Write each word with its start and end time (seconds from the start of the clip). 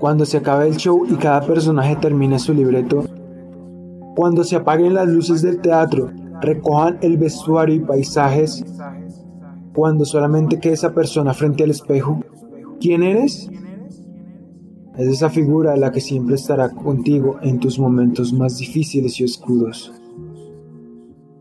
Cuando 0.00 0.24
se 0.24 0.38
acabe 0.38 0.66
el 0.66 0.76
show 0.78 1.04
y 1.06 1.16
cada 1.16 1.42
personaje 1.42 1.94
termine 1.94 2.38
su 2.38 2.54
libreto, 2.54 3.04
cuando 4.16 4.44
se 4.44 4.56
apaguen 4.56 4.94
las 4.94 5.06
luces 5.06 5.42
del 5.42 5.60
teatro, 5.60 6.10
recojan 6.40 6.96
el 7.02 7.18
vestuario 7.18 7.74
y 7.74 7.80
paisajes, 7.80 8.64
cuando 9.74 10.06
solamente 10.06 10.58
quede 10.58 10.72
esa 10.72 10.94
persona 10.94 11.34
frente 11.34 11.64
al 11.64 11.70
espejo, 11.70 12.18
¿quién 12.80 13.02
eres? 13.02 13.50
Es 14.96 15.06
esa 15.06 15.28
figura 15.28 15.76
la 15.76 15.92
que 15.92 16.00
siempre 16.00 16.36
estará 16.36 16.70
contigo 16.70 17.36
en 17.42 17.60
tus 17.60 17.78
momentos 17.78 18.32
más 18.32 18.56
difíciles 18.56 19.20
y 19.20 19.24
oscuros. 19.24 19.92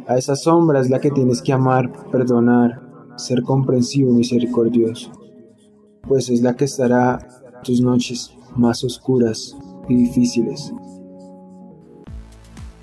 A 0.06 0.18
esa 0.18 0.36
sombra 0.36 0.82
es 0.82 0.90
la 0.90 1.00
que 1.00 1.12
tienes 1.12 1.42
que 1.42 1.54
amar, 1.54 1.94
perdonar, 2.12 2.82
ser 3.16 3.42
comprensivo 3.42 4.12
y 4.12 4.16
misericordioso, 4.16 5.12
pues 6.06 6.30
es 6.30 6.42
la 6.42 6.58
que 6.58 6.66
estará 6.66 7.26
tus 7.64 7.82
noches 7.82 8.34
más 8.56 8.84
oscuras 8.84 9.56
y 9.88 9.96
difíciles. 9.96 10.74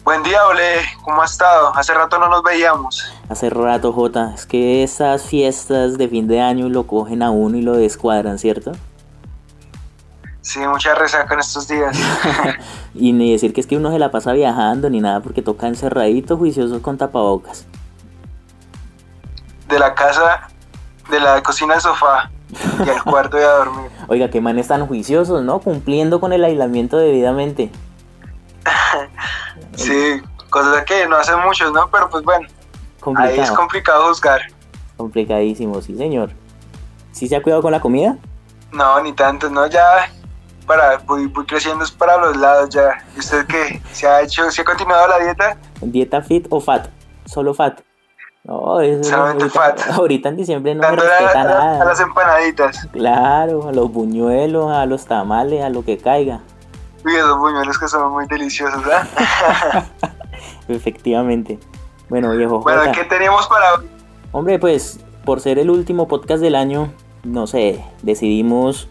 Buen 0.05 0.23
día, 0.23 0.47
Ole, 0.47 0.83
¿cómo 1.03 1.21
ha 1.21 1.25
estado? 1.25 1.75
Hace 1.75 1.93
rato 1.93 2.19
no 2.19 2.29
nos 2.29 2.43
veíamos. 2.43 3.13
Hace 3.29 3.51
rato, 3.51 3.93
Jota. 3.93 4.33
Es 4.35 4.47
que 4.47 4.85
esas 4.85 5.25
fiestas 5.25 5.99
de 5.99 6.09
fin 6.09 6.29
de 6.29 6.41
año 6.41 6.69
lo 6.69 6.87
cogen 6.87 7.23
a 7.23 7.31
uno 7.31 7.57
y 7.57 7.63
lo 7.63 7.75
descuadran, 7.75 8.39
¿cierto? 8.39 8.73
Sí, 10.43 10.61
mucha 10.61 10.95
resaca 10.95 11.35
en 11.35 11.41
estos 11.41 11.67
días. 11.67 11.99
y 12.95 13.13
ni 13.13 13.33
decir 13.33 13.53
que 13.53 13.61
es 13.61 13.67
que 13.67 13.77
uno 13.77 13.91
se 13.91 13.99
la 13.99 14.13
pasa 14.13 14.33
viajando 14.33 14.89
ni 14.91 15.01
nada 15.01 15.21
porque 15.21 15.43
toca 15.43 15.67
encerradito, 15.67 16.37
juicioso 16.37 16.81
con 16.83 16.97
tapabocas. 16.97 17.67
De 19.67 19.81
la 19.81 19.93
casa, 19.93 20.49
de 21.11 21.19
la 21.19 21.43
cocina 21.43 21.75
al 21.75 21.81
sofá 21.81 22.31
y 22.85 22.89
al 22.89 23.03
cuarto 23.03 23.37
de 23.37 23.45
a 23.45 23.51
dormir. 23.51 23.91
Oiga, 24.09 24.31
qué 24.31 24.41
manes 24.41 24.69
tan 24.69 24.87
juiciosos, 24.87 25.43
¿no? 25.43 25.61
Cumpliendo 25.61 26.21
con 26.21 26.33
el 26.33 26.45
aislamiento 26.45 26.97
debidamente. 26.99 27.71
sí, 29.77 30.21
cosas 30.51 30.85
que 30.85 31.07
no 31.07 31.17
hacen 31.17 31.41
muchos, 31.41 31.73
¿no? 31.73 31.89
Pero 31.91 32.09
pues 32.11 32.25
bueno, 32.25 32.49
ahí 33.17 33.39
es 33.39 33.51
complicado 33.51 34.09
juzgar. 34.09 34.43
Complicadísimo, 34.97 35.81
sí, 35.83 35.97
señor. 35.97 36.31
¿Sí 37.13 37.29
se 37.29 37.37
ha 37.37 37.43
cuidado 37.43 37.63
con 37.63 37.73
la 37.73 37.81
comida? 37.81 38.17
No, 38.73 39.01
ni 39.01 39.13
tanto, 39.13 39.49
no, 39.49 39.67
ya 39.67 40.11
para 40.67 40.99
voy, 40.99 41.33
creciendo 41.47 41.85
es 41.85 41.91
para 41.91 42.19
los 42.19 42.37
lados 42.37 42.71
ya. 42.71 43.05
¿Y 43.15 43.21
usted 43.21 43.47
qué? 43.47 43.81
¿Se 43.93 44.07
ha 44.07 44.23
hecho, 44.23 44.51
se 44.51 44.63
ha 44.63 44.65
continuado 44.65 45.09
la 45.09 45.19
dieta? 45.21 45.57
¿Dieta 45.81 46.23
fit 46.23 46.47
o 46.51 46.61
fat? 46.61 46.89
Solo 47.25 47.55
fat. 47.55 47.81
No, 48.47 48.81
eso 48.81 49.03
Solamente 49.03 49.45
ahorita. 49.45 49.85
Ahorita 49.95 50.29
en 50.29 50.37
diciembre 50.37 50.75
no 50.75 50.83
me 50.83 50.97
respeta 50.97 51.45
nada. 51.45 51.83
A 51.83 51.85
las 51.85 52.01
empanaditas. 52.01 52.87
Claro, 52.93 53.69
a 53.69 53.73
los 53.73 53.93
buñuelos, 53.93 54.71
a 54.71 54.87
los 54.87 55.05
tamales, 55.07 55.65
a 55.65 55.69
lo 55.69 55.85
que 55.85 55.99
caiga. 55.99 56.41
Uy, 57.05 57.17
esos 57.17 57.39
buñuelos 57.39 57.77
que 57.77 57.89
son 57.89 58.13
muy 58.13 58.27
deliciosos, 58.27 58.85
¿verdad? 58.85 59.09
Efectivamente. 60.69 61.59
Bueno, 62.09 62.31
viejo. 62.33 62.61
Bueno, 62.61 62.83
¿qué 62.93 63.03
teníamos 63.05 63.49
para 63.49 63.75
hoy? 63.75 63.89
Hombre, 64.31 64.61
pues 64.61 65.01
por 65.25 65.41
ser 65.41 65.59
el 65.59 65.69
último 65.69 66.07
podcast 66.07 66.41
del 66.41 66.55
año, 66.55 66.93
no 67.25 67.49
sé, 67.49 67.85
decidimos 68.03 68.89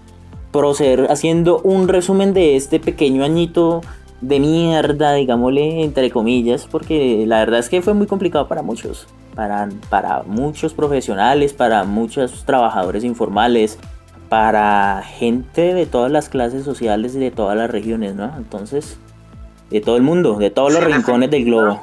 proceder 0.52 1.08
haciendo 1.09 1.59
un 1.59 1.88
resumen 1.88 2.34
de 2.34 2.58
este 2.58 2.81
pequeño 2.81 3.23
añito 3.23 3.81
de 4.19 4.40
mierda, 4.40 5.14
digámosle, 5.14 5.84
entre 5.84 6.12
comillas, 6.12 6.67
porque 6.69 7.23
la 7.25 7.40
verdad 7.40 7.59
es 7.59 7.69
que 7.69 7.81
fue 7.81 7.94
muy 7.94 8.08
complicado 8.08 8.47
para 8.47 8.62
muchos, 8.62 9.08
para, 9.36 9.69
para 9.89 10.23
muchos 10.23 10.73
profesionales, 10.73 11.53
para 11.53 11.83
muchos 11.83 12.45
trabajadores 12.45 13.03
informales, 13.03 13.78
para 14.30 15.03
gente 15.03 15.73
de 15.73 15.86
todas 15.86 16.11
las 16.11 16.30
clases 16.30 16.64
sociales 16.64 17.16
y 17.16 17.19
de 17.19 17.31
todas 17.31 17.58
las 17.58 17.69
regiones, 17.69 18.16
¿no? 18.16 18.33
Entonces, 18.38 18.97
de 19.69 19.81
todo 19.81 19.97
el 19.97 20.03
mundo, 20.03 20.36
de 20.36 20.50
todos 20.50 20.73
los 20.73 20.83
rincones 20.83 21.30
del 21.31 21.45
globo. 21.45 21.81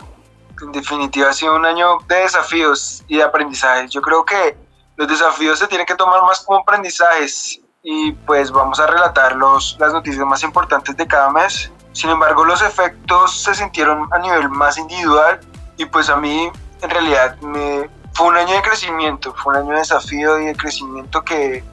En 0.60 0.72
definitiva, 0.72 1.30
ha 1.30 1.32
sido 1.32 1.56
un 1.56 1.66
año 1.66 1.98
de 2.08 2.16
desafíos 2.16 3.04
y 3.08 3.16
de 3.16 3.22
aprendizajes. 3.24 3.90
Yo 3.90 4.00
creo 4.00 4.24
que 4.24 4.56
los 4.96 5.08
desafíos 5.08 5.58
se 5.58 5.66
tienen 5.66 5.86
que 5.86 5.94
tomar 5.94 6.22
más 6.22 6.40
como 6.40 6.60
aprendizajes 6.60 7.60
y 7.82 8.12
pues 8.12 8.50
vamos 8.50 8.78
a 8.78 8.86
relatar 8.86 9.34
los, 9.34 9.76
las 9.80 9.92
noticias 9.92 10.24
más 10.24 10.42
importantes 10.42 10.96
de 10.96 11.06
cada 11.06 11.30
mes. 11.30 11.70
Sin 11.92 12.10
embargo, 12.10 12.44
los 12.44 12.62
efectos 12.62 13.42
se 13.42 13.54
sintieron 13.54 14.08
a 14.12 14.18
nivel 14.18 14.48
más 14.48 14.78
individual 14.78 15.40
y 15.76 15.84
pues 15.84 16.08
a 16.08 16.16
mí 16.16 16.50
en 16.82 16.90
realidad 16.90 17.38
me, 17.40 17.88
fue 18.12 18.28
un 18.28 18.36
año 18.36 18.54
de 18.54 18.62
crecimiento, 18.62 19.34
fue 19.34 19.54
un 19.54 19.60
año 19.60 19.72
de 19.72 19.78
desafío 19.78 20.38
y 20.40 20.46
de 20.46 20.56
crecimiento 20.56 21.22
que 21.22 21.64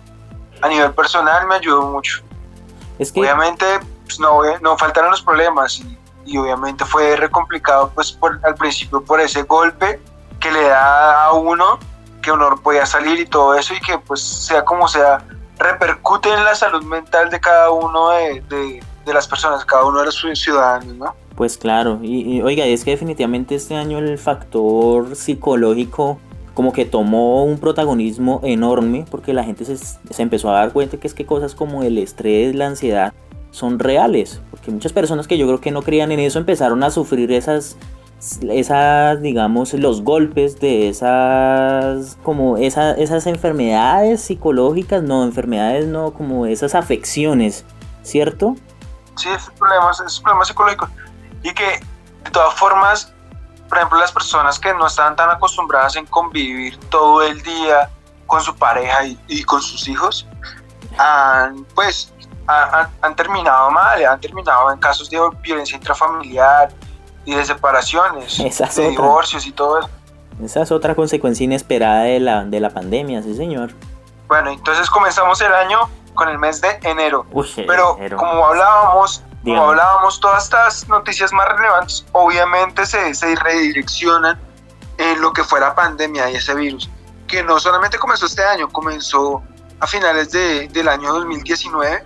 a 0.62 0.68
nivel 0.68 0.94
personal 0.94 1.48
me 1.48 1.56
ayudó 1.56 1.82
mucho. 1.84 2.22
Es 2.98 3.12
que... 3.12 3.20
Obviamente 3.20 3.66
pues, 4.06 4.20
no, 4.20 4.42
no 4.62 4.78
faltaron 4.78 5.12
los 5.12 5.22
problemas 5.22 5.80
y, 5.80 5.98
y 6.26 6.38
obviamente 6.38 6.86
fue 6.86 7.16
re 7.16 7.30
complicado 7.30 7.92
pues 7.94 8.12
por, 8.12 8.40
al 8.44 8.56
principio 8.56 9.04
por 9.04 9.20
ese 9.20 9.44
golpe 9.44 10.00
que 10.40 10.52
le 10.52 10.64
da 10.64 11.26
a 11.26 11.34
uno 11.34 11.80
que 12.22 12.32
uno 12.32 12.56
podía 12.58 12.86
salir 12.86 13.20
y 13.20 13.26
todo 13.26 13.56
eso 13.56 13.74
y 13.74 13.80
que 13.80 13.98
pues 13.98 14.22
sea 14.22 14.64
como 14.64 14.88
sea 14.88 15.24
repercute 15.58 16.30
en 16.32 16.44
la 16.44 16.56
salud 16.56 16.84
mental 16.84 17.30
de 17.30 17.40
cada 17.40 17.70
uno 17.72 18.10
de, 18.12 18.42
de, 18.50 19.14
las 19.14 19.28
personas, 19.28 19.66
cada 19.66 19.86
uno 19.86 20.00
de 20.00 20.06
los 20.06 20.24
ciudadanos, 20.36 20.96
¿no? 20.96 21.16
Pues 21.40 21.58
claro, 21.58 22.00
y, 22.04 22.42
oiga, 22.42 22.66
es 22.66 22.84
que 22.84 22.92
definitivamente 22.92 23.56
este 23.56 23.74
año 23.74 23.98
el 23.98 24.18
factor 24.18 25.16
psicológico 25.16 26.20
como 26.54 26.74
que 26.74 26.84
tomó 26.84 27.46
un 27.46 27.60
protagonismo 27.60 28.42
enorme 28.44 29.06
porque 29.10 29.32
la 29.32 29.46
gente 29.46 29.64
se, 29.64 29.78
se, 29.78 30.22
empezó 30.22 30.50
a 30.50 30.56
dar 30.56 30.74
cuenta 30.74 30.98
que 30.98 31.08
es 31.08 31.14
que 31.14 31.26
cosas 31.26 31.56
como 31.56 31.84
el 31.84 31.98
estrés, 31.98 32.54
la 32.56 32.68
ansiedad 32.68 33.14
son 33.52 33.80
reales, 33.80 34.42
porque 34.52 34.70
muchas 34.70 34.92
personas 34.92 35.30
que 35.30 35.38
yo 35.38 35.48
creo 35.48 35.62
que 35.62 35.72
no 35.72 35.82
creían 35.82 36.12
en 36.12 36.20
eso 36.20 36.40
empezaron 36.40 36.84
a 36.84 36.90
sufrir 36.90 37.32
esas 37.32 37.78
esas, 38.50 39.22
digamos, 39.22 39.74
los 39.76 40.02
golpes 40.04 40.60
de 40.60 40.90
esas, 40.90 42.18
como 42.22 42.58
esas 42.58 43.28
enfermedades 43.28 44.20
psicológicas, 44.20 45.04
no, 45.04 45.24
enfermedades 45.24 45.88
no, 45.88 46.12
como 46.12 46.48
esas 46.48 46.76
afecciones, 46.76 47.64
¿cierto? 48.04 48.58
Sí, 49.16 49.30
esos 49.30 49.52
problemas, 49.52 50.02
esos 50.02 50.20
problemas 50.20 50.50
psicológicos. 50.50 50.90
Y 51.44 51.54
que, 51.54 51.80
de 52.24 52.32
todas 52.32 52.54
formas, 52.56 53.14
por 53.68 53.78
ejemplo, 53.78 54.00
las 54.00 54.12
personas 54.12 54.60
que 54.60 54.74
no 54.74 54.88
estaban 54.88 55.16
tan 55.16 55.30
acostumbradas 55.30 55.96
en 55.96 56.06
convivir 56.06 56.78
todo 56.90 57.22
el 57.24 57.42
día 57.44 57.90
con 58.28 58.42
su 58.42 58.56
pareja 58.56 59.06
y, 59.28 59.44
con 59.44 59.62
sus 59.62 59.88
hijos, 59.88 60.28
han, 60.98 61.64
pues, 61.76 62.14
han, 62.48 62.90
han 63.02 63.16
terminado 63.16 63.72
mal, 63.72 64.06
han 64.06 64.20
terminado 64.20 64.72
en 64.72 64.80
casos 64.80 65.10
de 65.10 65.20
violencia 65.42 65.76
intrafamiliar, 65.76 66.70
y 67.30 67.36
de 67.36 67.46
separaciones, 67.46 68.38
de 68.38 68.90
divorcios 68.90 69.46
y 69.46 69.52
todo 69.52 69.80
eso. 69.80 69.90
Esa 70.44 70.62
es 70.64 70.72
otra 70.72 70.96
consecuencia 70.96 71.44
inesperada 71.44 72.04
de 72.04 72.20
la, 72.20 72.44
de 72.46 72.60
la 72.60 72.72
pandemia, 72.72 73.22
sí 73.22 73.36
señor. 73.36 73.72
Bueno, 74.28 74.50
entonces 74.52 74.90
comenzamos 74.90 75.40
el 75.42 75.54
año 75.54 75.90
con 76.16 76.30
el 76.30 76.40
mes 76.40 76.60
de 76.62 76.80
enero. 76.84 77.26
Pero 77.68 77.98
como 78.18 78.46
hablábamos, 78.46 79.24
como 79.44 79.70
hablábamos, 79.70 80.20
todas 80.20 80.44
estas 80.44 80.88
noticias 80.88 81.32
más 81.32 81.48
relevantes 81.50 82.06
obviamente 82.12 82.86
se, 82.86 83.14
se 83.14 83.36
redireccionan 83.36 84.40
en 84.98 85.22
lo 85.22 85.32
que 85.32 85.44
fue 85.44 85.60
la 85.60 85.74
pandemia 85.74 86.30
y 86.30 86.36
ese 86.36 86.54
virus, 86.56 86.90
que 87.28 87.42
no 87.44 87.60
solamente 87.60 87.98
comenzó 87.98 88.26
este 88.26 88.44
año, 88.44 88.68
comenzó 88.70 89.42
a 89.80 89.88
finales 89.88 90.32
de, 90.32 90.68
del 90.68 90.90
año 90.90 91.14
2019 91.14 92.04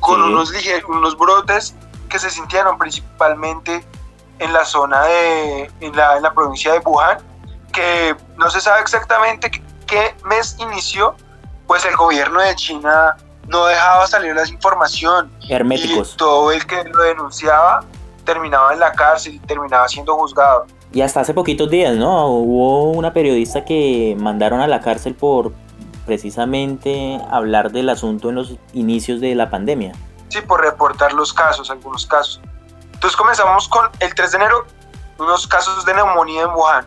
con 0.00 0.22
unos, 0.22 0.52
unos 0.88 1.16
brotes 1.16 1.74
que 2.08 2.18
se 2.18 2.30
sintieron 2.30 2.76
principalmente 2.78 3.84
en 4.40 4.52
la 4.52 4.64
zona 4.64 5.02
de, 5.02 5.70
en 5.80 5.96
la, 5.96 6.16
en 6.16 6.22
la 6.22 6.32
provincia 6.32 6.72
de 6.72 6.78
Wuhan, 6.80 7.18
que 7.72 8.16
no 8.36 8.50
se 8.50 8.60
sabe 8.60 8.80
exactamente 8.80 9.50
qué 9.86 10.16
mes 10.24 10.56
inició, 10.58 11.14
pues 11.66 11.84
el 11.84 11.94
gobierno 11.94 12.40
de 12.40 12.56
China 12.56 13.16
no 13.48 13.66
dejaba 13.66 14.06
salir 14.06 14.34
la 14.34 14.46
información. 14.48 15.30
Herméticos. 15.48 16.14
Y 16.14 16.16
todo 16.16 16.52
el 16.52 16.64
que 16.66 16.84
lo 16.84 17.02
denunciaba 17.02 17.84
terminaba 18.24 18.72
en 18.72 18.80
la 18.80 18.92
cárcel 18.92 19.34
y 19.34 19.38
terminaba 19.40 19.88
siendo 19.88 20.16
juzgado. 20.16 20.66
Y 20.92 21.02
hasta 21.02 21.20
hace 21.20 21.34
poquitos 21.34 21.70
días, 21.70 21.96
¿no? 21.96 22.28
Hubo 22.28 22.90
una 22.90 23.12
periodista 23.12 23.64
que 23.64 24.16
mandaron 24.18 24.60
a 24.60 24.66
la 24.66 24.80
cárcel 24.80 25.14
por 25.14 25.52
precisamente 26.06 27.20
hablar 27.30 27.70
del 27.70 27.88
asunto 27.88 28.30
en 28.30 28.34
los 28.36 28.56
inicios 28.72 29.20
de 29.20 29.34
la 29.34 29.50
pandemia. 29.50 29.92
Sí, 30.28 30.40
por 30.40 30.60
reportar 30.60 31.12
los 31.12 31.32
casos, 31.32 31.70
algunos 31.70 32.06
casos. 32.06 32.40
Entonces 32.92 33.16
comenzamos 33.16 33.68
con 33.68 33.88
el 34.00 34.14
3 34.14 34.32
de 34.32 34.36
enero, 34.36 34.66
unos 35.18 35.46
casos 35.46 35.84
de 35.84 35.94
neumonía 35.94 36.42
en 36.42 36.50
Wuhan. 36.50 36.86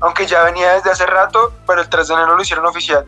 Aunque 0.00 0.26
ya 0.26 0.42
venía 0.44 0.74
desde 0.74 0.90
hace 0.90 1.06
rato, 1.06 1.52
pero 1.66 1.80
el 1.80 1.88
3 1.88 2.08
de 2.08 2.14
enero 2.14 2.36
lo 2.36 2.42
hicieron 2.42 2.66
oficial. 2.66 3.06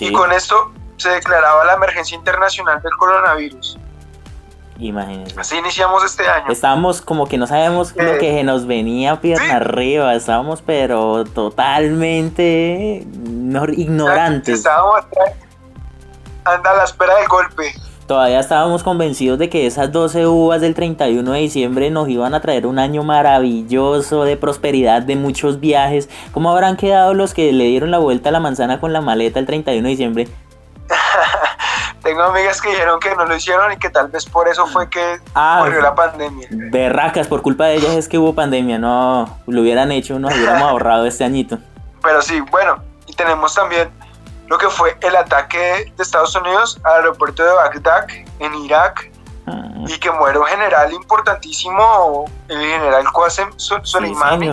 Y 0.00 0.12
con 0.12 0.32
esto 0.32 0.72
se 1.02 1.10
declaraba 1.10 1.64
la 1.64 1.74
emergencia 1.74 2.16
internacional 2.16 2.80
del 2.80 2.92
coronavirus. 2.92 3.78
Imagínense. 4.78 5.38
Así 5.38 5.56
iniciamos 5.56 6.04
este 6.04 6.26
año. 6.28 6.50
Estábamos 6.50 7.02
como 7.02 7.28
que 7.28 7.38
no 7.38 7.46
sabemos 7.46 7.94
lo 7.94 8.18
que 8.18 8.40
eh, 8.40 8.44
nos 8.44 8.66
venía 8.66 9.20
pierna 9.20 9.56
arriba. 9.56 10.14
Estábamos 10.14 10.62
pero 10.62 11.24
totalmente 11.24 13.06
ignorantes. 13.76 14.58
Estábamos 14.58 15.04
anda 16.44 16.70
a 16.72 16.76
la 16.76 16.84
espera 16.84 17.14
del 17.16 17.28
golpe. 17.28 17.72
todavía 18.08 18.40
estábamos 18.40 18.82
convencidos 18.82 19.38
de 19.38 19.48
que 19.48 19.66
esas 19.66 19.92
12 19.92 20.26
uvas 20.26 20.60
del 20.60 20.74
31 20.74 21.30
de 21.30 21.38
diciembre 21.38 21.90
nos 21.90 22.08
iban 22.08 22.34
a 22.34 22.40
traer 22.40 22.66
un 22.66 22.80
año 22.80 23.04
maravilloso 23.04 24.24
de 24.24 24.36
prosperidad, 24.36 25.02
de 25.02 25.14
muchos 25.14 25.60
viajes. 25.60 26.08
¿Cómo 26.32 26.50
habrán 26.50 26.76
quedado 26.76 27.14
los 27.14 27.32
que 27.34 27.52
le 27.52 27.66
dieron 27.66 27.92
la 27.92 27.98
vuelta 27.98 28.30
a 28.30 28.32
la 28.32 28.40
manzana 28.40 28.80
con 28.80 28.92
la 28.92 29.00
maleta 29.00 29.38
el 29.38 29.46
31 29.46 29.84
de 29.84 29.88
diciembre? 29.90 30.28
Tengo 32.02 32.22
amigas 32.22 32.60
que 32.60 32.70
dijeron 32.70 32.98
que 33.00 33.14
no 33.14 33.24
lo 33.24 33.36
hicieron 33.36 33.72
y 33.72 33.76
que 33.76 33.90
tal 33.90 34.08
vez 34.08 34.24
por 34.26 34.48
eso 34.48 34.66
fue 34.66 34.90
que 34.90 35.20
ah, 35.34 35.68
la 35.80 35.94
pandemia. 35.94 36.48
Berracas, 36.50 37.28
por 37.28 37.42
culpa 37.42 37.66
de 37.66 37.76
ellas 37.76 37.92
es 37.92 38.08
que 38.08 38.18
hubo 38.18 38.34
pandemia, 38.34 38.78
no 38.78 39.38
lo 39.46 39.60
hubieran 39.60 39.92
hecho, 39.92 40.18
nos 40.18 40.34
hubiéramos 40.34 40.62
ahorrado 40.70 41.06
este 41.06 41.24
añito. 41.24 41.58
Pero 42.02 42.20
sí, 42.20 42.40
bueno, 42.50 42.82
y 43.06 43.14
tenemos 43.14 43.54
también 43.54 43.90
lo 44.48 44.58
que 44.58 44.68
fue 44.68 44.96
el 45.00 45.16
ataque 45.16 45.92
de 45.96 46.02
Estados 46.02 46.34
Unidos 46.34 46.78
al 46.84 46.96
aeropuerto 46.96 47.44
de 47.44 47.52
Bagdad 47.52 48.06
en 48.40 48.54
Irak 48.54 49.10
ah. 49.46 49.62
y 49.86 49.98
que 49.98 50.10
muere 50.10 50.38
un 50.38 50.46
general 50.46 50.92
importantísimo, 50.92 52.24
el 52.48 52.60
general 52.60 53.04
Qasem 53.14 53.50
Soleimani, 53.56 54.48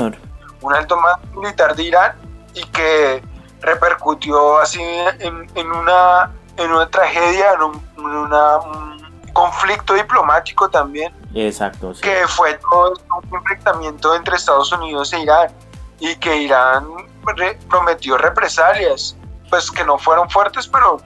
un 0.62 0.74
alto 0.74 1.00
militar 1.36 1.76
de 1.76 1.84
Irán 1.84 2.12
y 2.54 2.64
que 2.68 3.24
repercutió 3.61 4.59
así 4.59 4.81
en, 4.81 5.71
una, 5.71 6.31
en 6.57 6.71
una 6.71 6.89
tragedia, 6.89 7.53
en 7.53 7.61
un, 7.63 9.00
conflicto 9.33 9.94
diplomático 9.94 10.69
también. 10.69 11.13
Exacto. 11.33 11.94
Que 12.01 12.27
fue 12.27 12.56
todo 12.56 12.94
un 13.31 13.38
enfrentamiento 13.38 14.15
entre 14.15 14.35
Estados 14.35 14.71
Unidos 14.71 15.13
e 15.13 15.21
Irán 15.21 15.51
y 16.00 16.15
que 16.15 16.35
Irán 16.35 16.88
prometió 17.69 18.17
represalias 18.17 19.15
pues 19.50 19.71
que 19.71 19.83
no 19.83 19.97
fueron 19.97 20.29
fuertes, 20.29 20.67
pero, 20.67 20.97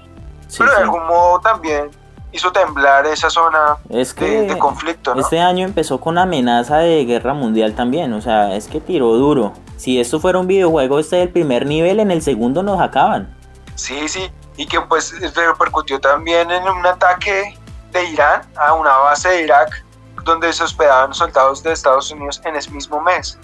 pero 0.57 0.71
de 0.71 0.77
algún 0.77 1.05
modo 1.05 1.39
también 1.41 1.91
hizo 2.33 2.51
temblar 2.51 3.05
esa 3.05 3.29
zona 3.29 3.77
de, 3.85 4.57
conflicto. 4.57 5.13
Este 5.15 5.39
año 5.39 5.65
empezó 5.65 5.99
con 5.99 6.17
amenaza 6.17 6.79
de 6.79 7.05
guerra 7.05 7.33
mundial 7.33 7.75
también, 7.75 8.11
o 8.13 8.21
sea, 8.21 8.55
es 8.55 8.67
que 8.67 8.81
tiró 8.81 9.13
duro. 9.13 9.53
Si 9.77 9.99
esto 9.99 10.19
fuera 10.19 10.39
un 10.39 10.47
videojuego 10.47 10.99
este 10.99 11.17
del 11.17 11.29
primer 11.29 11.65
nivel, 11.65 11.99
en 11.99 12.11
el 12.11 12.21
segundo 12.21 12.63
nos 12.63 12.81
acaban. 12.81 13.37
Sí, 13.75 14.07
sí, 14.07 14.31
y 14.57 14.65
que 14.65 14.81
pues 14.81 15.13
repercutió 15.35 15.99
también 15.99 16.49
en 16.51 16.67
un 16.67 16.85
ataque 16.85 17.57
de 17.91 18.05
Irán 18.05 18.41
a 18.57 18.73
una 18.73 18.97
base 18.97 19.29
de 19.29 19.43
Irak 19.43 19.85
donde 20.23 20.51
se 20.53 20.63
hospedaban 20.63 21.13
soldados 21.13 21.61
de 21.61 21.71
Estados 21.71 22.11
Unidos 22.11 22.41
en 22.45 22.55
ese 22.55 22.71
mismo 22.71 22.99
mes. 23.01 23.37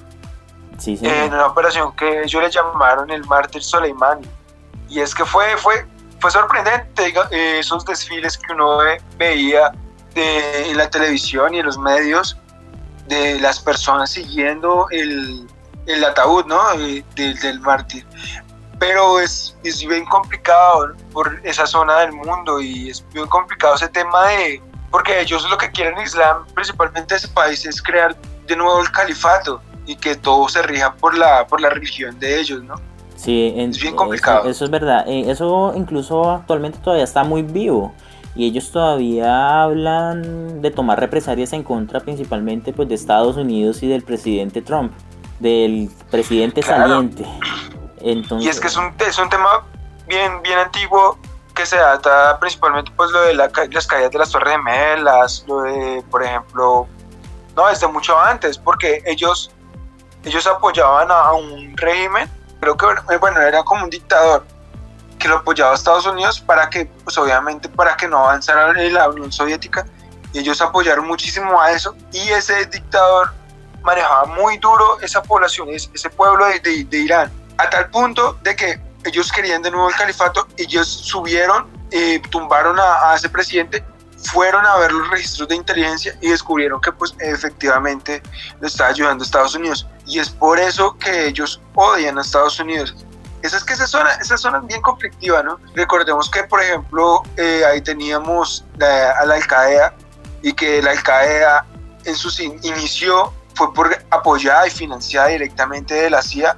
Sí, 0.78 0.98
sí. 0.98 1.06
En 1.06 1.34
una 1.34 1.48
operación 1.48 1.94
que 1.96 2.24
ellos 2.24 2.42
le 2.42 2.50
llamaron 2.50 3.10
el 3.12 3.26
Mártir 3.26 3.62
Soleimani. 3.62 4.28
Y 4.88 5.02
es 5.02 5.14
que 5.14 5.26
fue, 5.26 5.58
fue, 5.58 5.86
fue 6.20 6.32
sorprendente 6.32 7.14
esos 7.32 7.86
desfiles 7.86 8.38
que 8.38 8.54
uno 8.54 8.80
veía 9.18 9.72
de, 10.14 10.70
en 10.70 10.78
la 10.78 10.90
televisión 10.90 11.54
y 11.54 11.60
en 11.60 11.66
los 11.66 11.78
medios 11.78 12.38
de 13.08 13.40
las 13.40 13.60
personas 13.60 14.12
siguiendo 14.12 14.88
el, 14.92 15.48
el 15.88 16.04
ataúd 16.04 16.46
¿no? 16.46 16.62
del 17.16 17.60
mártir. 17.62 18.06
Pero 18.80 19.20
es, 19.20 19.56
es 19.64 19.86
bien 19.86 20.06
complicado 20.06 20.94
por 21.12 21.42
esa 21.44 21.66
zona 21.68 22.00
del 22.00 22.14
mundo 22.14 22.62
y 22.62 22.90
es 22.90 23.04
bien 23.14 23.28
complicado 23.28 23.76
ese 23.76 23.90
tema 23.90 24.28
de... 24.28 24.62
Porque 24.90 25.20
ellos 25.20 25.48
lo 25.50 25.58
que 25.58 25.70
quieren 25.70 25.98
en 25.98 26.06
Islam, 26.06 26.46
principalmente 26.56 27.16
ese 27.16 27.28
país, 27.28 27.66
es 27.66 27.82
crear 27.82 28.16
de 28.48 28.56
nuevo 28.56 28.82
el 28.82 28.92
califato 28.92 29.62
y 29.86 29.96
que 29.96 30.16
todo 30.16 30.48
se 30.50 30.62
rija 30.64 30.94
por 30.94 31.16
la, 31.16 31.46
por 31.46 31.62
la 31.62 31.70
religión 31.70 32.18
de 32.20 32.40
ellos, 32.40 32.64
¿no? 32.64 32.76
Sí, 33.20 33.54
es 33.58 33.78
bien 33.82 33.98
complicado. 33.98 34.50
Eso, 34.50 34.64
es 34.64 34.72
verdad. 34.72 35.04
Eh, 35.06 35.30
eso 35.30 35.74
incluso 35.76 36.32
actualmente 36.32 36.80
todavía 36.80 37.04
está 37.04 37.26
muy 37.26 37.42
vivo. 37.42 37.94
Y 38.34 38.46
ellos 38.46 38.72
todavía 38.72 39.64
hablan 39.64 40.62
de 40.62 40.72
tomar 40.72 41.02
represalias 41.02 41.52
en 41.52 41.64
contra 41.64 42.00
principalmente 42.00 42.72
pues, 42.72 42.88
de 42.88 42.96
Estados 42.96 43.36
Unidos 43.36 43.84
y 43.84 43.90
del 43.90 44.04
presidente 44.04 44.62
Trump. 44.62 44.94
Del 45.40 45.92
presidente 46.10 46.62
saliente. 46.62 47.26
Entonces... 48.00 48.48
Y 48.48 48.50
es 48.50 48.62
que 48.62 48.68
es 48.68 48.78
un, 48.78 48.94
es 49.06 49.20
un 49.20 49.28
tema 49.28 49.66
bien, 50.08 50.42
bien 50.42 50.58
antiguo 50.58 51.18
que 51.54 51.66
se 51.66 51.76
data 51.76 52.40
principalmente 52.40 52.90
pues 52.96 53.12
lo 53.12 53.20
de 53.24 53.34
las 53.34 53.52
caídas 53.52 54.12
de 54.12 54.18
las 54.18 54.32
Torres 54.32 54.54
Gemelas, 54.54 55.44
lo 55.46 55.64
de, 55.64 56.02
por 56.10 56.24
ejemplo, 56.24 56.88
no, 57.58 57.68
desde 57.68 57.86
mucho 57.88 58.18
antes, 58.18 58.58
porque 58.58 59.04
ellos, 59.06 59.52
ellos 60.24 60.48
apoyaban 60.48 61.12
a 61.12 61.34
un 61.34 61.76
régimen 61.76 62.30
creo 62.60 62.78
que 62.78 62.86
eh, 63.14 63.18
bueno, 63.18 63.42
era 63.42 63.64
como 63.64 63.84
un 63.84 63.90
dictador 63.90 64.46
que 65.18 65.28
lo 65.28 65.38
apoyaba 65.38 65.72
a 65.72 65.76
Estados 65.76 66.06
Unidos 66.06 66.40
para 66.40 66.70
que, 66.70 66.86
pues 67.04 67.18
obviamente 67.18 67.68
para 67.68 67.96
que 67.98 68.08
no 68.08 68.20
avanzara 68.20 68.74
la 68.74 69.10
Unión 69.10 69.32
Soviética, 69.32 69.86
y 70.32 70.40
ellos 70.40 70.62
apoyaron 70.62 71.08
muchísimo 71.08 71.62
a 71.62 71.72
eso, 71.72 71.96
y 72.14 72.30
ese 72.30 72.66
dictador 72.66 73.34
manejaba 73.82 74.26
muy 74.26 74.58
duro 74.58 75.00
esa 75.02 75.22
población, 75.22 75.70
ese 75.70 76.10
pueblo 76.10 76.46
de, 76.46 76.86
de, 76.86 76.98
Irán, 76.98 77.32
a 77.58 77.70
tal 77.70 77.90
punto 77.90 78.38
de 78.44 78.56
que 78.56 78.80
ellos 79.04 79.32
querían 79.32 79.62
de 79.62 79.72
nuevo 79.72 79.90
el 79.90 79.96
califato, 79.96 80.48
ellos 80.58 80.88
subieron, 80.88 81.68
eh, 81.92 82.22
tumbaron 82.30 82.80
a, 82.80 83.12
a 83.12 83.16
ese 83.16 83.30
presidente 83.30 83.84
fueron 84.24 84.66
a 84.66 84.76
ver 84.78 84.92
los 84.92 85.10
registros 85.10 85.48
de 85.48 85.56
inteligencia 85.56 86.18
y 86.22 86.30
descubrieron 86.30 86.82
que 86.82 86.92
pues 86.92 87.16
efectivamente 87.20 88.22
le 88.60 88.68
estaba 88.68 88.90
ayudando 88.90 89.24
a 89.24 89.26
Estados 89.26 89.56
Unidos. 89.56 89.88
Y 90.10 90.20
es 90.20 90.30
por 90.30 90.60
eso 90.60 90.98
que 90.98 91.28
ellos 91.28 91.62
odian 91.76 92.18
a 92.18 92.22
Estados 92.22 92.60
Unidos. 92.60 92.96
Esa 93.44 93.58
es 93.58 93.64
que 93.64 93.74
esa 93.74 93.88
zona, 93.88 94.12
esa 94.16 94.38
zona 94.38 94.58
es 94.58 94.68
bien 94.68 94.82
conflictiva, 94.82 95.44
¿no? 95.44 95.60
Recordemos 95.76 96.30
que, 96.30 96.44
por 96.44 96.62
ejemplo, 96.62 97.22
eh, 97.38 97.64
ahí 97.64 97.80
teníamos 97.82 98.66
a 98.82 99.26
la 99.26 99.36
Al-Qaeda 99.36 99.94
y 100.42 100.52
que 100.52 100.82
la 100.82 100.92
Al-Qaeda 100.92 101.66
en 102.06 102.16
su 102.16 102.30
inicio 102.42 103.32
fue 103.54 103.74
por, 103.74 103.96
apoyada 104.10 104.68
y 104.68 104.72
financiada 104.72 105.28
directamente 105.28 105.94
de 105.94 106.10
la 106.10 106.22
CIA 106.22 106.58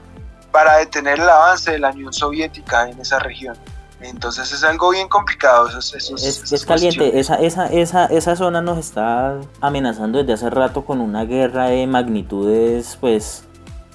para 0.52 0.78
detener 0.78 1.20
el 1.20 1.30
avance 1.30 1.72
de 1.72 1.80
la 1.80 1.90
Unión 1.90 2.14
Soviética 2.14 2.90
en 2.90 3.00
esa 3.00 3.20
región. 3.20 3.58
Entonces 4.02 4.52
es 4.52 4.64
algo 4.64 4.90
bien 4.92 5.08
complicado. 5.08 5.70
es, 5.70 6.66
caliente, 6.66 7.20
esa, 7.20 7.36
esa, 7.36 7.68
esa, 7.68 8.06
esa 8.06 8.36
zona 8.36 8.62
nos 8.62 8.78
está 8.78 9.40
amenazando 9.60 10.20
desde 10.20 10.34
hace 10.34 10.50
rato 10.50 10.86
con 10.86 11.02
una 11.02 11.26
guerra 11.26 11.68
de 11.68 11.86
magnitudes, 11.88 12.98
pues 13.00 13.44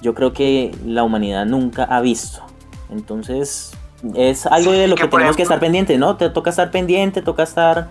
yo 0.01 0.13
creo 0.13 0.33
que 0.33 0.75
la 0.85 1.03
humanidad 1.03 1.45
nunca 1.45 1.83
ha 1.83 1.99
visto. 2.01 2.41
Entonces 2.89 3.71
es 4.15 4.45
algo 4.45 4.71
de 4.71 4.87
lo 4.87 4.95
que, 4.95 5.07
tenemos 5.07 5.35
que 5.35 5.43
estar 5.43 5.59
pendiente, 5.59 5.97
¿no? 5.97 6.15
Te 6.15 6.29
toca 6.29 6.51
estar 6.51 6.71
pendiente, 6.71 7.21
toca 7.21 7.43
estar 7.43 7.89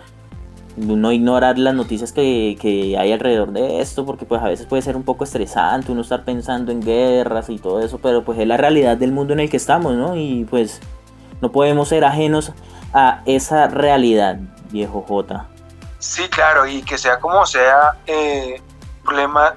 no 0.77 1.11
ignorar 1.11 1.59
las 1.59 1.75
noticias 1.75 2.13
que, 2.13 2.59
que, 2.61 2.99
hay 2.99 3.11
alrededor 3.11 3.53
de 3.53 3.81
esto, 3.81 4.05
porque 4.05 4.27
pues 4.27 4.43
a 4.43 4.49
veces 4.49 4.67
puede 4.67 4.83
ser 4.83 4.95
un 4.95 5.05
poco 5.05 5.25
estresante 5.25 5.91
uno 5.91 6.03
estar 6.03 6.25
pensando 6.25 6.71
en 6.71 6.81
guerras 6.81 7.49
y 7.49 7.59
todo 7.59 7.81
eso, 7.81 7.99
pero 7.99 8.25
pues 8.25 8.39
es 8.39 8.47
la 8.47 8.59
realidad 8.59 8.97
del 8.99 9.13
mundo 9.13 9.33
en 9.33 9.41
el 9.41 9.51
que 9.51 9.57
estamos, 9.57 9.95
¿no? 9.95 10.17
Y 10.17 10.45
pues 10.45 10.81
no 11.41 11.53
podemos 11.53 11.89
ser 11.89 12.05
ajenos 12.05 12.53
a 12.93 13.23
esa 13.27 13.69
realidad, 13.69 14.37
viejo 14.71 15.05
J. 15.07 15.47
Sí, 15.99 16.29
claro, 16.29 16.67
y 16.67 16.83
que 16.83 16.99
sea 16.99 17.19
como 17.19 17.45
sea, 17.47 17.97
eh, 18.07 18.61
problema 19.05 19.55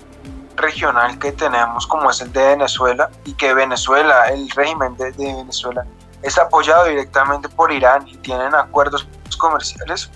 regional 0.55 1.17
que 1.17 1.31
tenemos 1.31 1.88
como 1.88 2.09
es 2.09 2.21
el 2.21 2.31
de 2.33 2.48
Venezuela 2.48 3.09
y 3.24 3.33
que 3.33 3.53
Venezuela, 3.53 4.27
el 4.27 4.50
régimen 4.51 4.95
de, 4.98 5.12
Venezuela, 5.12 5.86
es 6.21 6.38
apoyado 6.38 6.86
directamente 6.86 7.48
por 7.50 7.71
Irán 7.71 8.07
y 8.07 8.17
tienen 8.17 8.53
acuerdos 8.53 9.07
comerciales, 9.38 10.12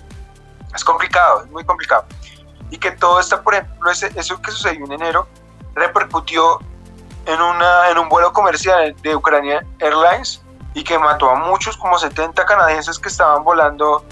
es 0.74 0.84
complicado, 0.84 1.44
es 1.44 1.50
muy 1.50 1.64
complicado. 1.64 2.04
Y 2.70 2.78
que 2.78 2.90
todo 2.90 3.20
esto, 3.20 3.42
por 3.42 3.54
ejemplo, 3.54 3.90
eso 3.90 4.42
que 4.42 4.50
sucedió 4.50 4.84
en 4.84 4.92
enero, 4.92 5.26
repercutió 5.74 6.58
en, 7.26 7.40
una, 7.40 7.88
en 7.90 7.98
un 7.98 8.08
vuelo 8.08 8.32
comercial 8.32 8.94
de 9.02 9.16
Ucrania 9.16 9.64
Airlines 9.78 10.43
y 10.74 10.82
que 10.82 10.98
mató 10.98 11.30
a 11.30 11.36
muchos, 11.36 11.76
como 11.76 11.98
70 11.98 12.44
canadienses 12.44 12.98
que 12.98 13.08
estaban 13.08 13.44
volando 13.44 14.04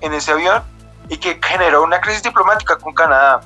en 0.00 0.12
ese 0.12 0.32
avión 0.32 0.62
y 1.08 1.16
que 1.16 1.40
generó 1.42 1.84
una 1.84 2.00
crisis 2.00 2.22
diplomática 2.22 2.76
con 2.76 2.92
Canadá. 2.92 3.40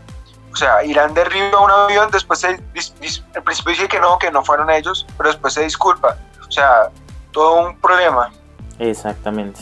O 0.52 0.57
sea, 0.57 0.85
Irán 0.85 1.14
derribó 1.14 1.64
un 1.64 1.71
avión, 1.71 2.11
después 2.11 2.41
se, 2.41 2.49
al 2.49 3.43
principio 3.43 3.73
dice 3.73 3.88
que 3.88 4.00
no, 4.00 4.19
que 4.19 4.31
no 4.31 4.45
fueron 4.45 4.71
ellos, 4.71 5.07
pero 5.17 5.31
después 5.31 5.55
se 5.55 5.62
disculpa. 5.62 6.17
O 6.47 6.50
sea, 6.50 6.91
todo 7.31 7.67
un 7.67 7.79
problema. 7.79 8.31
Exactamente. 8.79 9.61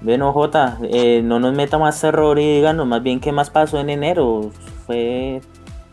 Bueno, 0.00 0.32
J, 0.32 0.78
eh, 0.84 1.20
no 1.22 1.38
nos 1.38 1.52
meta 1.52 1.78
más 1.78 2.00
terror 2.00 2.38
y 2.38 2.56
díganos 2.56 2.86
más 2.86 3.02
bien 3.02 3.20
qué 3.20 3.32
más 3.32 3.50
pasó 3.50 3.78
en 3.78 3.90
enero. 3.90 4.50
Fue 4.86 5.42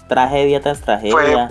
tragedia 0.08 0.62
tras 0.62 0.82
tragedia 0.82 1.50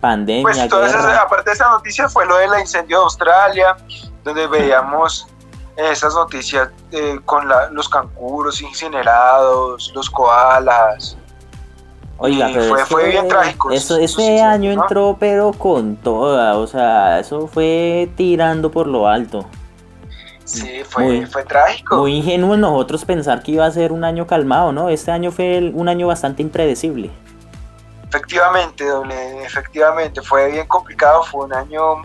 pandemia. 0.00 0.42
Pues 0.42 0.58
aparte 0.58 1.50
de 1.50 1.54
esa 1.54 1.70
noticia 1.70 2.08
fue 2.08 2.26
lo 2.26 2.36
del 2.38 2.50
incendio 2.60 2.98
de 2.98 3.02
Australia, 3.04 3.76
donde 4.26 4.48
veíamos 4.48 5.28
esas 5.76 6.14
noticias 6.14 6.68
eh, 6.90 7.20
con 7.24 7.46
los 7.70 7.88
canguros 7.88 8.60
incinerados, 8.60 9.92
los 9.94 10.10
koalas. 10.10 11.16
Oiga, 12.18 12.48
pero 12.52 12.76
fue, 12.86 13.10
bien 13.10 13.28
trágico. 13.28 13.70
Eso, 13.70 13.96
ese 13.98 14.40
año 14.42 14.72
entró 14.72 15.16
pero 15.20 15.52
con 15.52 15.96
toda, 15.96 16.56
o 16.56 16.66
sea, 16.66 17.20
eso 17.20 17.46
fue 17.46 18.10
tirando 18.16 18.70
por 18.70 18.86
lo 18.86 19.06
alto. 19.06 19.46
Sí, 20.44 20.82
fue, 20.88 21.26
fue 21.26 21.44
trágico. 21.44 21.96
Muy 21.96 22.14
ingenuo 22.16 22.56
nosotros 22.56 23.04
pensar 23.04 23.42
que 23.42 23.52
iba 23.52 23.66
a 23.66 23.70
ser 23.70 23.92
un 23.92 24.02
año 24.02 24.26
calmado, 24.26 24.72
¿no? 24.72 24.88
Este 24.88 25.10
año 25.10 25.30
fue 25.30 25.70
un 25.72 25.88
año 25.88 26.06
bastante 26.06 26.42
impredecible. 26.42 27.10
Efectivamente, 28.08 28.84
doble, 28.84 29.44
efectivamente, 29.44 30.22
fue 30.22 30.50
bien 30.50 30.66
complicado, 30.66 31.22
fue 31.24 31.44
un 31.44 31.52
año, 31.52 32.02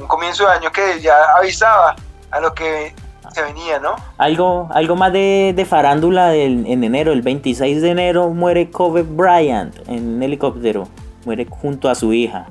un 0.00 0.06
comienzo 0.06 0.46
de 0.46 0.52
año 0.52 0.70
que 0.72 1.00
ya 1.00 1.14
avisaba 1.36 1.96
a 2.30 2.40
lo 2.40 2.54
que 2.54 2.94
se 3.32 3.42
venía, 3.42 3.78
¿no? 3.78 3.94
Algo, 4.18 4.68
algo 4.72 4.96
más 4.96 5.12
de, 5.12 5.66
farándula 5.68 6.34
en 6.34 6.82
enero, 6.82 7.12
el 7.12 7.22
26 7.22 7.82
de 7.82 7.90
enero 7.90 8.30
muere 8.30 8.70
Kobe 8.70 9.02
Bryant 9.02 9.76
en 9.88 10.16
un 10.16 10.22
helicóptero, 10.22 10.88
muere 11.24 11.46
junto 11.48 11.88
a 11.88 11.94
su 11.94 12.12
hija. 12.12 12.46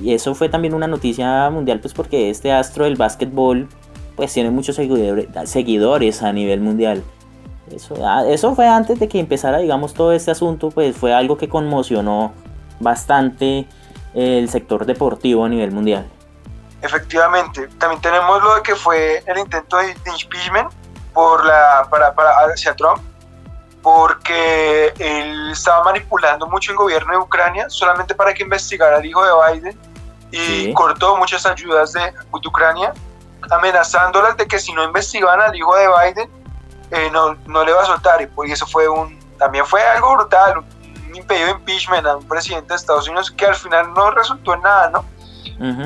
Y 0.00 0.12
eso 0.12 0.34
fue 0.34 0.48
también 0.48 0.74
una 0.74 0.86
noticia 0.86 1.50
mundial, 1.50 1.80
pues 1.80 1.92
porque 1.94 2.30
este 2.30 2.52
astro 2.52 2.84
del 2.84 2.96
básquetbol 2.96 3.68
pues 4.16 4.32
tiene 4.32 4.50
muchos 4.50 4.76
seguidores, 4.76 6.22
a 6.22 6.32
nivel 6.32 6.60
mundial. 6.60 7.02
Eso, 7.70 7.94
ah, 8.04 8.24
eso 8.26 8.54
fue 8.54 8.66
antes 8.66 8.98
de 8.98 9.08
que 9.08 9.20
empezara, 9.20 9.58
digamos, 9.58 9.94
todo 9.94 10.12
este 10.12 10.30
asunto, 10.30 10.70
pues 10.70 10.96
fue 10.96 11.12
algo 11.14 11.36
que 11.36 11.48
conmocionó 11.48 12.32
bastante 12.80 13.66
el 14.14 14.48
sector 14.48 14.86
deportivo 14.86 15.44
a 15.44 15.48
nivel 15.48 15.70
mundial. 15.70 16.06
Efectivamente, 16.82 17.68
también 17.78 18.00
tenemos 18.00 18.42
lo 18.42 18.54
de 18.56 18.62
que 18.62 18.76
fue 18.76 19.22
el 19.26 19.38
intento 19.38 19.76
de, 19.78 19.90
impeachment 19.90 20.72
por 21.12 21.44
la, 21.44 21.86
para, 21.90 22.14
para, 22.14 22.30
hacia 22.52 22.74
Trump, 22.76 23.02
porque 23.82 24.92
él 24.98 25.50
estaba 25.50 25.84
manipulando 25.84 26.46
mucho 26.46 26.72
el 26.72 26.76
gobierno 26.76 27.12
de 27.12 27.18
Ucrania 27.18 27.66
solamente 27.68 28.14
para 28.14 28.32
que 28.32 28.42
investigara 28.42 28.98
al 28.98 29.04
hijo 29.04 29.24
de 29.24 29.60
Biden 29.60 29.78
y 30.30 30.72
cortó 30.74 31.16
muchas 31.16 31.46
ayudas 31.46 31.92
de, 31.92 32.00
de 32.00 32.48
Ucrania 32.48 32.92
amenazándolas 33.50 34.36
de 34.36 34.46
que 34.46 34.58
si 34.58 34.72
no 34.72 34.84
investigaban 34.84 35.40
al 35.40 35.54
hijo 35.54 35.74
de 35.74 35.88
Biden, 35.88 36.30
eh, 36.90 37.10
no, 37.12 37.34
no, 37.46 37.64
le 37.64 37.72
va 37.72 37.82
a 37.82 37.86
soltar. 37.86 38.20
Y 38.20 38.26
pues 38.26 38.52
eso 38.52 38.66
fue 38.66 38.88
un, 38.88 39.18
también 39.38 39.64
fue 39.66 39.82
algo 39.82 40.14
brutal, 40.16 40.58
un 40.58 41.16
impedido 41.16 41.46
de 41.46 41.52
impeachment 41.52 42.06
a 42.06 42.16
un 42.16 42.26
presidente 42.26 42.68
de 42.68 42.74
Estados 42.76 43.08
Unidos 43.08 43.30
que 43.30 43.46
al 43.46 43.54
final 43.54 43.92
no 43.94 44.10
resultó 44.10 44.54
en 44.54 44.62
nada, 44.62 44.90
¿no? 44.90 45.04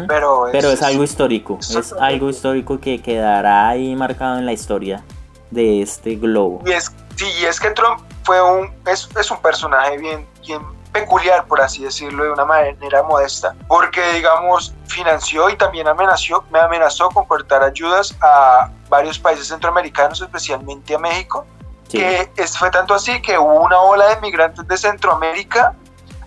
Pero, 0.06 0.48
es, 0.48 0.52
Pero 0.52 0.70
es 0.70 0.82
algo 0.82 1.02
histórico, 1.02 1.58
es, 1.60 1.94
algo 1.94 2.28
histórico 2.28 2.78
que 2.78 3.00
quedará 3.00 3.68
ahí 3.68 3.94
marcado 3.96 4.38
en 4.38 4.46
la 4.46 4.52
historia 4.52 5.02
de 5.50 5.82
este 5.82 6.16
globo. 6.16 6.60
Y 6.66 6.72
es, 6.72 6.92
sí, 7.16 7.26
y 7.40 7.44
es 7.44 7.58
que 7.58 7.70
Trump 7.70 8.00
fue 8.24 8.40
un, 8.42 8.70
es, 8.86 9.08
es 9.18 9.30
un 9.30 9.40
personaje 9.40 9.98
bien, 9.98 10.26
bien 10.46 10.60
peculiar, 10.92 11.46
por 11.46 11.60
así 11.60 11.82
decirlo, 11.82 12.24
de 12.24 12.30
una 12.30 12.44
manera 12.44 13.02
modesta, 13.02 13.54
porque, 13.66 14.02
digamos, 14.12 14.74
financió 14.86 15.48
y 15.48 15.56
también 15.56 15.88
amenazó, 15.88 16.44
me 16.50 16.60
amenazó 16.60 17.08
con 17.08 17.24
cortar 17.24 17.62
ayudas 17.62 18.14
a 18.20 18.70
varios 18.88 19.18
países 19.18 19.48
centroamericanos, 19.48 20.20
especialmente 20.20 20.94
a 20.94 20.98
México, 20.98 21.46
que 21.88 22.30
es, 22.36 22.56
fue 22.56 22.70
tanto 22.70 22.94
así 22.94 23.20
que 23.20 23.38
hubo 23.38 23.60
una 23.60 23.78
ola 23.78 24.14
de 24.14 24.20
migrantes 24.20 24.66
de 24.66 24.76
Centroamérica 24.76 25.74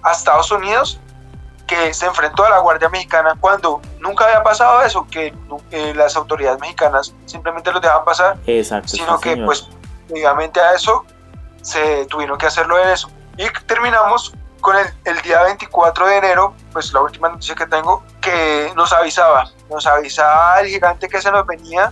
a 0.03 0.11
Estados 0.11 0.51
Unidos 0.51 0.99
que 1.67 1.93
se 1.93 2.05
enfrentó 2.05 2.45
a 2.45 2.49
la 2.49 2.59
Guardia 2.59 2.89
Mexicana 2.89 3.35
cuando 3.39 3.81
nunca 3.99 4.25
había 4.25 4.43
pasado 4.43 4.81
eso, 4.81 5.07
que 5.09 5.33
eh, 5.71 5.93
las 5.95 6.15
autoridades 6.15 6.59
mexicanas 6.59 7.13
simplemente 7.25 7.71
los 7.71 7.81
dejaban 7.81 8.05
pasar, 8.05 8.37
sino 8.85 9.19
que 9.19 9.37
pues 9.37 9.67
obviamente 10.11 10.59
a 10.59 10.73
eso 10.73 11.05
se 11.61 12.05
tuvieron 12.05 12.37
que 12.37 12.45
hacerlo 12.45 12.77
de 12.77 12.93
eso. 12.93 13.09
Y 13.37 13.45
terminamos 13.65 14.33
con 14.61 14.75
el, 14.77 14.85
el, 15.05 15.21
día 15.21 15.43
24 15.43 16.07
de 16.07 16.17
enero, 16.17 16.53
pues 16.71 16.93
la 16.93 17.01
última 17.01 17.29
noticia 17.29 17.55
que 17.55 17.65
tengo, 17.65 18.03
que 18.21 18.71
nos 18.75 18.93
avisaba, 18.93 19.49
nos 19.69 19.85
avisaba 19.85 20.59
el 20.61 20.67
gigante 20.67 21.07
que 21.07 21.21
se 21.21 21.31
nos 21.31 21.45
venía 21.45 21.91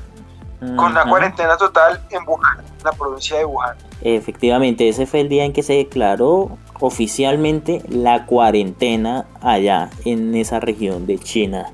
con 0.75 0.93
la 0.93 1.05
cuarentena 1.05 1.57
total 1.57 2.01
en 2.09 2.27
Wuhan, 2.27 2.63
la 2.83 2.91
provincia 2.93 3.37
de 3.37 3.45
Wuhan. 3.45 3.75
Efectivamente, 4.01 4.87
ese 4.87 5.05
fue 5.05 5.21
el 5.21 5.29
día 5.29 5.43
en 5.43 5.53
que 5.53 5.63
se 5.63 5.73
declaró 5.73 6.57
oficialmente 6.83 7.81
la 7.87 8.25
cuarentena 8.25 9.25
allá 9.39 9.89
en 10.03 10.35
esa 10.35 10.59
región 10.59 11.05
de 11.05 11.17
China. 11.17 11.71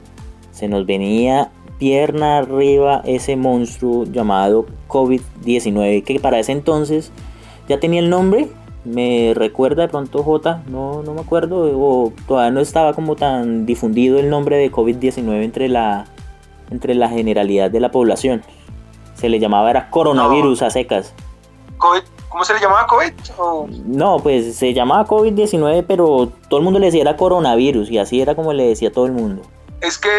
Se 0.51 0.67
nos 0.67 0.85
venía 0.85 1.49
pierna 1.79 2.37
arriba 2.37 3.01
ese 3.05 3.35
monstruo 3.35 4.03
llamado 4.03 4.67
COVID-19 4.87 6.03
que 6.03 6.19
para 6.19 6.37
ese 6.37 6.51
entonces 6.51 7.11
ya 7.67 7.79
tenía 7.79 8.01
el 8.01 8.11
nombre, 8.11 8.49
me 8.85 9.33
recuerda 9.35 9.81
de 9.81 9.87
pronto 9.87 10.21
J, 10.21 10.61
no, 10.69 11.01
no 11.01 11.15
me 11.15 11.21
acuerdo, 11.21 11.71
o 11.79 12.13
todavía 12.27 12.51
no 12.51 12.59
estaba 12.59 12.93
como 12.93 13.15
tan 13.15 13.65
difundido 13.65 14.19
el 14.19 14.29
nombre 14.29 14.57
de 14.57 14.71
COVID-19 14.71 15.43
entre 15.43 15.69
la, 15.69 16.05
entre 16.69 16.93
la 16.93 17.09
generalidad 17.09 17.71
de 17.71 17.79
la 17.79 17.89
población. 17.89 18.43
Se 19.15 19.27
le 19.27 19.39
llamaba 19.39 19.71
era 19.71 19.89
coronavirus 19.89 20.61
a 20.61 20.69
secas. 20.69 21.15
¿Cómo 22.29 22.43
se 22.43 22.53
le 22.53 22.59
llamaba 22.59 22.85
COVID? 22.85 23.13
No, 23.85 24.19
pues 24.19 24.55
se 24.55 24.73
llamaba 24.73 25.05
COVID-19, 25.05 25.85
pero 25.87 26.31
todo 26.47 26.59
el 26.59 26.63
mundo 26.63 26.79
le 26.79 26.85
decía 26.87 27.01
era 27.01 27.17
coronavirus 27.17 27.89
y 27.89 27.97
así 27.97 28.21
era 28.21 28.35
como 28.35 28.53
le 28.53 28.67
decía 28.67 28.91
todo 28.91 29.07
el 29.07 29.11
mundo. 29.11 29.41
Es 29.81 29.97
que 29.97 30.09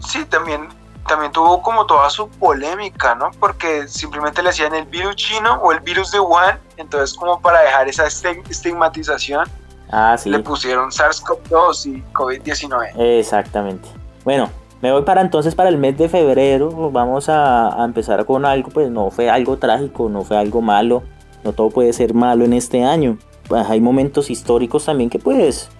sí, 0.00 0.24
también 0.26 0.68
también 1.06 1.32
tuvo 1.32 1.62
como 1.62 1.86
toda 1.86 2.10
su 2.10 2.28
polémica, 2.28 3.14
¿no? 3.14 3.30
Porque 3.38 3.88
simplemente 3.88 4.42
le 4.42 4.48
decían 4.48 4.74
el 4.74 4.86
virus 4.86 5.16
chino 5.16 5.54
o 5.62 5.72
el 5.72 5.80
virus 5.80 6.10
de 6.10 6.20
Wuhan, 6.20 6.58
entonces 6.76 7.16
como 7.16 7.40
para 7.40 7.62
dejar 7.62 7.88
esa 7.88 8.06
estigmatización, 8.06 9.48
ah, 9.90 10.16
sí. 10.18 10.30
le 10.30 10.40
pusieron 10.40 10.90
SARS-CoV-2 10.90 11.86
y 11.86 12.02
COVID-19. 12.12 12.90
Exactamente. 12.96 13.88
Bueno, 14.24 14.50
me 14.82 14.92
voy 14.92 15.02
para 15.02 15.20
entonces 15.20 15.54
para 15.54 15.68
el 15.68 15.78
mes 15.78 15.96
de 15.96 16.08
febrero, 16.08 16.90
vamos 16.90 17.28
a, 17.28 17.80
a 17.80 17.84
empezar 17.84 18.26
con 18.26 18.44
algo, 18.44 18.70
pues 18.70 18.90
no 18.90 19.10
fue 19.10 19.30
algo 19.30 19.58
trágico, 19.58 20.08
no 20.08 20.22
fue 20.22 20.36
algo 20.36 20.60
malo, 20.60 21.02
no 21.46 21.52
todo 21.52 21.70
puede 21.70 21.92
ser 21.92 22.12
malo 22.12 22.44
en 22.44 22.52
este 22.52 22.82
año. 22.82 23.18
Pues 23.48 23.64
hay 23.70 23.80
momentos 23.80 24.30
históricos 24.30 24.84
también 24.84 25.08
que 25.08 25.20
pues 25.20 25.70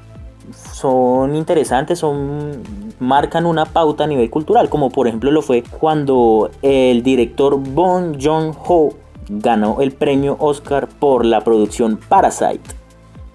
son 0.72 1.34
interesantes, 1.34 1.98
son 1.98 2.62
marcan 3.00 3.46
una 3.46 3.64
pauta 3.64 4.04
a 4.04 4.06
nivel 4.06 4.30
cultural, 4.30 4.68
como 4.68 4.90
por 4.90 5.08
ejemplo 5.08 5.32
lo 5.32 5.42
fue 5.42 5.62
cuando 5.62 6.50
el 6.62 7.02
director 7.02 7.58
Bong 7.58 8.16
Joon-ho 8.22 8.94
ganó 9.28 9.80
el 9.80 9.90
premio 9.90 10.36
Oscar 10.38 10.86
por 10.86 11.24
la 11.24 11.40
producción 11.40 11.98
Parasite, 12.08 12.62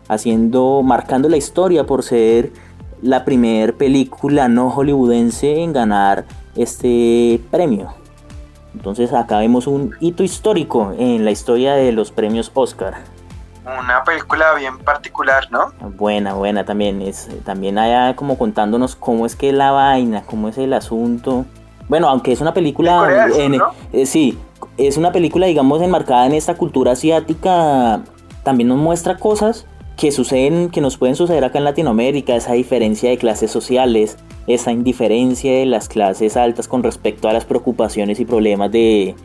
haciendo 0.08 0.82
marcando 0.84 1.28
la 1.28 1.36
historia 1.36 1.86
por 1.86 2.04
ser 2.04 2.54
la 3.02 3.26
primera 3.26 3.74
película 3.74 4.48
no 4.48 4.70
hollywoodense 4.70 5.62
en 5.62 5.74
ganar 5.74 6.26
este 6.56 7.42
premio. 7.52 8.01
Entonces 8.74 9.14
acá 9.14 9.40
vemos 9.40 9.68
un 9.68 9.96
hito 10.00 10.24
histórico 10.24 10.94
en 10.98 11.26
la 11.26 11.32
historia 11.32 11.74
de 11.74 11.92
los 11.92 12.12
premios 12.12 12.52
Oscar 12.54 12.96
una 13.66 14.04
película 14.04 14.54
bien 14.56 14.78
particular, 14.80 15.48
¿no? 15.52 15.72
Buena, 15.98 16.34
buena 16.34 16.66
también. 16.66 17.02
Es, 17.02 17.30
también 17.44 17.78
allá 17.78 18.16
como 18.16 18.38
contándonos 18.38 18.96
cómo 18.96 19.26
es 19.26 19.36
que 19.36 19.52
la 19.52 19.72
vaina, 19.72 20.24
cómo 20.26 20.50
es 20.50 20.58
el 20.58 20.74
asunto. 20.74 21.46
Bueno, 21.88 22.08
aunque 22.08 22.32
es 22.32 22.42
una 22.42 22.54
película... 22.54 23.28
Eh, 23.94 24.06
sí, 24.06 24.38
es 24.78 24.98
una 24.98 25.12
película, 25.12 25.48
digamos, 25.48 25.82
enmarcada 25.82 26.26
en 26.26 26.34
esta 26.34 26.56
cultura 26.56 26.94
asiática. 26.94 28.02
También 28.44 28.70
nos 28.70 28.78
muestra 28.78 29.18
cosas 29.18 29.68
que 29.98 30.12
suceden, 30.12 30.72
que 30.72 30.82
nos 30.82 30.98
pueden 30.98 31.16
suceder 31.16 31.44
acá 31.44 31.60
en 31.60 31.66
Latinoamérica, 31.66 32.36
esa 32.36 32.54
diferencia 32.54 33.10
de 33.10 33.18
clases 33.18 33.52
sociales, 33.52 34.18
esa 34.48 34.72
indiferencia 34.72 35.52
de 35.54 35.66
las 35.66 35.88
clases 35.88 36.38
altas 36.38 36.68
con 36.68 36.84
respecto 36.84 37.30
a 37.30 37.34
las 37.34 37.46
preocupaciones 37.46 38.20
y 38.20 38.26
problemas 38.26 38.72
de, 38.72 39.16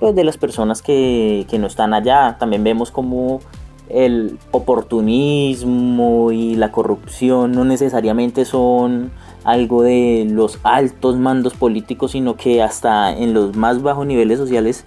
pues, 0.00 0.14
de 0.14 0.24
las 0.24 0.36
personas 0.36 0.82
que, 0.82 1.46
que 1.48 1.58
no 1.58 1.66
están 1.66 1.94
allá. 1.94 2.36
También 2.38 2.64
vemos 2.64 2.90
como 2.90 3.40
el 3.88 4.38
oportunismo 4.50 6.32
y 6.32 6.54
la 6.54 6.72
corrupción 6.72 7.52
no 7.52 7.64
necesariamente 7.64 8.44
son 8.44 9.12
algo 9.44 9.82
de 9.82 10.26
los 10.30 10.58
altos 10.62 11.16
mandos 11.16 11.54
políticos, 11.54 12.12
sino 12.12 12.36
que 12.36 12.62
hasta 12.62 13.12
en 13.16 13.34
los 13.34 13.56
más 13.56 13.82
bajos 13.82 14.06
niveles 14.06 14.38
sociales 14.38 14.86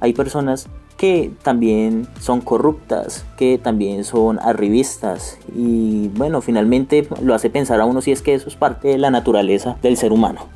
hay 0.00 0.12
personas 0.12 0.68
que 0.96 1.32
también 1.42 2.08
son 2.20 2.40
corruptas, 2.40 3.26
que 3.36 3.58
también 3.58 4.04
son 4.04 4.38
arribistas 4.40 5.38
y 5.54 6.08
bueno, 6.08 6.40
finalmente 6.40 7.08
lo 7.22 7.34
hace 7.34 7.50
pensar 7.50 7.80
a 7.80 7.84
uno 7.84 8.00
si 8.00 8.12
es 8.12 8.22
que 8.22 8.34
eso 8.34 8.48
es 8.48 8.56
parte 8.56 8.88
de 8.88 8.98
la 8.98 9.10
naturaleza 9.10 9.76
del 9.82 9.96
ser 9.96 10.12
humano. 10.12 10.48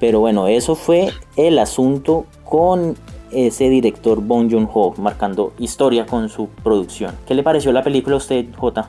Pero 0.00 0.20
bueno, 0.20 0.46
eso 0.46 0.74
fue 0.74 1.12
el 1.36 1.58
asunto 1.58 2.26
con 2.44 2.96
ese 3.30 3.68
director 3.68 4.20
Bong 4.20 4.50
Joon-ho, 4.50 4.94
marcando 4.98 5.52
historia 5.58 6.06
con 6.06 6.28
su 6.28 6.48
producción. 6.48 7.16
¿Qué 7.26 7.34
le 7.34 7.42
pareció 7.42 7.72
la 7.72 7.82
película 7.82 8.14
a 8.14 8.18
usted, 8.18 8.46
J? 8.56 8.88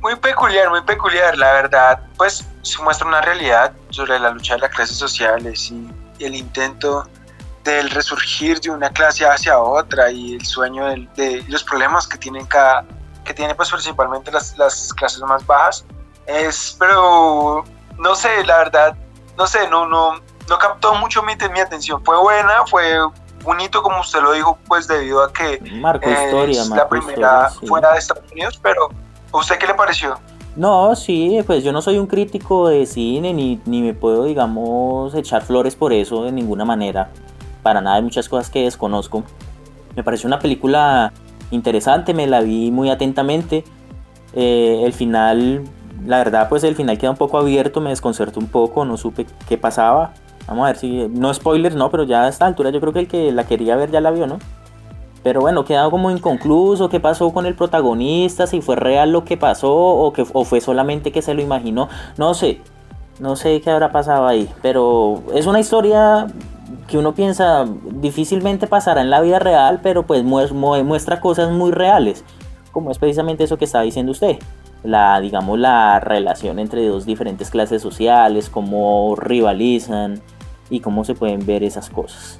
Muy 0.00 0.16
peculiar, 0.16 0.70
muy 0.70 0.82
peculiar, 0.82 1.36
la 1.36 1.52
verdad. 1.52 2.00
Pues 2.16 2.46
se 2.62 2.82
muestra 2.82 3.06
una 3.06 3.20
realidad 3.20 3.72
sobre 3.90 4.18
la 4.18 4.30
lucha 4.30 4.54
de 4.54 4.60
las 4.60 4.70
clases 4.70 4.96
sociales 4.96 5.72
y 6.18 6.24
el 6.24 6.34
intento 6.34 7.06
del 7.70 7.90
resurgir 7.90 8.60
de 8.60 8.70
una 8.70 8.90
clase 8.90 9.26
hacia 9.26 9.58
otra 9.58 10.10
y 10.10 10.34
el 10.34 10.44
sueño 10.44 10.86
de, 10.86 11.44
los 11.48 11.64
problemas 11.64 12.06
que 12.06 12.18
tienen 12.18 12.46
cada 12.46 12.84
que 13.24 13.34
tiene 13.34 13.54
pues 13.54 13.70
principalmente 13.70 14.30
las, 14.32 14.56
las 14.58 14.92
clases 14.94 15.20
más 15.20 15.46
bajas 15.46 15.84
es 16.26 16.76
pero 16.78 17.64
no 17.98 18.14
sé 18.14 18.44
la 18.44 18.58
verdad 18.58 18.96
no 19.36 19.46
sé 19.46 19.68
no 19.68 19.86
no 19.86 20.20
no 20.50 20.58
captó 20.58 20.94
mucho 20.96 21.22
mi, 21.22 21.32
mi 21.52 21.60
atención. 21.60 22.04
Fue 22.04 22.18
buena, 22.20 22.66
fue 22.66 22.98
bonito 23.42 23.82
como 23.82 24.00
usted 24.00 24.20
lo 24.20 24.32
dijo, 24.32 24.58
pues 24.68 24.86
debido 24.86 25.22
a 25.22 25.32
que 25.32 25.60
marco 25.80 26.10
historia, 26.10 26.62
la 26.64 26.88
primera 26.88 27.48
fuera 27.48 27.92
de 27.92 27.98
Estados 27.98 28.30
Unidos, 28.32 28.60
pero 28.62 28.90
¿a 29.32 29.36
usted 29.38 29.56
qué 29.58 29.66
le 29.66 29.74
pareció? 29.74 30.18
No, 30.56 30.94
sí, 30.96 31.40
pues 31.46 31.62
yo 31.62 31.72
no 31.72 31.80
soy 31.80 31.96
un 31.96 32.06
crítico 32.06 32.68
de 32.68 32.84
cine 32.84 33.32
ni, 33.32 33.60
ni 33.64 33.80
me 33.80 33.94
puedo, 33.94 34.24
digamos, 34.24 35.14
echar 35.14 35.42
flores 35.42 35.76
por 35.76 35.92
eso 35.92 36.24
de 36.24 36.32
ninguna 36.32 36.64
manera. 36.64 37.10
Para 37.62 37.80
nada, 37.80 37.96
hay 37.96 38.02
muchas 38.02 38.28
cosas 38.28 38.50
que 38.50 38.64
desconozco. 38.64 39.24
Me 39.96 40.02
pareció 40.02 40.26
una 40.26 40.38
película 40.38 41.12
interesante, 41.50 42.14
me 42.14 42.26
la 42.26 42.40
vi 42.40 42.70
muy 42.70 42.90
atentamente. 42.90 43.64
Eh, 44.34 44.82
el 44.84 44.92
final, 44.92 45.64
la 46.06 46.18
verdad, 46.18 46.48
pues 46.48 46.64
el 46.64 46.76
final 46.76 46.98
queda 46.98 47.10
un 47.10 47.16
poco 47.16 47.38
abierto, 47.38 47.80
me 47.80 47.90
desconcertó 47.90 48.40
un 48.40 48.46
poco, 48.46 48.84
no 48.84 48.96
supe 48.96 49.26
qué 49.48 49.58
pasaba. 49.58 50.12
Vamos 50.46 50.64
a 50.64 50.66
ver 50.68 50.76
si, 50.76 51.08
no 51.08 51.32
spoilers, 51.32 51.74
no, 51.74 51.90
pero 51.90 52.04
ya 52.04 52.24
a 52.24 52.28
esta 52.28 52.46
altura 52.46 52.70
yo 52.70 52.80
creo 52.80 52.92
que 52.92 53.00
el 53.00 53.08
que 53.08 53.32
la 53.32 53.44
quería 53.44 53.76
ver 53.76 53.90
ya 53.90 54.00
la 54.00 54.10
vio, 54.10 54.26
¿no? 54.26 54.38
Pero 55.22 55.42
bueno, 55.42 55.64
queda 55.64 55.90
como 55.90 56.10
inconcluso 56.10 56.88
qué 56.88 56.98
pasó 56.98 57.30
con 57.32 57.44
el 57.44 57.54
protagonista, 57.54 58.46
si 58.46 58.62
fue 58.62 58.76
real 58.76 59.12
lo 59.12 59.24
que 59.24 59.36
pasó 59.36 59.74
o, 59.74 60.12
que, 60.12 60.24
o 60.32 60.44
fue 60.44 60.60
solamente 60.62 61.12
que 61.12 61.20
se 61.20 61.34
lo 61.34 61.42
imaginó. 61.42 61.88
No 62.16 62.32
sé, 62.32 62.62
no 63.20 63.36
sé 63.36 63.60
qué 63.60 63.70
habrá 63.70 63.92
pasado 63.92 64.26
ahí, 64.26 64.48
pero 64.62 65.22
es 65.34 65.46
una 65.46 65.60
historia 65.60 66.26
que 66.88 66.98
uno 66.98 67.14
piensa 67.14 67.66
difícilmente 67.92 68.66
pasará 68.66 69.00
en 69.02 69.10
la 69.10 69.20
vida 69.20 69.38
real, 69.38 69.80
pero 69.82 70.04
pues 70.06 70.24
muestra 70.24 71.20
cosas 71.20 71.52
muy 71.52 71.70
reales, 71.70 72.24
como 72.72 72.90
es 72.90 72.98
precisamente 72.98 73.44
eso 73.44 73.58
que 73.58 73.66
estaba 73.66 73.84
diciendo 73.84 74.12
usted. 74.12 74.38
La, 74.82 75.20
digamos, 75.20 75.58
la 75.58 76.00
relación 76.00 76.58
entre 76.58 76.86
dos 76.88 77.04
diferentes 77.04 77.50
clases 77.50 77.82
sociales, 77.82 78.48
cómo 78.48 79.14
rivalizan 79.16 80.20
y 80.70 80.80
cómo 80.80 81.04
se 81.04 81.14
pueden 81.14 81.44
ver 81.44 81.62
esas 81.62 81.90
cosas. 81.90 82.38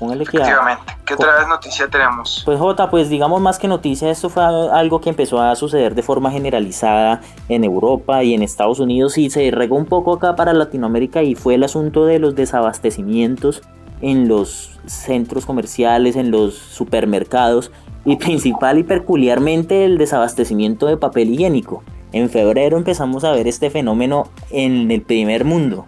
Efectivamente. 0.00 0.92
¿Qué 1.04 1.14
otra 1.14 1.46
noticia 1.46 1.88
tenemos? 1.88 2.42
Pues 2.44 2.58
Jota, 2.58 2.90
pues 2.90 3.08
digamos 3.08 3.40
más 3.40 3.58
que 3.58 3.68
noticia, 3.68 4.10
esto 4.10 4.28
fue 4.28 4.44
algo 4.44 5.00
que 5.00 5.08
empezó 5.08 5.40
a 5.40 5.54
suceder 5.56 5.94
de 5.94 6.02
forma 6.02 6.30
generalizada 6.30 7.20
en 7.48 7.64
Europa 7.64 8.22
y 8.22 8.34
en 8.34 8.42
Estados 8.42 8.80
Unidos 8.80 9.16
y 9.18 9.30
se 9.30 9.50
regó 9.50 9.76
un 9.76 9.86
poco 9.86 10.14
acá 10.14 10.36
para 10.36 10.52
Latinoamérica 10.52 11.22
y 11.22 11.34
fue 11.34 11.54
el 11.54 11.64
asunto 11.64 12.04
de 12.04 12.18
los 12.18 12.34
desabastecimientos 12.34 13.62
en 14.00 14.28
los 14.28 14.78
centros 14.86 15.46
comerciales, 15.46 16.16
en 16.16 16.30
los 16.30 16.54
supermercados 16.54 17.70
y 18.04 18.16
principal 18.16 18.78
y 18.78 18.82
peculiarmente 18.84 19.84
el 19.84 19.96
desabastecimiento 19.96 20.86
de 20.86 20.96
papel 20.96 21.30
higiénico. 21.30 21.82
En 22.12 22.30
febrero 22.30 22.76
empezamos 22.76 23.24
a 23.24 23.32
ver 23.32 23.46
este 23.46 23.70
fenómeno 23.70 24.28
en 24.50 24.90
el 24.90 25.02
primer 25.02 25.44
mundo 25.44 25.84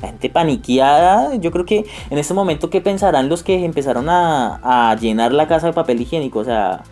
la 0.00 0.08
gente 0.08 0.30
paniqueada. 0.30 1.34
Yo 1.36 1.50
creo 1.50 1.64
que 1.64 1.86
en 2.10 2.18
este 2.18 2.34
momento, 2.34 2.70
¿qué 2.70 2.80
pensarán 2.80 3.28
los 3.28 3.42
que 3.42 3.64
empezaron 3.64 4.06
a, 4.08 4.96
llenar 5.00 5.32
la 5.32 5.48
casa 5.48 5.68
de 5.68 5.72
papel 5.72 6.00
higiénico? 6.00 6.40
O 6.40 6.44
sea, 6.44 6.82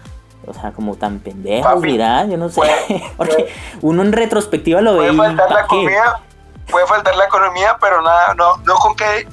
o 0.47 0.53
sea, 0.53 0.73
como 0.73 0.97
tan 0.97 1.21
pendejos, 1.21 1.83
dirán, 1.83 2.31
yo 2.31 2.37
no 2.37 2.49
sé. 2.49 2.61
Porque 3.17 3.49
uno 3.81 4.03
en 4.03 4.13
retrospectiva 4.13 4.81
lo 4.81 4.99
ve. 4.99 5.13
Puede 5.13 5.29
faltar 5.29 5.51
la 5.51 5.67
comida, 5.67 6.21
puede 6.71 6.87
faltar 6.87 7.17
la 7.17 7.25
economía, 7.25 7.77
pero 7.81 8.03
nada, 8.03 8.35
no, 8.35 8.57
no 8.59 8.75
con 8.75 8.95
que 8.95 9.27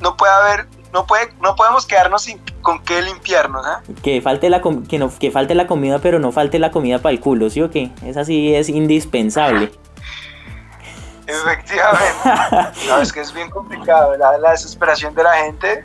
no 0.00 0.16
puede 0.16 0.32
haber, 0.32 0.66
no 0.92 1.06
puede, 1.06 1.28
no 1.40 1.54
podemos 1.54 1.86
quedarnos 1.86 2.22
sin 2.22 2.40
con 2.62 2.82
qué 2.82 3.02
limpiarnos, 3.02 3.64
¿eh? 3.66 3.92
Que 4.02 4.20
falte 4.22 4.48
la 4.48 4.62
que 4.88 4.98
no, 4.98 5.12
que 5.18 5.30
falte 5.30 5.54
la 5.54 5.66
comida, 5.66 5.98
pero 5.98 6.18
no 6.18 6.32
falte 6.32 6.58
la 6.58 6.70
comida 6.70 6.98
para 6.98 7.12
el 7.12 7.20
culo, 7.20 7.50
¿sí 7.50 7.60
o 7.60 7.70
qué? 7.70 7.92
Es 8.04 8.16
así, 8.16 8.54
es 8.54 8.68
indispensable. 8.68 9.70
Efectivamente. 11.26 12.78
no, 12.88 13.00
es 13.00 13.12
que 13.12 13.20
es 13.20 13.32
bien 13.32 13.50
complicado. 13.50 14.16
La, 14.16 14.50
desesperación 14.50 15.14
de 15.14 15.22
la 15.22 15.34
gente. 15.34 15.82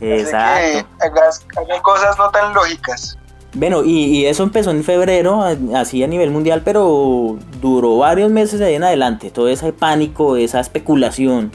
Exacto. 0.00 0.88
Que 1.00 1.06
hagan, 1.06 1.82
cosas 1.82 2.16
no 2.18 2.30
tan 2.30 2.54
lógicas. 2.54 3.18
Bueno, 3.52 3.82
y, 3.84 4.26
eso 4.26 4.44
empezó 4.44 4.70
en 4.70 4.84
febrero, 4.84 5.42
así 5.74 6.02
a 6.02 6.06
nivel 6.06 6.30
mundial, 6.30 6.62
pero 6.64 7.36
duró 7.60 7.98
varios 7.98 8.30
meses 8.30 8.60
de 8.60 8.66
ahí 8.66 8.74
en 8.74 8.84
adelante. 8.84 9.30
Todo 9.30 9.48
ese 9.48 9.72
pánico, 9.72 10.36
esa 10.36 10.60
especulación 10.60 11.50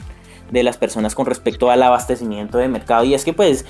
de 0.50 0.62
las 0.62 0.76
personas 0.76 1.14
con 1.14 1.26
respecto 1.26 1.70
al 1.70 1.82
abastecimiento 1.82 2.58
de 2.58 2.68
mercado. 2.68 3.04
Y 3.04 3.14
es 3.14 3.24
que 3.24 3.32
pues, 3.32 3.64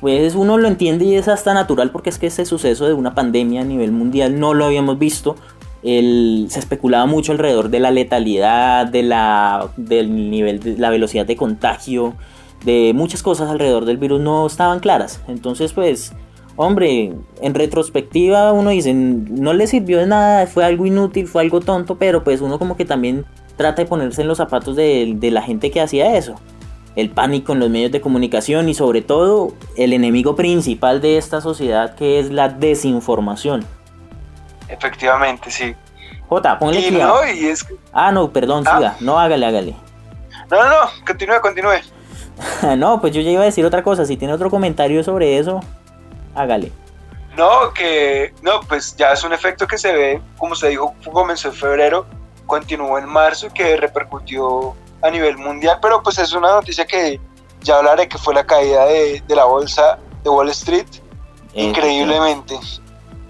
pues 0.00 0.34
uno 0.34 0.56
lo 0.56 0.68
entiende 0.68 1.04
y 1.04 1.16
es 1.16 1.28
hasta 1.28 1.52
natural 1.52 1.90
porque 1.90 2.10
es 2.10 2.18
que 2.18 2.28
ese 2.28 2.46
suceso 2.46 2.86
de 2.86 2.94
una 2.94 3.14
pandemia 3.14 3.62
a 3.62 3.64
nivel 3.64 3.92
mundial 3.92 4.38
no 4.38 4.54
lo 4.54 4.64
habíamos 4.64 4.98
visto 4.98 5.36
se 5.82 6.58
especulaba 6.58 7.06
mucho 7.06 7.32
alrededor 7.32 7.70
de 7.70 7.80
la 7.80 7.90
letalidad, 7.90 8.86
de 8.86 9.02
la, 9.02 9.68
del 9.76 10.30
nivel 10.30 10.60
de 10.60 10.76
la 10.76 10.90
velocidad 10.90 11.26
de 11.26 11.36
contagio, 11.36 12.14
de 12.64 12.92
muchas 12.94 13.22
cosas 13.22 13.48
alrededor 13.50 13.84
del 13.84 13.98
virus 13.98 14.20
no 14.20 14.46
estaban 14.46 14.80
claras. 14.80 15.20
Entonces, 15.28 15.72
pues, 15.72 16.12
hombre, 16.56 17.12
en 17.40 17.54
retrospectiva 17.54 18.52
uno 18.52 18.70
dice, 18.70 18.92
no 18.92 19.52
le 19.52 19.66
sirvió 19.66 19.98
de 19.98 20.06
nada, 20.06 20.46
fue 20.46 20.64
algo 20.64 20.84
inútil, 20.86 21.28
fue 21.28 21.42
algo 21.42 21.60
tonto, 21.60 21.96
pero 21.96 22.24
pues 22.24 22.40
uno 22.40 22.58
como 22.58 22.76
que 22.76 22.84
también 22.84 23.24
trata 23.56 23.82
de 23.82 23.88
ponerse 23.88 24.22
en 24.22 24.28
los 24.28 24.38
zapatos 24.38 24.76
de 24.76 25.30
la 25.32 25.42
gente 25.42 25.70
que 25.70 25.80
hacía 25.80 26.16
eso. 26.16 26.34
El 26.96 27.10
pánico 27.10 27.52
en 27.52 27.60
los 27.60 27.70
medios 27.70 27.92
de 27.92 28.00
comunicación 28.00 28.68
y 28.68 28.74
sobre 28.74 29.02
todo 29.02 29.52
el 29.76 29.92
enemigo 29.92 30.34
principal 30.34 31.00
de 31.00 31.16
esta 31.16 31.40
sociedad 31.40 31.94
que 31.94 32.18
es 32.18 32.32
la 32.32 32.48
desinformación 32.48 33.64
Efectivamente, 34.68 35.50
sí. 35.50 35.74
J, 36.28 36.58
ponle 36.58 36.80
y 36.80 36.90
no, 36.90 37.26
y 37.26 37.46
es 37.46 37.66
Ah, 37.92 38.12
no, 38.12 38.30
perdón, 38.30 38.64
ah. 38.66 38.76
siga. 38.76 38.96
No, 39.00 39.18
hágale, 39.18 39.46
hágale. 39.46 39.76
No, 40.50 40.56
no, 40.56 40.68
no, 40.68 40.90
continúe, 41.06 41.40
continúe. 41.40 41.80
no, 42.76 43.00
pues 43.00 43.14
yo 43.14 43.20
ya 43.20 43.30
iba 43.30 43.42
a 43.42 43.46
decir 43.46 43.64
otra 43.64 43.82
cosa. 43.82 44.04
Si 44.04 44.16
tiene 44.16 44.34
otro 44.34 44.50
comentario 44.50 45.02
sobre 45.02 45.38
eso, 45.38 45.60
hágale. 46.34 46.72
No, 47.36 47.72
que 47.72 48.34
no, 48.42 48.60
pues 48.68 48.96
ya 48.96 49.12
es 49.12 49.22
un 49.24 49.32
efecto 49.32 49.66
que 49.66 49.78
se 49.78 49.92
ve, 49.92 50.20
como 50.36 50.54
se 50.54 50.68
dijo, 50.68 50.94
comenzó 51.12 51.48
en 51.48 51.54
febrero, 51.54 52.06
continuó 52.46 52.98
en 52.98 53.08
marzo 53.08 53.46
y 53.46 53.50
que 53.50 53.76
repercutió 53.76 54.74
a 55.02 55.10
nivel 55.10 55.38
mundial, 55.38 55.78
pero 55.80 56.02
pues 56.02 56.18
es 56.18 56.32
una 56.32 56.50
noticia 56.50 56.84
que 56.84 57.20
ya 57.62 57.76
hablaré 57.76 58.08
que 58.08 58.18
fue 58.18 58.34
la 58.34 58.44
caída 58.44 58.86
de, 58.86 59.22
de 59.26 59.36
la 59.36 59.44
bolsa 59.44 59.98
de 60.24 60.30
Wall 60.30 60.48
Street, 60.50 60.86
increíblemente. 61.54 62.58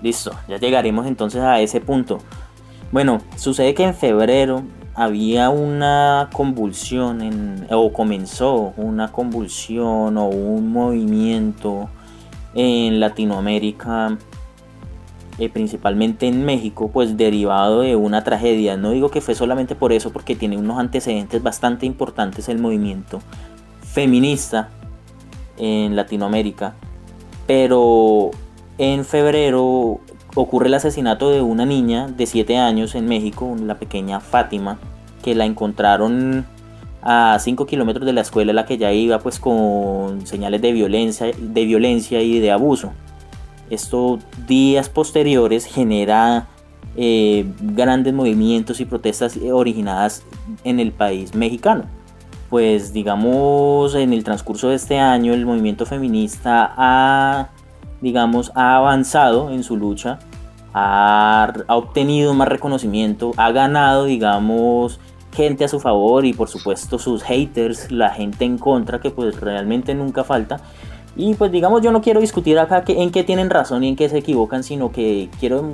Listo, 0.02 0.32
ya 0.48 0.58
llegaremos 0.58 1.06
entonces 1.06 1.42
a 1.42 1.60
ese 1.60 1.80
punto. 1.80 2.18
Bueno, 2.92 3.20
sucede 3.36 3.74
que 3.74 3.84
en 3.84 3.94
febrero 3.94 4.62
había 4.94 5.50
una 5.50 6.28
convulsión, 6.32 7.66
o 7.70 7.92
comenzó 7.92 8.72
una 8.76 9.12
convulsión 9.12 10.16
o 10.16 10.26
un 10.26 10.72
movimiento 10.72 11.88
en 12.54 12.98
Latinoamérica, 12.98 14.18
eh, 15.38 15.48
principalmente 15.48 16.26
en 16.26 16.44
México, 16.44 16.90
pues 16.92 17.16
derivado 17.16 17.82
de 17.82 17.94
una 17.94 18.24
tragedia. 18.24 18.76
No 18.76 18.90
digo 18.90 19.10
que 19.10 19.20
fue 19.20 19.36
solamente 19.36 19.76
por 19.76 19.92
eso, 19.92 20.12
porque 20.12 20.34
tiene 20.34 20.56
unos 20.56 20.78
antecedentes 20.78 21.42
bastante 21.42 21.86
importantes 21.86 22.48
el 22.48 22.58
movimiento 22.58 23.20
feminista 23.82 24.70
en 25.58 25.94
Latinoamérica. 25.94 26.74
Pero 27.46 28.32
en 28.78 29.04
febrero 29.04 30.00
ocurre 30.34 30.68
el 30.68 30.74
asesinato 30.74 31.30
de 31.30 31.42
una 31.42 31.66
niña 31.66 32.08
de 32.08 32.26
7 32.26 32.56
años 32.56 32.94
en 32.94 33.06
México, 33.06 33.56
la 33.60 33.78
pequeña 33.78 34.20
Fátima, 34.20 34.78
que 35.22 35.34
la 35.34 35.44
encontraron 35.44 36.46
a 37.02 37.38
5 37.38 37.66
kilómetros 37.66 38.06
de 38.06 38.12
la 38.12 38.20
escuela 38.20 38.52
en 38.52 38.56
la 38.56 38.66
que 38.66 38.78
ya 38.78 38.92
iba 38.92 39.18
pues 39.18 39.38
con 39.38 40.26
señales 40.26 40.62
de 40.62 40.72
violencia, 40.72 41.26
de 41.36 41.64
violencia 41.64 42.22
y 42.22 42.38
de 42.38 42.52
abuso. 42.52 42.92
Esto 43.70 44.18
días 44.46 44.88
posteriores 44.88 45.66
genera 45.66 46.48
eh, 46.96 47.46
grandes 47.60 48.14
movimientos 48.14 48.80
y 48.80 48.84
protestas 48.84 49.38
originadas 49.52 50.22
en 50.64 50.80
el 50.80 50.92
país 50.92 51.34
mexicano. 51.34 51.84
Pues 52.48 52.92
digamos 52.92 53.94
en 53.94 54.12
el 54.12 54.24
transcurso 54.24 54.70
de 54.70 54.76
este 54.76 54.98
año 54.98 55.34
el 55.34 55.44
movimiento 55.44 55.84
feminista 55.84 56.72
ha 56.76 57.50
digamos, 58.00 58.52
ha 58.54 58.76
avanzado 58.76 59.50
en 59.50 59.62
su 59.62 59.76
lucha, 59.76 60.18
ha, 60.74 61.52
obtenido 61.68 62.34
más 62.34 62.48
reconocimiento, 62.48 63.32
ha 63.36 63.50
ganado, 63.52 64.04
digamos, 64.04 65.00
gente 65.32 65.64
a 65.64 65.68
su 65.68 65.80
favor 65.80 66.24
y 66.24 66.32
por 66.32 66.48
supuesto 66.48 66.98
sus 66.98 67.22
haters, 67.22 67.90
la 67.90 68.10
gente 68.10 68.44
en 68.44 68.58
contra, 68.58 69.00
que 69.00 69.10
pues 69.10 69.40
realmente 69.40 69.94
nunca 69.94 70.24
falta. 70.24 70.60
Y 71.16 71.34
pues 71.34 71.50
digamos, 71.50 71.82
yo 71.82 71.90
no 71.90 72.00
quiero 72.00 72.20
discutir 72.20 72.58
acá 72.58 72.84
que, 72.84 73.02
en 73.02 73.10
qué 73.10 73.24
tienen 73.24 73.50
razón 73.50 73.82
y 73.82 73.88
en 73.88 73.96
qué 73.96 74.08
se 74.08 74.18
equivocan, 74.18 74.62
sino 74.62 74.92
que 74.92 75.28
quiero 75.40 75.64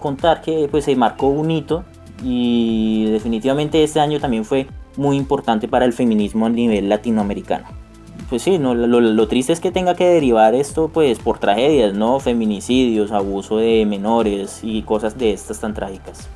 contar 0.00 0.40
que 0.40 0.68
pues 0.70 0.84
se 0.84 0.96
marcó 0.96 1.26
un 1.28 1.50
hito 1.50 1.84
y 2.22 3.10
definitivamente 3.10 3.82
este 3.82 4.00
año 4.00 4.18
también 4.18 4.44
fue 4.44 4.66
muy 4.96 5.16
importante 5.16 5.68
para 5.68 5.84
el 5.84 5.92
feminismo 5.92 6.46
a 6.46 6.48
nivel 6.48 6.88
latinoamericano 6.88 7.83
pues 8.28 8.42
sí, 8.42 8.58
no, 8.58 8.74
lo, 8.74 9.28
triste 9.28 9.52
es 9.52 9.60
que 9.60 9.70
tenga 9.70 9.94
que 9.94 10.06
derivar 10.06 10.54
esto 10.54 10.88
pues 10.88 11.18
por 11.18 11.38
tragedias, 11.38 11.94
¿no? 11.94 12.20
Feminicidios, 12.20 13.12
abuso 13.12 13.58
de 13.58 13.84
menores 13.86 14.60
y 14.62 14.82
cosas 14.82 15.16
de 15.18 15.32
estas 15.32 15.60
tan 15.60 15.74
trágicas. 15.74 16.28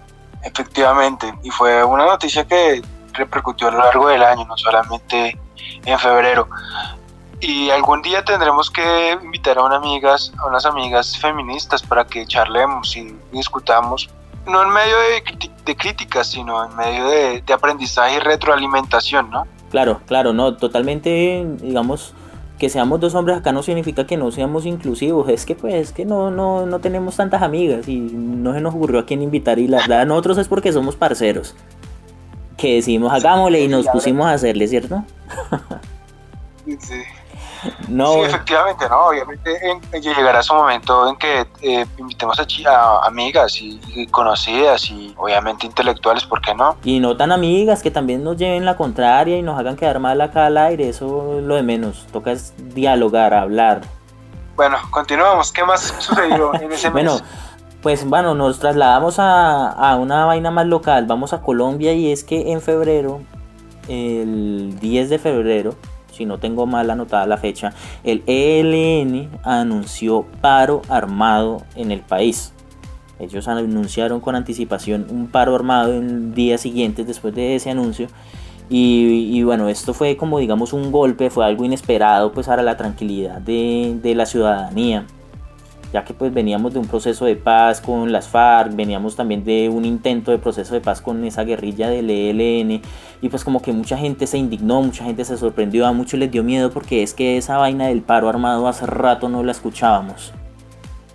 Efectivamente, 0.43 1.33
y 1.43 1.51
fue 1.51 1.85
una 1.85 2.07
noticia 2.07 2.47
que 2.47 2.83
repercutió 3.13 3.69
a 3.69 3.71
lo 3.73 3.79
largo 3.79 4.09
del 4.09 4.23
año, 4.23 4.45
no 4.47 4.57
solamente 4.57 5.39
en 5.85 5.99
febrero. 5.99 6.49
Y 7.41 7.71
algún 7.71 8.03
día 8.03 8.25
tendremos 8.25 8.71
que 8.71 9.17
invitar 9.23 9.59
a, 9.59 9.63
unas 9.63 9.79
amigas, 9.79 10.33
a 10.39 10.47
unas 10.47 10.67
amigas 10.67 11.17
feministas 11.19 11.83
para 11.83 12.05
que 12.05 12.27
charlemos 12.27 12.97
y 12.97 13.17
discutamos, 13.33 14.11
no 14.47 14.63
en 14.63 14.71
medio 14.71 14.97
de, 14.99 15.51
de 15.65 15.77
críticas, 15.77 16.29
sino 16.29 16.65
en 16.65 16.75
medio 16.77 17.07
de, 17.07 17.43
de 17.43 17.53
aprendizaje 17.53 18.17
y 18.17 18.19
retroalimentación, 18.19 19.31
¿no? 19.31 19.47
Claro, 19.71 20.01
claro, 20.07 20.33
no, 20.33 20.57
totalmente, 20.57 21.47
digamos, 21.61 22.15
que 22.59 22.69
seamos 22.69 23.01
dos 23.01 23.15
hombres 23.15 23.39
acá 23.39 23.53
no 23.53 23.63
significa 23.63 24.07
que 24.07 24.17
no 24.17 24.31
seamos 24.31 24.67
inclusivos, 24.67 25.29
es 25.29 25.47
que 25.47 25.55
pues 25.55 25.93
que 25.93 26.05
no, 26.05 26.31
no, 26.31 26.67
no 26.67 26.81
tenemos 26.81 27.17
tantas 27.17 27.43
amigas 27.43 27.89
y 27.89 27.99
no 28.01 28.53
se 28.53 28.61
nos 28.61 28.75
ocurrió 28.75 29.01
a 29.01 29.07
quién 29.07 29.23
invitar 29.23 29.59
y 29.59 29.69
la 29.69 29.79
verdad 29.79 30.07
nosotros 30.07 30.39
es 30.39 30.49
porque 30.49 30.73
somos 30.73 30.97
parceros, 30.97 31.55
que 32.57 32.75
decimos 32.75 33.13
hagámosle 33.13 33.63
y 33.63 33.69
nos 33.69 33.87
pusimos 33.89 34.27
a 34.27 34.33
hacerle, 34.33 34.67
¿cierto? 34.67 35.05
sí. 36.67 37.03
No, 37.89 38.15
sí, 38.15 38.21
efectivamente, 38.21 38.89
¿no? 38.89 39.07
Obviamente 39.07 39.59
llegará 40.01 40.43
su 40.43 40.55
momento 40.55 41.09
en 41.09 41.17
que 41.17 41.47
eh, 41.63 41.87
invitemos 41.97 42.39
a, 42.39 43.07
amigas 43.07 43.61
y, 43.61 44.07
conocidas 44.09 44.91
y 44.91 45.15
obviamente 45.17 45.67
intelectuales, 45.67 46.25
¿por 46.25 46.41
qué 46.41 46.55
no? 46.55 46.77
Y 46.85 47.01
no 47.01 47.17
tan 47.17 47.33
amigas 47.33 47.83
que 47.83 47.91
también 47.91 48.23
nos 48.23 48.37
lleven 48.37 48.65
la 48.65 48.77
contraria 48.77 49.37
y 49.37 49.43
nos 49.43 49.59
hagan 49.59 49.77
quedar 49.77 49.99
mal 49.99 50.21
acá 50.21 50.47
al 50.47 50.59
aire, 50.59 50.89
eso 50.89 51.39
es 51.39 51.45
lo 51.45 51.57
de 51.57 51.63
menos. 51.63 52.07
Toca 52.13 52.33
es 52.33 52.55
dialogar, 52.75 53.35
hablar. 53.35 53.81
Bueno, 54.57 54.77
continuamos. 54.91 55.53
¿Qué 55.53 55.65
más 55.65 55.95
sucedió 56.01 56.55
en 56.55 56.73
ese 56.73 56.91
mes? 56.91 56.93
Bueno, 56.93 57.21
pues 57.83 58.05
bueno, 58.05 58.35
nos 58.35 58.59
trasladamos 58.59 59.19
a, 59.19 59.71
a 59.71 59.97
una 59.97 60.25
vaina 60.25 60.51
más 60.51 60.67
local. 60.67 61.07
Vamos 61.07 61.33
a 61.33 61.43
Colombia 61.43 61.93
y 61.93 62.13
es 62.13 62.25
que 62.25 62.53
en 62.53 62.61
febrero, 62.61 63.21
el 63.89 64.79
10 64.81 65.11
de 65.11 65.19
febrero, 65.19 65.75
si 66.19 66.27
no 66.27 66.39
tengo 66.39 66.67
mal 66.67 66.91
anotada 66.91 67.27
la 67.27 67.39
fecha, 67.39 67.73
el 68.05 68.23
ELN 68.27 69.31
anunció 69.45 70.27
paro 70.41 70.83
armado 70.89 71.63
en 71.77 71.91
el 71.93 72.01
país. 72.01 72.53
Ellos 73.19 73.49
anunciaron 73.49 74.21
con 74.21 74.35
anticipación 74.35 75.07
un 75.11 75.29
paro 75.29 75.55
armado 75.55 75.95
en 75.95 76.35
días 76.35 76.61
siguientes 76.61 77.07
después 77.07 77.35
de 77.35 77.55
ese 77.55 77.71
anuncio. 77.71 78.09
Y, 78.71 79.43
bueno, 79.45 79.71
esto 79.71 79.95
fue 79.95 80.19
como 80.19 80.39
digamos 80.39 80.75
un 80.75 80.93
golpe, 80.93 81.31
fue 81.31 81.47
algo 81.47 81.65
inesperado 81.65 82.33
pues 82.33 82.49
para 82.49 82.63
la 82.63 82.77
tranquilidad 82.77 83.41
de, 83.41 83.99
de 84.03 84.15
la 84.15 84.27
ciudadanía 84.27 85.07
ya 85.93 86.05
que 86.05 86.13
pues 86.13 86.33
veníamos 86.33 86.75
de 86.75 86.81
un 86.81 86.87
proceso 86.87 87.25
de 87.25 87.37
paz 87.37 87.81
con 87.81 88.13
las 88.13 88.29
FARC, 88.29 88.75
veníamos 88.75 89.17
también 89.17 89.45
de 89.45 89.69
un 89.69 89.85
intento 89.85 90.31
de 90.31 90.39
proceso 90.39 90.75
de 90.75 90.81
paz 90.81 91.01
con 91.01 91.25
esa 91.25 91.45
guerrilla 91.45 91.89
del 91.89 92.11
ELN 92.11 92.83
y 93.23 93.29
pues 93.29 93.45
como 93.45 93.63
que 93.63 93.73
mucha 93.73 93.97
gente 93.97 94.27
se 94.27 94.39
indignó, 94.39 94.83
mucha 94.83 95.05
gente 95.05 95.25
se 95.25 95.37
sorprendió, 95.39 95.87
a 95.87 95.93
muchos 95.93 96.21
les 96.21 96.31
dio 96.31 96.45
miedo 96.45 96.71
porque 96.71 97.03
es 97.03 97.15
que 97.15 97.39
esa 97.39 97.57
vaina 97.57 97.87
del 97.87 98.03
paro 98.03 98.29
armado 98.29 98.69
hace 98.69 98.87
rato 98.87 99.29
no 99.29 99.43
la 99.43 99.53
escuchábamos, 99.53 100.33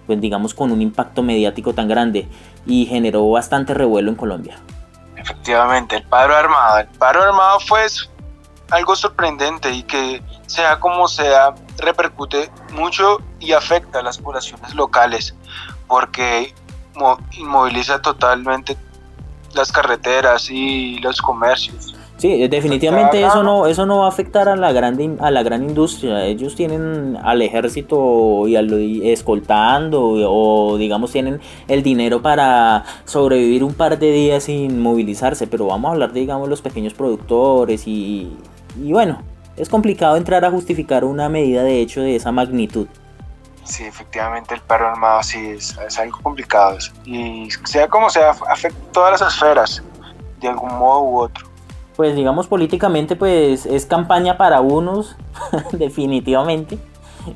pues 0.08 0.20
digamos 0.20 0.54
con 0.54 0.72
un 0.72 0.82
impacto 0.82 1.22
mediático 1.22 1.74
tan 1.74 1.88
grande 1.88 2.28
y 2.66 2.86
generó 2.86 3.30
bastante 3.30 3.74
revuelo 3.74 4.10
en 4.10 4.16
Colombia. 4.16 4.58
Efectivamente, 5.16 5.98
el 5.98 6.04
paro 6.04 6.36
armado, 6.36 6.80
el 6.80 6.88
paro 6.88 7.24
armado 7.24 7.60
fue 7.62 7.86
algo 8.74 8.96
sorprendente 8.96 9.72
y 9.72 9.84
que 9.84 10.22
sea 10.48 10.80
como 10.80 11.08
sea, 11.08 11.54
repercute 11.78 12.52
mucho 12.74 13.22
y 13.40 13.54
afecta 13.54 14.00
a 14.00 14.04
las 14.04 14.18
poblaciones 14.18 14.74
locales 14.74 15.36
porque 15.88 16.54
inmoviliza 17.38 18.02
totalmente 18.02 18.78
las 19.54 19.72
carreteras 19.72 20.50
y 20.50 20.98
los 21.00 21.22
comercios. 21.22 21.96
Sí, 22.18 22.48
definitivamente 22.48 23.22
eso 23.22 23.44
no, 23.44 23.66
eso 23.66 23.86
no 23.86 24.00
va 24.00 24.06
a 24.06 24.08
afectar 24.08 24.48
a 24.48 24.56
la, 24.56 24.72
gran, 24.72 25.18
a 25.20 25.30
la 25.30 25.44
gran 25.44 25.64
industria. 25.64 26.24
Ellos 26.26 26.56
tienen 26.56 27.18
al 27.22 27.42
ejército 27.42 28.48
y 28.48 28.56
al 28.56 28.72
escoltando 29.04 30.02
o 30.02 30.78
digamos 30.78 31.12
tienen 31.12 31.42
el 31.68 31.84
dinero 31.84 32.22
para 32.22 32.86
sobrevivir 33.06 33.64
un 33.64 33.74
par 33.74 34.00
de 34.00 34.12
días 34.12 34.44
sin 34.44 34.82
movilizarse, 34.82 35.48
pero 35.48 35.66
vamos 35.66 35.90
a 35.90 35.94
hablar 35.94 36.14
de 36.14 36.22
digamos 36.22 36.48
los 36.48 36.62
pequeños 36.62 36.94
productores 36.94 37.88
y, 37.88 38.32
y 38.82 38.92
bueno, 38.94 39.22
es 39.56 39.70
complicado 39.70 40.18
entrar 40.18 40.44
a 40.46 40.52
justificar 40.52 41.04
una 41.04 41.30
medida 41.30 41.64
de 41.64 41.82
hecho 41.82 42.02
de 42.02 42.16
esa 42.16 42.32
magnitud. 42.32 42.88
Sí, 43.64 43.84
efectivamente 43.84 44.56
el 44.56 44.62
paro 44.62 44.90
armado 44.90 45.24
sí 45.24 45.38
es, 45.38 45.78
algo 45.98 46.20
complicado. 46.22 46.78
Y 47.06 47.48
sea 47.64 47.88
como 47.88 48.10
sea, 48.10 48.32
afecta 48.50 48.80
todas 48.92 49.22
las 49.22 49.34
esferas, 49.34 49.82
de 50.42 50.48
algún 50.50 50.74
modo 50.78 51.02
u 51.04 51.20
otro. 51.20 51.48
Pues 51.96 52.16
digamos 52.16 52.48
políticamente 52.48 53.16
pues 53.16 53.66
es 53.66 53.86
campaña 53.86 54.38
para 54.38 54.60
unos, 54.62 55.16
definitivamente. 55.72 56.78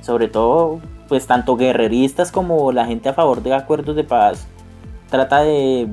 Sobre 0.01 0.27
todo 0.27 0.81
pues 1.07 1.25
tanto 1.25 1.55
guerreristas 1.55 2.31
como 2.31 2.73
la 2.73 2.85
gente 2.85 3.07
a 3.07 3.13
favor 3.13 3.41
de 3.41 3.53
acuerdos 3.53 3.95
de 3.95 4.03
paz 4.03 4.45
trata 5.09 5.41
de 5.41 5.87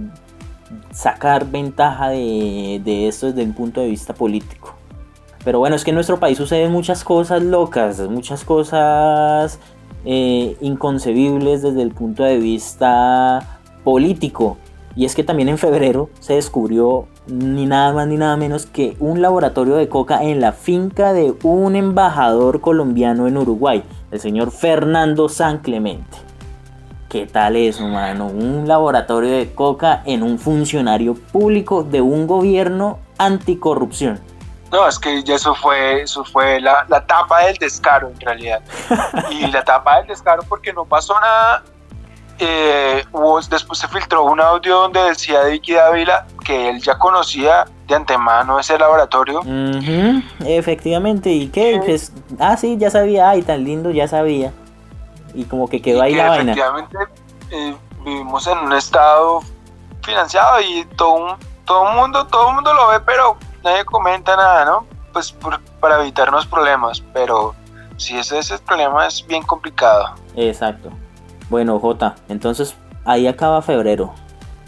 sacar 0.90 1.46
ventaja 1.46 2.08
de, 2.08 2.80
de 2.84 3.06
esto 3.06 3.26
desde 3.26 3.44
un 3.44 3.54
punto 3.54 3.80
de 3.80 3.86
vista 3.86 4.12
político. 4.14 4.74
Pero 5.44 5.58
bueno, 5.58 5.76
es 5.76 5.84
que 5.84 5.90
en 5.90 5.96
nuestro 5.96 6.18
país 6.18 6.38
suceden 6.38 6.72
muchas 6.72 7.04
cosas 7.04 7.42
locas, 7.42 8.00
muchas 8.08 8.44
cosas 8.44 9.60
eh, 10.06 10.56
inconcebibles 10.60 11.62
desde 11.62 11.82
el 11.82 11.90
punto 11.90 12.24
de 12.24 12.38
vista 12.38 13.60
político. 13.84 14.56
Y 14.96 15.04
es 15.04 15.14
que 15.14 15.24
también 15.24 15.48
en 15.48 15.58
febrero 15.58 16.08
se 16.20 16.34
descubrió 16.34 17.06
ni 17.26 17.66
nada 17.66 17.92
más 17.92 18.06
ni 18.06 18.16
nada 18.16 18.36
menos 18.36 18.66
que 18.66 18.96
un 19.00 19.20
laboratorio 19.20 19.74
de 19.74 19.88
coca 19.88 20.22
en 20.22 20.40
la 20.40 20.52
finca 20.52 21.12
de 21.12 21.34
un 21.42 21.74
embajador 21.74 22.60
colombiano 22.60 23.26
en 23.26 23.36
Uruguay, 23.36 23.82
el 24.12 24.20
señor 24.20 24.50
Fernando 24.50 25.28
San 25.28 25.58
Clemente. 25.58 26.16
¿Qué 27.08 27.26
tal 27.26 27.56
eso, 27.56 27.86
mano? 27.88 28.26
Un 28.26 28.66
laboratorio 28.66 29.30
de 29.30 29.52
coca 29.52 30.02
en 30.04 30.22
un 30.22 30.38
funcionario 30.38 31.14
público 31.14 31.84
de 31.84 32.00
un 32.00 32.26
gobierno 32.26 32.98
anticorrupción. 33.18 34.18
No, 34.72 34.88
es 34.88 34.98
que 34.98 35.22
ya 35.22 35.36
eso 35.36 35.54
fue, 35.54 36.02
eso 36.02 36.24
fue 36.24 36.60
la, 36.60 36.84
la 36.88 37.06
tapa 37.06 37.44
del 37.44 37.56
descaro 37.56 38.08
en 38.08 38.20
realidad. 38.20 38.60
y 39.30 39.46
la 39.48 39.62
tapa 39.62 39.98
del 39.98 40.08
descaro 40.08 40.42
porque 40.48 40.72
no 40.72 40.84
pasó 40.84 41.18
nada. 41.20 41.62
Eh, 42.38 43.04
después 43.48 43.78
se 43.78 43.86
filtró 43.86 44.24
un 44.24 44.40
audio 44.40 44.80
donde 44.80 45.00
decía 45.04 45.44
Vicky 45.44 45.74
Dávila 45.74 46.26
que 46.44 46.70
él 46.70 46.82
ya 46.82 46.98
conocía 46.98 47.64
de 47.86 47.94
antemano 47.94 48.58
ese 48.58 48.76
laboratorio. 48.76 49.40
Efectivamente, 50.44 51.30
¿y 51.30 51.46
qué? 51.48 51.80
Pues, 51.84 52.12
ah, 52.40 52.56
sí, 52.56 52.76
ya 52.76 52.90
sabía, 52.90 53.30
ay, 53.30 53.42
tan 53.42 53.62
lindo, 53.62 53.92
ya 53.92 54.08
sabía. 54.08 54.52
Y 55.32 55.44
como 55.44 55.68
que 55.68 55.80
quedó 55.80 56.02
ahí 56.02 56.14
la 56.14 56.30
vaina. 56.30 56.52
Efectivamente, 56.52 56.96
eh, 57.52 57.76
vivimos 58.04 58.46
en 58.48 58.58
un 58.58 58.72
estado 58.72 59.40
financiado 60.02 60.60
y 60.60 60.84
todo 60.96 61.38
todo 61.64 61.88
el 61.90 61.96
mundo, 61.96 62.26
todo 62.26 62.48
el 62.48 62.54
mundo 62.56 62.74
lo 62.74 62.88
ve, 62.88 63.00
pero 63.00 63.36
nadie 63.64 63.84
comenta 63.84 64.36
nada, 64.36 64.64
¿no? 64.64 64.86
Pues 65.12 65.34
para 65.80 66.00
evitarnos 66.00 66.46
problemas, 66.46 67.02
pero 67.12 67.54
si 67.96 68.18
ese 68.18 68.38
es 68.38 68.50
el 68.50 68.60
problema 68.60 69.06
es 69.06 69.26
bien 69.26 69.42
complicado. 69.42 70.14
Exacto. 70.36 70.90
Bueno, 71.48 71.78
J, 71.78 72.14
entonces 72.28 72.74
ahí 73.04 73.26
acaba 73.26 73.62
febrero, 73.62 74.12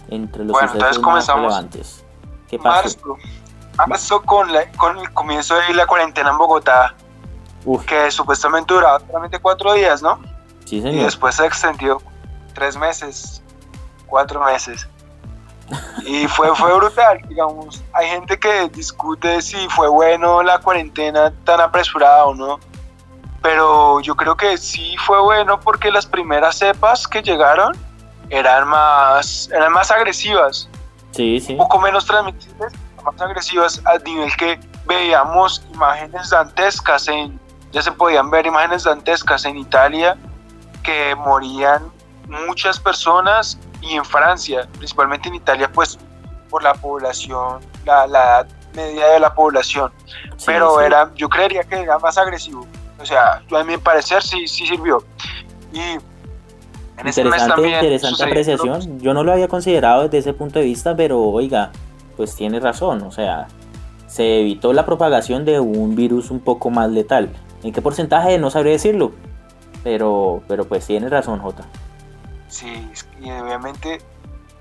entre 0.08 0.44
los 0.44 0.52
bueno, 0.52 0.70
entonces 0.72 0.98
comenzamos 0.98 1.44
relevantes. 1.44 2.04
¿Qué 2.48 2.58
pasó? 2.58 2.98
Marzo, 3.86 4.22
con, 4.22 4.48
con 4.78 4.98
el 4.98 5.12
comienzo 5.12 5.54
de 5.56 5.74
la 5.74 5.86
cuarentena 5.86 6.30
en 6.30 6.38
Bogotá, 6.38 6.94
que 7.86 8.10
supuestamente 8.10 8.72
duraba 8.72 9.00
solamente 9.00 9.38
cuatro 9.38 9.74
días, 9.74 10.00
¿no? 10.00 10.18
Sí, 10.64 10.80
señor. 10.80 10.94
Y 10.94 11.04
después 11.04 11.34
se 11.34 11.44
extendió 11.44 12.00
tres 12.54 12.76
meses, 12.76 13.42
cuatro 14.06 14.42
meses. 14.44 14.88
Y 16.04 16.26
fue, 16.28 16.54
fue 16.54 16.74
brutal, 16.76 17.20
digamos. 17.28 17.82
Hay 17.92 18.08
gente 18.08 18.38
que 18.38 18.68
discute 18.68 19.42
si 19.42 19.68
fue 19.70 19.88
bueno 19.88 20.42
la 20.42 20.58
cuarentena 20.58 21.32
tan 21.44 21.60
apresurada 21.60 22.26
o 22.26 22.34
no. 22.34 22.60
Pero 23.42 24.00
yo 24.00 24.14
creo 24.14 24.36
que 24.36 24.56
sí 24.58 24.96
fue 25.04 25.20
bueno 25.20 25.58
porque 25.60 25.90
las 25.90 26.06
primeras 26.06 26.58
cepas 26.58 27.06
que 27.06 27.22
llegaron 27.22 27.72
eran 28.30 28.68
más, 28.68 29.48
eran 29.52 29.72
más 29.72 29.90
agresivas. 29.90 30.68
Sí, 31.12 31.40
sí. 31.40 31.52
Un 31.52 31.58
poco 31.58 31.80
menos 31.80 32.04
transmisibles, 32.06 32.72
más 33.04 33.20
agresivas 33.20 33.80
al 33.84 34.02
nivel 34.04 34.34
que 34.36 34.58
veíamos 34.86 35.64
imágenes 35.72 36.30
dantescas 36.30 37.08
en, 37.08 37.38
ya 37.72 37.82
se 37.82 37.92
podían 37.92 38.30
ver 38.30 38.46
imágenes 38.46 38.84
dantescas 38.84 39.44
en 39.44 39.58
Italia 39.58 40.16
que 40.82 41.14
morían 41.14 41.90
muchas 42.28 42.78
personas 42.78 43.58
y 43.88 43.94
en 43.94 44.04
Francia, 44.04 44.68
principalmente 44.76 45.28
en 45.28 45.36
Italia, 45.36 45.70
pues 45.72 45.98
por 46.50 46.62
la 46.62 46.74
población, 46.74 47.60
la, 47.84 48.06
la 48.06 48.24
edad 48.24 48.48
media 48.74 49.06
de 49.08 49.20
la 49.20 49.34
población. 49.34 49.90
Pero 50.44 50.80
era, 50.80 51.10
yo 51.14 51.28
creería 51.28 51.64
que 51.64 51.76
era 51.76 51.98
más 51.98 52.18
agresivo. 52.18 52.66
O 53.00 53.04
sea, 53.04 53.42
a 53.50 53.64
mi 53.64 53.76
parecer 53.78 54.22
sí, 54.22 54.46
sí 54.46 54.66
sirvió. 54.66 55.02
Y 55.72 55.80
en 55.80 56.00
interesante, 57.08 57.68
interesante 57.68 58.24
apreciación. 58.24 59.00
Yo 59.00 59.12
no 59.12 59.22
lo 59.22 59.32
había 59.32 59.48
considerado 59.48 60.04
desde 60.04 60.18
ese 60.18 60.32
punto 60.32 60.58
de 60.58 60.64
vista, 60.64 60.96
pero 60.96 61.20
oiga, 61.20 61.72
pues 62.16 62.34
tiene 62.34 62.60
razón. 62.60 63.02
O 63.02 63.12
sea, 63.12 63.48
se 64.06 64.40
evitó 64.40 64.72
la 64.72 64.86
propagación 64.86 65.44
de 65.44 65.60
un 65.60 65.94
virus 65.94 66.30
un 66.30 66.40
poco 66.40 66.70
más 66.70 66.90
letal. 66.90 67.30
¿En 67.62 67.72
qué 67.72 67.82
porcentaje? 67.82 68.38
No 68.38 68.50
sabría 68.50 68.72
decirlo. 68.72 69.12
Pero, 69.82 70.42
pero 70.48 70.64
pues 70.64 70.86
tienes 70.86 71.10
razón, 71.10 71.38
J. 71.40 71.64
Sí, 72.48 72.88
y 73.26 73.30
obviamente 73.32 74.00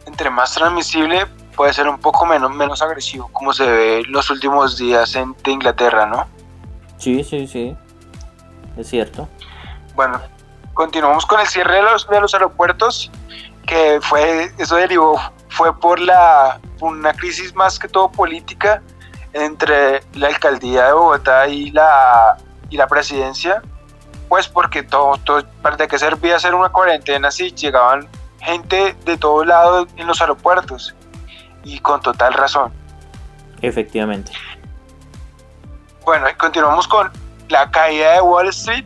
entre 0.07 0.29
más 0.31 0.53
transmisible 0.55 1.27
puede 1.55 1.71
ser 1.71 1.87
un 1.87 1.99
poco 1.99 2.25
menos, 2.25 2.51
menos 2.51 2.81
agresivo, 2.81 3.29
como 3.31 3.53
se 3.53 3.65
ve 3.65 3.99
en 3.99 4.11
los 4.11 4.29
últimos 4.31 4.77
días 4.77 5.15
en 5.15 5.35
de 5.43 5.51
Inglaterra, 5.51 6.07
¿no? 6.07 6.27
Sí, 6.97 7.23
sí, 7.23 7.47
sí. 7.47 7.75
Es 8.75 8.89
cierto. 8.89 9.29
Bueno, 9.95 10.19
continuamos 10.73 11.25
con 11.27 11.39
el 11.39 11.47
cierre 11.47 11.75
de 11.75 11.83
los, 11.83 12.07
de 12.09 12.19
los 12.19 12.33
aeropuertos, 12.33 13.11
que 13.67 13.99
fue, 14.01 14.51
eso 14.57 14.75
derivó, 14.75 15.21
fue 15.49 15.79
por 15.79 15.99
la 15.99 16.59
una 16.81 17.13
crisis 17.13 17.53
más 17.53 17.77
que 17.77 17.87
todo 17.87 18.11
política 18.11 18.81
entre 19.33 20.01
la 20.13 20.27
alcaldía 20.27 20.87
de 20.87 20.93
Bogotá 20.93 21.47
y 21.47 21.69
la, 21.69 22.35
y 22.69 22.77
la 22.77 22.87
presidencia, 22.87 23.61
pues 24.27 24.47
porque 24.47 24.81
todo, 24.81 25.17
todo, 25.23 25.45
para 25.61 25.87
que 25.87 25.99
servía 25.99 26.37
hacer 26.37 26.55
una 26.55 26.69
cuarentena 26.69 27.29
si 27.29 27.51
llegaban 27.51 28.07
gente 28.45 28.95
de 29.05 29.17
todos 29.17 29.45
lados 29.45 29.87
en 29.97 30.07
los 30.07 30.21
aeropuertos 30.21 30.95
y 31.63 31.79
con 31.79 31.99
total 32.01 32.33
razón. 32.33 32.71
Efectivamente. 33.61 34.31
Bueno, 36.05 36.29
y 36.29 36.33
continuamos 36.35 36.87
con 36.87 37.11
la 37.49 37.69
caída 37.71 38.13
de 38.13 38.21
Wall 38.21 38.47
Street. 38.49 38.85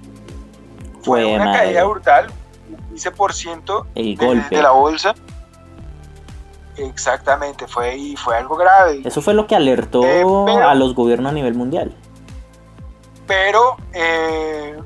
Fue, 1.04 1.26
una 1.26 1.54
caída 1.54 1.84
brutal, 1.84 2.28
15% 2.94 3.86
El 3.96 4.18
golpe. 4.18 4.56
De, 4.56 4.62
la 4.62 4.72
bolsa. 4.72 5.14
Exactamente, 6.78 7.68
fue, 7.68 7.98
y 7.98 8.16
fue 8.16 8.38
algo 8.38 8.56
grave. 8.56 9.02
Eso 9.04 9.22
fue 9.22 9.34
lo 9.34 9.48
que 9.48 9.56
alertó 9.56 10.04
eh, 10.04 10.24
pero, 10.46 10.68
a 10.68 10.76
los 10.76 10.96
gobiernos 10.96 11.32
a 11.32 11.34
nivel 11.34 11.56
mundial. 11.56 11.94
Pero 13.28 13.78
eh, 13.94 14.78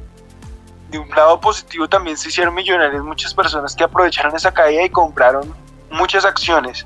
de 0.93 0.99
un 0.99 1.09
lado 1.09 1.39
positivo 1.39 1.87
también 1.87 2.15
se 2.15 2.29
hicieron 2.29 2.53
millonarios 2.53 3.03
muchas 3.03 3.33
personas 3.33 3.75
que 3.75 3.83
aprovecharon 3.83 4.35
esa 4.35 4.53
caída 4.53 4.83
y 4.83 4.89
compraron 4.89 5.53
muchas 5.89 6.23
acciones. 6.23 6.85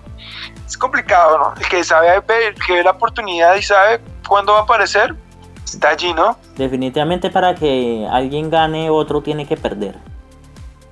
Es 0.65 0.77
complicado, 0.77 1.37
¿no? 1.37 1.53
El 1.59 1.67
que 1.67 1.83
sabe 1.83 2.15
el 2.15 2.55
que 2.55 2.73
ve 2.73 2.83
la 2.83 2.91
oportunidad 2.91 3.55
y 3.55 3.61
sabe 3.61 4.01
cuándo 4.27 4.53
va 4.53 4.59
a 4.59 4.63
aparecer, 4.63 5.13
está 5.65 5.89
allí, 5.89 6.13
¿no? 6.13 6.37
Definitivamente 6.55 7.29
para 7.29 7.53
que 7.53 8.07
alguien 8.09 8.49
gane, 8.49 8.89
otro 8.89 9.21
tiene 9.21 9.45
que 9.45 9.57
perder. 9.57 9.95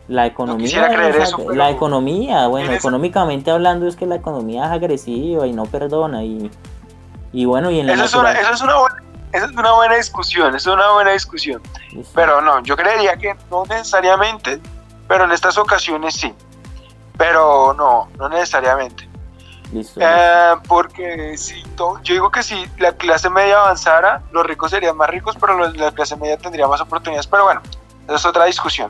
La 0.08 0.28
economía, 0.28 0.88
no 0.88 0.94
creer 0.94 1.16
eso, 1.16 1.52
la 1.52 1.72
economía, 1.72 2.46
bueno, 2.48 2.72
económicamente 2.74 3.50
hablando 3.50 3.88
es 3.88 3.96
que 3.96 4.06
la 4.06 4.16
economía 4.16 4.66
es 4.66 4.72
agresiva 4.72 5.48
y 5.48 5.54
no 5.54 5.66
perdona 5.66 6.24
y, 6.24 6.52
y 7.34 7.46
bueno, 7.46 7.72
y 7.72 7.80
en 7.80 7.88
la 7.88 7.94
eso, 7.94 8.06
es 8.06 8.14
una, 8.14 8.32
es 8.34 8.62
una 8.62 8.78
buena 8.78 9.05
esa 9.36 9.46
es 9.48 9.52
una 9.52 9.74
buena 9.74 9.96
discusión, 9.96 10.56
es 10.56 10.66
una 10.66 10.92
buena 10.92 11.12
discusión. 11.12 11.62
Pero 12.14 12.42
no, 12.42 12.64
yo 12.64 12.78
creería 12.78 13.18
que 13.18 13.36
no 13.52 13.66
necesariamente, 13.66 14.62
pero 15.10 15.26
en 15.26 15.32
estas 15.32 15.58
ocasiones 15.58 16.16
sí. 16.16 16.34
Pero 17.18 17.74
no, 17.74 18.10
no 18.18 18.30
necesariamente. 18.30 19.10
Eh, 19.74 20.54
porque 20.70 21.38
si 21.38 21.62
yo 21.76 22.14
digo 22.14 22.32
que 22.32 22.44
si 22.44 22.66
la 22.78 22.94
clase 22.94 23.30
media 23.30 23.60
avanzara, 23.60 24.22
los 24.32 24.46
ricos 24.46 24.72
serían 24.72 24.96
más 24.96 25.10
ricos, 25.10 25.36
pero 25.40 25.58
la 25.58 25.92
clase 25.92 26.16
media 26.16 26.38
tendría 26.38 26.68
más 26.68 26.80
oportunidades. 26.80 27.28
Pero 27.28 27.44
bueno, 27.44 27.62
esa 28.06 28.16
es 28.16 28.26
otra 28.26 28.46
discusión. 28.46 28.90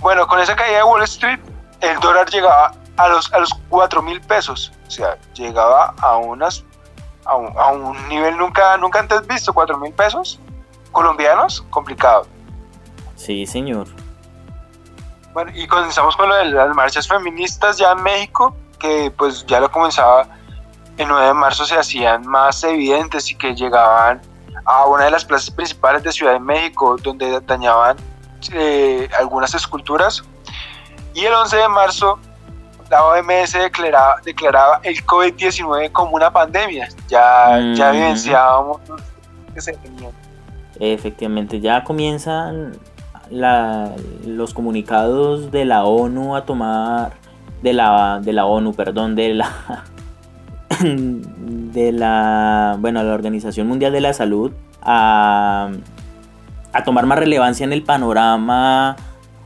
Bueno, 0.00 0.26
con 0.26 0.40
esa 0.40 0.56
caída 0.56 0.78
de 0.78 0.84
Wall 0.84 1.02
Street, 1.02 1.40
el 1.80 2.00
dólar 2.00 2.30
llegaba 2.30 2.72
a 2.96 3.08
los, 3.08 3.30
a 3.34 3.38
los 3.40 3.52
4 3.68 4.00
mil 4.00 4.20
pesos. 4.22 4.72
O 4.86 4.90
sea, 4.90 5.18
llegaba 5.34 5.94
a 6.00 6.16
unas 6.16 6.64
a 7.28 7.72
un, 7.72 8.08
nivel 8.08 8.36
nunca, 8.36 8.76
nunca 8.78 9.00
antes 9.00 9.26
visto, 9.26 9.52
4 9.52 9.78
mil 9.78 9.92
pesos 9.92 10.40
colombianos, 10.92 11.62
complicado. 11.70 12.26
Sí, 13.16 13.46
señor. 13.46 13.86
Bueno, 15.32 15.52
y 15.54 15.66
comenzamos 15.66 16.16
con 16.16 16.28
lo 16.28 16.34
de 16.34 16.46
las 16.46 16.74
marchas 16.74 17.06
feministas 17.06 17.78
ya 17.78 17.92
en 17.92 18.02
México, 18.02 18.56
que 18.78 19.12
pues 19.16 19.44
ya 19.46 19.60
lo 19.60 19.70
comenzaba 19.70 20.26
el 20.96 21.06
9 21.06 21.26
de 21.26 21.34
marzo, 21.34 21.64
se 21.64 21.76
hacían 21.76 22.26
más 22.26 22.64
evidentes 22.64 23.30
y 23.30 23.36
que 23.36 23.54
llegaban 23.54 24.20
a 24.64 24.86
una 24.86 25.04
de 25.04 25.10
las 25.12 25.24
plazas 25.24 25.50
principales 25.50 26.02
de 26.02 26.12
Ciudad 26.12 26.32
de 26.32 26.40
México, 26.40 26.96
donde 27.00 27.40
dañaban 27.40 27.96
eh, 28.52 29.08
algunas 29.18 29.54
esculturas. 29.54 30.24
Y 31.14 31.24
el 31.24 31.32
11 31.32 31.56
de 31.56 31.68
marzo 31.68 32.18
la 32.90 33.04
OMS 33.04 33.52
declaraba, 33.52 34.16
declaraba 34.24 34.80
el 34.82 35.04
COVID-19 35.04 35.92
como 35.92 36.16
una 36.16 36.30
pandemia. 36.30 36.88
Ya, 37.08 37.60
ya 37.74 37.90
evidenciábamos 37.90 38.80
que 39.54 39.60
se 39.60 39.72
tenían. 39.74 40.12
Efectivamente, 40.80 41.60
ya 41.60 41.84
comienzan 41.84 42.76
la, 43.30 43.92
los 44.24 44.54
comunicados 44.54 45.50
de 45.50 45.64
la 45.64 45.84
ONU 45.84 46.36
a 46.36 46.44
tomar, 46.44 47.12
de 47.62 47.72
la, 47.72 48.20
de 48.22 48.32
la 48.32 48.46
ONU, 48.46 48.72
perdón, 48.74 49.14
de 49.14 49.34
la, 49.34 49.84
de 50.80 51.92
la, 51.92 52.76
bueno, 52.78 53.02
la 53.02 53.12
Organización 53.12 53.66
Mundial 53.66 53.92
de 53.92 54.00
la 54.00 54.12
Salud 54.12 54.52
a, 54.80 55.70
a 56.72 56.84
tomar 56.84 57.06
más 57.06 57.18
relevancia 57.18 57.64
en 57.64 57.72
el 57.72 57.82
panorama 57.82 58.96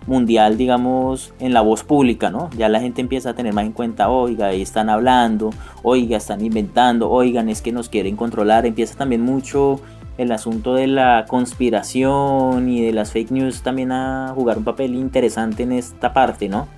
mundial, 0.07 0.57
digamos, 0.57 1.33
en 1.39 1.55
la 1.55 1.61
voz 1.61 1.85
pública, 1.85 2.31
¿no? 2.31 2.51
Ya 2.57 2.69
la 2.69 2.81
gente 2.81 3.01
empieza 3.01 3.31
a 3.31 3.35
tener 3.35 3.53
más 3.53 3.65
en 3.65 3.73
cuenta, 3.73 4.09
oiga, 4.09 4.47
ahí 4.47 4.63
están 4.63 4.91
hablando, 4.91 5.51
oiga, 5.83 6.17
están 6.17 6.45
inventando, 6.45 7.11
oigan, 7.11 7.49
es 7.49 7.63
que 7.63 7.73
nos 7.73 7.89
quieren 7.89 8.17
controlar, 8.17 8.67
empieza 8.67 8.97
también 8.97 9.23
mucho 9.23 9.81
el 10.19 10.33
asunto 10.33 10.75
de 10.75 10.87
la 10.87 11.25
conspiración 11.27 12.69
y 12.69 12.85
de 12.85 12.93
las 12.93 13.13
fake 13.13 13.31
news 13.31 13.63
también 13.63 13.93
a 13.93 14.33
jugar 14.35 14.59
un 14.59 14.65
papel 14.65 14.95
interesante 14.95 15.63
en 15.63 15.73
esta 15.73 16.13
parte, 16.13 16.49
¿no? 16.49 16.69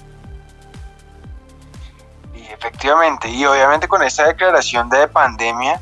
Y 2.35 2.43
efectivamente, 2.43 3.29
y 3.31 3.45
obviamente 3.45 3.89
con 3.89 4.03
esta 4.03 4.27
declaración 4.27 4.89
de 4.89 5.09
pandemia, 5.09 5.81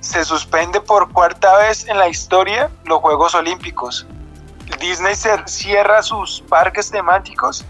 se 0.00 0.24
suspende 0.24 0.80
por 0.80 1.12
cuarta 1.12 1.56
vez 1.58 1.86
en 1.88 1.98
la 1.98 2.08
historia 2.08 2.70
los 2.84 3.00
Juegos 3.00 3.34
Olímpicos. 3.34 4.06
Disney 4.78 5.14
cierra 5.46 6.02
sus 6.02 6.40
parques 6.42 6.90
temáticos 6.90 7.64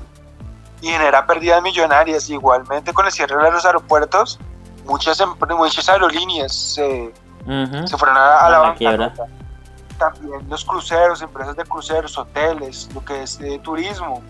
y 0.80 0.88
genera 0.88 1.26
pérdidas 1.26 1.62
millonarias. 1.62 2.28
Igualmente 2.30 2.92
con 2.92 3.06
el 3.06 3.12
cierre 3.12 3.42
de 3.42 3.50
los 3.50 3.64
aeropuertos, 3.64 4.38
muchas, 4.86 5.22
muchas 5.56 5.88
aerolíneas 5.88 6.54
se, 6.54 7.12
fueron 7.96 8.16
a, 8.16 8.50
la, 8.50 8.58
banca. 8.58 9.12
También 9.98 10.48
los 10.48 10.64
cruceros, 10.64 11.20
empresas 11.20 11.56
de 11.56 11.64
cruceros, 11.64 12.16
hoteles, 12.16 12.88
lo 12.94 13.04
que 13.04 13.22
es 13.22 13.38
de 13.38 13.58
turismo. 13.58 14.22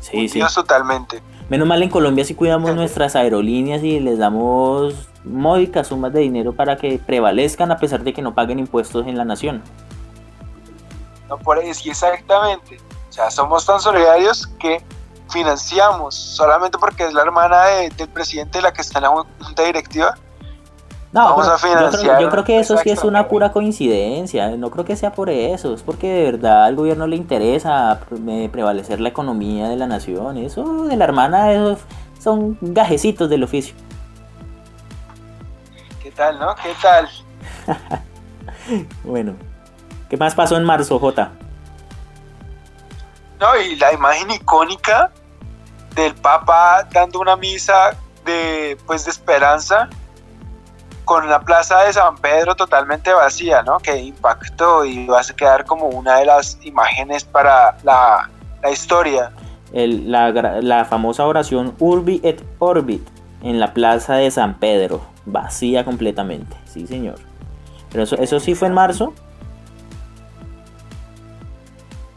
Sí, 0.00 0.28
sí. 0.28 0.40
totalmente. 0.54 1.22
Menos 1.48 1.66
mal 1.66 1.82
en 1.82 1.90
Colombia 1.90 2.24
si 2.24 2.34
cuidamos 2.34 2.74
nuestras 2.74 3.16
aerolíneas 3.16 3.82
y 3.82 4.00
les 4.00 4.18
damos 4.18 5.08
módicas 5.24 5.88
sumas 5.88 6.12
de 6.12 6.20
dinero 6.20 6.52
para 6.52 6.76
que 6.76 6.98
prevalezcan 6.98 7.70
a 7.70 7.76
pesar 7.76 8.02
de 8.02 8.12
que 8.12 8.22
no 8.22 8.34
paguen 8.34 8.58
impuestos 8.58 9.06
en 9.06 9.18
la 9.18 9.24
nación. 9.24 9.62
No 11.30 11.38
por 11.38 11.58
eso, 11.58 11.88
exactamente. 11.88 12.78
O 13.08 13.12
sea, 13.12 13.30
somos 13.30 13.64
tan 13.64 13.80
solidarios 13.80 14.48
que 14.58 14.82
financiamos 15.30 16.14
solamente 16.14 16.76
porque 16.76 17.04
es 17.04 17.14
la 17.14 17.22
hermana 17.22 17.66
del 17.96 18.08
presidente 18.08 18.60
la 18.60 18.72
que 18.72 18.82
está 18.82 18.98
en 18.98 19.04
la 19.04 19.10
junta 19.10 19.62
directiva. 19.62 20.16
No, 21.12 21.24
Vamos 21.24 21.48
a 21.48 21.58
financiar. 21.58 22.20
Yo 22.20 22.30
creo, 22.30 22.44
que 22.44 22.58
eso 22.58 22.76
sí 22.76 22.90
es 22.90 23.02
una 23.02 23.26
pura 23.26 23.50
coincidencia. 23.50 24.48
No 24.56 24.70
creo 24.70 24.84
que 24.84 24.96
sea 24.96 25.12
por 25.12 25.30
eso. 25.30 25.74
Es 25.74 25.82
porque 25.82 26.08
de 26.08 26.30
verdad 26.30 26.64
al 26.64 26.76
gobierno 26.76 27.06
le 27.06 27.16
interesa 27.16 28.00
prevalecer 28.52 29.00
la 29.00 29.08
economía 29.08 29.68
de 29.68 29.76
la 29.76 29.86
nación. 29.86 30.36
Eso 30.36 30.84
de 30.84 30.96
la 30.96 31.04
hermana, 31.04 31.52
esos 31.52 31.80
son 32.20 32.58
gajecitos 32.60 33.28
del 33.28 33.42
oficio. 33.42 33.74
¿Qué 36.00 36.12
tal, 36.12 36.38
no? 36.38 36.54
¿Qué 36.56 36.74
tal? 36.80 37.08
bueno, 39.04 39.34
¿Qué 40.10 40.16
más 40.16 40.34
pasó 40.34 40.56
en 40.56 40.64
marzo, 40.64 40.98
J? 40.98 41.30
No, 43.38 43.56
y 43.56 43.76
la 43.76 43.92
imagen 43.92 44.28
icónica 44.32 45.12
del 45.94 46.14
Papa 46.16 46.86
dando 46.92 47.20
una 47.20 47.36
misa 47.36 47.96
de, 48.24 48.76
pues, 48.86 49.04
de 49.04 49.12
esperanza 49.12 49.88
con 51.04 51.28
la 51.28 51.40
plaza 51.40 51.82
de 51.84 51.92
San 51.92 52.16
Pedro 52.16 52.56
totalmente 52.56 53.12
vacía, 53.12 53.62
¿no? 53.62 53.78
Que 53.78 53.98
impactó 53.98 54.84
y 54.84 55.06
va 55.06 55.20
a 55.20 55.24
quedar 55.34 55.64
como 55.64 55.86
una 55.86 56.18
de 56.18 56.26
las 56.26 56.58
imágenes 56.62 57.24
para 57.24 57.76
la, 57.84 58.28
historia. 58.70 59.30
la, 59.72 60.30
la, 60.60 60.84
famosa 60.84 61.24
oración 61.24 61.74
Urbi 61.78 62.20
et 62.24 62.44
Orbit 62.58 63.08
en 63.42 63.60
la 63.60 63.72
plaza 63.72 64.14
de 64.14 64.30
San 64.30 64.58
Pedro, 64.58 65.02
vacía 65.24 65.84
completamente, 65.84 66.56
sí 66.64 66.86
señor. 66.86 67.16
Pero 67.90 68.04
eso, 68.04 68.16
eso 68.16 68.38
sí 68.40 68.54
fue 68.54 68.68
en 68.68 68.74
marzo. 68.74 69.14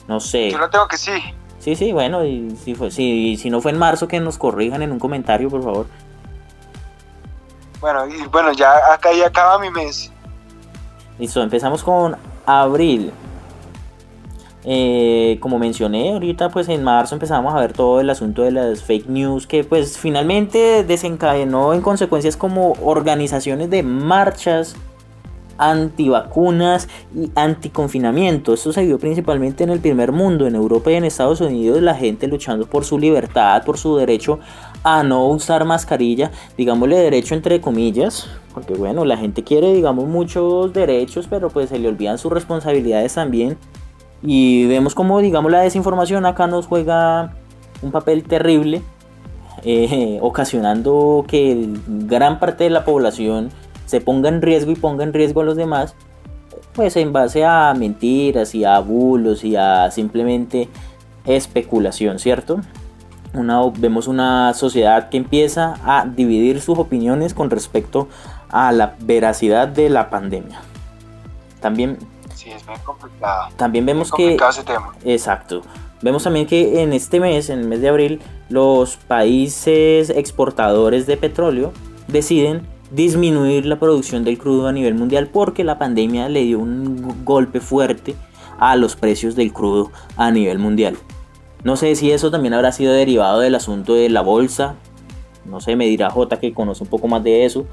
No 0.07 0.19
sé. 0.19 0.51
Yo 0.51 0.57
lo 0.57 0.69
tengo 0.69 0.87
que 0.87 0.97
sí. 0.97 1.11
Sí, 1.59 1.75
sí, 1.75 1.93
bueno, 1.93 2.25
y 2.25 2.51
si, 2.57 2.75
fue, 2.75 2.91
si, 2.91 3.37
si 3.37 3.49
no 3.49 3.61
fue 3.61 3.71
en 3.71 3.79
marzo, 3.79 4.07
que 4.07 4.19
nos 4.19 4.37
corrijan 4.37 4.81
en 4.81 4.91
un 4.91 4.99
comentario, 4.99 5.49
por 5.49 5.63
favor. 5.63 5.85
Bueno, 7.79 8.05
y 8.07 8.27
bueno, 8.27 8.51
ya 8.51 8.93
acá 8.93 9.13
ya 9.13 9.27
acaba 9.27 9.59
mi 9.59 9.69
mes. 9.69 10.11
Listo, 11.19 11.41
empezamos 11.41 11.83
con 11.83 12.17
abril. 12.45 13.13
Eh, 14.65 15.37
como 15.41 15.59
mencioné 15.59 16.13
ahorita, 16.13 16.49
pues 16.49 16.69
en 16.69 16.83
marzo 16.83 17.15
empezamos 17.15 17.53
a 17.53 17.59
ver 17.59 17.73
todo 17.73 17.99
el 17.99 18.09
asunto 18.09 18.43
de 18.43 18.51
las 18.51 18.81
fake 18.83 19.07
news 19.07 19.45
que 19.45 19.65
pues 19.65 19.97
finalmente 19.97 20.85
desencadenó 20.85 21.73
en 21.73 21.81
consecuencias 21.81 22.37
como 22.37 22.73
organizaciones 22.81 23.69
de 23.69 23.83
marchas 23.83 24.77
antivacunas 25.57 26.87
y 27.15 27.31
anticonfinamiento. 27.35 28.53
Esto 28.53 28.73
se 28.73 28.85
vio 28.85 28.99
principalmente 28.99 29.63
en 29.63 29.69
el 29.69 29.79
primer 29.79 30.11
mundo, 30.11 30.47
en 30.47 30.55
Europa 30.55 30.91
y 30.91 30.95
en 30.95 31.05
Estados 31.05 31.41
Unidos, 31.41 31.81
la 31.81 31.95
gente 31.95 32.27
luchando 32.27 32.65
por 32.65 32.85
su 32.85 32.97
libertad, 32.99 33.63
por 33.63 33.77
su 33.77 33.95
derecho 33.97 34.39
a 34.83 35.03
no 35.03 35.27
usar 35.27 35.65
mascarilla, 35.65 36.31
digámosle 36.57 36.97
derecho 36.97 37.35
entre 37.35 37.61
comillas, 37.61 38.27
porque 38.53 38.73
bueno, 38.73 39.05
la 39.05 39.17
gente 39.17 39.43
quiere, 39.43 39.73
digamos, 39.73 40.05
muchos 40.05 40.73
derechos, 40.73 41.27
pero 41.29 41.49
pues 41.49 41.69
se 41.69 41.79
le 41.79 41.87
olvidan 41.87 42.17
sus 42.17 42.31
responsabilidades 42.31 43.13
también 43.13 43.57
y 44.21 44.65
vemos 44.67 44.95
como, 44.95 45.19
digamos, 45.19 45.51
la 45.51 45.61
desinformación 45.61 46.25
acá 46.25 46.47
nos 46.47 46.67
juega 46.67 47.33
un 47.81 47.91
papel 47.91 48.23
terrible, 48.23 48.81
eh, 49.63 50.17
ocasionando 50.21 51.25
que 51.27 51.69
gran 51.87 52.39
parte 52.39 52.63
de 52.63 52.69
la 52.69 52.85
población 52.85 53.49
se 53.85 54.01
ponga 54.01 54.29
en 54.29 54.41
riesgo 54.41 54.71
y 54.71 54.75
ponga 54.75 55.03
en 55.03 55.13
riesgo 55.13 55.41
a 55.41 55.43
los 55.43 55.55
demás, 55.55 55.95
pues 56.73 56.95
en 56.95 57.13
base 57.13 57.45
a 57.45 57.73
mentiras 57.73 58.55
y 58.55 58.65
a 58.65 58.79
bulos 58.79 59.43
y 59.43 59.55
a 59.55 59.91
simplemente 59.91 60.69
especulación, 61.25 62.19
¿cierto? 62.19 62.59
Una, 63.33 63.61
vemos 63.77 64.07
una 64.07 64.53
sociedad 64.53 65.09
que 65.09 65.17
empieza 65.17 65.75
a 65.85 66.05
dividir 66.05 66.61
sus 66.61 66.77
opiniones 66.77 67.33
con 67.33 67.49
respecto 67.49 68.07
a 68.49 68.71
la 68.71 68.95
veracidad 68.99 69.67
de 69.67 69.89
la 69.89 70.09
pandemia. 70.09 70.61
También 71.59 71.97
Sí, 72.43 72.49
es 72.49 72.65
bien 72.65 72.79
complicado. 72.83 73.49
También 73.55 73.85
vemos 73.85 74.11
que... 74.11 74.35
Ese 74.35 74.63
tema. 74.63 74.93
Exacto. 75.05 75.61
Vemos 76.01 76.23
también 76.23 76.45
que 76.45 76.81
en 76.83 76.91
este 76.91 77.19
mes, 77.21 77.49
en 77.49 77.59
el 77.59 77.67
mes 77.67 77.79
de 77.79 77.89
abril, 77.89 78.21
los 78.49 78.97
países 78.97 80.09
exportadores 80.09 81.07
de 81.07 81.15
petróleo 81.15 81.71
deciden 82.07 82.67
disminuir 82.93 83.65
la 83.65 83.79
producción 83.79 84.23
del 84.23 84.37
crudo 84.37 84.67
a 84.67 84.71
nivel 84.71 84.95
mundial 84.95 85.27
porque 85.27 85.63
la 85.63 85.77
pandemia 85.77 86.29
le 86.29 86.43
dio 86.43 86.59
un 86.59 87.25
golpe 87.25 87.59
fuerte 87.59 88.15
a 88.59 88.75
los 88.75 88.95
precios 88.95 89.35
del 89.35 89.51
crudo 89.51 89.91
a 90.15 90.31
nivel 90.31 90.59
mundial. 90.59 90.97
No 91.63 91.75
sé 91.75 91.95
si 91.95 92.11
eso 92.11 92.31
también 92.31 92.53
habrá 92.53 92.71
sido 92.71 92.93
derivado 92.93 93.39
del 93.39 93.55
asunto 93.55 93.93
de 93.93 94.09
la 94.09 94.21
bolsa. 94.21 94.75
No 95.45 95.59
sé, 95.59 95.75
me 95.75 95.87
dirá 95.87 96.09
J 96.09 96.39
que 96.39 96.53
conoce 96.53 96.83
un 96.83 96.89
poco 96.89 97.07
más 97.07 97.23
de 97.23 97.45
eso 97.45 97.65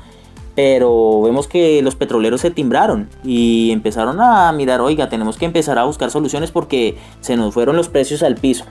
pero 0.55 1.23
vemos 1.23 1.47
que 1.47 1.81
los 1.83 1.95
petroleros 1.95 2.41
se 2.41 2.51
timbraron 2.51 3.09
y 3.23 3.71
empezaron 3.71 4.21
a 4.21 4.53
mirar, 4.53 4.81
oiga, 4.81 5.09
tenemos 5.09 5.37
que 5.37 5.45
empezar 5.45 5.79
a 5.79 5.85
buscar 5.85 6.11
soluciones 6.11 6.51
porque 6.51 6.99
se 7.21 7.37
nos 7.37 7.55
fueron 7.55 7.77
los 7.77 7.89
precios 7.89 8.23
al 8.23 8.35
piso. 8.35 8.65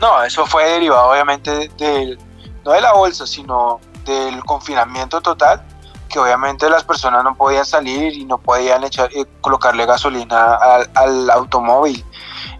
No, 0.00 0.22
eso 0.22 0.46
fue 0.46 0.64
derivado 0.70 1.10
obviamente 1.10 1.70
del, 1.78 2.18
no 2.64 2.72
de 2.72 2.80
la 2.80 2.92
bolsa, 2.92 3.26
sino 3.26 3.80
del 4.08 4.42
confinamiento 4.44 5.20
total, 5.20 5.62
que 6.08 6.18
obviamente 6.18 6.68
las 6.70 6.84
personas 6.84 7.22
no 7.22 7.34
podían 7.34 7.64
salir 7.64 8.14
y 8.14 8.24
no 8.24 8.38
podían 8.38 8.82
echar, 8.82 9.10
eh, 9.14 9.26
colocarle 9.40 9.84
gasolina 9.84 10.54
al, 10.94 11.30
automóvil, 11.30 12.04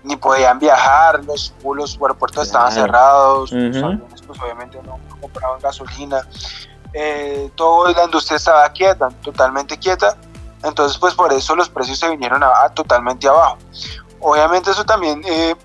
ni 0.05 0.17
podían 0.17 0.59
viajar, 0.59 1.25
los, 1.25 1.55
los 1.65 1.99
aeropuertos 2.01 2.47
estaban 2.47 2.71
cerrados, 2.71 3.51
los 3.51 3.77
aviones 3.77 4.23
pues 4.23 4.41
obviamente 4.41 4.79
no 4.85 4.99
compraban 5.21 5.59
gasolina, 5.61 6.21
eh, 6.93 7.51
toda 7.55 7.93
la 7.93 8.05
industria 8.05 8.37
estaba 8.37 8.69
quieta, 8.71 9.09
totalmente 9.23 9.79
quieta, 9.79 10.17
entonces 10.63 10.99
pues 10.99 11.15
por 11.15 11.33
eso 11.33 11.57
los 11.57 11.69
precios 11.71 11.99
se 11.99 12.11
vinieron 12.11 12.43
a, 12.43 12.69
totalmente 12.71 13.29
abajo. 13.29 13.59
Obviamente 14.21 14.71
eso 14.71 14.85
también 14.85 15.23
eh, 15.25 15.57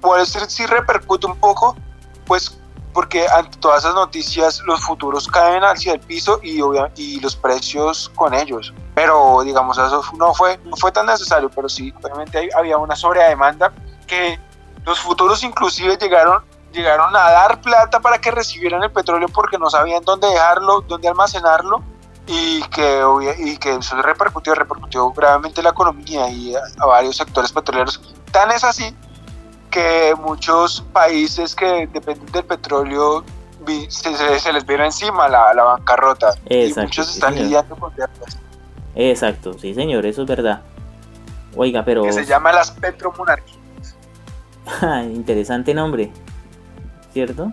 puede 0.00 0.26
ser 0.26 0.50
si 0.50 0.66
repercute 0.66 1.26
un 1.26 1.36
poco, 1.36 1.76
pues 2.26 2.59
porque 2.92 3.26
ante 3.28 3.56
todas 3.58 3.84
esas 3.84 3.94
noticias 3.94 4.60
los 4.64 4.80
futuros 4.80 5.28
caen 5.28 5.62
hacia 5.62 5.94
el 5.94 6.00
piso 6.00 6.40
y, 6.42 6.60
y 6.96 7.20
los 7.20 7.36
precios 7.36 8.10
con 8.14 8.34
ellos. 8.34 8.72
Pero 8.94 9.42
digamos, 9.44 9.78
eso 9.78 10.02
no 10.18 10.34
fue, 10.34 10.58
no 10.64 10.76
fue 10.76 10.92
tan 10.92 11.06
necesario, 11.06 11.50
pero 11.50 11.68
sí, 11.68 11.92
obviamente 12.02 12.48
había 12.56 12.78
una 12.78 12.96
sobredemanda 12.96 13.72
que 14.06 14.38
los 14.84 14.98
futuros 15.00 15.42
inclusive 15.42 15.96
llegaron 15.96 16.42
llegaron 16.72 17.14
a 17.16 17.30
dar 17.30 17.60
plata 17.60 18.00
para 18.00 18.18
que 18.18 18.30
recibieran 18.30 18.82
el 18.82 18.90
petróleo 18.90 19.28
porque 19.28 19.58
no 19.58 19.68
sabían 19.70 20.04
dónde 20.04 20.28
dejarlo, 20.28 20.82
dónde 20.82 21.08
almacenarlo 21.08 21.82
y 22.26 22.62
que, 22.68 23.02
y 23.38 23.56
que 23.56 23.74
eso 23.74 24.00
repercutió, 24.00 24.54
repercutió 24.54 25.10
gravemente 25.10 25.62
la 25.62 25.70
economía 25.70 26.28
y 26.30 26.54
a, 26.54 26.86
varios 26.86 27.16
sectores 27.16 27.52
petroleros. 27.52 28.00
Tan 28.30 28.50
es 28.52 28.62
así 28.62 28.94
que 29.70 30.14
muchos 30.20 30.82
países 30.92 31.54
que 31.54 31.88
dependen 31.92 32.26
del 32.32 32.44
petróleo 32.44 33.24
se, 33.88 34.52
les 34.52 34.66
viene 34.66 34.86
encima 34.86 35.28
la, 35.28 35.54
la 35.54 35.62
bancarrota 35.62 36.34
y 36.48 36.72
muchos 36.74 37.14
están 37.14 37.36
lidiando 37.36 37.76
con 37.76 37.94
deudas. 37.94 38.38
Exacto, 38.94 39.54
sí 39.58 39.74
señor, 39.74 40.04
eso 40.06 40.22
es 40.22 40.28
verdad. 40.28 40.62
Oiga, 41.56 41.84
pero... 41.84 42.02
Que 42.02 42.12
se 42.12 42.24
llama 42.24 42.52
las 42.52 42.70
petromonarquías. 42.70 43.96
Interesante 45.14 45.74
nombre. 45.74 46.12
¿cierto? 47.12 47.50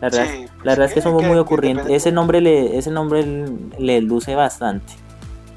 La 0.00 0.08
verdad, 0.08 0.26
la 0.26 0.36
pues 0.36 0.64
verdad 0.64 0.86
es 0.86 0.94
que 0.94 1.00
somos 1.00 1.22
muy 1.22 1.38
ocurrentes. 1.38 1.86
Ese 1.88 2.12
nombre, 2.12 2.40
le, 2.40 2.76
ese 2.76 2.90
nombre 2.90 3.24
le 3.78 4.00
luce 4.00 4.34
bastante. 4.34 4.92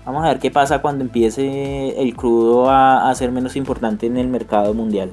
Vamos 0.05 0.23
a 0.23 0.29
ver 0.29 0.39
qué 0.39 0.51
pasa 0.51 0.79
cuando 0.79 1.03
empiece 1.03 2.01
el 2.01 2.15
crudo 2.15 2.69
a, 2.69 3.13
ser 3.15 3.31
menos 3.31 3.55
importante 3.55 4.05
en 4.05 4.17
el 4.17 4.27
mercado 4.27 4.73
mundial. 4.73 5.11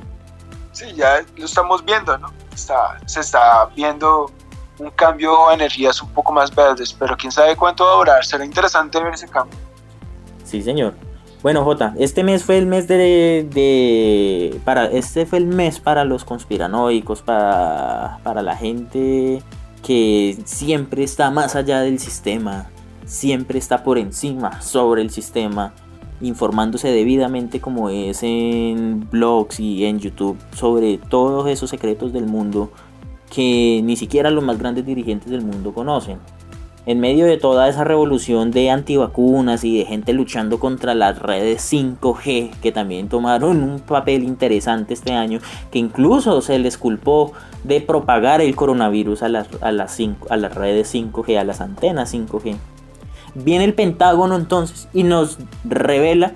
Sí, 0.75 0.93
ya 0.95 1.25
lo 1.37 1.47
estamos 1.47 1.85
viendo, 1.85 2.19
¿no? 2.19 2.33
Está, 2.53 3.01
se 3.07 3.21
está 3.21 3.67
viendo 3.75 4.31
un 4.79 4.91
cambio 4.91 5.49
a 5.49 5.55
energías 5.55 6.03
un 6.03 6.11
poco 6.11 6.33
más 6.33 6.55
verdes, 6.55 6.93
pero 6.93 7.17
quién 7.17 7.31
sabe 7.31 7.57
cuánto 7.57 7.85
va 7.85 7.93
a 7.93 7.97
durar. 7.97 8.25
Será 8.25 8.45
interesante 8.45 9.03
ver 9.03 9.15
ese 9.15 9.29
cambio. 9.29 9.59
Sí, 10.45 10.63
señor. 10.63 10.95
Bueno, 11.43 11.63
J, 11.63 11.95
este 11.99 12.25
mes 12.25 12.43
fue 12.43 12.59
el 12.59 12.67
mes 12.67 12.89
de, 12.89 14.61
para 14.65 14.87
este 14.87 15.27
fue 15.27 15.39
el 15.39 15.47
mes 15.47 15.79
para 15.79 16.05
los 16.05 16.25
conspiranoicos, 16.25 17.23
para, 17.23 18.19
para 18.23 18.43
la 18.43 18.57
gente 18.57 19.43
que 19.83 20.39
siempre 20.47 21.05
está 21.05 21.31
más 21.31 21.55
allá 21.55 21.81
del 21.81 22.01
sistema, 22.01 22.71
siempre 23.05 23.59
está 23.59 23.85
por 23.85 23.99
encima, 23.99 24.63
sobre 24.63 25.03
el 25.03 25.11
sistema, 25.11 25.75
informándose 26.25 26.89
debidamente 26.89 27.61
como 27.61 27.91
es 27.91 28.23
en 28.23 29.09
blogs 29.11 29.61
y 29.61 29.85
en 29.85 29.99
YouTube 29.99 30.37
sobre 30.55 30.99
todos 30.99 31.49
esos 31.49 31.71
secretos 31.71 32.13
del 32.13 32.27
mundo 32.27 32.71
que 33.31 33.81
ni 33.85 33.97
siquiera 33.97 34.31
los 34.31 34.45
más 34.45 34.59
grandes 34.59 34.87
dirigentes 34.87 35.31
del 35.31 35.43
mundo 35.43 35.73
conocen 35.73 36.19
en 36.87 37.01
medio 37.01 37.25
de 37.27 37.39
toda 37.39 37.69
esa 37.69 37.85
revolución 37.85 38.51
de 38.51 38.71
antivacunas 38.71 39.65
y 39.65 39.79
de 39.79 39.85
gente 39.87 40.13
luchando 40.13 40.59
contra 40.59 40.95
las 40.95 41.19
redes 41.19 41.73
5G, 41.73 42.51
que 42.61 42.73
también 42.73 43.09
tomaron 43.09 43.63
un 43.63 43.81
papel 43.81 44.23
interesante 44.23 44.93
este 44.93 45.13
año, 45.13 45.41
que 45.71 45.79
incluso 45.79 46.43
se 46.43 46.59
les 46.59 46.77
culpó 46.77 47.33
de 47.63 47.81
propagar 47.81 48.41
el 48.43 48.55
coronavirus 48.55 49.23
a 49.23 49.29
las, 49.29 49.49
a 49.63 49.73
las, 49.73 49.99
a 50.29 50.37
las 50.37 50.55
redes 50.55 50.95
5G, 50.95 51.39
a 51.39 51.45
las 51.45 51.61
antenas 51.61 52.13
5G. 52.13 52.57
Viene 53.35 53.65
el 53.65 53.75
Pentágono 53.75 54.37
entonces 54.37 54.89
y 54.93 55.03
nos 55.03 55.39
revela 55.65 56.35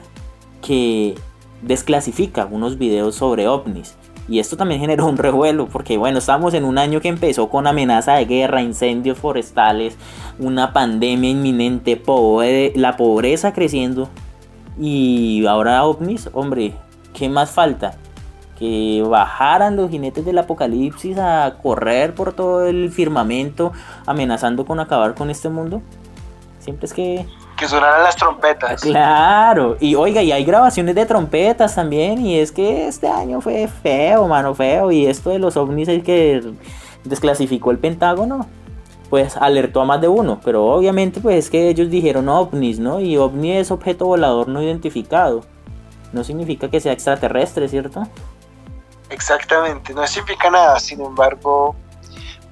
que 0.62 1.14
desclasifica 1.62 2.46
unos 2.46 2.78
videos 2.78 3.14
sobre 3.14 3.48
ovnis 3.48 3.96
y 4.28 4.38
esto 4.38 4.56
también 4.56 4.80
generó 4.82 5.06
un 5.06 5.16
revuelo, 5.16 5.66
porque 5.66 5.96
bueno, 5.96 6.18
estamos 6.18 6.54
en 6.54 6.64
un 6.64 6.78
año 6.78 7.00
que 7.00 7.08
empezó 7.08 7.48
con 7.48 7.66
amenaza 7.66 8.14
de 8.14 8.26
guerra, 8.26 8.62
incendios 8.62 9.18
forestales, 9.18 9.96
una 10.38 10.72
pandemia 10.72 11.30
inminente, 11.30 12.00
la 12.74 12.96
pobreza 12.96 13.52
creciendo. 13.52 14.08
Y 14.78 15.44
ahora 15.46 15.84
ovnis, 15.84 16.28
hombre, 16.32 16.74
¿qué 17.12 17.28
más 17.28 17.50
falta? 17.50 17.94
Que 18.56 19.04
bajaran 19.08 19.76
los 19.76 19.90
jinetes 19.90 20.24
del 20.24 20.38
apocalipsis 20.38 21.18
a 21.18 21.56
correr 21.62 22.14
por 22.14 22.32
todo 22.32 22.66
el 22.66 22.90
firmamento, 22.90 23.72
amenazando 24.06 24.64
con 24.64 24.78
acabar 24.78 25.14
con 25.14 25.30
este 25.30 25.48
mundo. 25.48 25.82
Siempre 26.68 26.84
es 26.84 26.92
que 26.92 27.26
que 27.56 27.66
sonaran 27.66 28.02
las 28.02 28.14
trompetas. 28.14 28.82
Claro, 28.82 29.78
y 29.80 29.94
oiga, 29.94 30.22
y 30.22 30.32
hay 30.32 30.44
grabaciones 30.44 30.94
de 30.94 31.06
trompetas 31.06 31.74
también, 31.74 32.24
y 32.24 32.38
es 32.38 32.52
que 32.52 32.86
este 32.86 33.08
año 33.08 33.40
fue 33.40 33.66
feo, 33.66 34.28
mano, 34.28 34.54
feo, 34.54 34.92
y 34.92 35.06
esto 35.06 35.30
de 35.30 35.38
los 35.38 35.56
ovnis 35.56 35.88
es 35.88 36.04
que 36.04 36.52
desclasificó 37.04 37.70
el 37.70 37.78
Pentágono, 37.78 38.46
pues 39.08 39.34
alertó 39.38 39.80
a 39.80 39.86
más 39.86 39.98
de 39.98 40.08
uno, 40.08 40.40
pero 40.44 40.66
obviamente 40.66 41.20
pues 41.20 41.46
es 41.46 41.50
que 41.50 41.70
ellos 41.70 41.88
dijeron 41.88 42.28
ovnis, 42.28 42.78
¿no? 42.78 43.00
Y 43.00 43.16
ovni 43.16 43.52
es 43.52 43.70
objeto 43.70 44.04
volador 44.04 44.46
no 44.48 44.62
identificado, 44.62 45.40
no 46.12 46.22
significa 46.24 46.68
que 46.68 46.80
sea 46.80 46.92
extraterrestre, 46.92 47.66
¿cierto? 47.66 48.02
Exactamente, 49.08 49.94
no 49.94 50.06
significa 50.06 50.50
nada, 50.50 50.78
sin 50.78 51.00
embargo, 51.00 51.74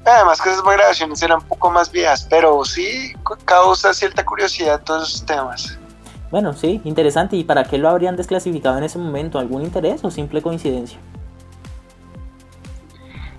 Además 0.06 0.40
que 0.40 0.50
esas 0.50 0.62
grabaciones 0.62 1.20
eran 1.20 1.38
un 1.38 1.44
poco 1.44 1.68
más 1.68 1.90
viejas, 1.90 2.26
pero 2.30 2.64
sí 2.64 3.12
causa 3.44 3.92
cierta 3.92 4.24
curiosidad 4.24 4.80
todos 4.84 5.08
esos 5.08 5.26
temas. 5.26 5.76
Bueno, 6.30 6.52
sí, 6.52 6.80
interesante. 6.84 7.36
¿Y 7.36 7.42
para 7.42 7.64
qué 7.64 7.76
lo 7.76 7.88
habrían 7.88 8.14
desclasificado 8.14 8.78
en 8.78 8.84
ese 8.84 8.98
momento? 8.98 9.38
¿Algún 9.38 9.62
interés 9.62 10.04
o 10.04 10.10
simple 10.10 10.42
coincidencia? 10.42 10.98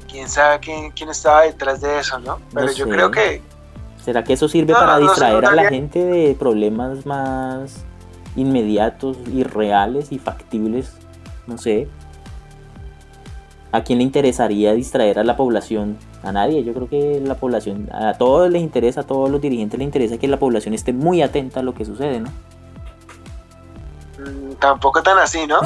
Quién 0.10 0.28
sabe 0.28 0.60
quién, 0.60 0.92
quién 0.92 1.10
estaba 1.10 1.44
detrás 1.44 1.80
de 1.80 2.00
eso, 2.00 2.20
¿no? 2.20 2.40
Pero 2.54 2.72
yo 2.72 2.88
creo 2.88 3.12
que... 3.12 3.42
¿Será 4.04 4.24
que 4.24 4.34
eso 4.34 4.50
sirve 4.50 4.74
para 4.74 5.00
distraer 5.00 5.46
a 5.46 5.54
la 5.54 5.70
gente 5.70 6.04
de 6.04 6.36
problemas 6.36 7.06
más 7.06 7.86
inmediatos 8.36 9.18
y 9.32 9.44
reales 9.44 10.12
y 10.12 10.20
factibles? 10.20 10.94
No 11.46 11.58
sé. 11.58 11.88
¿A 13.72 13.84
quién 13.84 14.00
le 14.00 14.04
interesaría 14.04 14.74
distraer 14.74 15.20
a 15.20 15.24
la 15.24 15.36
población? 15.36 15.98
A 16.24 16.32
nadie. 16.32 16.64
Yo 16.64 16.74
creo 16.74 16.90
que 16.90 17.22
la 17.24 17.36
población, 17.36 17.90
a 17.92 18.14
todos 18.14 18.50
les 18.50 18.62
interesa, 18.62 19.02
a 19.02 19.04
todos 19.04 19.30
los 19.30 19.40
dirigentes 19.40 19.78
les 19.78 19.86
interesa 19.86 20.18
que 20.18 20.28
la 20.28 20.38
población 20.38 20.74
esté 20.74 20.94
muy 20.94 21.22
atenta 21.22 21.60
a 21.60 21.64
lo 21.64 21.74
que 21.74 21.86
sucede, 21.86 22.20
¿no? 22.20 22.30
Mm, 24.20 24.54
tampoco 24.60 25.04
tan 25.04 25.18
así, 25.20 25.46
¿no? 25.46 25.60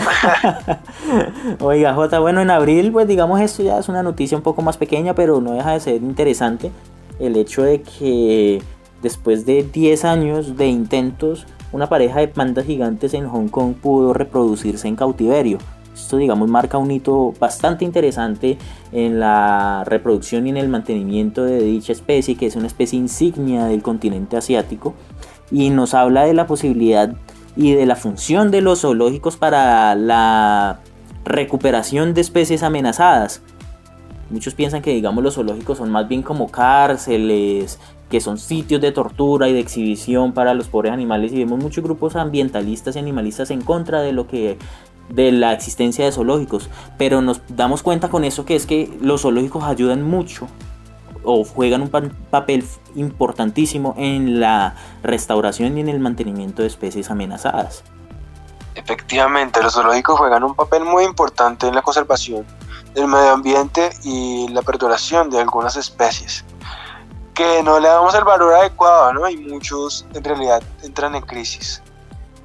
Oiga, 1.66 1.94
J, 1.94 2.20
bueno, 2.20 2.42
en 2.42 2.50
abril, 2.50 2.92
pues 2.92 3.08
digamos 3.08 3.40
esto 3.40 3.64
ya 3.64 3.80
es 3.80 3.88
una 3.88 4.04
noticia 4.04 4.38
un 4.38 4.44
poco 4.44 4.62
más 4.62 4.78
pequeña, 4.78 5.16
pero 5.16 5.40
no 5.40 5.54
deja 5.54 5.72
de 5.72 5.80
ser 5.80 5.96
interesante 5.96 6.72
el 7.20 7.38
hecho 7.38 7.64
de 7.64 7.82
que 7.82 8.62
después 9.02 9.46
de 9.46 9.64
10 9.64 10.06
años 10.06 10.58
de 10.58 10.68
intentos, 10.68 11.46
una 11.72 11.88
pareja 11.88 12.20
de 12.20 12.28
pandas 12.28 12.66
gigantes 12.66 13.14
en 13.14 13.30
Hong 13.30 13.48
Kong 13.48 13.76
pudo 13.76 14.14
reproducirse 14.14 14.88
en 14.88 14.96
cautiverio. 14.96 15.60
Esto, 16.12 16.18
digamos, 16.18 16.50
marca 16.50 16.78
un 16.78 16.92
hito 16.92 17.34
bastante 17.40 17.86
interesante 17.86 18.58
en 18.92 19.22
la 19.22 19.86
reproducción 19.86 20.46
y 20.46 20.50
en 20.50 20.58
el 20.58 20.68
mantenimiento 20.68 21.46
de 21.46 21.62
dicha 21.62 21.94
especie, 21.94 22.36
que 22.36 22.48
es 22.48 22.58
una 22.58 22.68
especie 22.68 23.00
insignia 23.00 23.64
del 23.64 23.82
continente 23.82 24.36
asiático, 24.36 24.94
y 25.52 25.70
nos 25.70 25.94
habla 25.94 26.26
de 26.26 26.34
la 26.34 26.48
posibilidad 26.48 27.16
y 27.56 27.76
de 27.76 27.86
la 27.86 27.96
función 27.96 28.52
de 28.52 28.60
los 28.60 28.82
zoológicos 28.82 29.38
para 29.38 29.96
la 29.96 30.82
recuperación 31.24 32.14
de 32.14 32.20
especies 32.20 32.62
amenazadas. 32.62 33.42
Muchos 34.30 34.54
piensan 34.54 34.82
que 34.82 34.94
digamos 34.94 35.24
los 35.24 35.36
zoológicos 35.36 35.78
son 35.78 35.92
más 35.92 36.10
bien 36.10 36.24
como 36.24 36.52
cárceles, 36.52 37.80
que 38.10 38.20
son 38.20 38.38
sitios 38.38 38.82
de 38.82 38.92
tortura 38.92 39.48
y 39.48 39.54
de 39.54 39.62
exhibición 39.62 40.34
para 40.34 40.54
los 40.54 40.68
pobres 40.68 40.92
animales 40.92 41.32
y 41.32 41.38
vemos 41.38 41.64
muchos 41.64 41.82
grupos 41.82 42.18
ambientalistas 42.18 42.98
y 42.98 43.00
animalistas 43.00 43.50
en 43.50 43.62
contra 43.62 44.02
de 44.02 44.12
lo 44.12 44.28
que 44.28 44.58
de 45.10 45.32
la 45.32 45.54
existencia 45.54 46.06
de 46.06 46.12
zoológicos, 46.12 46.70
pero 46.98 47.22
nos 47.22 47.42
damos 47.50 47.84
cuenta 47.84 48.10
con 48.10 48.24
eso 48.24 48.46
que 48.46 48.56
es 48.56 48.66
que 48.66 48.98
los 49.02 49.22
zoológicos 49.22 49.64
ayudan 49.64 50.04
mucho 50.04 50.48
o 51.24 51.44
juegan 51.44 51.82
un 51.82 51.90
papel 51.90 52.66
importantísimo 52.96 53.94
en 53.98 54.40
la 54.40 54.76
restauración 55.04 55.78
y 55.78 55.82
en 55.82 55.90
el 55.90 56.00
mantenimiento 56.00 56.62
de 56.62 56.68
especies 56.68 57.12
amenazadas. 57.12 57.84
Efectivamente, 58.74 59.62
los 59.62 59.74
zoológicos 59.74 60.18
juegan 60.18 60.44
un 60.44 60.56
papel 60.56 60.84
muy 60.86 61.04
importante 61.04 61.68
en 61.68 61.76
la 61.76 61.82
conservación 61.82 62.46
del 62.96 63.08
medio 63.08 63.32
ambiente 63.32 63.90
y 64.04 64.48
la 64.50 64.62
perduración 64.62 65.30
de 65.30 65.40
algunas 65.40 65.76
especies 65.76 66.46
que 67.34 67.64
no 67.64 67.80
le 67.80 67.88
damos 67.88 68.14
el 68.16 68.24
valor 68.24 68.54
adecuado, 68.54 69.14
¿no? 69.14 69.30
Y 69.30 69.38
muchos 69.38 70.06
en 70.14 70.24
realidad 70.24 70.62
entran 70.84 71.16
en 71.16 71.22
crisis. 71.22 71.82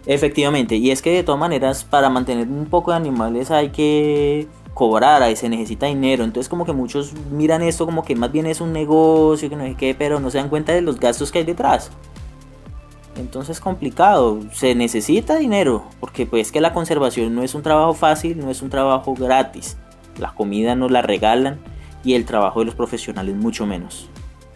Efectivamente, 0.06 0.76
y 0.76 0.92
es 0.92 1.02
que 1.02 1.10
de 1.10 1.24
todas 1.24 1.40
maneras 1.40 1.82
para 1.84 2.08
mantener 2.08 2.46
un 2.46 2.66
poco 2.66 2.92
de 2.92 2.96
animales 2.96 3.50
hay 3.50 3.70
que 3.70 4.46
cobrar, 4.72 5.22
ahí 5.22 5.34
se 5.34 5.48
necesita 5.48 5.86
dinero, 5.86 6.22
entonces 6.22 6.48
como 6.48 6.64
que 6.64 6.72
muchos 6.72 7.12
miran 7.32 7.62
esto 7.62 7.86
como 7.86 8.04
que 8.04 8.14
más 8.14 8.30
bien 8.30 8.46
es 8.46 8.60
un 8.60 8.72
negocio, 8.72 9.50
que 9.50 9.56
no 9.56 9.64
sé 9.64 9.74
qué, 9.74 9.96
pero 9.98 10.20
no 10.20 10.30
se 10.30 10.38
dan 10.38 10.48
cuenta 10.48 10.72
de 10.72 10.82
los 10.82 11.00
gastos 11.00 11.32
que 11.32 11.38
hay 11.38 11.44
detrás. 11.44 11.90
Entonces 13.16 13.56
es 13.56 13.60
complicado, 13.60 14.40
se 14.52 14.74
necesita 14.74 15.36
dinero, 15.36 15.84
porque 15.98 16.26
pues 16.26 16.52
que 16.52 16.60
la 16.60 16.72
conservación 16.72 17.34
no 17.34 17.42
es 17.42 17.54
un 17.54 17.62
trabajo 17.62 17.94
fácil, 17.94 18.38
no 18.38 18.50
es 18.50 18.62
un 18.62 18.70
trabajo 18.70 19.14
gratis. 19.14 19.76
La 20.18 20.32
comida 20.32 20.76
nos 20.76 20.90
la 20.90 21.02
regalan 21.02 21.58
y 22.04 22.14
el 22.14 22.26
trabajo 22.26 22.60
de 22.60 22.66
los 22.66 22.74
profesionales 22.74 23.34
mucho 23.34 23.66
menos. 23.66 24.08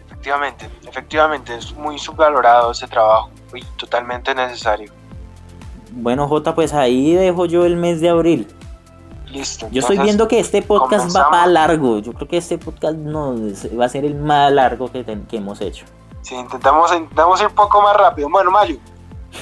Efectivamente, 0.05 0.69
efectivamente 0.87 1.55
es 1.55 1.73
muy 1.73 1.97
subvalorado 1.97 2.71
ese 2.71 2.87
trabajo 2.87 3.31
y 3.55 3.63
totalmente 3.75 4.33
necesario. 4.35 5.00
Bueno, 5.91 6.27
J, 6.27 6.55
pues 6.55 6.73
ahí 6.73 7.13
dejo 7.13 7.45
yo 7.45 7.65
el 7.65 7.75
mes 7.75 8.01
de 8.01 8.09
abril. 8.09 8.47
Listo. 9.27 9.67
Yo 9.71 9.79
estoy 9.79 9.97
viendo 9.99 10.27
que 10.27 10.39
este 10.39 10.61
podcast 10.61 11.15
va 11.15 11.29
para 11.29 11.47
largo. 11.47 11.99
Yo 11.99 12.13
creo 12.13 12.27
que 12.27 12.37
este 12.37 12.57
podcast 12.57 12.97
no 12.97 13.35
va 13.79 13.85
a 13.85 13.89
ser 13.89 14.03
el 14.03 14.15
más 14.15 14.51
largo 14.51 14.91
que, 14.91 15.05
que 15.05 15.37
hemos 15.37 15.61
hecho. 15.61 15.85
Sí, 16.21 16.35
intentamos, 16.35 16.93
intentamos 16.93 17.39
ir 17.41 17.47
un 17.47 17.55
poco 17.55 17.81
más 17.81 17.95
rápido. 17.95 18.29
Bueno, 18.29 18.51
Mayo, 18.51 18.77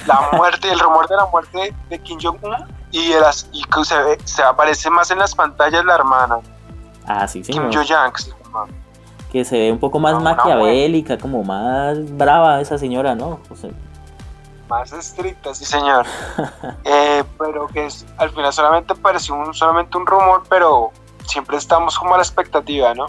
la 0.08 0.30
muerte, 0.38 0.72
el 0.72 0.80
rumor 0.80 1.08
de 1.08 1.16
la 1.16 1.26
muerte 1.28 1.74
de 1.89 2.00
Kim 2.00 2.20
Jong-un 2.22 2.56
y, 2.91 3.12
y 3.12 3.64
se, 3.84 3.95
se, 4.24 4.43
aparece 4.43 4.89
más 4.89 5.12
en 5.12 5.20
las 5.20 5.36
pantallas 5.36 5.84
la 5.86 5.95
hermana. 5.95 6.39
Ah, 7.06 7.28
sí, 7.28 7.43
sí. 7.43 7.52
Kim 7.52 7.70
Jong-un. 7.72 8.70
Que 9.32 9.45
se 9.45 9.58
ve 9.58 9.72
un 9.72 9.80
poco 9.80 10.00
más 10.00 10.22
maquiavélica, 10.22 11.18
como 11.18 11.43
más 11.43 11.97
brava 12.18 12.62
esa 12.62 12.78
señora, 12.78 13.14
¿no? 13.14 13.39
Más 14.70 14.94
estricta, 14.94 15.54
sí 15.54 15.66
señor. 15.66 16.06
Eh, 16.86 17.24
pero 17.38 17.68
que 17.68 17.86
es, 17.86 18.06
al 18.18 18.30
final 18.32 18.52
solamente 18.54 18.96
pareció 18.96 19.36
un, 19.36 19.54
solamente 19.54 19.98
un 19.98 20.06
rumor, 20.06 20.44
pero 20.50 20.92
siempre 21.26 21.58
estamos 21.58 21.98
como 21.98 22.14
a 22.16 22.18
la 22.18 22.24
expectativa, 22.24 22.94
¿no? 22.94 23.08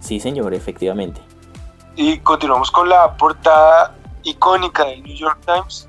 Sí 0.00 0.20
señor, 0.20 0.52
efectivamente. 0.52 1.20
Y 1.96 2.18
continuamos 2.18 2.70
con 2.70 2.88
la 2.88 3.16
portada 3.16 3.94
icónica 4.24 4.84
del 4.84 5.02
New 5.02 5.16
York 5.16 5.38
Times, 5.46 5.88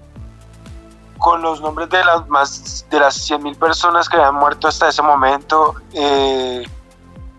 con 1.18 1.42
los 1.42 1.60
nombres 1.62 1.90
de 1.90 2.04
las 2.04 2.28
más 2.28 2.86
de 2.90 3.00
las 3.00 3.30
100.000 3.30 3.58
personas 3.58 4.08
que 4.08 4.18
habían 4.18 4.36
muerto 4.36 4.68
hasta 4.68 4.90
ese 4.90 5.02
momento, 5.02 5.76
eh, 5.94 6.64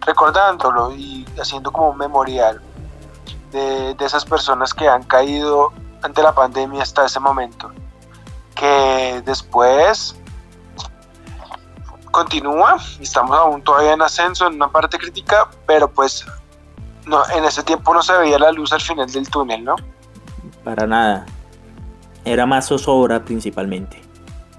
recordándolo 0.00 0.92
y 0.92 1.24
haciendo 1.40 1.70
como 1.70 1.90
un 1.90 1.98
memorial 1.98 2.60
de, 3.52 3.94
de 3.94 4.04
esas 4.04 4.24
personas 4.24 4.74
que 4.74 4.88
han 4.88 5.04
caído 5.04 5.72
ante 6.06 6.22
la 6.22 6.34
pandemia 6.34 6.82
hasta 6.82 7.04
ese 7.04 7.20
momento. 7.20 7.70
Que 8.54 9.22
después 9.24 10.16
continúa, 12.10 12.78
estamos 12.98 13.36
aún 13.36 13.62
todavía 13.62 13.92
en 13.92 14.00
ascenso, 14.00 14.46
en 14.46 14.54
una 14.54 14.68
parte 14.68 14.96
crítica, 14.96 15.50
pero 15.66 15.90
pues 15.90 16.24
no, 17.04 17.22
en 17.36 17.44
ese 17.44 17.62
tiempo 17.62 17.92
no 17.92 18.02
se 18.02 18.16
veía 18.16 18.38
la 18.38 18.52
luz 18.52 18.72
al 18.72 18.80
final 18.80 19.10
del 19.10 19.28
túnel, 19.28 19.62
¿no? 19.64 19.76
Para 20.64 20.86
nada. 20.86 21.26
Era 22.24 22.46
más 22.46 22.68
zozobra 22.68 23.22
principalmente. 23.24 24.02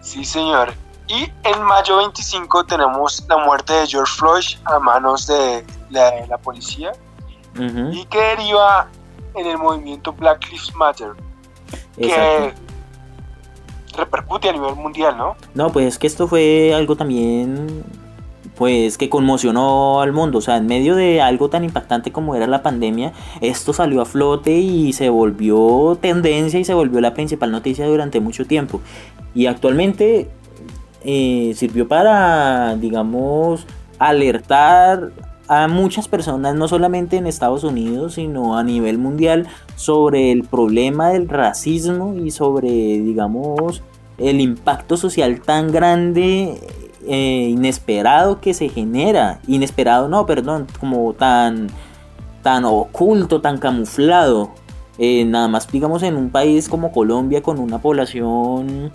Sí, 0.02 0.24
señor. 0.24 0.74
Y 1.08 1.32
en 1.44 1.64
mayo 1.64 1.98
25 1.98 2.66
tenemos 2.66 3.26
la 3.28 3.38
muerte 3.38 3.74
de 3.74 3.88
George 3.88 4.14
Floyd 4.18 4.46
a 4.66 4.78
manos 4.80 5.26
de 5.26 5.66
la, 5.90 6.38
policía 6.38 6.92
y 7.92 8.06
que 8.06 8.20
deriva 8.20 8.88
en 9.34 9.48
el 9.48 9.58
movimiento 9.58 10.14
Black 10.14 10.46
Lives 10.52 10.76
Matter 10.76 11.16
que 11.98 12.54
repercute 13.98 14.50
a 14.50 14.54
nivel 14.54 14.76
mundial, 14.76 15.18
¿no? 15.18 15.36
No, 15.54 15.72
pues 15.72 15.88
es 15.88 15.98
que 15.98 16.08
esto 16.08 16.28
fue 16.28 16.74
algo 16.74 16.96
también 16.96 17.84
pues 18.58 18.98
que 18.98 19.08
conmocionó 19.08 20.02
al 20.02 20.14
mundo, 20.14 20.40
o 20.40 20.42
sea, 20.42 20.58
en 20.58 20.66
medio 20.66 20.96
de 20.96 21.22
algo 21.22 21.48
tan 21.50 21.64
impactante 21.64 22.12
como 22.12 22.36
era 22.36 22.48
la 22.48 22.64
pandemia, 22.64 23.14
esto 23.40 23.72
salió 23.72 24.02
a 24.02 24.06
flote 24.06 24.52
y 24.52 24.94
se 24.94 25.10
volvió 25.10 25.96
tendencia 26.02 26.60
y 26.60 26.66
se 26.66 26.74
volvió 26.74 27.00
la 27.00 27.14
principal 27.14 27.52
noticia 27.52 27.86
durante 27.86 28.20
mucho 28.20 28.46
tiempo. 28.46 28.82
Y 29.36 29.46
actualmente 29.46 30.28
eh, 31.04 31.54
sirvió 31.56 31.88
para, 31.88 32.76
digamos, 32.78 33.68
alertar 34.00 35.12
a 35.48 35.68
muchas 35.68 36.08
personas, 36.08 36.56
no 36.56 36.68
solamente 36.68 37.18
en 37.18 37.28
Estados 37.28 37.64
Unidos, 37.64 38.16
sino 38.16 38.58
a 38.58 38.64
nivel 38.64 38.98
mundial, 38.98 39.48
sobre 39.76 40.32
el 40.32 40.44
problema 40.44 41.10
del 41.10 41.30
racismo 41.30 42.16
y 42.16 42.32
sobre, 42.32 42.70
digamos, 42.70 43.82
el 44.18 44.42
impacto 44.42 44.98
social 44.98 45.42
tan 45.42 45.72
grande, 45.72 46.60
eh, 47.08 47.48
inesperado 47.50 48.42
que 48.42 48.54
se 48.54 48.70
genera. 48.70 49.40
Inesperado, 49.48 50.10
no, 50.10 50.26
perdón, 50.26 50.68
como 50.80 51.14
tan, 51.14 51.68
tan 52.44 52.66
oculto, 52.66 53.40
tan 53.40 53.58
camuflado. 53.58 54.52
Eh, 54.98 55.24
nada 55.26 55.48
más, 55.48 55.72
digamos, 55.72 56.04
en 56.04 56.18
un 56.18 56.30
país 56.30 56.68
como 56.68 56.92
Colombia, 56.92 57.42
con 57.42 57.60
una 57.60 57.80
población 57.80 58.92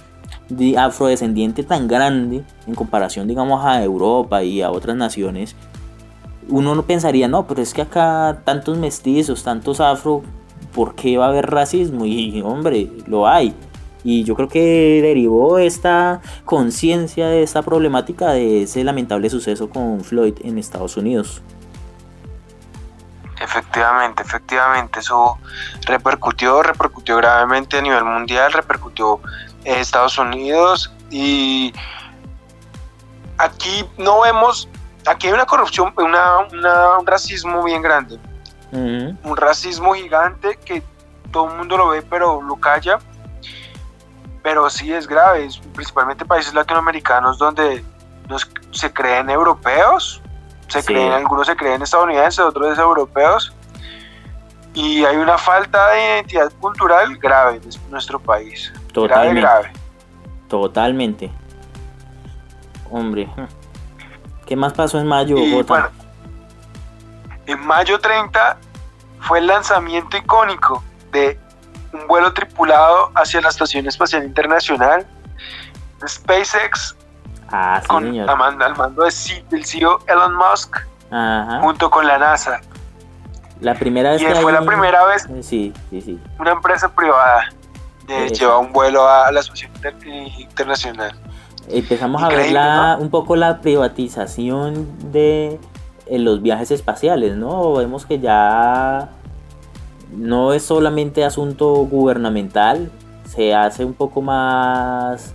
afrodescendiente 0.76 1.62
tan 1.62 1.88
grande 1.88 2.44
en 2.66 2.74
comparación, 2.74 3.26
digamos, 3.26 3.64
a 3.64 3.82
Europa 3.82 4.42
y 4.42 4.60
a 4.60 4.70
otras 4.70 4.96
naciones 4.96 5.56
uno 6.52 6.74
no 6.74 6.82
pensaría, 6.82 7.28
no, 7.28 7.46
pero 7.46 7.62
es 7.62 7.72
que 7.72 7.80
acá 7.80 8.42
tantos 8.44 8.76
mestizos, 8.76 9.42
tantos 9.42 9.80
afro, 9.80 10.22
¿por 10.74 10.94
qué 10.94 11.16
va 11.16 11.24
a 11.24 11.28
haber 11.28 11.50
racismo? 11.50 12.04
Y 12.04 12.42
hombre, 12.42 12.90
lo 13.06 13.26
hay. 13.26 13.56
Y 14.04 14.24
yo 14.24 14.34
creo 14.34 14.48
que 14.48 15.00
derivó 15.00 15.58
esta 15.58 16.20
conciencia 16.44 17.28
de 17.28 17.42
esta 17.42 17.62
problemática 17.62 18.32
de 18.32 18.64
ese 18.64 18.84
lamentable 18.84 19.30
suceso 19.30 19.70
con 19.70 20.02
Floyd 20.04 20.34
en 20.42 20.58
Estados 20.58 20.98
Unidos. 20.98 21.40
Efectivamente, 23.40 24.22
efectivamente, 24.22 25.00
eso 25.00 25.38
repercutió, 25.86 26.62
repercutió 26.62 27.16
gravemente 27.16 27.78
a 27.78 27.80
nivel 27.80 28.04
mundial, 28.04 28.52
repercutió 28.52 29.20
en 29.64 29.78
Estados 29.78 30.18
Unidos 30.18 30.92
y 31.10 31.72
aquí 33.38 33.84
no 33.96 34.20
vemos, 34.20 34.68
aquí 35.06 35.26
hay 35.26 35.32
una 35.32 35.46
corrupción, 35.46 35.92
una, 35.96 36.38
un 36.98 37.06
racismo 37.06 37.62
bien 37.62 37.82
grande, 37.82 38.18
un 38.72 39.36
racismo 39.36 39.94
gigante 39.94 40.56
que 40.64 40.82
todo 41.30 41.50
el 41.50 41.56
mundo 41.56 41.76
lo 41.76 41.88
ve 41.88 42.02
pero 42.02 42.40
lo 42.40 42.56
calla, 42.56 42.98
pero 44.42 44.68
sí 44.70 44.92
es 44.92 45.06
grave, 45.06 45.48
principalmente 45.74 46.24
países 46.24 46.54
latinoamericanos 46.54 47.38
donde 47.38 47.84
se 48.72 48.92
creen 48.92 49.30
europeos, 49.30 50.20
se 50.68 50.82
creen, 50.82 51.12
algunos 51.12 51.46
se 51.46 51.56
creen 51.56 51.82
estadounidenses, 51.82 52.40
otros 52.40 52.78
europeos, 52.78 53.52
y 54.74 55.04
hay 55.04 55.16
una 55.16 55.36
falta 55.36 55.90
de 55.90 56.02
identidad 56.02 56.50
cultural 56.60 57.16
grave 57.18 57.60
en 57.62 57.90
nuestro 57.90 58.18
país. 58.18 58.72
Totalmente. 58.92 59.40
Grave, 59.40 59.62
grave. 59.62 59.72
Totalmente. 60.48 61.30
Hombre. 62.90 63.28
¿Qué 64.52 64.56
más 64.56 64.74
pasó 64.74 65.00
en 65.00 65.06
mayo? 65.06 65.38
en 67.46 67.66
mayo 67.66 67.98
30 67.98 68.58
fue 69.20 69.38
el 69.38 69.46
lanzamiento 69.46 70.14
icónico 70.18 70.84
de 71.10 71.40
un 71.94 72.06
vuelo 72.06 72.34
tripulado 72.34 73.10
hacia 73.14 73.40
la 73.40 73.48
Estación 73.48 73.86
Espacial 73.86 74.24
Internacional 74.24 75.06
SpaceX 76.06 76.94
ah, 77.50 77.80
con 77.86 78.04
al 78.20 78.76
mando 78.76 79.04
del 79.04 79.64
CEO 79.64 80.00
Elon 80.06 80.34
Musk 80.34 80.80
junto 81.62 81.88
con 81.88 82.06
la 82.06 82.18
NASA. 82.18 82.60
La 83.62 83.74
primera 83.74 84.10
vez 84.10 84.20
y 84.20 84.26
fue 84.26 84.52
la 84.52 84.60
primera 84.60 85.06
vez 85.06 85.24
eh, 85.30 85.42
sí, 85.42 85.72
sí, 85.88 86.02
sí. 86.02 86.20
una 86.38 86.50
empresa 86.50 86.94
privada 86.94 87.48
de 88.06 88.28
llevar 88.28 88.58
un 88.58 88.70
vuelo 88.70 89.08
a 89.08 89.32
la 89.32 89.40
Estación 89.40 89.70
Internacional. 90.36 91.18
Empezamos 91.68 92.22
a 92.22 92.28
ver 92.28 92.52
la, 92.52 92.98
un 93.00 93.10
poco 93.10 93.36
la 93.36 93.60
privatización 93.60 94.86
de 95.12 95.58
eh, 96.06 96.18
los 96.18 96.42
viajes 96.42 96.70
espaciales, 96.70 97.36
¿no? 97.36 97.74
Vemos 97.74 98.04
que 98.04 98.18
ya 98.18 99.10
no 100.16 100.52
es 100.52 100.62
solamente 100.62 101.24
asunto 101.24 101.72
gubernamental, 101.86 102.90
se 103.24 103.54
hace 103.54 103.84
un 103.84 103.94
poco 103.94 104.20
más 104.20 105.34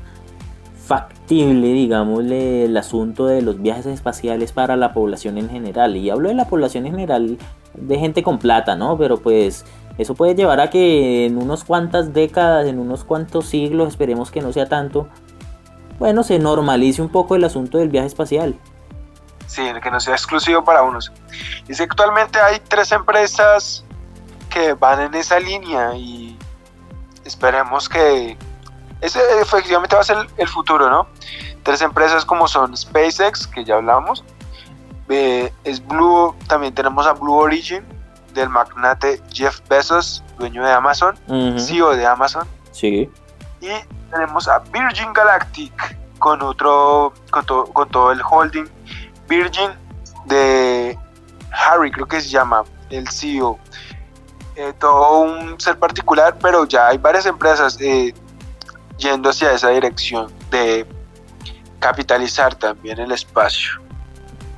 factible, 0.87 1.67
digamos, 1.73 2.23
el 2.25 2.75
asunto 2.77 3.25
de 3.25 3.41
los 3.41 3.61
viajes 3.61 3.85
espaciales 3.87 4.51
para 4.51 4.77
la 4.77 4.93
población 4.93 5.37
en 5.37 5.49
general. 5.49 5.97
Y 5.97 6.09
hablo 6.09 6.29
de 6.29 6.35
la 6.35 6.45
población 6.45 6.85
en 6.85 6.93
general 6.93 7.37
de 7.73 7.99
gente 7.99 8.23
con 8.23 8.39
plata, 8.39 8.75
¿no? 8.75 8.97
Pero 8.97 9.17
pues 9.17 9.65
eso 9.97 10.15
puede 10.15 10.35
llevar 10.35 10.59
a 10.59 10.69
que 10.69 11.25
en 11.25 11.37
unos 11.37 11.63
cuantas 11.63 12.13
décadas, 12.13 12.67
en 12.67 12.79
unos 12.79 13.03
cuantos 13.03 13.47
siglos, 13.47 13.89
esperemos 13.89 14.31
que 14.31 14.41
no 14.41 14.53
sea 14.53 14.67
tanto, 14.67 15.07
bueno, 15.99 16.23
se 16.23 16.39
normalice 16.39 17.01
un 17.01 17.09
poco 17.09 17.35
el 17.35 17.43
asunto 17.43 17.77
del 17.77 17.89
viaje 17.89 18.07
espacial. 18.07 18.57
Sí, 19.47 19.63
que 19.81 19.91
no 19.91 19.99
sea 19.99 20.13
exclusivo 20.13 20.63
para 20.63 20.83
unos. 20.83 21.11
Dice 21.67 21.83
actualmente 21.83 22.39
hay 22.39 22.59
tres 22.59 22.91
empresas 22.91 23.85
que 24.49 24.73
van 24.73 25.01
en 25.01 25.13
esa 25.15 25.39
línea 25.39 25.95
y 25.95 26.37
esperemos 27.23 27.87
que 27.87 28.37
ese 29.01 29.19
efectivamente 29.41 29.95
va 29.95 30.01
a 30.01 30.05
ser 30.05 30.17
el 30.37 30.47
futuro, 30.47 30.89
¿no? 30.89 31.07
Tres 31.63 31.81
empresas 31.81 32.25
como 32.25 32.47
son 32.47 32.75
SpaceX, 32.75 33.47
que 33.47 33.63
ya 33.63 33.75
hablamos, 33.75 34.23
eh, 35.09 35.53
es 35.63 35.85
Blue, 35.85 36.35
también 36.47 36.73
tenemos 36.73 37.07
a 37.07 37.13
Blue 37.13 37.35
Origin 37.35 37.83
del 38.33 38.49
magnate 38.49 39.21
Jeff 39.31 39.61
Bezos, 39.69 40.23
dueño 40.37 40.63
de 40.63 40.71
Amazon, 40.71 41.17
CEO 41.57 41.95
de 41.95 42.05
Amazon. 42.05 42.47
Sí. 42.71 43.09
Y 43.61 43.67
tenemos 44.11 44.47
a 44.47 44.59
Virgin 44.59 45.13
Galactic 45.13 45.97
con 46.19 46.41
otro, 46.41 47.13
con, 47.29 47.43
con 47.73 47.89
todo 47.89 48.11
el 48.11 48.21
holding 48.21 48.65
Virgin 49.27 49.71
de 50.25 50.97
Harry, 51.51 51.91
creo 51.91 52.07
que 52.07 52.21
se 52.21 52.29
llama, 52.29 52.63
el 52.89 53.07
CEO. 53.09 53.59
Eh, 54.55 54.73
todo 54.79 55.21
un 55.21 55.59
ser 55.59 55.77
particular, 55.77 56.35
pero 56.41 56.65
ya 56.65 56.87
hay 56.87 56.97
varias 56.97 57.25
empresas 57.25 57.77
eh, 57.79 58.13
yendo 58.97 59.29
hacia 59.29 59.51
esa 59.51 59.69
dirección 59.69 60.31
de 60.49 60.85
capitalizar 61.79 62.55
también 62.55 62.99
el 62.99 63.11
espacio. 63.11 63.81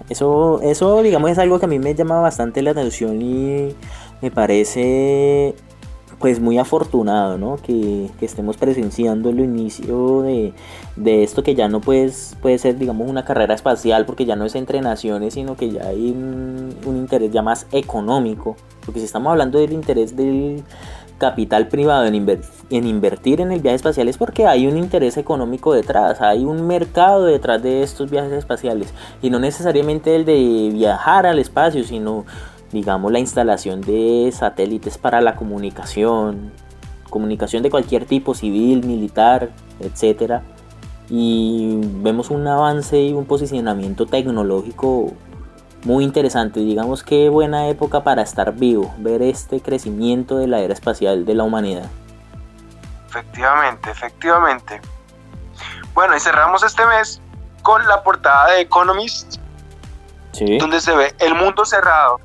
Eso, 0.08 0.60
eso 0.64 1.02
digamos 1.04 1.30
es 1.30 1.38
algo 1.38 1.60
que 1.60 1.66
a 1.66 1.70
mí 1.70 1.78
me 1.78 1.93
llama 1.93 2.20
bastante 2.20 2.62
la 2.62 2.72
atención 2.72 3.22
y 3.22 3.76
me 4.22 4.32
parece 4.32 5.54
pues 6.20 6.39
muy 6.41 6.57
afortunado, 6.57 7.38
¿no? 7.38 7.55
Que, 7.55 8.09
estemos 8.22 8.57
presenciando 8.57 9.30
el 9.30 9.39
inicio 9.39 10.22
de, 10.22 10.53
esto 11.24 11.41
que 11.43 11.55
ya 11.55 11.70
no 11.70 11.80
puede, 11.80 12.11
puede 12.41 12.57
ser, 12.57 12.78
digamos, 12.78 13.09
una 13.09 13.24
carrera 13.24 13.53
espacial 13.53 14.05
porque 14.05 14.26
ya 14.26 14.36
no 14.36 14.45
es 14.45 14.55
entre 14.55 14.82
naciones, 14.82 15.34
sino 15.34 15.55
que 15.55 15.72
ya 15.72 15.88
hay 15.88 16.11
un, 16.11 16.76
interés 16.86 17.32
ya 17.32 17.41
más 17.41 17.65
económico. 17.72 18.57
Porque 18.86 18.99
si 18.99 19.05
estamos 19.05 19.32
hablando 19.32 19.59
del 19.59 19.72
interés 19.72 20.15
del 20.15 20.63
capital 21.17 21.67
privado 21.67 22.05
en, 22.05 22.41
en 22.70 22.88
invertir 22.88 23.41
en 23.41 23.51
el 23.51 23.59
viaje 23.59 23.76
espacial 23.76 24.07
es 24.07 24.17
porque 24.17 24.47
hay 24.47 24.67
un 24.67 24.78
interés 24.78 25.17
económico 25.17 25.74
detrás, 25.74 26.22
hay 26.22 26.45
un 26.45 26.65
mercado 26.65 27.26
detrás 27.26 27.61
de 27.61 27.84
estos 27.84 28.09
viajes 28.09 28.32
espaciales 28.32 28.93
y 29.22 29.30
no 29.30 29.38
necesariamente 29.38 30.15
el 30.15 30.24
de 30.24 30.70
viajar 30.72 31.26
al 31.26 31.38
espacio, 31.38 31.84
sino 31.84 32.26
digamos, 32.72 33.11
la 33.11 33.20
instalación 33.20 33.82
de 33.82 34.32
satélites 34.34 34.97
para 34.97 35.22
la 35.22 35.36
comunicación, 35.36 36.51
comunicación 37.09 37.63
de 37.63 37.70
cualquier 37.70 38.05
tipo, 38.05 38.36
civil, 38.36 38.86
militar, 38.86 39.49
etc. 39.80 40.41
Y 41.09 41.80
vemos 41.84 42.30
un 42.30 42.47
avance 42.47 43.01
y 43.01 43.13
un 43.13 43.26
posicionamiento 43.26 44.05
tecnológico 44.05 45.13
muy 45.84 46.03
interesante. 46.03 46.59
Digamos 46.59 47.03
qué 47.03 47.30
buena 47.30 47.67
época 47.70 48.03
para 48.03 48.22
estar 48.22 48.53
vivo, 48.53 48.93
ver 48.99 49.22
este 49.22 49.61
crecimiento 49.61 50.38
de 50.38 50.47
la 50.47 50.59
era 50.59 50.74
espacial 50.74 51.26
de 51.26 51.34
la 51.34 51.43
humanidad. 51.43 51.89
Efectivamente, 53.09 53.89
efectivamente. 53.89 54.82
Bueno, 55.95 56.15
y 56.15 56.20
cerramos 56.20 56.63
este 56.63 56.86
mes 56.86 57.22
con 57.63 57.86
la 57.88 58.03
portada 58.03 58.51
de 58.51 58.61
Economist, 58.61 59.38
donde 60.59 60.80
se 60.80 60.95
ve 60.95 61.13
el 61.20 61.34
mundo 61.34 61.65
cerrado 61.65 62.20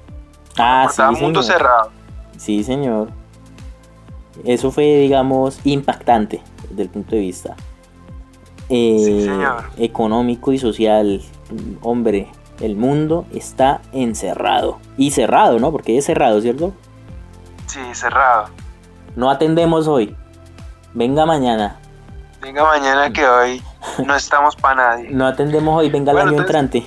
Ah, 0.59 0.89
sí, 0.91 1.03
mundo 1.21 1.43
cerrado. 1.43 1.91
Sí, 2.37 2.63
señor. 2.63 3.11
Eso 4.45 4.71
fue, 4.71 4.85
digamos, 4.85 5.61
impactante 5.65 6.43
desde 6.71 6.83
el 6.83 6.89
punto 6.89 7.15
de 7.15 7.21
vista 7.21 7.57
eh, 8.69 9.29
económico 9.77 10.53
y 10.53 10.59
social. 10.59 11.23
Hombre, 11.83 12.31
el 12.61 12.77
mundo 12.77 13.27
está 13.33 13.81
encerrado. 13.93 14.79
Y 14.97 15.11
cerrado, 15.11 15.59
¿no? 15.59 15.71
Porque 15.71 15.99
es 15.99 16.05
cerrado, 16.05 16.41
¿cierto? 16.41 16.73
Sí, 17.67 17.81
cerrado. 17.93 18.47
No 19.17 19.31
atendemos 19.31 19.87
hoy. 19.89 20.17
Venga 20.93 21.27
mañana. 21.27 21.79
Venga 22.41 22.65
mañana 22.65 23.13
que 23.13 23.27
hoy 23.27 23.63
no 24.07 24.15
estamos 24.15 24.55
para 24.57 24.97
nadie. 24.97 25.11
No 25.11 25.27
atendemos 25.27 25.79
hoy, 25.79 25.91
venga 25.91 26.13
el 26.13 26.19
año 26.19 26.41
entrante. 26.41 26.85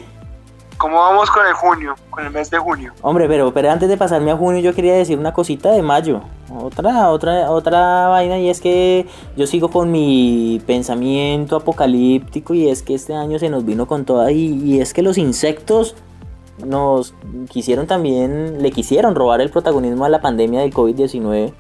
¿Cómo 0.78 0.98
vamos 0.98 1.32
con 1.32 1.46
el 1.48 1.54
junio, 1.54 1.96
con 2.12 2.24
el 2.26 2.32
mes 2.32 2.52
de 2.52 2.60
junio? 2.60 2.94
Hombre, 3.02 3.28
pero, 3.28 3.52
pero 3.52 3.72
antes 3.72 3.90
de 3.90 3.98
pasarme 3.98 4.30
a 4.32 4.38
junio 4.38 4.62
yo 4.62 4.76
quería 4.76 4.94
decir 4.94 5.18
una 5.18 5.34
cosita 5.34 5.72
de 5.72 5.82
mayo. 5.82 6.22
Otra, 6.56 7.10
otra, 7.10 7.50
otra 7.50 8.08
vaina 8.10 8.38
y 8.38 8.50
es 8.50 8.62
que 8.62 9.08
yo 9.36 9.48
sigo 9.48 9.70
con 9.70 9.92
mi 9.92 10.62
pensamiento 10.68 11.56
apocalíptico 11.56 12.54
y 12.54 12.70
es 12.70 12.84
que 12.84 12.94
este 12.94 13.16
año 13.16 13.40
se 13.40 13.50
nos 13.50 13.66
vino 13.66 13.88
con 13.88 14.06
toda 14.06 14.32
y, 14.32 14.54
y 14.64 14.80
es 14.80 14.94
que 14.94 15.02
los 15.02 15.18
insectos 15.18 15.96
nos 16.64 17.16
quisieron 17.50 17.88
también, 17.88 18.62
le 18.62 18.72
quisieron 18.72 19.16
robar 19.16 19.42
el 19.42 19.50
protagonismo 19.50 20.06
a 20.06 20.10
la 20.10 20.22
pandemia 20.22 20.62
del 20.62 20.74
COVID-19 20.74 21.54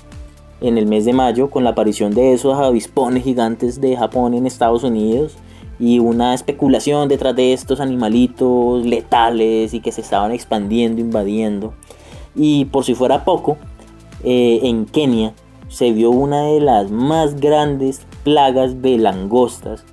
en 0.61 0.78
el 0.78 0.86
mes 0.86 1.05
de 1.05 1.13
mayo 1.13 1.49
con 1.49 1.63
la 1.63 1.72
aparición 1.72 2.13
de 2.13 2.34
esos 2.34 2.57
avispones 2.57 3.24
gigantes 3.24 3.82
de 3.82 3.95
Japón 3.95 4.34
en 4.34 4.47
Estados 4.47 4.84
Unidos 4.84 5.38
y 5.80 5.99
una 5.99 6.34
especulación 6.34 7.07
detrás 7.07 7.36
de 7.36 7.53
estos 7.53 7.80
animalitos 7.80 8.86
letales 8.86 9.73
y 9.73 9.80
que 9.80 9.91
se 9.91 10.01
estaban 10.01 10.32
expandiendo, 10.32 11.01
invadiendo. 11.01 11.73
Y 12.36 12.65
por 12.65 12.84
si 12.84 12.95
fuera 12.95 13.23
poco, 13.23 13.57
eh, 14.23 14.59
en 14.63 14.86
Kenia 14.86 15.34
se 15.67 15.91
vio 15.91 16.11
una 16.11 16.43
de 16.43 16.61
las 16.61 16.89
más 16.91 17.39
grandes 17.39 18.05
plagas 18.23 18.82
de 18.82 18.97
langostas 18.97 19.84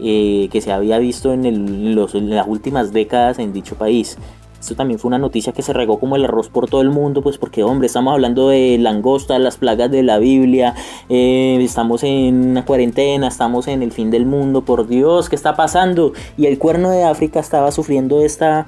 eh, 0.00 0.48
que 0.50 0.60
se 0.60 0.72
había 0.72 0.98
visto 0.98 1.32
en, 1.32 1.44
en 1.44 1.94
las 1.94 2.46
últimas 2.46 2.92
décadas 2.92 3.38
en 3.38 3.52
dicho 3.52 3.76
país. 3.76 4.18
Esto 4.62 4.76
también 4.76 5.00
fue 5.00 5.08
una 5.08 5.18
noticia 5.18 5.52
que 5.52 5.60
se 5.60 5.72
regó 5.72 5.98
como 5.98 6.14
el 6.14 6.24
arroz 6.24 6.48
por 6.48 6.70
todo 6.70 6.82
el 6.82 6.90
mundo, 6.90 7.20
pues 7.20 7.36
porque, 7.36 7.64
hombre, 7.64 7.86
estamos 7.86 8.12
hablando 8.12 8.48
de 8.48 8.78
langosta, 8.78 9.36
las 9.40 9.56
plagas 9.56 9.90
de 9.90 10.04
la 10.04 10.18
Biblia, 10.18 10.76
eh, 11.08 11.58
estamos 11.60 12.04
en 12.04 12.50
una 12.50 12.64
cuarentena, 12.64 13.26
estamos 13.26 13.66
en 13.66 13.82
el 13.82 13.90
fin 13.90 14.12
del 14.12 14.24
mundo, 14.24 14.62
por 14.62 14.86
Dios, 14.86 15.28
¿qué 15.28 15.34
está 15.34 15.56
pasando? 15.56 16.12
Y 16.36 16.46
el 16.46 16.60
cuerno 16.60 16.90
de 16.90 17.02
África 17.02 17.40
estaba 17.40 17.72
sufriendo 17.72 18.22
esta 18.22 18.64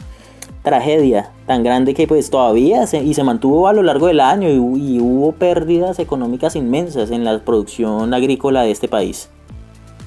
tragedia 0.64 1.30
tan 1.46 1.62
grande 1.62 1.94
que 1.94 2.08
pues 2.08 2.28
todavía 2.28 2.88
se, 2.88 3.00
y 3.00 3.14
se 3.14 3.22
mantuvo 3.22 3.68
a 3.68 3.72
lo 3.72 3.84
largo 3.84 4.08
del 4.08 4.18
año 4.18 4.48
y, 4.50 4.98
hubo 4.98 5.30
pérdidas 5.30 6.00
económicas 6.00 6.56
inmensas 6.56 7.12
en 7.12 7.22
la 7.22 7.38
producción 7.44 8.12
agrícola 8.14 8.62
de 8.62 8.72
este 8.72 8.88
país. 8.88 9.28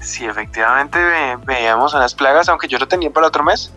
Sí, 0.08 0.24
efectivamente 0.26 0.98
veíamos 1.46 1.94
unas 1.94 2.16
plagas, 2.16 2.48
aunque 2.48 2.70
yo 2.70 2.78
lo 2.78 2.88
tenía 2.88 3.12
para 3.12 3.28
otro 3.28 3.44
mes, 3.44 3.74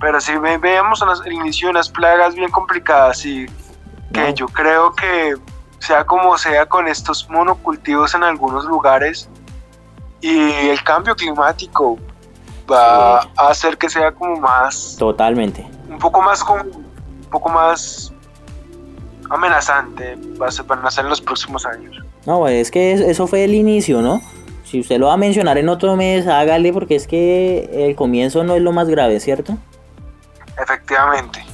pero 0.00 0.20
sí 0.20 0.32
veíamos 0.60 1.04
el 1.24 1.32
inicio 1.32 1.68
de 1.68 1.70
unas 1.70 1.88
plagas 1.88 2.34
bien 2.34 2.50
complicadas 2.50 3.24
y 3.24 3.46
que 4.12 4.34
yo 4.34 4.48
creo 4.48 4.92
que 4.92 5.36
sea 5.78 6.04
como 6.04 6.36
sea 6.36 6.66
con 6.66 6.88
estos 6.88 7.30
monocultivos 7.30 8.12
en 8.14 8.24
algunos 8.24 8.64
lugares 8.64 9.28
y 10.20 10.36
el 10.36 10.82
cambio 10.82 11.14
climático 11.14 11.96
va 12.68 13.20
a 13.20 13.48
hacer 13.48 13.78
que 13.78 13.88
sea 13.88 14.10
como 14.10 14.40
más 14.40 14.96
totalmente. 14.98 15.64
un 15.88 15.98
poco 16.00 16.20
más 16.22 16.42
un 16.42 17.28
poco 17.30 17.48
más 17.48 18.12
amenazante 19.30 20.18
va 20.40 20.48
a 20.48 20.50
ser, 20.50 20.64
van 20.64 20.84
a 20.84 20.90
ser 20.90 21.04
en 21.04 21.10
los 21.10 21.20
próximos 21.20 21.64
años. 21.64 21.96
No 22.26 22.48
es 22.48 22.72
que 22.72 22.94
eso 22.94 23.28
fue 23.28 23.44
el 23.44 23.54
inicio 23.54 24.02
no 24.02 24.20
si 24.72 24.80
usted 24.80 24.98
lo 24.98 25.06
va 25.06 25.12
a 25.12 25.16
mencionar 25.16 25.56
en 25.58 25.68
otro 25.68 25.94
mes 25.94 26.26
hágale 26.26 26.72
porque 26.72 26.96
es 26.96 27.06
que 27.06 27.86
el 27.86 27.94
comienzo 27.94 28.42
no 28.42 28.56
es 28.56 28.62
lo 28.62 28.72
más 28.72 28.88
grave 28.88 29.20
cierto 29.20 29.56
efectivamente 30.60 31.44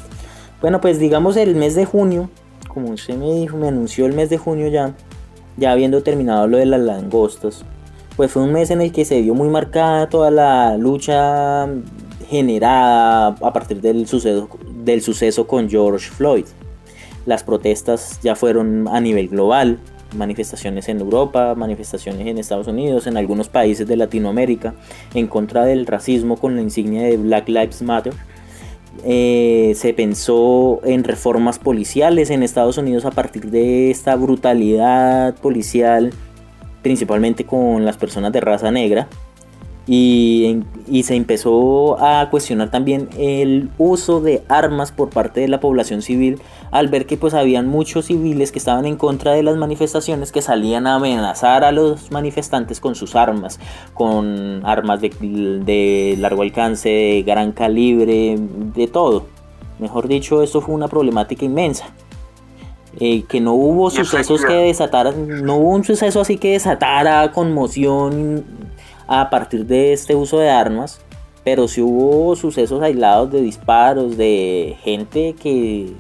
bueno 0.63 0.81
pues 0.81 0.99
digamos 0.99 1.37
el 1.37 1.55
mes 1.55 1.75
de 1.75 1.85
junio 1.85 2.31
como 2.79 2.93
usted 2.93 3.17
me 3.17 3.33
dijo, 3.33 3.57
me 3.57 3.69
anunció 3.69 4.07
el 4.07 4.13
mes 4.13 4.31
de 4.31 4.39
junio 4.39 4.69
ya, 4.69 4.95
ya 5.57 5.73
habiendo 5.73 6.03
terminado 6.03 6.47
lo 6.47 6.59
de 6.59 6.67
las 6.67 6.81
langostas, 6.81 7.65
pues 8.17 8.31
fue 8.31 8.43
un 8.43 8.53
mes 8.53 8.71
en 8.71 8.81
el 8.81 8.93
que 8.93 9.05
se 9.05 9.21
vio 9.21 9.35
muy 9.35 9.49
marcada 9.49 10.09
toda 10.09 10.31
la 10.31 10.77
lucha 10.77 11.67
generada 12.29 13.29
a 13.29 13.53
partir 13.53 13.81
del 13.81 14.07
suceso, 14.07 14.49
del 14.85 15.03
suceso 15.03 15.47
con 15.47 15.69
George 15.69 16.11
Floyd. 16.11 16.45
Las 17.27 17.43
protestas 17.43 18.21
ya 18.23 18.37
fueron 18.37 18.87
a 18.89 19.01
nivel 19.01 19.29
global, 19.29 19.79
manifestaciones 20.15 20.89
en 20.89 21.01
Europa, 21.01 21.55
manifestaciones 21.55 22.27
en 22.27 22.39
Estados 22.39 22.67
Unidos, 22.67 23.07
en 23.07 23.17
algunos 23.17 23.49
países 23.49 23.87
de 23.87 23.97
Latinoamérica, 23.97 24.75
en 25.15 25.27
contra 25.27 25.65
del 25.65 25.87
racismo 25.87 26.37
con 26.37 26.57
la 26.57 26.63
insignia 26.63 27.03
de 27.03 27.17
Black 27.17 27.49
Lives 27.49 27.83
Matter. 27.83 28.15
Eh, 29.05 29.75
se 29.77 29.93
pensó 29.95 30.81
en 30.85 31.05
reformas 31.05 31.59
policiales 31.59 32.31
en 32.31 32.43
Estados 32.43 32.79
Unidos 32.79 33.05
a 33.05 33.11
partir 33.11 33.51
de 33.51 33.91
esta 33.91 34.17
brutalidad 34.17 35.37
policial, 35.37 36.13
principalmente 36.83 37.45
con 37.45 37.85
las 37.85 37.97
personas 37.97 38.33
de 38.33 38.41
raza 38.41 38.71
negra 38.71 39.09
y, 39.89 40.65
se 41.03 41.15
empezó 41.15 41.99
a 41.99 42.29
cuestionar 42.31 42.71
también 42.71 43.09
el 43.17 43.71
uso 43.79 44.21
de 44.21 44.43
armas 44.49 44.93
por 44.93 45.09
parte 45.09 45.41
de 45.41 45.49
la 45.49 45.61
población 45.61 46.03
civil 46.03 46.43
al 46.71 46.89
ver 46.89 47.07
que 47.07 47.17
pues 47.17 47.33
habían 47.33 47.67
muchos 47.67 48.07
civiles 48.07 48.53
que 48.53 48.59
estaban 48.59 48.85
en 48.85 48.97
contra 48.97 49.33
de 49.33 49.43
las 49.43 49.57
manifestaciones 49.57 50.31
que 50.31 50.43
salían 50.43 50.87
a 50.87 50.97
amenazar 50.97 51.65
a 51.65 51.73
los 51.73 52.11
manifestantes 52.11 52.81
con 52.81 52.95
sus 52.95 53.17
armas, 53.17 53.59
con 53.95 54.61
armas 54.67 55.01
de, 55.01 56.17
largo 56.19 56.43
alcance, 56.43 56.89
de 56.91 57.23
gran 57.27 57.53
calibre, 57.53 58.37
de 58.39 58.87
todo. 58.89 59.25
Mejor 59.79 60.07
dicho, 60.09 60.43
esto 60.43 60.61
fue 60.61 60.75
una 60.75 60.89
problemática 60.89 61.47
inmensa. 61.47 61.87
Eh, 63.01 63.23
que 63.29 63.41
no 63.41 63.53
hubo 63.53 63.91
sucesos 63.91 64.45
que 64.45 64.55
desataran, 64.55 65.45
no 65.45 65.57
hubo 65.57 65.71
un 65.71 65.85
suceso 65.85 66.21
así 66.21 66.37
que 66.37 66.53
desatara 66.53 67.31
conmoción 67.31 68.45
a 69.09 69.31
partir 69.31 69.67
de 69.67 69.93
este 69.93 70.15
uso 70.15 70.39
de 70.39 70.51
armas, 70.51 71.01
pero 71.43 71.67
si 71.67 71.81
hubo 71.81 72.37
sucesos 72.37 72.83
aislados 72.83 73.33
de 73.33 73.41
disparos, 73.41 74.19
de 74.19 74.77
gente 74.83 75.35
que, 75.35 75.95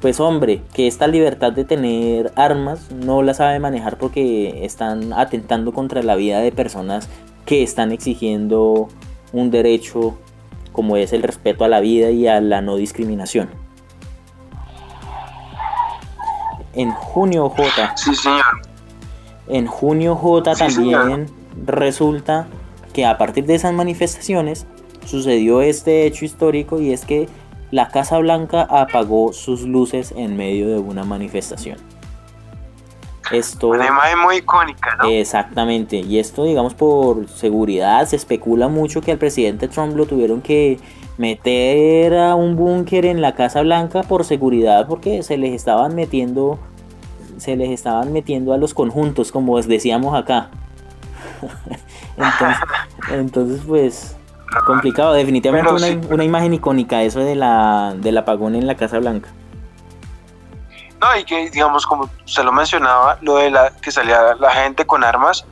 pues 0.00 0.20
hombre, 0.20 0.62
que 0.72 0.86
esta 0.86 1.08
libertad 1.08 1.52
de 1.52 1.64
tener 1.64 2.32
armas 2.36 2.92
no 2.92 3.22
la 3.22 3.34
sabe 3.34 3.58
manejar 3.58 3.98
porque 3.98 4.64
están 4.64 5.12
atentando 5.12 5.72
contra 5.72 6.02
la 6.04 6.14
vida 6.14 6.38
de 6.38 6.52
personas 6.52 7.08
que 7.44 7.64
están 7.64 7.90
exigiendo 7.90 8.88
un 9.32 9.50
derecho 9.50 10.16
como 10.72 10.96
es 10.96 11.12
el 11.12 11.24
respeto 11.24 11.64
a 11.64 11.68
la 11.68 11.80
vida 11.80 12.10
y 12.10 12.28
a 12.28 12.40
la 12.40 12.60
no 12.60 12.76
discriminación. 12.76 13.48
En 16.74 16.92
junio 16.92 17.48
J. 17.48 17.96
Sí, 17.96 18.14
señor. 18.14 18.44
En 19.48 19.66
junio 19.66 20.14
J 20.14 20.54
también 20.54 21.26
resulta 21.64 22.46
que 22.92 23.06
a 23.06 23.18
partir 23.18 23.46
de 23.46 23.54
esas 23.54 23.72
manifestaciones 23.72 24.66
sucedió 25.04 25.60
este 25.62 26.06
hecho 26.06 26.24
histórico 26.24 26.80
y 26.80 26.92
es 26.92 27.04
que 27.04 27.28
la 27.70 27.88
Casa 27.88 28.18
Blanca 28.18 28.62
apagó 28.62 29.32
sus 29.32 29.62
luces 29.62 30.12
en 30.16 30.36
medio 30.36 30.68
de 30.68 30.78
una 30.78 31.04
manifestación. 31.04 31.78
Esto, 33.30 33.68
una 33.68 33.86
imagen 33.86 34.18
muy 34.20 34.36
icónica, 34.36 34.96
¿no? 34.96 35.08
Exactamente, 35.08 35.96
y 35.96 36.18
esto 36.18 36.44
digamos 36.44 36.72
por 36.72 37.28
seguridad, 37.28 38.06
se 38.06 38.16
especula 38.16 38.68
mucho 38.68 39.02
que 39.02 39.12
al 39.12 39.18
presidente 39.18 39.68
Trump 39.68 39.94
lo 39.96 40.06
tuvieron 40.06 40.40
que 40.40 40.78
meter 41.18 42.14
a 42.14 42.34
un 42.34 42.56
búnker 42.56 43.04
en 43.04 43.20
la 43.20 43.34
Casa 43.34 43.60
Blanca 43.60 44.02
por 44.02 44.24
seguridad 44.24 44.86
porque 44.88 45.22
se 45.22 45.36
les 45.36 45.52
estaban 45.52 45.94
metiendo 45.94 46.58
se 47.36 47.56
les 47.56 47.70
estaban 47.70 48.12
metiendo 48.12 48.52
a 48.52 48.56
los 48.56 48.72
conjuntos 48.72 49.30
como 49.30 49.60
decíamos 49.60 50.14
acá 50.14 50.50
entonces, 53.10 53.62
pues, 53.66 54.16
complicado. 54.66 55.12
Definitivamente 55.12 55.70
una, 56.10 56.24
imagen 56.24 56.54
icónica, 56.54 57.02
eso 57.02 57.20
de 57.20 57.34
la, 57.34 57.94
del 57.96 58.18
apagón 58.18 58.54
en 58.54 58.66
la 58.66 58.76
Casa 58.76 58.98
Blanca. 58.98 59.30
No, 61.00 61.16
y 61.16 61.24
que, 61.24 61.48
digamos, 61.50 61.86
como 61.86 62.10
se 62.24 62.42
lo 62.42 62.52
mencionaba, 62.52 63.18
lo 63.22 63.36
de 63.36 63.50
la 63.50 63.70
que 63.70 63.92
salía 63.92 64.34
la 64.34 64.50
gente 64.50 64.84
con 64.84 65.04
armas, 65.04 65.44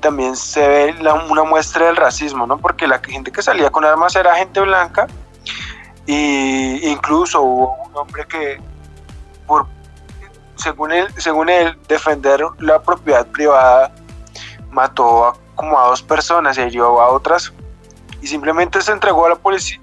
también 0.00 0.34
se 0.34 0.66
ve 0.66 0.94
una 1.28 1.44
muestra 1.44 1.86
del 1.86 1.96
racismo, 1.96 2.46
¿no? 2.46 2.56
Porque 2.56 2.86
la 2.86 3.00
gente 3.00 3.30
que 3.30 3.42
salía 3.42 3.70
con 3.70 3.84
armas 3.84 4.16
era 4.16 4.34
gente 4.34 4.60
blanca, 4.60 5.06
y 6.06 6.86
incluso 6.88 7.42
hubo 7.42 7.76
un 7.86 7.96
hombre 7.96 8.26
que, 8.26 8.60
por, 9.46 9.66
según 10.56 10.92
él, 10.92 11.08
según 11.18 11.48
él, 11.48 11.76
defender 11.88 12.40
la 12.58 12.80
propiedad 12.80 13.26
privada 13.26 13.92
mató 14.74 15.26
a, 15.26 15.36
como 15.54 15.78
a 15.78 15.86
dos 15.86 16.02
personas 16.02 16.58
y 16.58 16.62
hirió 16.62 17.00
a 17.00 17.08
otras 17.08 17.52
y 18.20 18.26
simplemente 18.26 18.80
se 18.80 18.92
entregó 18.92 19.26
a 19.26 19.30
la 19.30 19.36
policía, 19.36 19.80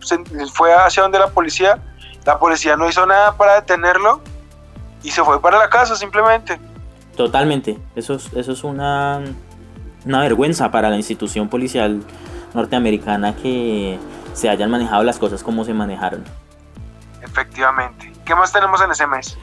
fue 0.54 0.74
hacia 0.74 1.04
donde 1.04 1.20
la 1.20 1.30
policía, 1.30 1.80
la 2.26 2.38
policía 2.38 2.76
no 2.76 2.88
hizo 2.90 3.06
nada 3.06 3.38
para 3.38 3.56
detenerlo 3.56 4.20
y 5.04 5.12
se 5.12 5.24
fue 5.24 5.42
para 5.42 5.58
la 5.58 5.70
casa 5.70 5.96
simplemente. 5.96 6.60
Totalmente, 7.16 7.80
eso 7.96 8.16
es, 8.16 8.32
eso 8.34 8.52
es 8.52 8.64
una, 8.64 9.22
una 10.06 10.22
vergüenza 10.22 10.72
para 10.72 10.90
la 10.90 10.98
institución 10.98 11.50
policial 11.50 12.04
norteamericana 12.54 13.36
que 13.36 14.00
se 14.34 14.50
hayan 14.50 14.72
manejado 14.72 15.04
las 15.04 15.20
cosas 15.20 15.44
como 15.44 15.64
se 15.64 15.74
manejaron. 15.74 16.24
Efectivamente. 17.22 18.12
¿Qué 18.26 18.36
más 18.36 18.52
tenemos 18.52 18.82
en 18.82 18.92
ese 18.92 19.08
mes? 19.08 19.38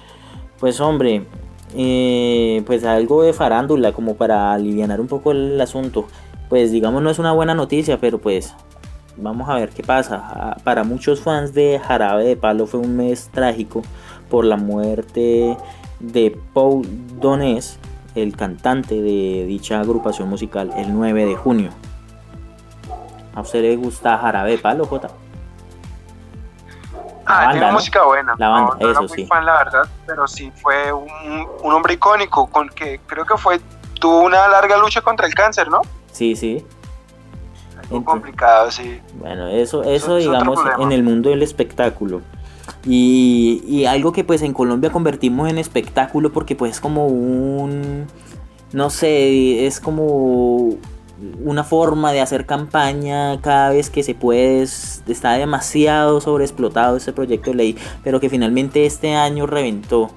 Pues 0.59 0.81
hombre, 0.81 1.25
eh, 1.75 2.63
pues 2.67 2.85
algo 2.85 3.23
de 3.23 3.33
farándula 3.33 3.93
como 3.93 4.17
para 4.17 4.53
aliviar 4.53 5.01
un 5.01 5.09
poco 5.09 5.33
el 5.33 5.61
asunto. 5.61 6.07
Pues 6.49 6.71
digamos 6.71 7.03
no 7.03 7.11
es 7.11 7.19
una 7.19 7.33
buena 7.33 7.55
noticia, 7.55 7.99
pero 8.01 8.19
pues 8.19 8.55
vamos 9.17 9.49
a 9.49 9.55
ver 9.55 9.71
qué 9.71 9.83
pasa. 9.83 10.23
Ah, 10.25 10.57
para 10.65 10.85
muchos 10.85 11.21
fans 11.21 11.55
de 11.55 11.79
Jarabe 11.79 12.25
de 12.25 12.37
Palo 12.37 12.67
fue 12.67 12.81
un 12.81 12.97
mes 12.97 13.29
trágico 13.33 13.83
por 14.31 14.45
la 14.45 14.57
muerte 14.57 15.57
de 16.01 16.39
Paul 16.53 16.87
Donés, 17.21 17.79
el 18.15 18.37
cantante 18.37 19.01
de 19.01 19.45
dicha 19.47 19.81
agrupación 19.81 20.29
musical, 20.29 20.73
el 20.77 20.93
9 20.93 21.27
de 21.27 21.37
junio. 21.37 21.71
¿A 23.35 23.43
usted 23.43 23.63
le 23.63 23.77
gusta 23.77 24.19
Jarabe 24.19 24.53
de 24.53 24.59
Palo, 24.59 24.85
J? 24.87 25.09
Ah, 27.29 27.51
tiene 27.53 27.71
música 27.71 28.05
buena. 28.05 28.35
La 28.39 28.49
banda, 28.49 28.77
no, 28.81 28.91
eso 28.91 29.03
no 29.03 29.09
sí. 29.09 29.27
fan, 29.27 29.45
la 29.45 29.59
verdad, 29.59 29.89
pero 30.07 30.27
sí 30.27 30.51
fue 30.57 30.93
un, 30.93 31.07
un, 31.63 31.73
hombre 31.73 31.95
icónico 31.95 32.47
con 32.47 32.71
que 32.71 33.01
creo 33.07 33.27
que 33.27 33.37
fue 33.37 33.61
tuvo 34.01 34.21
una 34.21 34.49
larga 34.49 34.79
lucha 34.79 35.03
contra 35.03 35.27
el 35.27 35.35
cáncer, 35.35 35.69
¿no? 35.69 35.83
Sí, 36.11 36.35
sí. 36.35 36.65
Algo 37.83 38.05
complicado, 38.05 38.71
sí. 38.71 39.01
Bueno, 39.15 39.47
eso, 39.49 39.83
eso, 39.83 40.17
digamos 40.17 40.59
en 40.79 40.93
el 40.93 41.03
mundo 41.03 41.31
del 41.31 41.43
espectáculo. 41.43 42.23
Y, 42.85 43.63
y, 43.67 43.87
algo 43.87 44.13
que 44.13 44.25
pues 44.25 44.43
en 44.43 44.53
Colombia 44.53 44.91
convertimos 44.91 45.49
en 45.49 45.59
espectáculo 45.59 46.33
porque 46.33 46.55
pues 46.55 46.73
es 46.73 46.81
como 46.81 47.07
un, 47.07 48.07
no 48.73 48.91
sé, 48.91 49.67
es 49.67 49.81
como 49.81 50.77
una 51.43 51.65
forma 51.65 52.13
de 52.13 52.21
hacer 52.21 52.47
campaña 52.47 53.41
cada 53.41 53.71
vez 53.71 53.91
que 53.91 54.03
se 54.03 54.15
puede. 54.15 54.63
Está 54.63 55.33
demasiado 55.33 56.21
sobreexplotado 56.21 56.97
este 56.97 57.13
proyecto 57.13 57.51
de 57.51 57.57
ley, 57.57 57.77
pero 58.05 58.21
que 58.21 58.29
finalmente 58.29 58.87
este 58.87 59.15
año 59.15 59.47
reventó 59.47 60.11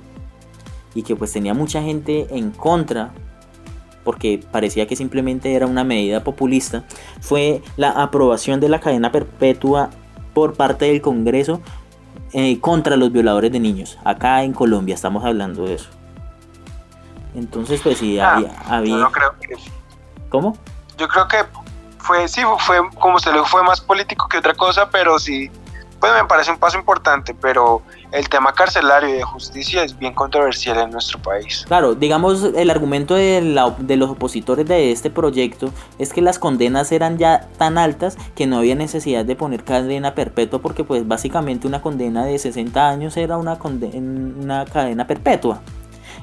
y 0.94 1.04
que 1.04 1.16
pues 1.16 1.32
tenía 1.32 1.54
mucha 1.54 1.82
gente 1.82 2.28
en 2.30 2.52
contra 2.52 3.12
porque 4.04 4.44
parecía 4.52 4.88
que 4.88 4.96
simplemente 4.96 5.54
era 5.54 5.68
una 5.68 5.84
medida 5.84 6.24
populista, 6.24 6.84
fue 7.20 7.62
la 7.78 7.92
aprobación 7.92 8.60
de 8.60 8.70
la 8.70 8.80
cadena 8.80 9.12
perpetua 9.12 9.90
por 10.34 10.56
parte 10.56 10.86
del 10.86 11.02
Congreso 11.02 11.62
eh, 12.34 12.60
contra 12.60 12.96
los 12.96 13.12
violadores 13.12 13.52
de 13.52 13.60
niños. 13.60 14.00
Acá 14.04 14.44
en 14.44 14.54
Colombia 14.54 14.96
estamos 14.96 15.24
hablando 15.24 15.66
de 15.66 15.76
eso. 15.76 15.90
Entonces, 17.36 17.82
pues 17.82 17.98
sí, 17.98 18.20
Ah, 18.20 18.44
había... 18.66 18.92
Yo 18.92 18.98
no 18.98 19.12
creo 19.12 19.32
que. 19.40 19.56
¿Cómo? 20.30 20.58
Yo 21.02 21.08
creo 21.08 21.28
que 21.28 21.38
fue, 21.98 22.28
sí, 22.28 22.42
fue 22.60 22.78
como 23.00 23.18
se 23.20 23.32
le 23.34 23.44
fue 23.44 23.64
más 23.64 23.82
político 23.82 24.28
que 24.30 24.38
otra 24.38 24.54
cosa, 24.54 24.88
pero 24.92 25.18
sí, 25.18 25.50
pues 26.00 26.14
me 26.14 26.26
parece 26.26 26.52
un 26.52 26.58
paso 26.58 26.78
importante, 26.78 27.34
pero 27.34 27.82
el 28.12 28.30
tema 28.30 28.54
carcelario 28.54 29.10
y 29.10 29.14
de 29.14 29.24
justicia 29.24 29.84
es 29.84 29.98
bien 29.98 30.14
controversial 30.14 30.78
en 30.80 30.92
nuestro 30.92 31.20
país. 31.20 31.64
Claro, 31.68 31.96
digamos, 31.96 32.44
el 32.56 32.70
argumento 32.70 33.16
de, 33.16 33.42
la- 33.42 33.76
de 33.80 33.98
los 33.98 34.12
opositores 34.12 34.68
de 34.68 34.92
este 34.92 35.10
proyecto 35.10 35.72
es 35.98 36.14
que 36.14 36.22
las 36.22 36.38
condenas 36.38 36.92
eran 36.92 37.18
ya 37.18 37.48
tan 37.58 37.78
altas 37.80 38.16
que 38.36 38.46
no 38.46 38.58
había 38.60 38.76
necesidad 38.76 39.26
de 39.26 39.36
poner 39.36 39.64
cadena 39.64 40.14
perpetua 40.14 40.60
porque 40.60 40.84
pues 40.84 41.08
básicamente 41.08 41.66
una 41.68 41.82
condena 41.82 42.26
de 42.26 42.38
60 42.38 42.90
años 42.90 43.18
era 43.18 43.38
una, 43.38 43.58
conde- 43.58 43.92
una 43.96 44.66
cadena 44.66 45.08
perpetua. 45.08 45.62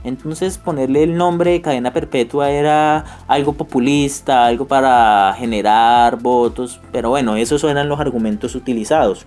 Entonces 0.05 0.59
ponerle 0.59 1.03
el 1.03 1.17
nombre 1.17 1.53
de 1.53 1.63
cadena 1.63 1.93
perpetua 1.93 2.51
era 2.51 3.23
algo 3.27 3.53
populista, 3.55 4.47
algo 4.47 4.67
para 4.67 5.35
generar 5.37 6.17
votos, 6.17 6.81
pero 6.93 7.11
bueno, 7.11 7.37
esos 7.37 7.63
eran 7.65 7.89
los 7.89 8.01
argumentos 8.01 8.55
utilizados. 8.55 9.27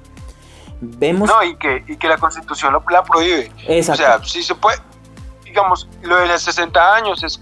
Vemos... 0.80 1.30
No, 1.30 1.44
y 1.44 1.56
que, 1.58 1.84
y 1.88 1.98
que 1.98 2.08
la 2.08 2.18
constitución 2.18 2.74
lo, 2.74 2.84
la 2.90 3.04
prohíbe. 3.04 3.52
Exacto. 3.68 4.04
O 4.04 4.06
sea, 4.06 4.24
sí 4.24 4.42
se 4.42 4.56
puede, 4.56 4.78
digamos, 5.44 5.88
lo 6.02 6.16
de 6.16 6.28
los 6.28 6.42
60 6.42 6.96
años 6.96 7.24
es, 7.24 7.40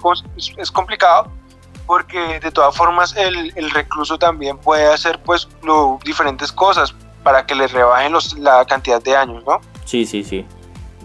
es 0.57 0.71
complicado 0.71 1.32
porque 1.89 2.39
de 2.39 2.51
todas 2.51 2.75
formas 2.75 3.15
el, 3.17 3.51
el 3.55 3.71
recluso 3.71 4.19
también 4.19 4.59
puede 4.59 4.86
hacer 4.86 5.19
pues 5.23 5.47
lo, 5.63 5.97
diferentes 6.05 6.51
cosas 6.51 6.93
para 7.23 7.47
que 7.47 7.55
le 7.55 7.67
rebajen 7.67 8.11
los, 8.11 8.38
la 8.38 8.63
cantidad 8.65 9.01
de 9.01 9.15
años, 9.15 9.43
¿no? 9.43 9.59
Sí, 9.86 10.05
sí, 10.05 10.23
sí. 10.23 10.45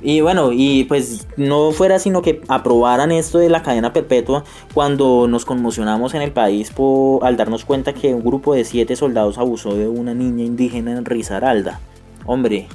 Y 0.07 0.21
bueno, 0.21 0.51
y 0.53 0.85
pues 0.85 1.27
no 1.39 1.73
fuera 1.73 1.99
sino 1.99 2.21
que 2.21 2.43
aprobaran 2.49 3.11
esto 3.11 3.39
de 3.39 3.49
la 3.49 3.63
cadena 3.63 3.95
perpetua 3.95 4.45
cuando 4.75 5.27
nos 5.27 5.47
conmocionamos 5.47 6.13
en 6.13 6.21
el 6.21 6.31
país 6.31 6.71
por, 6.71 7.25
al 7.25 7.39
darnos 7.39 7.65
cuenta 7.65 7.95
que 7.95 8.13
un 8.15 8.23
grupo 8.23 8.53
de 8.55 8.65
siete 8.67 8.97
soldados 8.97 9.39
abusó 9.39 9.75
de 9.75 9.89
una 9.89 10.13
niña 10.13 10.45
indígena 10.45 10.93
en 10.93 11.07
Risaralda. 11.07 11.81
Hombre, 12.27 12.69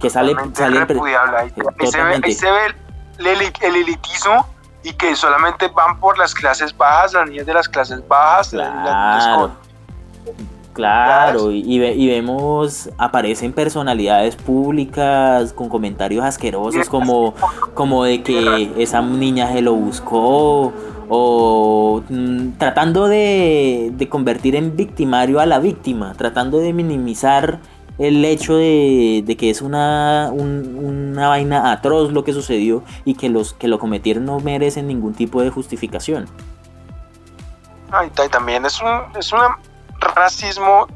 que 0.00 0.08
sale, 0.08 0.32
Totalmente 0.34 0.94
sale. 0.94 1.10
Ahí, 1.36 1.52
ahí 1.78 1.86
se 1.86 1.98
ve, 1.98 2.02
ahí 2.26 2.32
se 2.32 2.50
ve 2.50 2.58
el, 3.18 3.26
el- 3.26 3.52
el 3.60 3.76
elitismo 3.76 4.46
y 4.82 4.94
que 4.94 5.14
solamente 5.14 5.68
van 5.68 6.00
por 6.00 6.16
las 6.18 6.34
clases 6.34 6.74
bajas, 6.74 7.12
las 7.12 7.28
niñas 7.28 7.44
de 7.44 7.52
las 7.54 7.68
clases 7.68 8.02
bajas, 8.08 8.52
las 8.54 8.68
niñas 8.74 9.50
Claro. 10.72 11.50
y, 11.52 11.60
y 11.60 11.78
ve- 11.78 11.94
y 11.94 12.06
vemos, 12.08 12.88
aparecen 12.96 13.52
personalidades 13.52 14.36
públicas 14.36 15.52
con 15.52 15.68
comentarios 15.68 16.24
asquerosos 16.24 16.88
como, 16.88 17.34
como 17.74 18.04
de 18.04 18.22
que 18.22 18.72
esa 18.78 19.02
niña 19.02 19.52
se 19.52 19.60
lo 19.60 19.74
buscó 19.74 20.72
o 21.10 22.02
mm, 22.08 22.52
tratando 22.58 23.06
de, 23.06 23.90
de 23.94 24.08
convertir 24.08 24.56
en 24.56 24.74
victimario 24.76 25.40
a 25.40 25.46
la 25.46 25.58
víctima, 25.58 26.14
tratando 26.16 26.58
de 26.58 26.72
minimizar 26.72 27.58
el 27.98 28.24
hecho 28.24 28.56
de, 28.56 29.22
de 29.26 29.36
que 29.36 29.50
es 29.50 29.60
una, 29.60 30.30
un- 30.32 30.76
una 30.82 31.28
vaina 31.28 31.70
atroz 31.70 32.12
lo 32.12 32.24
que 32.24 32.32
sucedió 32.32 32.82
y 33.04 33.14
que 33.14 33.28
los 33.28 33.52
que 33.52 33.68
lo 33.68 33.78
cometieron 33.78 34.24
no 34.24 34.40
merecen 34.40 34.86
ningún 34.88 35.12
tipo 35.12 35.42
de 35.42 35.50
justificación. 35.50 36.24
Ay, 37.90 38.08
ta- 38.14 38.28
también 38.30 38.64
es 38.64 38.80
un, 38.80 39.18
es 39.18 39.30
un 39.34 39.40
racismo 40.02 40.86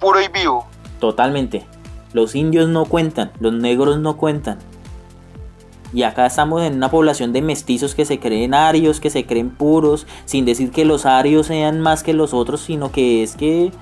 puro 0.00 0.20
y 0.20 0.28
vivo. 0.28 0.66
Totalmente. 1.00 1.66
Los 2.12 2.34
indios 2.34 2.68
no 2.68 2.84
cuentan, 2.86 3.30
los 3.38 3.52
negros 3.52 3.98
no 3.98 4.16
cuentan. 4.16 4.58
Y 5.92 6.02
acá 6.02 6.26
estamos 6.26 6.62
en 6.62 6.74
una 6.74 6.90
población 6.90 7.32
de 7.32 7.40
mestizos 7.40 7.94
que 7.94 8.04
se 8.04 8.18
creen 8.18 8.52
arios, 8.54 9.00
que 9.00 9.08
se 9.10 9.24
creen 9.24 9.50
puros, 9.50 10.06
sin 10.26 10.44
decir 10.44 10.70
que 10.70 10.84
los 10.84 11.06
arios 11.06 11.46
sean 11.46 11.80
más 11.80 12.02
que 12.02 12.12
los 12.12 12.34
otros, 12.34 12.60
sino 12.60 12.92
que 12.92 13.22
es 13.22 13.36
que 13.36 13.72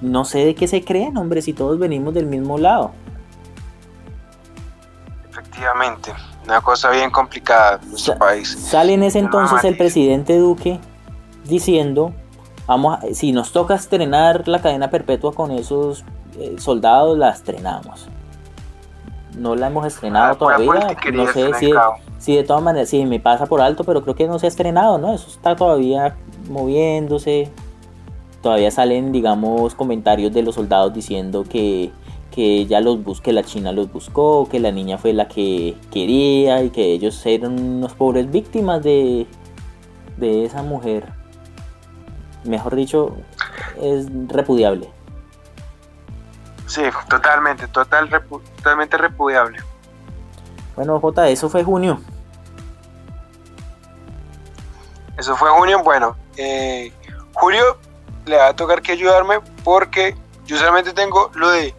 no 0.00 0.24
sé 0.24 0.44
de 0.46 0.54
qué 0.54 0.66
se 0.68 0.82
creen, 0.84 1.16
hombre, 1.18 1.42
si 1.42 1.52
todos 1.52 1.78
venimos 1.78 2.14
del 2.14 2.26
mismo 2.26 2.56
lado. 2.56 2.92
Efectivamente, 5.30 6.12
una 6.44 6.60
cosa 6.60 6.90
bien 6.90 7.10
complicada 7.10 7.78
en 7.82 7.90
nuestro 7.90 8.14
Sa- 8.14 8.18
país. 8.18 8.48
Sale 8.58 8.94
en 8.94 9.02
ese 9.02 9.18
entonces 9.18 9.62
el 9.64 9.76
presidente 9.76 10.38
Duque 10.38 10.80
diciendo, 11.44 12.12
vamos, 12.70 12.98
a- 13.02 13.14
si 13.14 13.32
nos 13.32 13.50
toca 13.52 13.74
estrenar 13.74 14.46
la 14.46 14.60
cadena 14.60 14.90
perpetua 14.90 15.32
con 15.34 15.50
esos 15.50 16.04
eh, 16.38 16.54
soldados, 16.58 17.18
la 17.18 17.30
estrenamos. 17.30 18.06
No 19.36 19.56
la 19.56 19.66
hemos 19.66 19.84
estrenado 19.86 20.32
Ah, 20.32 20.38
pura 20.38 20.56
todavía, 20.56 20.72
politiquería, 20.86 21.24
no 21.24 21.32
sé 21.32 21.50
si, 22.18 22.36
de 22.36 22.44
todas 22.44 22.62
maneras, 22.62 22.88
si 22.88 23.04
me 23.06 23.18
pasa 23.20 23.46
por 23.46 23.60
alto, 23.60 23.82
pero 23.84 24.02
creo 24.02 24.14
que 24.14 24.26
no 24.28 24.38
se 24.38 24.46
ha 24.46 24.48
estrenado, 24.48 24.98
¿no? 24.98 25.12
Eso 25.14 25.28
está 25.28 25.56
todavía 25.56 26.16
moviéndose. 26.48 27.50
Todavía 28.42 28.70
salen, 28.70 29.10
digamos, 29.12 29.74
comentarios 29.74 30.32
de 30.32 30.42
los 30.42 30.54
soldados 30.54 30.92
diciendo 30.94 31.44
que, 31.48 31.90
que 32.30 32.58
ella 32.58 32.80
los 32.80 33.02
busque, 33.02 33.26
que 33.26 33.32
la 33.32 33.42
China 33.42 33.72
los 33.72 33.92
buscó, 33.92 34.48
que 34.50 34.60
la 34.60 34.70
niña 34.70 34.96
fue 34.96 35.12
la 35.12 35.26
que 35.28 35.76
quería 35.90 36.62
y 36.62 36.70
que 36.70 36.92
ellos 36.92 37.24
eran 37.26 37.58
unos 37.60 37.94
pobres 37.94 38.30
víctimas 38.30 38.82
de, 38.82 39.26
de 40.18 40.44
esa 40.44 40.62
mujer. 40.62 41.06
Mejor 42.44 42.74
dicho, 42.74 43.16
es 43.80 44.06
repudiable. 44.28 44.90
Sí, 46.66 46.82
totalmente, 47.08 47.66
total, 47.68 48.08
repu- 48.10 48.40
totalmente 48.56 48.96
repudiable. 48.96 49.58
Bueno, 50.76 51.00
J, 51.00 51.28
eso 51.28 51.48
fue 51.50 51.64
junio. 51.64 52.00
Eso 55.18 55.36
fue 55.36 55.50
junio. 55.50 55.82
Bueno, 55.82 56.16
eh, 56.36 56.92
Julio 57.34 57.76
le 58.26 58.36
va 58.36 58.48
a 58.48 58.56
tocar 58.56 58.80
que 58.82 58.92
ayudarme 58.92 59.40
porque 59.64 60.16
yo 60.46 60.56
solamente 60.56 60.92
tengo 60.92 61.30
lo 61.34 61.50
de 61.50 61.74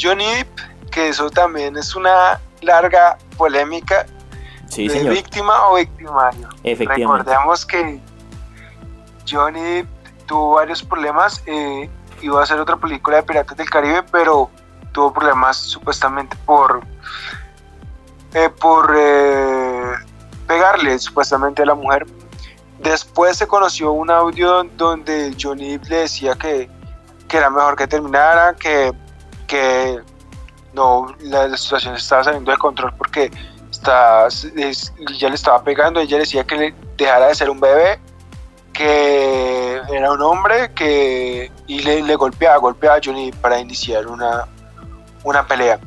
Johnny 0.00 0.26
Depp, 0.26 0.58
que 0.90 1.08
eso 1.08 1.30
también 1.30 1.76
es 1.76 1.94
una 1.96 2.40
larga 2.60 3.18
polémica 3.36 4.06
Sí, 4.68 4.88
de 4.88 4.94
señor. 4.98 5.14
víctima 5.14 5.68
o 5.68 5.76
victimario. 5.76 6.48
Efectivamente. 6.62 7.24
Recordemos 7.30 7.66
que 7.66 8.00
Johnny 9.28 9.60
Depp 9.62 9.88
tuvo 10.26 10.54
varios 10.56 10.82
problemas. 10.82 11.42
eh, 11.46 11.88
iba 12.22 12.40
a 12.40 12.44
hacer 12.44 12.58
otra 12.60 12.76
película 12.76 13.16
de 13.18 13.22
Piratas 13.24 13.56
del 13.56 13.68
Caribe, 13.68 14.02
pero 14.10 14.50
tuvo 14.92 15.12
problemas 15.12 15.56
supuestamente 15.56 16.36
por 16.46 16.82
eh, 18.34 18.48
por 18.60 18.94
eh, 18.96 19.92
pegarle 20.46 20.98
supuestamente 20.98 21.62
a 21.62 21.66
la 21.66 21.74
mujer. 21.74 22.06
Después 22.80 23.36
se 23.36 23.46
conoció 23.46 23.92
un 23.92 24.10
audio 24.10 24.64
donde 24.76 25.34
Johnny 25.40 25.78
le 25.88 25.96
decía 25.98 26.34
que, 26.34 26.68
que 27.28 27.36
era 27.36 27.48
mejor 27.50 27.76
que 27.76 27.86
terminara, 27.86 28.54
que, 28.54 28.92
que 29.46 30.00
no, 30.72 31.06
la, 31.20 31.46
la 31.48 31.56
situación 31.56 31.94
estaba 31.94 32.24
saliendo 32.24 32.50
de 32.50 32.58
control 32.58 32.92
porque 32.98 33.30
está, 33.70 34.26
es- 34.26 34.92
ya 35.18 35.28
le 35.28 35.34
estaba 35.36 35.62
pegando, 35.62 36.00
ella 36.00 36.18
decía 36.18 36.44
que 36.44 36.56
le 36.56 36.74
dejara 36.96 37.28
de 37.28 37.34
ser 37.34 37.48
un 37.50 37.60
bebé, 37.60 38.00
que 38.74 39.80
era 39.88 40.12
un 40.12 40.20
hombre, 40.20 40.72
que 40.74 41.50
y 41.66 41.78
le, 41.80 42.02
le 42.02 42.16
golpeaba, 42.16 42.58
golpeaba 42.58 42.96
a 42.96 43.00
Johnny 43.02 43.32
para 43.32 43.58
iniciar 43.58 44.06
una, 44.06 44.46
una 45.22 45.46
pelea. 45.46 45.78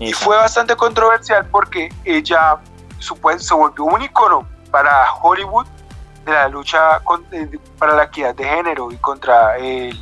Y 0.00 0.12
fue 0.12 0.36
bastante 0.36 0.74
controversial 0.74 1.46
porque 1.50 1.88
ella 2.04 2.56
supue- 2.98 3.38
se 3.38 3.54
volvió 3.54 3.84
un 3.84 4.02
icono 4.02 4.48
para 4.72 5.12
Hollywood 5.14 5.66
de 6.24 6.32
la 6.32 6.48
lucha 6.48 6.98
con- 7.04 7.24
para 7.78 7.94
la 7.94 8.04
equidad 8.04 8.34
de 8.34 8.44
género 8.44 8.90
y 8.90 8.96
contra 8.96 9.56
el 9.58 9.96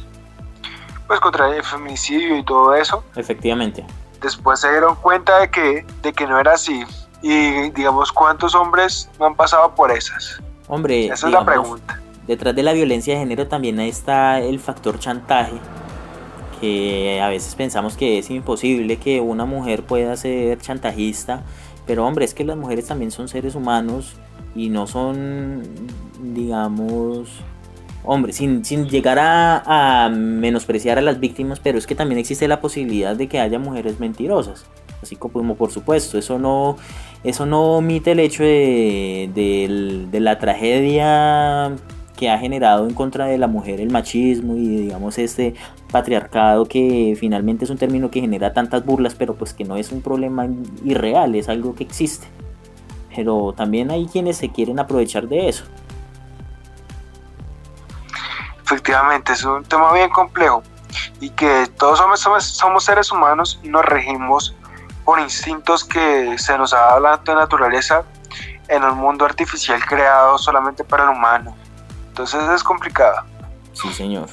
pues 1.06 1.18
contra 1.18 1.48
el 1.54 1.64
feminicidio 1.64 2.36
y 2.36 2.44
todo 2.44 2.72
eso. 2.74 3.02
Efectivamente. 3.16 3.84
Después 4.20 4.60
se 4.60 4.70
dieron 4.70 4.94
cuenta 4.96 5.40
de 5.40 5.50
que, 5.50 5.84
de 6.02 6.12
que 6.12 6.24
no 6.26 6.38
era 6.38 6.52
así. 6.52 6.84
Y 7.20 7.70
digamos, 7.70 8.12
¿cuántos 8.12 8.54
hombres 8.54 9.10
no 9.18 9.26
han 9.26 9.34
pasado 9.34 9.74
por 9.74 9.90
esas? 9.90 10.40
Hombre, 10.68 11.06
Esa 11.06 11.26
es 11.26 11.32
la 11.32 11.44
pregunta. 11.44 12.00
Detrás 12.30 12.54
de 12.54 12.62
la 12.62 12.72
violencia 12.72 13.14
de 13.14 13.20
género 13.20 13.48
también 13.48 13.80
está 13.80 14.40
el 14.40 14.60
factor 14.60 15.00
chantaje, 15.00 15.56
que 16.60 17.20
a 17.20 17.28
veces 17.28 17.56
pensamos 17.56 17.96
que 17.96 18.18
es 18.18 18.30
imposible 18.30 18.98
que 18.98 19.20
una 19.20 19.46
mujer 19.46 19.82
pueda 19.82 20.16
ser 20.16 20.60
chantajista, 20.60 21.42
pero 21.88 22.06
hombre, 22.06 22.24
es 22.24 22.32
que 22.32 22.44
las 22.44 22.56
mujeres 22.56 22.86
también 22.86 23.10
son 23.10 23.26
seres 23.26 23.56
humanos 23.56 24.14
y 24.54 24.68
no 24.68 24.86
son, 24.86 25.62
digamos, 26.22 27.30
hombre, 28.04 28.32
sin, 28.32 28.64
sin 28.64 28.88
llegar 28.88 29.18
a, 29.20 30.08
menospreciar 30.14 30.98
a 30.98 31.00
las 31.00 31.18
víctimas, 31.18 31.58
pero 31.58 31.78
es 31.78 31.86
que 31.88 31.96
también 31.96 32.20
existe 32.20 32.46
la 32.46 32.60
posibilidad 32.60 33.16
de 33.16 33.26
que 33.26 33.40
haya 33.40 33.58
mujeres 33.58 33.98
mentirosas. 33.98 34.66
Así 35.02 35.16
como 35.16 35.56
por 35.56 35.72
supuesto, 35.72 36.16
eso 36.16 36.38
no, 36.38 36.76
eso 37.24 37.44
no 37.44 37.78
omite 37.78 38.12
el 38.12 38.20
hecho 38.20 38.44
de, 38.44 40.06
de 40.12 40.20
la 40.20 40.38
tragedia 40.38 41.74
que 42.20 42.28
ha 42.28 42.36
generado 42.36 42.86
en 42.86 42.92
contra 42.92 43.24
de 43.24 43.38
la 43.38 43.46
mujer 43.46 43.80
el 43.80 43.90
machismo 43.90 44.54
y 44.54 44.82
digamos 44.82 45.16
este 45.16 45.54
patriarcado 45.90 46.66
que 46.66 47.16
finalmente 47.18 47.64
es 47.64 47.70
un 47.70 47.78
término 47.78 48.10
que 48.10 48.20
genera 48.20 48.52
tantas 48.52 48.84
burlas, 48.84 49.14
pero 49.14 49.36
pues 49.36 49.54
que 49.54 49.64
no 49.64 49.76
es 49.76 49.90
un 49.90 50.02
problema 50.02 50.46
irreal, 50.84 51.34
es 51.34 51.48
algo 51.48 51.74
que 51.74 51.82
existe. 51.82 52.28
Pero 53.16 53.54
también 53.56 53.90
hay 53.90 54.06
quienes 54.06 54.36
se 54.36 54.50
quieren 54.50 54.78
aprovechar 54.78 55.28
de 55.28 55.48
eso. 55.48 55.64
Efectivamente, 58.62 59.32
es 59.32 59.42
un 59.42 59.64
tema 59.64 59.90
bien 59.94 60.10
complejo 60.10 60.62
y 61.20 61.30
que 61.30 61.68
todos 61.78 61.98
somos, 62.18 62.44
somos, 62.44 62.84
seres 62.84 63.10
humanos 63.10 63.58
y 63.62 63.70
nos 63.70 63.82
regimos 63.86 64.54
por 65.06 65.18
instintos 65.20 65.84
que 65.84 66.36
se 66.36 66.58
nos 66.58 66.74
ha 66.74 66.80
dado 66.80 67.00
la 67.00 67.20
naturaleza 67.34 68.04
en 68.68 68.84
un 68.84 68.98
mundo 68.98 69.24
artificial 69.24 69.82
creado 69.86 70.36
solamente 70.36 70.84
para 70.84 71.04
el 71.04 71.08
humano. 71.16 71.56
Entonces 72.20 72.50
es 72.50 72.62
complicado. 72.62 73.22
Sí, 73.72 73.92
señor. 73.92 74.28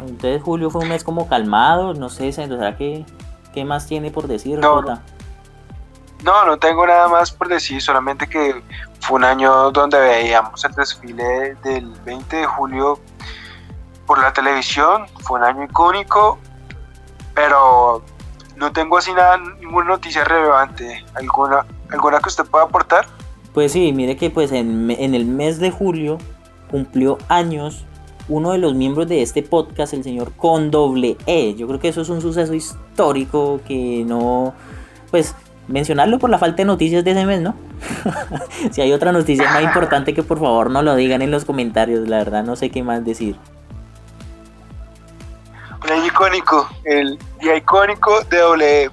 Entonces 0.00 0.42
julio 0.42 0.70
fue 0.70 0.82
un 0.82 0.88
mes 0.88 1.04
como 1.04 1.28
calmado, 1.28 1.94
no 1.94 2.08
sé, 2.08 2.32
¿será 2.32 2.76
que 2.76 3.04
qué 3.52 3.64
más 3.64 3.86
tiene 3.86 4.10
por 4.10 4.26
decir, 4.26 4.58
no, 4.58 4.82
No, 4.82 6.44
no 6.46 6.58
tengo 6.58 6.86
nada 6.86 7.08
más 7.08 7.30
por 7.30 7.48
decir, 7.48 7.80
solamente 7.82 8.26
que 8.26 8.62
fue 9.00 9.16
un 9.16 9.24
año 9.24 9.70
donde 9.70 9.98
veíamos 9.98 10.64
el 10.64 10.72
desfile 10.72 11.54
del 11.62 11.90
20 12.04 12.36
de 12.36 12.46
julio 12.46 12.98
por 14.06 14.18
la 14.18 14.32
televisión, 14.32 15.06
fue 15.20 15.38
un 15.38 15.44
año 15.44 15.64
icónico, 15.64 16.38
pero 17.34 18.02
no 18.56 18.72
tengo 18.72 18.98
así 18.98 19.12
nada, 19.12 19.36
ninguna 19.36 19.90
noticia 19.90 20.24
relevante. 20.24 21.04
¿Alguna, 21.14 21.64
alguna 21.90 22.18
que 22.18 22.28
usted 22.28 22.44
pueda 22.44 22.64
aportar? 22.64 23.06
Pues 23.54 23.72
sí, 23.72 23.92
mire 23.92 24.16
que 24.16 24.30
pues 24.30 24.52
en, 24.52 24.90
en 24.90 25.14
el 25.14 25.26
mes 25.26 25.58
de 25.58 25.70
julio 25.70 26.18
cumplió 26.70 27.18
años 27.28 27.84
uno 28.28 28.52
de 28.52 28.58
los 28.58 28.74
miembros 28.74 29.08
de 29.08 29.22
este 29.22 29.42
podcast, 29.42 29.92
el 29.92 30.04
señor 30.04 30.32
con 30.32 30.70
doble 30.70 31.16
E. 31.26 31.54
Yo 31.56 31.66
creo 31.66 31.80
que 31.80 31.88
eso 31.88 32.00
es 32.00 32.08
un 32.08 32.20
suceso 32.20 32.54
histórico 32.54 33.60
que 33.66 34.04
no, 34.06 34.54
pues 35.10 35.34
mencionarlo 35.66 36.18
por 36.18 36.30
la 36.30 36.38
falta 36.38 36.58
de 36.58 36.64
noticias 36.64 37.04
de 37.04 37.10
ese 37.10 37.26
mes, 37.26 37.40
¿no? 37.40 37.54
si 38.70 38.80
hay 38.80 38.92
otra 38.92 39.12
noticia 39.12 39.50
más 39.50 39.62
importante 39.62 40.14
que 40.14 40.22
por 40.22 40.38
favor 40.38 40.70
no 40.70 40.82
lo 40.82 40.94
digan 40.94 41.22
en 41.22 41.30
los 41.30 41.44
comentarios, 41.44 42.08
la 42.08 42.18
verdad 42.18 42.44
no 42.44 42.56
sé 42.56 42.70
qué 42.70 42.82
más 42.82 43.04
decir. 43.04 43.36
Un 45.82 45.90
año 45.90 46.06
icónico, 46.06 46.68
el 46.84 47.18
día 47.40 47.56
icónico 47.56 48.22
de 48.24 48.38
doble 48.38 48.84
E. 48.84 48.90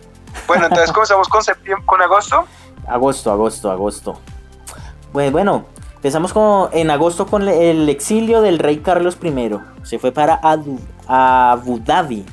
Bueno, 0.48 0.66
entonces 0.66 0.92
comenzamos 0.94 1.28
con 1.28 1.44
septiembre, 1.44 1.86
con 1.86 2.02
agosto. 2.02 2.46
Agosto, 2.88 3.32
agosto, 3.32 3.70
agosto. 3.70 4.20
Pues 5.12 5.32
bueno, 5.32 5.66
Empezamos 6.08 6.32
con, 6.32 6.70
en 6.72 6.90
agosto 6.90 7.28
con 7.28 7.50
el 7.50 7.90
exilio 7.90 8.40
del 8.42 8.60
rey 8.60 8.78
Carlos 8.78 9.18
I. 9.22 9.60
Se 9.84 10.00
fue 10.00 10.14
para 10.14 10.40
Abu, 10.42 11.80
Dhabi. 11.80 12.26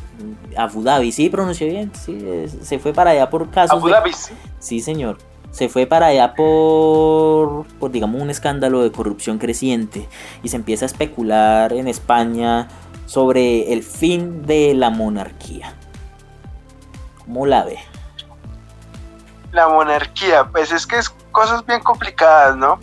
Abu 0.57 0.85
Dhabi, 0.85 1.11
sí, 1.11 1.29
pronunció 1.29 1.67
bien. 1.67 1.91
Sí, 1.93 2.25
se 2.63 2.79
fue 2.79 2.93
para 2.93 3.11
allá 3.11 3.29
por 3.29 3.51
casos. 3.51 3.77
Abu 3.77 3.89
Dhabi, 3.89 4.13
sí. 4.13 4.33
Sí, 4.61 4.79
señor. 4.79 5.19
Se 5.51 5.69
fue 5.69 5.87
para 5.87 6.07
allá 6.07 6.35
por, 6.37 7.67
por, 7.81 7.91
digamos, 7.91 8.23
un 8.23 8.31
escándalo 8.31 8.81
de 8.81 8.93
corrupción 8.93 9.39
creciente. 9.39 10.09
Y 10.45 10.51
se 10.51 10.55
empieza 10.55 10.85
a 10.85 10.87
especular 10.87 11.73
en 11.73 11.89
España 11.89 12.69
sobre 13.07 13.73
el 13.73 13.83
fin 13.83 14.47
de 14.47 14.75
la 14.75 14.91
monarquía. 14.91 15.75
¿Cómo 17.25 17.45
la 17.45 17.65
ve? 17.65 17.79
La 19.51 19.67
monarquía, 19.67 20.45
pues 20.45 20.71
es 20.71 20.87
que 20.87 20.99
es 20.99 21.11
cosas 21.33 21.67
bien 21.67 21.81
complicadas, 21.81 22.57
¿no? 22.57 22.79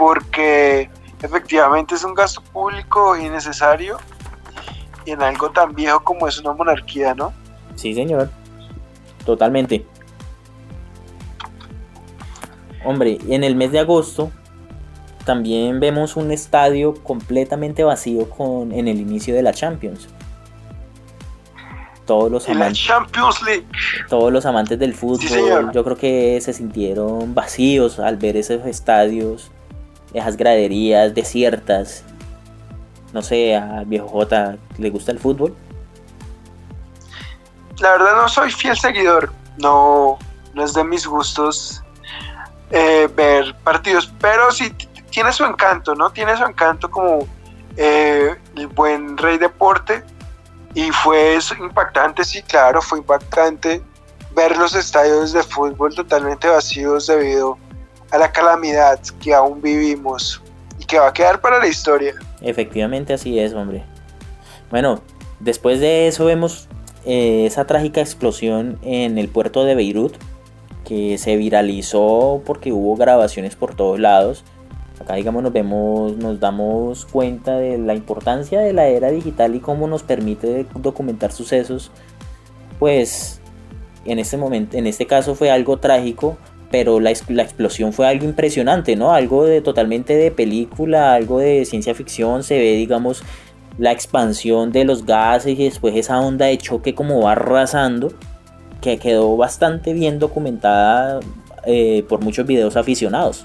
Porque 0.00 0.88
efectivamente 1.20 1.94
es 1.94 2.04
un 2.04 2.14
gasto 2.14 2.40
público 2.40 3.18
innecesario 3.18 3.98
y 5.04 5.10
en 5.10 5.20
algo 5.20 5.50
tan 5.50 5.74
viejo 5.74 6.02
como 6.02 6.26
es 6.26 6.38
una 6.38 6.54
monarquía, 6.54 7.14
¿no? 7.14 7.34
Sí, 7.74 7.92
señor. 7.92 8.30
Totalmente. 9.26 9.84
Hombre, 12.82 13.18
en 13.28 13.44
el 13.44 13.56
mes 13.56 13.72
de 13.72 13.80
agosto 13.80 14.30
también 15.26 15.80
vemos 15.80 16.16
un 16.16 16.30
estadio 16.30 16.94
completamente 16.94 17.84
vacío 17.84 18.30
con 18.30 18.72
en 18.72 18.88
el 18.88 19.00
inicio 19.00 19.34
de 19.34 19.42
la 19.42 19.52
Champions. 19.52 20.08
Todos 22.06 22.32
los 22.32 22.48
amantes, 22.48 22.78
Champions 22.86 23.42
League. 23.42 23.66
Todos 24.08 24.32
los 24.32 24.46
amantes 24.46 24.78
del 24.78 24.94
fútbol, 24.94 25.72
yo 25.74 25.84
creo 25.84 25.96
que 25.96 26.40
se 26.40 26.54
sintieron 26.54 27.34
vacíos 27.34 27.98
al 28.00 28.16
ver 28.16 28.38
esos 28.38 28.64
estadios 28.64 29.52
esas 30.12 30.36
graderías 30.36 31.14
desiertas. 31.14 32.04
No 33.12 33.22
sé, 33.22 33.56
a 33.56 33.82
viejo 33.84 34.08
J 34.08 34.56
le 34.78 34.90
gusta 34.90 35.12
el 35.12 35.18
fútbol. 35.18 35.54
La 37.78 37.92
verdad 37.92 38.16
no 38.16 38.28
soy 38.28 38.50
fiel 38.50 38.76
seguidor, 38.76 39.32
no, 39.58 40.18
no 40.54 40.64
es 40.64 40.74
de 40.74 40.84
mis 40.84 41.06
gustos 41.06 41.82
eh, 42.70 43.08
ver 43.16 43.56
partidos, 43.64 44.12
pero 44.20 44.52
sí 44.52 44.70
tiene 45.10 45.32
su 45.32 45.44
encanto, 45.44 45.94
¿no? 45.94 46.10
Tiene 46.10 46.36
su 46.36 46.44
encanto 46.44 46.90
como 46.90 47.26
eh, 47.76 48.36
el 48.56 48.66
buen 48.68 49.16
rey 49.16 49.38
deporte 49.38 50.04
y 50.74 50.90
fue 50.90 51.38
impactante, 51.58 52.22
sí, 52.24 52.42
claro, 52.42 52.80
fue 52.80 52.98
impactante 52.98 53.82
ver 54.32 54.56
los 54.56 54.74
estadios 54.74 55.32
de 55.32 55.42
fútbol 55.42 55.94
totalmente 55.94 56.48
vacíos 56.48 57.06
debido 57.06 57.54
a 57.54 57.69
la 58.18 58.32
calamidad 58.32 59.00
que 59.20 59.34
aún 59.34 59.60
vivimos 59.60 60.42
y 60.78 60.84
que 60.84 60.98
va 60.98 61.08
a 61.08 61.12
quedar 61.12 61.40
para 61.40 61.58
la 61.58 61.66
historia. 61.66 62.14
Efectivamente 62.40 63.12
así 63.12 63.38
es, 63.38 63.52
hombre. 63.54 63.84
Bueno, 64.70 65.00
después 65.40 65.80
de 65.80 66.08
eso 66.08 66.24
vemos 66.24 66.68
eh, 67.04 67.46
esa 67.46 67.66
trágica 67.66 68.00
explosión 68.00 68.78
en 68.82 69.18
el 69.18 69.28
puerto 69.28 69.64
de 69.64 69.74
Beirut 69.74 70.14
que 70.84 71.18
se 71.18 71.36
viralizó 71.36 72.42
porque 72.44 72.72
hubo 72.72 72.96
grabaciones 72.96 73.56
por 73.56 73.74
todos 73.74 73.98
lados. 73.98 74.44
Acá 75.00 75.14
digamos 75.14 75.42
nos 75.42 75.52
vemos, 75.52 76.16
nos 76.16 76.40
damos 76.40 77.06
cuenta 77.06 77.56
de 77.56 77.78
la 77.78 77.94
importancia 77.94 78.60
de 78.60 78.72
la 78.72 78.86
era 78.86 79.10
digital 79.10 79.54
y 79.54 79.60
cómo 79.60 79.86
nos 79.88 80.02
permite 80.02 80.66
documentar 80.74 81.32
sucesos. 81.32 81.90
Pues 82.78 83.40
en 84.04 84.18
este 84.18 84.36
momento, 84.36 84.76
en 84.76 84.86
este 84.86 85.06
caso 85.06 85.34
fue 85.34 85.50
algo 85.50 85.78
trágico, 85.78 86.36
pero 86.70 87.00
la, 87.00 87.10
explosión 87.10 87.92
fue 87.92 88.06
algo 88.06 88.24
impresionante, 88.24 88.94
¿no? 88.94 89.12
Algo 89.12 89.44
de 89.44 89.60
totalmente 89.60 90.14
de 90.14 90.30
película, 90.30 91.14
algo 91.14 91.38
de 91.38 91.64
ciencia 91.64 91.94
ficción, 91.94 92.44
se 92.44 92.58
ve, 92.58 92.76
digamos, 92.76 93.22
la 93.76 93.92
expansión 93.92 94.70
de 94.70 94.84
los 94.84 95.04
gases 95.04 95.58
y 95.58 95.64
después 95.64 95.96
esa 95.96 96.20
onda 96.20 96.46
de 96.46 96.58
choque 96.58 96.94
como 96.94 97.22
va 97.22 97.32
arrasando, 97.32 98.12
que 98.80 98.98
quedó 98.98 99.36
bastante 99.36 99.92
bien 99.92 100.18
documentada 100.18 101.20
eh, 101.66 102.04
por 102.08 102.20
muchos 102.20 102.46
videos 102.46 102.76
aficionados. 102.76 103.44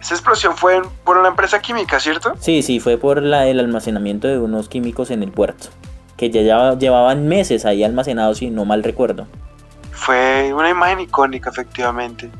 Esa 0.00 0.14
explosión 0.14 0.56
fue 0.56 0.82
por 1.04 1.18
una 1.18 1.28
empresa 1.28 1.60
química, 1.60 2.00
¿cierto? 2.00 2.32
Sí, 2.40 2.62
sí, 2.62 2.80
fue 2.80 2.96
por 2.96 3.22
la, 3.22 3.46
el 3.46 3.60
almacenamiento 3.60 4.26
de 4.26 4.38
unos 4.38 4.68
químicos 4.68 5.10
en 5.10 5.22
el 5.22 5.30
puerto, 5.30 5.68
que 6.16 6.30
ya 6.30 6.74
llevaban 6.76 7.28
meses 7.28 7.66
ahí 7.66 7.84
almacenados, 7.84 8.38
si 8.38 8.50
no 8.50 8.64
mal 8.64 8.82
recuerdo 8.82 9.26
fue 10.02 10.52
una 10.52 10.68
imagen 10.68 11.00
icónica, 11.00 11.50
efectivamente. 11.50 12.30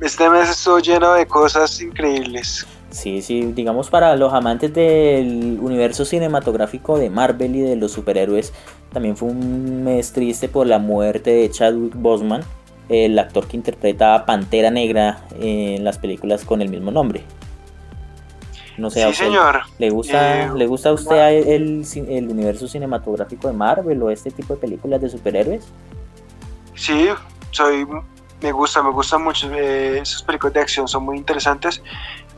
Este 0.00 0.28
mes 0.30 0.48
estuvo 0.48 0.78
lleno 0.78 1.14
de 1.14 1.26
cosas 1.26 1.80
increíbles. 1.80 2.66
Sí, 2.90 3.22
sí, 3.22 3.52
digamos 3.54 3.88
para 3.88 4.16
los 4.16 4.32
amantes 4.32 4.74
del 4.74 5.58
universo 5.60 6.04
cinematográfico 6.04 6.98
de 6.98 7.08
Marvel 7.08 7.54
y 7.54 7.60
de 7.60 7.76
los 7.76 7.92
superhéroes, 7.92 8.52
también 8.92 9.16
fue 9.16 9.28
un 9.28 9.84
mes 9.84 10.12
triste 10.12 10.48
por 10.48 10.66
la 10.66 10.78
muerte 10.78 11.30
de 11.30 11.50
Chadwick 11.50 11.94
Boseman, 11.94 12.42
el 12.88 13.18
actor 13.18 13.46
que 13.46 13.56
interpreta 13.56 14.14
a 14.14 14.26
Pantera 14.26 14.70
Negra 14.70 15.22
en 15.38 15.84
las 15.84 15.98
películas 15.98 16.44
con 16.44 16.60
el 16.62 16.68
mismo 16.68 16.90
nombre. 16.90 17.22
No 18.76 18.90
sé, 18.90 19.06
sí, 19.08 19.14
señor. 19.14 19.60
¿le 19.78 19.90
gusta, 19.90 20.46
eh, 20.46 20.50
¿le 20.56 20.66
gusta 20.66 20.88
a 20.88 20.92
usted 20.94 21.46
el, 21.46 21.84
el 22.08 22.28
universo 22.28 22.66
cinematográfico 22.66 23.48
de 23.48 23.54
Marvel 23.54 24.02
o 24.02 24.10
este 24.10 24.30
tipo 24.30 24.54
de 24.54 24.60
películas 24.60 25.00
de 25.00 25.10
superhéroes? 25.10 25.68
Sí, 26.74 27.08
soy, 27.50 27.86
me 28.40 28.52
gusta, 28.52 28.82
me 28.82 28.90
gusta 28.90 29.18
mucho. 29.18 29.52
Eh, 29.52 29.98
esas 29.98 30.22
películas 30.22 30.54
de 30.54 30.60
acción 30.60 30.88
son 30.88 31.04
muy 31.04 31.16
interesantes. 31.16 31.82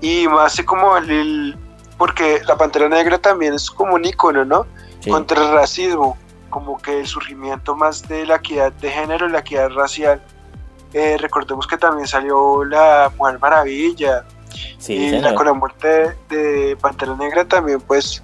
Y 0.01 0.27
más 0.27 0.61
como 0.67 0.97
el, 0.97 1.57
porque 1.97 2.43
la 2.47 2.57
Pantera 2.57 2.89
Negra 2.89 3.19
también 3.19 3.55
es 3.55 3.71
como 3.71 3.95
un 3.95 4.05
icono, 4.05 4.45
¿no? 4.45 4.67
Contra 5.09 5.45
el 5.45 5.53
racismo, 5.53 6.17
como 6.51 6.79
que 6.79 7.01
el 7.01 7.07
surgimiento 7.07 7.75
más 7.75 8.07
de 8.09 8.27
la 8.27 8.37
equidad 8.37 8.73
de 8.73 8.91
género 8.91 9.29
la 9.29 9.41
equidad 9.41 9.71
racial. 9.71 10.23
Eh, 10.93 11.17
recordemos 11.19 11.67
que 11.67 11.79
también 11.79 12.07
salió 12.07 12.65
la 12.65 13.11
Mujer 13.17 13.39
Maravilla. 13.39 14.25
Sí, 14.79 14.95
y 14.95 15.21
la, 15.21 15.35
con 15.35 15.47
la 15.47 15.55
muerte 15.55 16.17
de, 16.29 16.77
Pantera 16.81 17.15
Negra 17.17 17.45
también, 17.45 17.81
pues, 17.81 18.23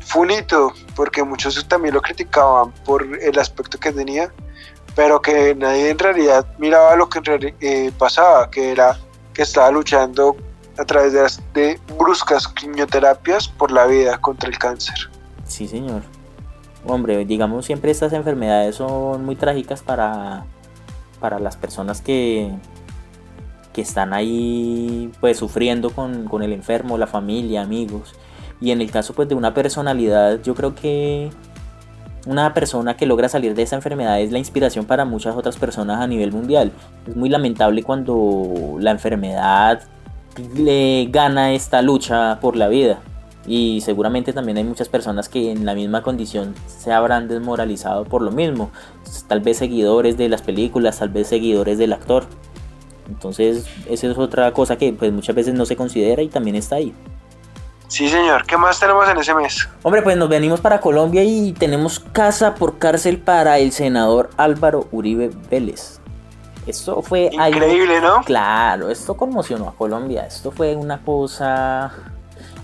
fue 0.00 0.22
un 0.22 0.30
hito, 0.30 0.72
porque 0.94 1.22
muchos 1.22 1.66
también 1.68 1.94
lo 1.94 2.00
criticaban 2.00 2.72
por 2.84 3.02
el 3.02 3.38
aspecto 3.38 3.78
que 3.78 3.92
tenía 3.92 4.32
pero 4.96 5.20
que 5.20 5.54
nadie 5.54 5.90
en 5.90 5.98
realidad 5.98 6.46
miraba 6.58 6.96
lo 6.96 7.08
que 7.08 7.20
eh, 7.60 7.92
pasaba, 7.96 8.50
que 8.50 8.72
era 8.72 8.98
que 9.34 9.42
estaba 9.42 9.70
luchando 9.70 10.34
a 10.78 10.84
través 10.84 11.12
de, 11.12 11.60
de 11.60 11.80
bruscas 11.98 12.48
quimioterapias 12.48 13.46
por 13.46 13.70
la 13.70 13.86
vida 13.86 14.18
contra 14.18 14.48
el 14.48 14.58
cáncer. 14.58 14.96
Sí, 15.44 15.68
señor. 15.68 16.02
Hombre, 16.86 17.24
digamos, 17.26 17.66
siempre 17.66 17.90
estas 17.90 18.14
enfermedades 18.14 18.76
son 18.76 19.24
muy 19.24 19.36
trágicas 19.36 19.82
para, 19.82 20.46
para 21.20 21.38
las 21.38 21.56
personas 21.56 22.00
que, 22.00 22.50
que 23.74 23.82
están 23.82 24.14
ahí 24.14 25.12
pues 25.20 25.36
sufriendo 25.36 25.90
con, 25.90 26.26
con 26.26 26.42
el 26.42 26.54
enfermo, 26.54 26.96
la 26.96 27.06
familia, 27.06 27.60
amigos. 27.60 28.14
Y 28.62 28.70
en 28.70 28.80
el 28.80 28.90
caso 28.90 29.12
pues 29.12 29.28
de 29.28 29.34
una 29.34 29.52
personalidad, 29.52 30.40
yo 30.42 30.54
creo 30.54 30.74
que 30.74 31.30
una 32.26 32.52
persona 32.54 32.96
que 32.96 33.06
logra 33.06 33.28
salir 33.28 33.54
de 33.54 33.62
esa 33.62 33.76
enfermedad 33.76 34.20
es 34.20 34.32
la 34.32 34.38
inspiración 34.38 34.84
para 34.84 35.04
muchas 35.04 35.36
otras 35.36 35.56
personas 35.56 36.00
a 36.00 36.06
nivel 36.06 36.32
mundial. 36.32 36.72
Es 37.06 37.16
muy 37.16 37.28
lamentable 37.28 37.84
cuando 37.84 38.76
la 38.80 38.90
enfermedad 38.90 39.82
le 40.56 41.06
gana 41.10 41.54
esta 41.54 41.82
lucha 41.82 42.38
por 42.40 42.56
la 42.56 42.68
vida. 42.68 42.98
Y 43.46 43.80
seguramente 43.82 44.32
también 44.32 44.58
hay 44.58 44.64
muchas 44.64 44.88
personas 44.88 45.28
que 45.28 45.52
en 45.52 45.64
la 45.64 45.74
misma 45.74 46.02
condición 46.02 46.54
se 46.66 46.92
habrán 46.92 47.28
desmoralizado 47.28 48.04
por 48.04 48.22
lo 48.22 48.32
mismo. 48.32 48.70
Tal 49.28 49.40
vez 49.40 49.58
seguidores 49.58 50.16
de 50.16 50.28
las 50.28 50.42
películas, 50.42 50.98
tal 50.98 51.10
vez 51.10 51.28
seguidores 51.28 51.78
del 51.78 51.92
actor. 51.92 52.26
Entonces, 53.08 53.66
esa 53.88 54.08
es 54.08 54.18
otra 54.18 54.52
cosa 54.52 54.76
que 54.76 54.92
pues 54.92 55.12
muchas 55.12 55.36
veces 55.36 55.54
no 55.54 55.64
se 55.64 55.76
considera 55.76 56.22
y 56.22 56.28
también 56.28 56.56
está 56.56 56.76
ahí. 56.76 56.92
Sí, 57.88 58.08
señor. 58.08 58.44
¿Qué 58.46 58.56
más 58.56 58.80
tenemos 58.80 59.08
en 59.08 59.18
ese 59.18 59.34
mes? 59.34 59.68
Hombre, 59.82 60.02
pues 60.02 60.16
nos 60.16 60.28
venimos 60.28 60.60
para 60.60 60.80
Colombia 60.80 61.22
y 61.22 61.52
tenemos 61.52 62.00
casa 62.00 62.54
por 62.54 62.78
cárcel 62.78 63.18
para 63.18 63.58
el 63.58 63.72
senador 63.72 64.30
Álvaro 64.36 64.88
Uribe 64.90 65.30
Vélez. 65.50 66.00
Esto 66.66 67.00
fue 67.00 67.30
increíble, 67.32 68.00
¿no? 68.00 68.22
Claro, 68.24 68.90
esto 68.90 69.16
conmocionó 69.16 69.68
a 69.68 69.74
Colombia. 69.74 70.26
Esto 70.26 70.50
fue 70.50 70.74
una 70.74 71.00
cosa. 71.02 71.92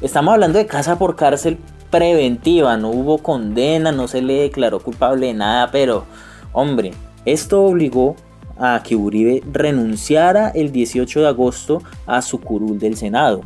Estamos 0.00 0.34
hablando 0.34 0.58
de 0.58 0.66
casa 0.66 0.98
por 0.98 1.14
cárcel 1.14 1.58
preventiva. 1.90 2.76
No 2.76 2.88
hubo 2.88 3.18
condena, 3.18 3.92
no 3.92 4.08
se 4.08 4.22
le 4.22 4.42
declaró 4.42 4.80
culpable 4.80 5.26
de 5.28 5.34
nada, 5.34 5.70
pero, 5.70 6.04
hombre, 6.52 6.92
esto 7.24 7.62
obligó 7.62 8.16
a 8.58 8.82
que 8.82 8.96
Uribe 8.96 9.42
renunciara 9.52 10.48
el 10.48 10.72
18 10.72 11.20
de 11.20 11.28
agosto 11.28 11.82
a 12.06 12.22
su 12.22 12.40
curul 12.40 12.80
del 12.80 12.96
Senado. 12.96 13.42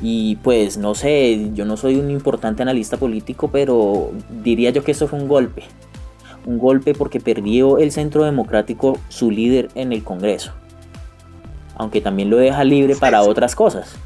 Y 0.00 0.36
pues 0.36 0.76
no 0.76 0.94
sé, 0.94 1.50
yo 1.54 1.64
no 1.64 1.76
soy 1.76 1.96
un 1.96 2.10
importante 2.10 2.62
analista 2.62 2.96
político, 2.96 3.48
pero 3.50 4.10
diría 4.28 4.70
yo 4.70 4.84
que 4.84 4.92
eso 4.92 5.08
fue 5.08 5.18
un 5.18 5.28
golpe. 5.28 5.64
Un 6.44 6.58
golpe 6.58 6.94
porque 6.94 7.20
perdió 7.20 7.78
el 7.78 7.90
centro 7.90 8.24
democrático 8.24 8.98
su 9.08 9.30
líder 9.30 9.68
en 9.74 9.92
el 9.92 10.04
Congreso. 10.04 10.52
Aunque 11.76 12.00
también 12.00 12.30
lo 12.30 12.36
deja 12.36 12.64
libre 12.64 12.96
para 12.96 13.22
otras 13.22 13.54
cosas. 13.54 13.96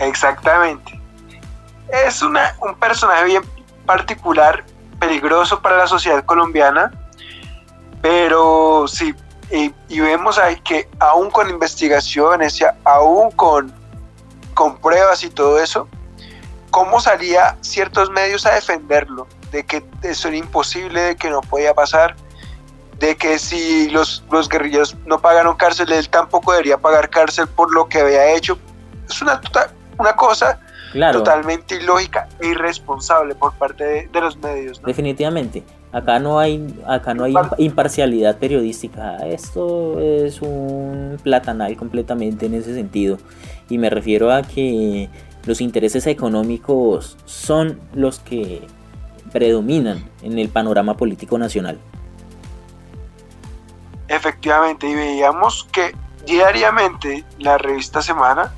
Exactamente. 0.00 1.00
Es 2.06 2.22
una, 2.22 2.54
un 2.60 2.74
personaje 2.76 3.24
bien 3.24 3.42
particular, 3.86 4.64
peligroso 4.98 5.60
para 5.60 5.76
la 5.76 5.86
sociedad 5.86 6.24
colombiana, 6.24 6.90
pero 8.00 8.86
sí, 8.86 9.14
y, 9.50 10.00
vemos 10.00 10.38
ahí 10.38 10.56
que 10.60 10.88
aún 10.98 11.30
con 11.30 11.50
investigaciones, 11.50 12.64
aún 12.84 13.30
con 13.32 13.72
con 14.54 14.78
pruebas 14.78 15.22
y 15.24 15.30
todo 15.30 15.58
eso, 15.58 15.88
¿cómo 16.70 17.00
salía 17.00 17.56
ciertos 17.60 18.10
medios 18.10 18.46
a 18.46 18.54
defenderlo? 18.54 19.26
De 19.50 19.64
que 19.64 19.84
eso 20.02 20.28
era 20.28 20.36
imposible, 20.36 21.00
de 21.00 21.16
que 21.16 21.30
no 21.30 21.40
podía 21.42 21.74
pasar, 21.74 22.16
de 22.98 23.16
que 23.16 23.38
si 23.38 23.90
los, 23.90 24.24
los 24.30 24.48
guerrilleros 24.48 24.96
no 25.06 25.20
pagaron 25.20 25.56
cárcel, 25.56 25.92
él 25.92 26.08
tampoco 26.08 26.52
debería 26.52 26.78
pagar 26.78 27.10
cárcel 27.10 27.48
por 27.48 27.72
lo 27.74 27.88
que 27.88 28.00
había 28.00 28.32
hecho. 28.32 28.58
Es 29.08 29.20
una, 29.20 29.40
tota, 29.40 29.72
una 29.98 30.14
cosa 30.14 30.60
totalmente 31.12 31.76
ilógica 31.76 32.28
e 32.40 32.48
irresponsable 32.48 33.34
por 33.34 33.52
parte 33.54 34.08
de, 34.12 34.20
los 34.20 34.36
medios. 34.36 34.80
Definitivamente. 34.82 35.64
Acá 35.92 36.18
no 36.18 36.38
hay, 36.38 36.74
acá 36.86 37.12
no 37.12 37.24
hay 37.24 37.34
imparcialidad 37.58 38.38
periodística. 38.38 39.16
Esto 39.26 40.00
es 40.00 40.40
un 40.40 41.18
platanal 41.22 41.76
completamente 41.76 42.46
en 42.46 42.54
ese 42.54 42.74
sentido. 42.74 43.18
Y 43.68 43.76
me 43.76 43.90
refiero 43.90 44.32
a 44.32 44.42
que 44.42 45.10
los 45.44 45.60
intereses 45.60 46.06
económicos 46.06 47.18
son 47.26 47.78
los 47.92 48.20
que 48.20 48.62
predominan 49.32 50.08
en 50.22 50.38
el 50.38 50.48
panorama 50.48 50.96
político 50.96 51.36
nacional. 51.36 51.78
Efectivamente, 54.08 54.88
y 54.88 54.94
veíamos 54.94 55.68
que 55.72 55.94
diariamente 56.26 57.24
la 57.38 57.58
revista 57.58 58.00
Semana 58.00 58.52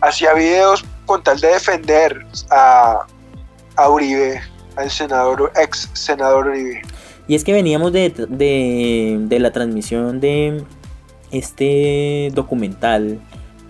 hacía 0.00 0.32
videos 0.32 0.84
con 1.04 1.22
tal 1.22 1.40
de 1.40 1.48
defender 1.48 2.26
a, 2.50 3.06
a 3.76 3.88
Uribe 3.90 4.40
al 4.76 4.90
senador, 4.90 5.52
ex 5.56 5.90
senador. 5.92 6.52
Y 7.28 7.34
es 7.34 7.44
que 7.44 7.52
veníamos 7.52 7.92
de, 7.92 8.10
de, 8.10 9.38
la 9.38 9.52
transmisión 9.52 10.20
de 10.20 10.64
este 11.30 12.30
documental 12.34 13.20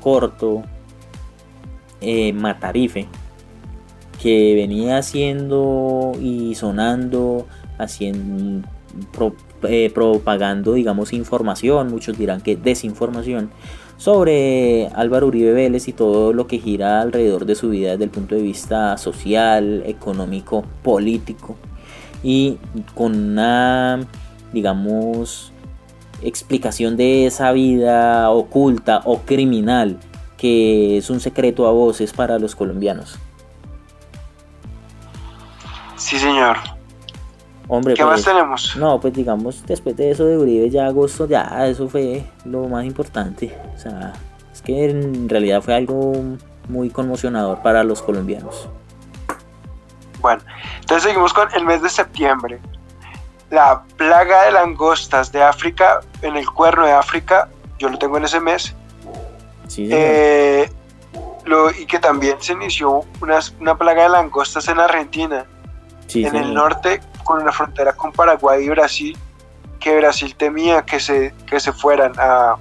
corto, 0.00 0.62
eh, 2.00 2.32
Matarife, 2.32 3.06
que 4.20 4.54
venía 4.54 4.98
haciendo 4.98 6.12
y 6.20 6.54
sonando, 6.54 7.46
haciendo, 7.78 8.68
eh, 9.64 9.90
propagando, 9.94 10.74
digamos, 10.74 11.12
información, 11.12 11.88
muchos 11.88 12.18
dirán 12.18 12.40
que 12.40 12.56
desinformación, 12.56 13.50
sobre 14.02 14.88
Álvaro 14.96 15.28
Uribe 15.28 15.52
Vélez 15.52 15.86
y 15.86 15.92
todo 15.92 16.32
lo 16.32 16.48
que 16.48 16.58
gira 16.58 17.00
alrededor 17.02 17.46
de 17.46 17.54
su 17.54 17.68
vida 17.68 17.92
desde 17.92 18.02
el 18.02 18.10
punto 18.10 18.34
de 18.34 18.42
vista 18.42 18.98
social, 18.98 19.84
económico, 19.86 20.64
político 20.82 21.54
y 22.24 22.58
con 22.94 23.14
una, 23.14 24.00
digamos, 24.52 25.52
explicación 26.20 26.96
de 26.96 27.26
esa 27.26 27.52
vida 27.52 28.28
oculta 28.30 29.02
o 29.04 29.20
criminal 29.20 30.00
que 30.36 30.96
es 30.96 31.08
un 31.08 31.20
secreto 31.20 31.68
a 31.68 31.70
voces 31.70 32.12
para 32.12 32.40
los 32.40 32.56
colombianos. 32.56 33.20
Sí, 35.94 36.18
señor. 36.18 36.56
Hombre, 37.74 37.94
¿Qué 37.94 38.04
más 38.04 38.20
pues, 38.20 38.24
tenemos? 38.26 38.76
No, 38.76 39.00
pues 39.00 39.14
digamos, 39.14 39.64
después 39.64 39.96
de 39.96 40.10
eso 40.10 40.26
de 40.26 40.36
Uribe, 40.36 40.68
ya 40.68 40.84
agosto, 40.84 41.26
ya 41.26 41.66
eso 41.66 41.88
fue 41.88 42.22
lo 42.44 42.68
más 42.68 42.84
importante. 42.84 43.58
O 43.74 43.78
sea, 43.78 44.12
es 44.52 44.60
que 44.60 44.90
en 44.90 45.26
realidad 45.26 45.62
fue 45.62 45.74
algo 45.74 46.12
muy 46.68 46.90
conmocionador 46.90 47.62
para 47.62 47.82
los 47.82 48.02
colombianos. 48.02 48.68
Bueno, 50.20 50.42
entonces 50.80 51.04
seguimos 51.04 51.32
con 51.32 51.48
el 51.54 51.64
mes 51.64 51.80
de 51.80 51.88
septiembre. 51.88 52.60
La 53.48 53.82
plaga 53.96 54.44
de 54.44 54.52
langostas 54.52 55.32
de 55.32 55.42
África, 55.42 56.02
en 56.20 56.36
el 56.36 56.46
cuerno 56.50 56.84
de 56.84 56.92
África, 56.92 57.48
yo 57.78 57.88
lo 57.88 57.96
tengo 57.96 58.18
en 58.18 58.24
ese 58.24 58.38
mes. 58.38 58.74
Sí, 59.68 59.88
eh, 59.90 60.70
lo, 61.46 61.70
y 61.70 61.86
que 61.86 61.98
también 61.98 62.36
se 62.38 62.52
inició 62.52 63.06
una, 63.22 63.38
una 63.60 63.78
plaga 63.78 64.02
de 64.02 64.08
langostas 64.10 64.68
en 64.68 64.78
Argentina. 64.78 65.46
Sí, 66.06 66.24
en 66.26 66.36
el 66.36 66.52
norte 66.52 67.00
con 67.24 67.42
una 67.42 67.52
frontera 67.52 67.92
con 67.92 68.12
Paraguay 68.12 68.64
y 68.64 68.68
Brasil, 68.68 69.16
que 69.80 69.96
Brasil 69.96 70.34
temía 70.36 70.82
que 70.82 71.00
se, 71.00 71.34
que 71.46 71.58
se 71.58 71.72
fueran 71.72 72.12
a, 72.18 72.56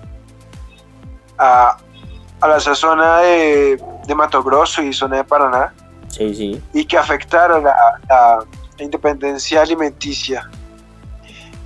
a, 1.38 1.78
a 2.42 2.48
la 2.48 2.60
zona 2.60 3.20
de, 3.20 3.82
de, 4.08 4.16
Mato 4.16 4.42
Grosso 4.44 4.82
y 4.82 4.94
zona 4.94 5.18
de 5.18 5.24
Paraná, 5.24 5.74
sí, 6.08 6.34
sí. 6.34 6.64
y 6.74 6.86
que 6.86 6.98
afectaron 6.98 7.68
a, 7.68 7.74
la 8.10 8.84
independencia 8.84 9.62
alimenticia, 9.62 10.50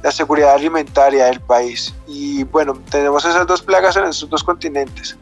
la 0.03 0.11
seguridad 0.11 0.55
alimentaria 0.55 1.25
del 1.25 1.39
país. 1.39 1.95
Y 2.07 2.43
bueno, 2.43 2.73
tenemos 2.89 3.23
esas 3.25 3.47
dos 3.47 3.61
plagas 3.61 3.95
en 3.95 4.05
esos 4.05 4.29
dos 4.29 4.43
continentes. 4.43 5.17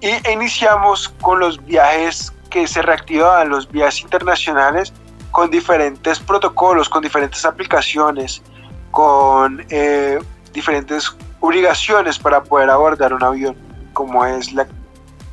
Y 0.00 0.30
iniciamos 0.30 1.08
con 1.20 1.40
los 1.40 1.64
viajes 1.64 2.32
que 2.50 2.66
se 2.66 2.82
reactivaban, 2.82 3.48
los 3.48 3.68
viajes 3.70 4.02
internacionales, 4.02 4.92
con 5.38 5.52
diferentes 5.52 6.18
protocolos, 6.18 6.88
con 6.88 7.00
diferentes 7.00 7.44
aplicaciones, 7.44 8.42
con 8.90 9.64
eh, 9.70 10.18
diferentes 10.52 11.14
obligaciones 11.38 12.18
para 12.18 12.42
poder 12.42 12.68
abordar 12.70 13.14
un 13.14 13.22
avión, 13.22 13.54
como 13.92 14.26
es 14.26 14.52
la, 14.52 14.66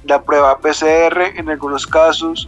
la 0.03 0.21
prueba 0.21 0.59
PCR 0.59 1.35
en 1.35 1.49
algunos 1.49 1.87
casos, 1.87 2.47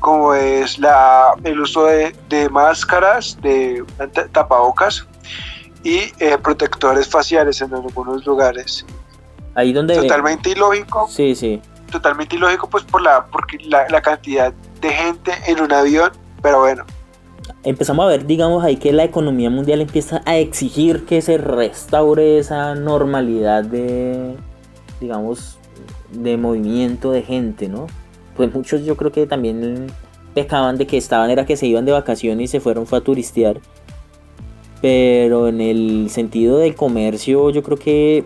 como 0.00 0.34
es 0.34 0.80
la, 0.80 1.32
el 1.44 1.60
uso 1.60 1.84
de, 1.84 2.12
de 2.28 2.48
máscaras, 2.48 3.38
de 3.40 3.84
tapabocas 4.32 5.06
y 5.84 6.12
eh, 6.18 6.36
protectores 6.42 7.08
faciales 7.08 7.60
en 7.60 7.72
algunos 7.72 8.26
lugares. 8.26 8.84
Ahí 9.54 9.72
donde... 9.72 9.94
Totalmente 9.94 10.50
ilógico. 10.50 11.06
Sí, 11.08 11.36
sí. 11.36 11.62
Totalmente 11.88 12.34
ilógico 12.34 12.68
pues 12.68 12.82
por 12.82 13.00
la, 13.00 13.26
porque 13.26 13.58
la, 13.60 13.86
la 13.90 14.02
cantidad 14.02 14.52
de 14.80 14.90
gente 14.90 15.32
en 15.46 15.60
un 15.60 15.72
avión, 15.72 16.10
pero 16.42 16.58
bueno, 16.58 16.84
empezamos 17.64 18.04
a 18.04 18.08
ver, 18.08 18.26
digamos, 18.26 18.64
ahí 18.64 18.76
que 18.76 18.92
la 18.92 19.04
economía 19.04 19.50
mundial 19.50 19.80
empieza 19.80 20.22
a 20.24 20.36
exigir 20.36 21.04
que 21.04 21.22
se 21.22 21.38
restaure 21.38 22.38
esa 22.38 22.74
normalidad 22.74 23.64
de, 23.64 24.36
digamos, 25.00 25.58
de 26.12 26.36
movimiento 26.36 27.12
de 27.12 27.22
gente, 27.22 27.68
¿no? 27.68 27.86
Pues 28.36 28.54
muchos 28.54 28.84
yo 28.84 28.96
creo 28.96 29.12
que 29.12 29.26
también 29.26 29.86
pecaban 30.34 30.76
de 30.76 30.86
que 30.86 30.96
estaban, 30.96 31.30
era 31.30 31.46
que 31.46 31.56
se 31.56 31.66
iban 31.66 31.84
de 31.84 31.92
vacaciones 31.92 32.44
y 32.44 32.48
se 32.48 32.60
fueron 32.60 32.86
fue 32.86 32.98
a 32.98 33.00
turistear. 33.00 33.60
Pero 34.82 35.48
en 35.48 35.60
el 35.60 36.10
sentido 36.10 36.58
del 36.58 36.74
comercio, 36.74 37.50
yo 37.50 37.62
creo 37.62 37.78
que 37.78 38.24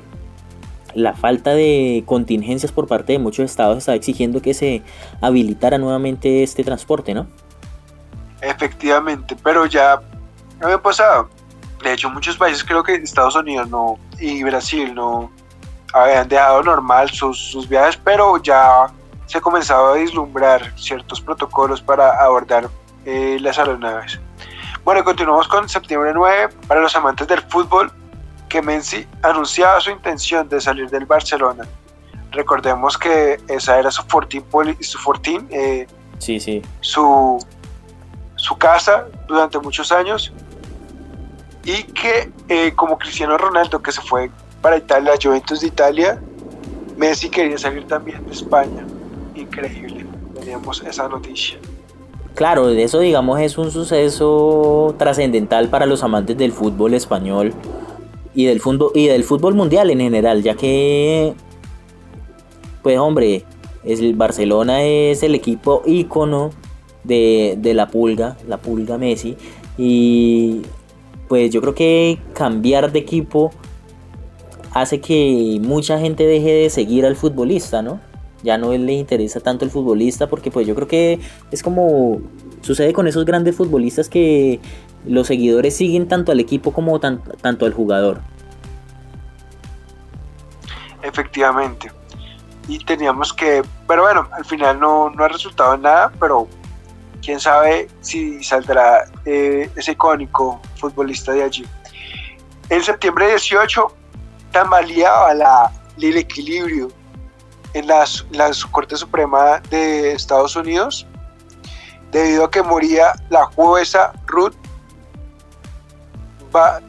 la 0.94 1.14
falta 1.14 1.54
de 1.54 2.02
contingencias 2.06 2.72
por 2.72 2.88
parte 2.88 3.12
de 3.12 3.18
muchos 3.18 3.44
estados 3.44 3.78
está 3.78 3.94
exigiendo 3.94 4.42
que 4.42 4.54
se 4.54 4.82
habilitara 5.20 5.78
nuevamente 5.78 6.42
este 6.42 6.64
transporte, 6.64 7.14
¿no? 7.14 7.28
Efectivamente, 8.40 9.36
pero 9.42 9.66
ya 9.66 10.00
había 10.60 10.80
pasado. 10.80 11.28
De 11.82 11.92
hecho, 11.92 12.10
muchos 12.10 12.36
países, 12.36 12.62
creo 12.62 12.82
que 12.82 12.94
Estados 12.94 13.34
Unidos 13.36 13.68
no 13.68 13.98
y 14.18 14.42
Brasil 14.42 14.94
no 14.94 15.30
habían 15.92 16.28
dejado 16.28 16.62
normal 16.62 17.10
sus, 17.10 17.68
viajes, 17.68 17.96
pero 17.96 18.36
ya 18.42 18.86
se 19.26 19.40
comenzaba 19.40 19.92
a 19.92 19.94
vislumbrar 19.94 20.72
ciertos 20.78 21.20
protocolos 21.20 21.80
para 21.80 22.22
abordar 22.22 22.68
eh, 23.04 23.38
las 23.40 23.58
aeronaves. 23.58 24.20
Bueno, 24.84 25.04
continuamos 25.04 25.46
con 25.48 25.68
septiembre 25.68 26.12
9. 26.14 26.48
Para 26.66 26.80
los 26.80 26.94
amantes 26.96 27.26
del 27.28 27.40
fútbol, 27.42 27.92
que 28.48 28.60
Messi 28.60 29.06
anunciaba 29.22 29.80
su 29.80 29.90
intención 29.90 30.48
de 30.48 30.60
salir 30.60 30.90
del 30.90 31.06
Barcelona. 31.06 31.64
Recordemos 32.32 32.96
que 32.96 33.40
esa 33.48 33.78
era 33.78 33.90
su 33.90 34.02
fortín, 34.04 34.44
su, 34.80 34.98
fortín, 34.98 35.46
eh, 35.50 35.86
sí, 36.18 36.38
sí. 36.38 36.62
su, 36.80 37.38
su 38.40 38.56
casa 38.56 39.06
durante 39.28 39.58
muchos 39.58 39.92
años 39.92 40.32
y 41.64 41.82
que 41.84 42.32
eh, 42.48 42.72
como 42.74 42.98
Cristiano 42.98 43.36
Ronaldo 43.36 43.82
que 43.82 43.92
se 43.92 44.00
fue 44.00 44.30
para 44.62 44.78
Italia, 44.78 45.12
Juventus 45.22 45.60
de 45.60 45.66
Italia, 45.66 46.20
Messi 46.96 47.28
quería 47.28 47.58
salir 47.58 47.86
también 47.86 48.24
de 48.26 48.32
España. 48.32 48.86
Increíble, 49.34 50.06
teníamos 50.34 50.82
esa 50.82 51.08
noticia. 51.08 51.58
Claro, 52.34 52.70
eso 52.70 53.00
digamos 53.00 53.40
es 53.40 53.58
un 53.58 53.70
suceso 53.70 54.94
trascendental 54.98 55.68
para 55.68 55.84
los 55.84 56.02
amantes 56.02 56.36
del 56.38 56.52
fútbol 56.52 56.94
español 56.94 57.52
y 58.34 58.46
del 58.46 58.60
fútbol 58.60 58.92
y 58.94 59.06
del 59.08 59.24
fútbol 59.24 59.54
mundial 59.54 59.90
en 59.90 60.00
general, 60.00 60.42
ya 60.42 60.54
que 60.54 61.34
pues 62.82 62.98
hombre, 62.98 63.44
el 63.84 64.14
Barcelona 64.14 64.82
es 64.82 65.22
el 65.22 65.34
equipo 65.34 65.82
ícono 65.84 66.50
de, 67.04 67.56
de 67.58 67.74
la 67.74 67.88
pulga, 67.88 68.36
la 68.46 68.58
pulga 68.58 68.98
Messi 68.98 69.36
y 69.78 70.62
pues 71.28 71.50
yo 71.50 71.60
creo 71.60 71.74
que 71.74 72.18
cambiar 72.34 72.92
de 72.92 72.98
equipo 72.98 73.52
hace 74.72 75.00
que 75.00 75.58
mucha 75.62 75.98
gente 75.98 76.26
deje 76.26 76.52
de 76.52 76.70
seguir 76.70 77.06
al 77.06 77.16
futbolista, 77.16 77.82
¿no? 77.82 78.00
Ya 78.42 78.56
no 78.56 78.72
le 78.72 78.92
interesa 78.92 79.40
tanto 79.40 79.64
el 79.64 79.70
futbolista 79.70 80.28
porque 80.28 80.50
pues 80.50 80.66
yo 80.66 80.74
creo 80.74 80.88
que 80.88 81.20
es 81.50 81.62
como 81.62 82.20
sucede 82.62 82.92
con 82.92 83.06
esos 83.06 83.24
grandes 83.24 83.56
futbolistas 83.56 84.08
que 84.08 84.60
los 85.06 85.26
seguidores 85.26 85.76
siguen 85.76 86.08
tanto 86.08 86.32
al 86.32 86.40
equipo 86.40 86.72
como 86.72 87.00
tanto 87.00 87.66
al 87.66 87.72
jugador. 87.72 88.20
Efectivamente. 91.02 91.90
Y 92.68 92.78
teníamos 92.84 93.32
que, 93.32 93.62
pero 93.88 94.02
bueno, 94.02 94.28
al 94.32 94.44
final 94.44 94.78
no, 94.78 95.10
no 95.10 95.24
ha 95.24 95.28
resultado 95.28 95.74
en 95.74 95.82
nada, 95.82 96.12
pero 96.20 96.46
quién 97.22 97.40
sabe 97.40 97.88
si 98.00 98.42
saldrá 98.42 99.04
eh, 99.24 99.70
ese 99.76 99.92
icónico 99.92 100.60
futbolista 100.76 101.32
de 101.32 101.44
allí. 101.44 101.66
En 102.68 102.82
septiembre 102.82 103.28
18 103.28 103.86
tambaleaba 104.52 105.34
la, 105.34 105.72
el 105.98 106.16
equilibrio 106.16 106.90
en 107.74 107.86
la, 107.86 108.04
la 108.32 108.50
Corte 108.70 108.96
Suprema 108.96 109.60
de 109.70 110.12
Estados 110.12 110.56
Unidos 110.56 111.06
debido 112.10 112.44
a 112.44 112.50
que 112.50 112.62
moría 112.62 113.12
la 113.28 113.46
jueza 113.46 114.12
Ruth 114.26 114.54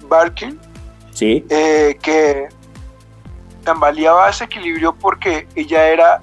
Barkin, 0.10 0.60
sí. 1.14 1.46
Eh, 1.50 1.98
que 2.02 2.50
tambaleaba 3.64 4.30
ese 4.30 4.46
equilibrio 4.46 4.96
porque 4.96 5.48
ella 5.56 5.88
era 5.88 6.22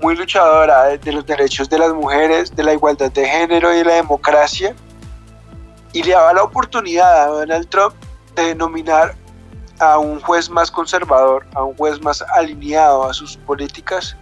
muy 0.00 0.16
luchadora 0.16 0.96
de 0.96 1.12
los 1.12 1.26
derechos 1.26 1.68
de 1.68 1.78
las 1.78 1.92
mujeres, 1.92 2.54
de 2.54 2.62
la 2.62 2.72
igualdad 2.72 3.10
de 3.10 3.26
género 3.26 3.72
y 3.74 3.78
de 3.78 3.84
la 3.84 3.94
democracia, 3.94 4.74
y 5.92 6.02
le 6.02 6.12
daba 6.12 6.32
la 6.32 6.44
oportunidad 6.44 7.24
a 7.24 7.26
Donald 7.26 7.68
Trump 7.68 7.94
de 8.34 8.54
nominar 8.54 9.14
a 9.80 9.98
un 9.98 10.20
juez 10.20 10.50
más 10.50 10.70
conservador, 10.70 11.46
a 11.54 11.64
un 11.64 11.76
juez 11.76 12.00
más 12.02 12.22
alineado 12.34 13.04
a 13.04 13.14
sus 13.14 13.36
políticas 13.36 14.16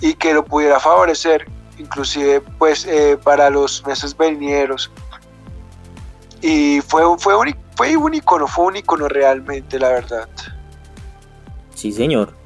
y 0.00 0.14
que 0.14 0.34
lo 0.34 0.44
pudiera 0.44 0.80
favorecer, 0.80 1.46
inclusive 1.78 2.40
pues 2.58 2.84
eh, 2.86 3.18
para 3.22 3.50
los 3.50 3.84
meses 3.86 4.16
venideros. 4.16 4.90
Y 6.40 6.80
fue, 6.80 7.02
fue, 7.18 7.36
un, 7.36 7.56
fue 7.76 7.96
un 7.96 8.14
icono, 8.14 8.48
fue 8.48 8.66
un 8.66 8.76
icono 8.76 9.08
realmente, 9.08 9.78
la 9.78 9.88
verdad. 9.88 10.28
Sí, 11.74 11.92
señor. 11.92 12.41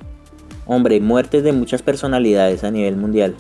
Hombre, 0.67 1.01
muertes 1.01 1.45
de 1.45 1.53
muchas 1.53 1.83
personalidades 1.83 2.65
a 2.65 2.71
nivel 2.71 2.97
mundial. 2.97 3.35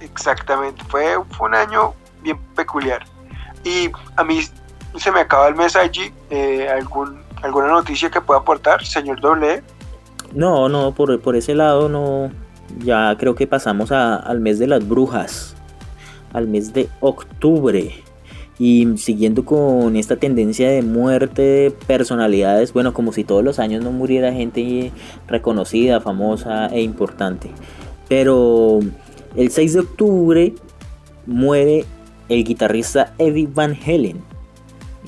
Exactamente, 0.00 0.82
fue, 0.88 1.16
fue 1.30 1.48
un 1.48 1.54
año 1.54 1.94
bien 2.22 2.38
peculiar. 2.54 3.04
Y 3.64 3.90
a 4.16 4.24
mí 4.24 4.40
se 4.96 5.12
me 5.12 5.20
acaba 5.20 5.48
el 5.48 5.54
mes 5.54 5.76
allí. 5.76 6.12
Eh, 6.30 6.68
algún, 6.68 7.20
¿Alguna 7.42 7.68
noticia 7.68 8.10
que 8.10 8.20
pueda 8.20 8.40
aportar, 8.40 8.84
señor 8.84 9.20
Doble? 9.20 9.62
No, 10.32 10.68
no, 10.68 10.92
por, 10.92 11.20
por 11.20 11.36
ese 11.36 11.54
lado 11.54 11.88
no. 11.88 12.30
Ya 12.78 13.14
creo 13.18 13.34
que 13.34 13.46
pasamos 13.46 13.92
al 13.92 14.40
mes 14.40 14.58
de 14.58 14.66
las 14.66 14.86
brujas, 14.86 15.54
al 16.32 16.48
mes 16.48 16.72
de 16.72 16.88
octubre. 17.00 18.02
Y 18.58 18.96
siguiendo 18.96 19.44
con 19.44 19.96
esta 19.96 20.16
tendencia 20.16 20.70
de 20.70 20.82
muerte 20.82 21.42
de 21.42 21.70
personalidades, 21.70 22.72
bueno, 22.72 22.94
como 22.94 23.12
si 23.12 23.22
todos 23.22 23.44
los 23.44 23.58
años 23.58 23.84
no 23.84 23.92
muriera 23.92 24.32
gente 24.32 24.92
reconocida, 25.28 26.00
famosa 26.00 26.68
e 26.68 26.80
importante. 26.80 27.50
Pero 28.08 28.80
el 29.36 29.50
6 29.50 29.72
de 29.74 29.80
octubre 29.80 30.54
muere 31.26 31.84
el 32.28 32.44
guitarrista 32.44 33.12
Eddie 33.18 33.48
Van 33.52 33.76
Halen, 33.86 34.22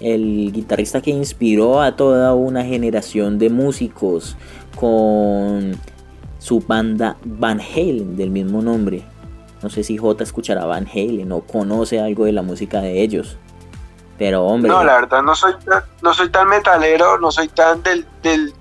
el 0.01 0.53
guitarrista 0.53 1.01
que 1.01 1.11
inspiró 1.11 1.81
a 1.81 1.97
toda 1.97 2.35
una 2.35 2.65
generación 2.65 3.39
de 3.39 3.51
músicos 3.51 4.37
con 4.77 5.73
su 6.39 6.61
banda 6.61 7.17
Van 7.25 7.61
Halen 7.61 8.17
del 8.17 8.31
mismo 8.31 8.63
nombre. 8.63 9.03
No 9.63 9.71
sé 9.71 9.83
si 9.83 9.97
J 9.97 10.23
escuchará 10.23 10.65
Van 10.65 10.87
Halen 10.87 11.33
o 11.33 11.41
conoce 11.41 12.01
algo 12.01 12.25
de 12.25 12.33
la 12.33 12.43
música 12.43 12.81
de 12.81 13.03
ellos. 13.03 13.37
Pero 14.19 14.45
hombre. 14.45 14.71
No, 14.71 14.83
la 14.85 14.95
verdad 14.95 15.23
no 15.23 15.35
soy 15.35 15.55
tan, 15.65 15.83
no 16.03 16.15
soy 16.15 16.31
tan 16.31 16.49
metalero, 16.49 17.19
no 17.19 17.31
soy 17.31 17.49
tan 17.49 17.83
del, 17.83 18.07
del 18.23 18.53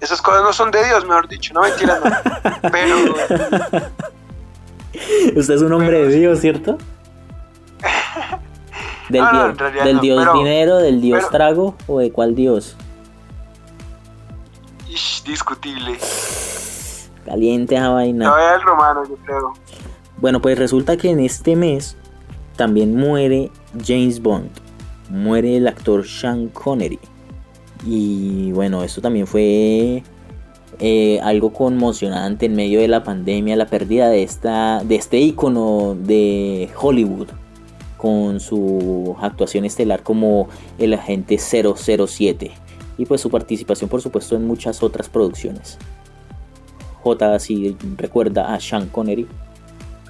esas 0.00 0.20
cosas 0.20 0.42
no 0.42 0.52
son 0.52 0.70
de 0.70 0.84
Dios, 0.84 1.04
mejor 1.06 1.28
dicho, 1.28 1.54
no 1.54 1.62
mentira, 1.62 1.98
no. 1.98 2.10
Pero 2.70 2.96
Usted 5.34 5.54
es 5.54 5.62
un 5.62 5.72
hombre 5.72 6.06
de 6.06 6.16
Dios, 6.16 6.40
¿cierto? 6.40 6.78
Del, 9.10 9.22
dios, 9.30 9.84
del 9.84 10.00
dios 10.00 10.32
dinero, 10.32 10.78
del 10.78 11.02
dios 11.02 11.28
trago 11.28 11.76
o 11.86 11.98
de 11.98 12.10
cuál 12.10 12.34
dios? 12.34 12.74
discutible. 15.24 15.98
Caliente 17.24 17.74
esa 17.76 17.90
vaina. 17.90 18.26
No, 18.26 18.36
el 18.36 18.62
romano, 18.62 19.02
yo 19.08 19.16
creo. 19.24 19.52
Bueno, 20.18 20.40
pues 20.40 20.58
resulta 20.58 20.96
que 20.96 21.10
en 21.10 21.20
este 21.20 21.56
mes 21.56 21.96
también 22.56 22.96
muere 22.96 23.50
James 23.84 24.22
Bond. 24.22 24.50
Muere 25.10 25.56
el 25.56 25.66
actor 25.66 26.06
Sean 26.06 26.48
Connery. 26.48 26.98
Y 27.86 28.52
bueno, 28.52 28.82
esto 28.82 29.00
también 29.00 29.26
fue 29.26 30.02
eh, 30.80 31.20
algo 31.22 31.52
conmocionante 31.52 32.46
en 32.46 32.56
medio 32.56 32.80
de 32.80 32.88
la 32.88 33.04
pandemia, 33.04 33.56
la 33.56 33.66
pérdida 33.66 34.08
de, 34.08 34.22
esta, 34.22 34.82
de 34.82 34.96
este 34.96 35.18
icono 35.18 35.94
de 35.94 36.68
Hollywood 36.80 37.28
con 37.96 38.40
su 38.40 39.16
actuación 39.20 39.64
estelar 39.64 40.02
como 40.02 40.48
el 40.78 40.92
agente 40.92 41.38
007 41.38 42.52
y 42.98 43.06
pues 43.06 43.20
su 43.20 43.30
participación 43.30 43.88
por 43.88 44.02
supuesto 44.02 44.36
en 44.36 44.46
muchas 44.46 44.82
otras 44.82 45.08
producciones. 45.08 45.78
J 47.04 47.38
si 47.38 47.76
recuerda 47.96 48.54
a 48.54 48.58
Sean 48.58 48.88
Connery. 48.88 49.28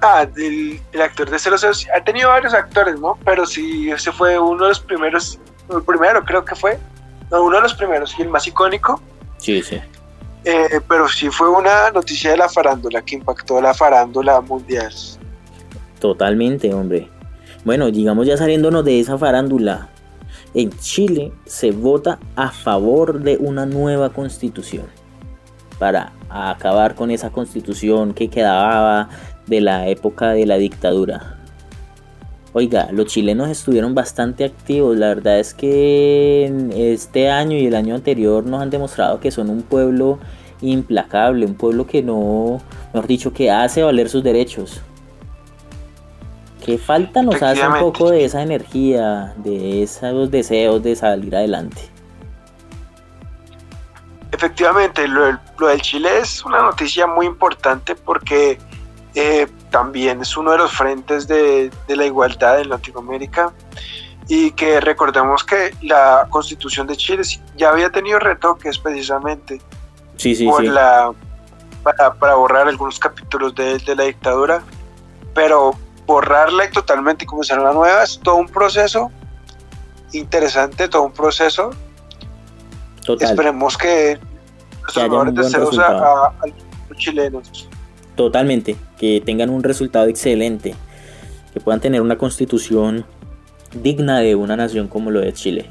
Ah, 0.01 0.25
el, 0.37 0.79
actor 1.01 1.29
de 1.29 1.37
007 1.37 1.91
ha 1.93 2.03
tenido 2.03 2.29
varios 2.29 2.53
actores, 2.53 2.97
¿no? 2.99 3.17
Pero 3.25 3.45
sí, 3.45 3.91
ese 3.91 4.11
fue 4.11 4.39
uno 4.39 4.63
de 4.63 4.69
los 4.69 4.79
primeros, 4.79 5.39
el 5.69 5.83
primero 5.83 6.23
creo 6.23 6.45
que 6.45 6.55
fue, 6.55 6.79
uno 7.31 7.55
de 7.57 7.61
los 7.61 7.73
primeros 7.73 8.15
y 8.17 8.21
el 8.21 8.29
más 8.29 8.47
icónico. 8.47 9.01
Sí, 9.37 9.61
sí. 9.61 9.81
Eh, 10.45 10.79
pero 10.87 11.09
sí 11.09 11.29
fue 11.29 11.49
una 11.49 11.91
noticia 11.91 12.31
de 12.31 12.37
la 12.37 12.47
farándula 12.47 13.01
que 13.01 13.15
impactó 13.15 13.59
la 13.59 13.73
farándula 13.73 14.39
mundial. 14.41 14.93
Totalmente, 15.99 16.73
hombre. 16.73 17.09
Bueno, 17.65 17.89
digamos 17.89 18.27
ya 18.27 18.37
saliéndonos 18.37 18.85
de 18.85 18.99
esa 18.99 19.17
farándula, 19.17 19.89
en 20.53 20.69
Chile 20.79 21.33
se 21.45 21.71
vota 21.71 22.19
a 22.35 22.51
favor 22.51 23.19
de 23.19 23.37
una 23.37 23.65
nueva 23.65 24.11
constitución. 24.11 24.85
para 25.79 26.13
acabar 26.35 26.95
con 26.95 27.11
esa 27.11 27.29
constitución 27.29 28.13
que 28.13 28.29
quedaba 28.29 29.09
de 29.47 29.61
la 29.61 29.87
época 29.87 30.31
de 30.31 30.45
la 30.45 30.57
dictadura. 30.57 31.35
Oiga, 32.53 32.87
los 32.91 33.07
chilenos 33.07 33.49
estuvieron 33.49 33.93
bastante 33.93 34.45
activos. 34.45 34.95
La 34.97 35.07
verdad 35.07 35.39
es 35.39 35.53
que 35.53 36.45
este 36.73 37.29
año 37.29 37.57
y 37.57 37.65
el 37.65 37.75
año 37.75 37.95
anterior 37.95 38.45
nos 38.45 38.61
han 38.61 38.69
demostrado 38.69 39.19
que 39.19 39.29
son 39.29 39.49
un 39.49 39.61
pueblo 39.61 40.19
implacable, 40.61 41.45
un 41.45 41.55
pueblo 41.55 41.85
que 41.85 42.01
no, 42.01 42.61
mejor 42.93 43.07
dicho, 43.07 43.33
que 43.33 43.51
hace 43.51 43.83
valer 43.83 44.07
sus 44.09 44.23
derechos. 44.23 44.81
Que 46.65 46.77
falta 46.77 47.21
nos 47.21 47.41
hace 47.43 47.67
un 47.67 47.79
poco 47.79 48.09
de 48.09 48.25
esa 48.25 48.41
energía, 48.41 49.33
de 49.43 49.83
esos 49.83 50.31
deseos 50.31 50.81
de 50.81 50.95
salir 50.95 51.35
adelante. 51.35 51.94
Efectivamente, 54.35 55.07
lo, 55.07 55.39
del 55.67 55.81
Chile 55.81 56.19
es 56.19 56.43
una 56.43 56.61
noticia 56.61 57.07
muy 57.07 57.25
importante 57.25 57.95
porque 57.95 58.59
eh, 59.13 59.47
también 59.71 60.19
es 60.19 60.35
uno 60.35 60.51
de 60.51 60.57
los 60.57 60.73
frentes 60.73 61.25
de, 61.25 61.71
la 61.87 62.05
igualdad 62.05 62.59
en 62.59 62.67
Latinoamérica 62.67 63.53
y 64.27 64.51
que 64.51 64.81
recordemos 64.81 65.45
que 65.45 65.73
la 65.81 66.27
constitución 66.29 66.85
de 66.85 66.97
Chile 66.97 67.23
ya 67.55 67.69
había 67.69 67.89
tenido 67.89 68.19
retoques 68.19 68.77
precisamente 68.77 69.61
La, 70.69 71.13
para, 71.81 72.35
borrar 72.35 72.67
algunos 72.67 72.99
capítulos 72.99 73.55
de, 73.55 73.79
la 73.95 74.03
dictadura, 74.03 74.63
pero 75.33 75.77
borrarla 76.05 76.69
totalmente 76.71 77.23
y 77.23 77.27
comenzar 77.27 77.61
una 77.61 77.71
nueva 77.71 78.03
es 78.03 78.19
todo 78.19 78.35
un 78.35 78.49
proceso 78.49 79.09
interesante, 80.11 80.89
todo 80.89 81.03
un 81.03 81.13
proceso. 81.13 81.71
Esperemos 83.19 83.77
que 83.77 84.17
los 84.85 84.97
mejores 84.97 85.35
deseos 85.35 85.77
a 85.79 86.33
los 86.89 86.97
chilenos. 86.97 87.69
Totalmente, 88.15 88.75
que 88.97 89.21
tengan 89.25 89.49
un 89.49 89.63
resultado 89.63 90.07
excelente, 90.07 90.75
que 91.53 91.59
puedan 91.59 91.81
tener 91.81 92.01
una 92.01 92.17
constitución 92.17 93.05
digna 93.81 94.19
de 94.19 94.35
una 94.35 94.55
nación 94.55 94.87
como 94.87 95.11
lo 95.11 95.19
de 95.19 95.33
Chile. 95.33 95.65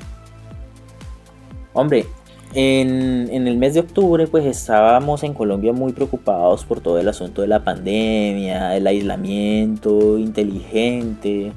Hombre, 1.72 2.06
en, 2.54 3.46
el 3.48 3.56
mes 3.56 3.74
de 3.74 3.80
octubre 3.80 4.26
pues 4.28 4.44
estábamos 4.44 5.24
en 5.24 5.34
Colombia 5.34 5.72
muy 5.72 5.92
preocupados 5.92 6.64
por 6.64 6.80
todo 6.80 7.00
el 7.00 7.08
asunto 7.08 7.42
de 7.42 7.48
la 7.48 7.64
pandemia, 7.64 8.76
el 8.76 8.86
aislamiento 8.86 10.18
inteligente, 10.18 11.52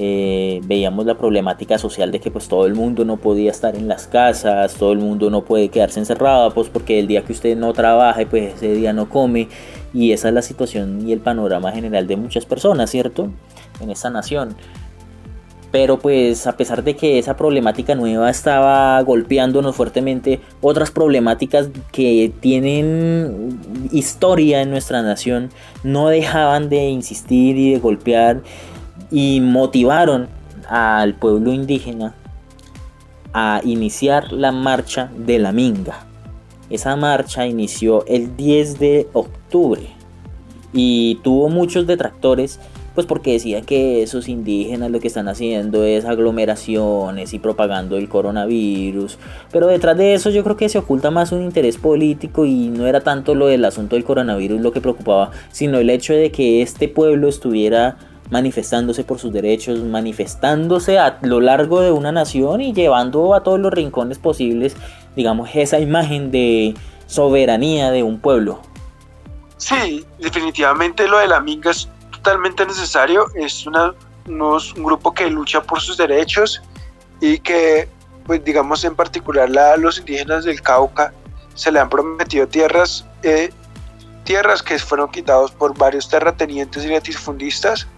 eh, 0.00 0.60
veíamos 0.64 1.06
la 1.06 1.18
problemática 1.18 1.76
social 1.76 2.12
de 2.12 2.20
que 2.20 2.30
pues 2.30 2.46
todo 2.46 2.66
el 2.66 2.74
mundo 2.74 3.04
no 3.04 3.16
podía 3.16 3.50
estar 3.50 3.74
en 3.74 3.88
las 3.88 4.06
casas, 4.06 4.74
todo 4.74 4.92
el 4.92 5.00
mundo 5.00 5.28
no 5.28 5.44
puede 5.44 5.70
quedarse 5.70 5.98
encerrado, 5.98 6.54
pues 6.54 6.68
porque 6.68 7.00
el 7.00 7.08
día 7.08 7.24
que 7.24 7.32
usted 7.32 7.56
no 7.56 7.72
trabaja, 7.72 8.22
pues 8.30 8.54
ese 8.54 8.74
día 8.74 8.92
no 8.92 9.08
come, 9.08 9.48
y 9.92 10.12
esa 10.12 10.28
es 10.28 10.34
la 10.34 10.42
situación 10.42 11.06
y 11.06 11.12
el 11.12 11.18
panorama 11.18 11.72
general 11.72 12.06
de 12.06 12.16
muchas 12.16 12.46
personas, 12.46 12.90
¿cierto? 12.90 13.30
En 13.80 13.90
esta 13.90 14.08
nación. 14.08 14.54
Pero 15.72 15.98
pues 15.98 16.46
a 16.46 16.56
pesar 16.56 16.84
de 16.84 16.94
que 16.94 17.18
esa 17.18 17.36
problemática 17.36 17.96
nueva 17.96 18.30
estaba 18.30 19.02
golpeándonos 19.02 19.74
fuertemente, 19.74 20.40
otras 20.60 20.92
problemáticas 20.92 21.70
que 21.90 22.32
tienen 22.40 23.58
historia 23.90 24.62
en 24.62 24.70
nuestra 24.70 25.02
nación 25.02 25.50
no 25.82 26.08
dejaban 26.08 26.68
de 26.70 26.88
insistir 26.88 27.56
y 27.56 27.72
de 27.72 27.78
golpear 27.80 28.42
y 29.10 29.40
motivaron 29.40 30.28
al 30.68 31.14
pueblo 31.14 31.52
indígena 31.52 32.14
a 33.32 33.60
iniciar 33.64 34.32
la 34.32 34.52
marcha 34.52 35.10
de 35.16 35.38
la 35.38 35.52
Minga. 35.52 36.06
Esa 36.70 36.96
marcha 36.96 37.46
inició 37.46 38.04
el 38.06 38.36
10 38.36 38.78
de 38.78 39.08
octubre 39.12 39.88
y 40.72 41.16
tuvo 41.22 41.48
muchos 41.48 41.86
detractores 41.86 42.60
pues 42.98 43.06
porque 43.06 43.30
decían 43.34 43.64
que 43.64 44.02
esos 44.02 44.28
indígenas 44.28 44.90
lo 44.90 44.98
que 44.98 45.06
están 45.06 45.28
haciendo 45.28 45.84
es 45.84 46.04
aglomeraciones 46.04 47.32
y 47.32 47.38
propagando 47.38 47.96
el 47.96 48.08
coronavirus. 48.08 49.18
Pero 49.52 49.68
detrás 49.68 49.96
de 49.96 50.14
eso 50.14 50.30
yo 50.30 50.42
creo 50.42 50.56
que 50.56 50.68
se 50.68 50.78
oculta 50.78 51.12
más 51.12 51.30
un 51.30 51.44
interés 51.44 51.76
político 51.76 52.44
y 52.44 52.66
no 52.70 52.88
era 52.88 53.00
tanto 53.00 53.36
lo 53.36 53.46
del 53.46 53.64
asunto 53.64 53.94
del 53.94 54.04
coronavirus 54.04 54.60
lo 54.60 54.72
que 54.72 54.80
preocupaba, 54.80 55.30
sino 55.52 55.78
el 55.78 55.90
hecho 55.90 56.12
de 56.12 56.32
que 56.32 56.60
este 56.60 56.88
pueblo 56.88 57.28
estuviera 57.28 57.98
manifestándose 58.30 59.04
por 59.04 59.18
sus 59.18 59.32
derechos, 59.32 59.80
manifestándose 59.80 60.98
a 60.98 61.18
lo 61.22 61.40
largo 61.40 61.80
de 61.80 61.92
una 61.92 62.12
nación 62.12 62.60
y 62.60 62.72
llevando 62.72 63.34
a 63.34 63.42
todos 63.42 63.58
los 63.58 63.72
rincones 63.72 64.18
posibles, 64.18 64.76
digamos, 65.16 65.50
esa 65.54 65.78
imagen 65.78 66.30
de 66.30 66.74
soberanía 67.06 67.90
de 67.90 68.02
un 68.02 68.20
pueblo. 68.20 68.60
Sí, 69.56 70.04
definitivamente 70.18 71.08
lo 71.08 71.18
de 71.18 71.26
la 71.26 71.40
minga 71.40 71.70
es 71.70 71.88
totalmente 72.12 72.64
necesario, 72.66 73.26
es 73.34 73.66
una, 73.66 73.94
un 74.26 74.84
grupo 74.84 75.12
que 75.12 75.28
lucha 75.28 75.62
por 75.62 75.80
sus 75.80 75.96
derechos 75.96 76.62
y 77.20 77.38
que, 77.38 77.88
pues 78.26 78.44
digamos 78.44 78.84
en 78.84 78.94
particular 78.94 79.50
a 79.58 79.76
los 79.76 79.98
indígenas 79.98 80.44
del 80.44 80.60
Cauca 80.60 81.12
se 81.54 81.72
le 81.72 81.80
han 81.80 81.88
prometido 81.88 82.46
tierras, 82.46 83.04
eh, 83.22 83.50
tierras 84.22 84.62
que 84.62 84.78
fueron 84.78 85.10
quitados 85.10 85.50
por 85.50 85.76
varios 85.76 86.08
terratenientes 86.08 86.84
y 86.84 86.88
latifundistas 86.88 87.88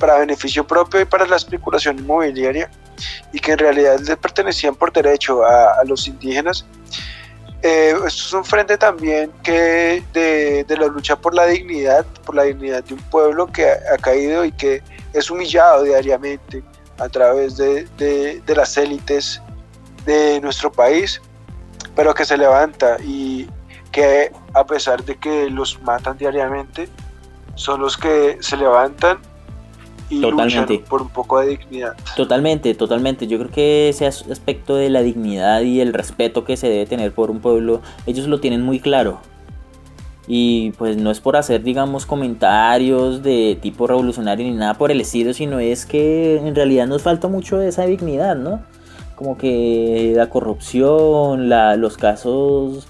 para 0.00 0.18
beneficio 0.18 0.66
propio 0.66 1.00
y 1.00 1.04
para 1.04 1.26
la 1.26 1.36
especulación 1.36 1.98
inmobiliaria 1.98 2.68
y 3.32 3.38
que 3.38 3.52
en 3.52 3.58
realidad 3.58 4.00
le 4.00 4.16
pertenecían 4.16 4.74
por 4.74 4.92
derecho 4.92 5.44
a, 5.44 5.84
los 5.84 6.08
indígenas. 6.08 6.66
Eh, 7.62 7.94
esto 7.94 8.06
es 8.06 8.32
un 8.32 8.44
frente 8.44 8.78
también 8.78 9.30
que 9.42 10.02
de, 10.12 10.76
la 10.76 10.86
lucha 10.86 11.14
por 11.14 11.34
la 11.34 11.46
dignidad, 11.46 12.06
por 12.24 12.34
la 12.34 12.44
dignidad 12.44 12.82
de 12.82 12.94
un 12.94 13.00
pueblo 13.10 13.46
que 13.46 13.70
ha, 13.70 13.98
caído 13.98 14.44
y 14.44 14.52
que 14.52 14.82
es 15.12 15.30
humillado 15.30 15.84
diariamente 15.84 16.64
a 16.98 17.08
través 17.08 17.58
de, 17.58 17.86
de, 17.98 18.54
las 18.54 18.76
élites 18.78 19.42
de 20.06 20.40
nuestro 20.40 20.72
país, 20.72 21.20
pero 21.94 22.14
que 22.14 22.24
se 22.24 22.38
levanta 22.38 22.96
y 23.04 23.46
que 23.92 24.32
a 24.54 24.64
pesar 24.64 25.04
de 25.04 25.16
que 25.16 25.50
los 25.50 25.80
matan 25.82 26.16
diariamente, 26.16 26.88
son 27.56 27.80
los 27.80 27.96
que 27.96 28.38
se 28.40 28.56
levantan 28.56 29.20
totalmente. 30.20 30.78
por 30.88 31.02
un 31.02 31.08
poco 31.08 31.40
de 31.40 31.48
dignidad. 31.48 31.94
Totalmente, 32.16 32.74
totalmente. 32.74 33.26
Yo 33.26 33.38
creo 33.38 33.50
que 33.50 33.88
ese 33.88 34.06
aspecto 34.06 34.76
de 34.76 34.90
la 34.90 35.02
dignidad 35.02 35.60
y 35.62 35.80
el 35.80 35.92
respeto 35.92 36.44
que 36.44 36.56
se 36.56 36.68
debe 36.68 36.86
tener 36.86 37.12
por 37.12 37.30
un 37.30 37.40
pueblo, 37.40 37.80
ellos 38.06 38.26
lo 38.26 38.40
tienen 38.40 38.62
muy 38.62 38.80
claro. 38.80 39.20
Y 40.26 40.70
pues 40.72 40.96
no 40.96 41.10
es 41.10 41.20
por 41.20 41.36
hacer, 41.36 41.62
digamos, 41.62 42.06
comentarios 42.06 43.22
de 43.22 43.58
tipo 43.60 43.86
revolucionario 43.86 44.46
ni 44.46 44.52
nada 44.52 44.74
por 44.74 44.90
el 44.90 45.00
estilo, 45.00 45.34
sino 45.34 45.58
es 45.58 45.86
que 45.86 46.36
en 46.36 46.54
realidad 46.54 46.86
nos 46.86 47.02
falta 47.02 47.26
mucho 47.26 47.58
de 47.58 47.68
esa 47.68 47.84
dignidad, 47.84 48.36
¿no? 48.36 48.60
Como 49.16 49.36
que 49.36 50.12
la 50.16 50.28
corrupción, 50.28 51.48
la, 51.48 51.76
los 51.76 51.96
casos 51.96 52.86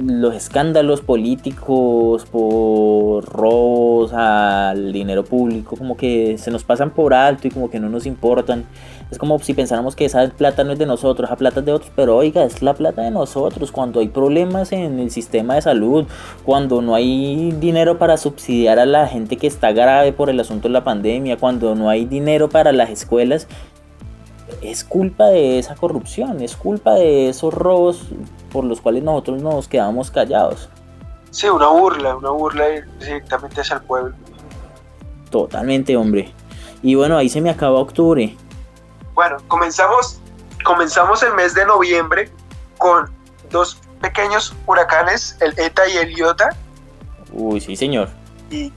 los 0.00 0.34
escándalos 0.34 1.00
políticos 1.00 2.24
por 2.30 3.24
robos 3.24 4.12
al 4.12 4.92
dinero 4.92 5.24
público 5.24 5.76
como 5.76 5.96
que 5.96 6.38
se 6.38 6.50
nos 6.50 6.62
pasan 6.62 6.90
por 6.90 7.14
alto 7.14 7.48
y 7.48 7.50
como 7.50 7.70
que 7.70 7.80
no 7.80 7.88
nos 7.88 8.06
importan. 8.06 8.64
Es 9.10 9.18
como 9.18 9.38
si 9.40 9.52
pensáramos 9.52 9.94
que 9.94 10.06
esa 10.06 10.26
plata 10.30 10.64
no 10.64 10.72
es 10.72 10.78
de 10.78 10.86
nosotros, 10.86 11.28
esa 11.28 11.36
plata 11.36 11.60
es 11.60 11.66
de 11.66 11.72
otros, 11.72 11.92
pero 11.94 12.16
oiga, 12.16 12.44
es 12.44 12.62
la 12.62 12.72
plata 12.72 13.02
de 13.02 13.10
nosotros. 13.10 13.70
Cuando 13.70 14.00
hay 14.00 14.08
problemas 14.08 14.72
en 14.72 14.98
el 15.00 15.10
sistema 15.10 15.54
de 15.54 15.62
salud, 15.62 16.06
cuando 16.44 16.80
no 16.80 16.94
hay 16.94 17.52
dinero 17.60 17.98
para 17.98 18.16
subsidiar 18.16 18.78
a 18.78 18.86
la 18.86 19.06
gente 19.08 19.36
que 19.36 19.46
está 19.46 19.72
grave 19.72 20.12
por 20.12 20.30
el 20.30 20.40
asunto 20.40 20.68
de 20.68 20.72
la 20.72 20.84
pandemia, 20.84 21.36
cuando 21.36 21.74
no 21.74 21.90
hay 21.90 22.06
dinero 22.06 22.48
para 22.48 22.72
las 22.72 22.88
escuelas, 22.88 23.48
es 24.60 24.84
culpa 24.84 25.26
de 25.26 25.58
esa 25.58 25.74
corrupción, 25.74 26.42
es 26.42 26.56
culpa 26.56 26.94
de 26.94 27.28
esos 27.28 27.52
robos 27.54 28.08
por 28.50 28.64
los 28.64 28.80
cuales 28.80 29.02
nosotros 29.02 29.42
nos 29.42 29.68
quedamos 29.68 30.10
callados. 30.10 30.68
Sí, 31.30 31.48
una 31.48 31.68
burla, 31.68 32.16
una 32.16 32.30
burla 32.30 32.66
directamente 32.98 33.62
hacia 33.62 33.76
el 33.76 33.82
pueblo. 33.82 34.14
Totalmente, 35.30 35.96
hombre. 35.96 36.32
Y 36.82 36.94
bueno, 36.94 37.16
ahí 37.16 37.28
se 37.28 37.40
me 37.40 37.48
acaba 37.48 37.78
octubre. 37.78 38.36
Bueno, 39.14 39.36
comenzamos, 39.48 40.20
comenzamos 40.64 41.22
el 41.22 41.32
mes 41.34 41.54
de 41.54 41.64
noviembre 41.64 42.30
con 42.76 43.10
dos 43.50 43.80
pequeños 44.00 44.54
huracanes, 44.66 45.38
el 45.40 45.58
ETA 45.58 45.88
y 45.88 45.96
el 45.96 46.18
IOTA. 46.18 46.50
Uy, 47.32 47.60
sí, 47.60 47.76
señor. 47.76 48.08
Y 48.50 48.72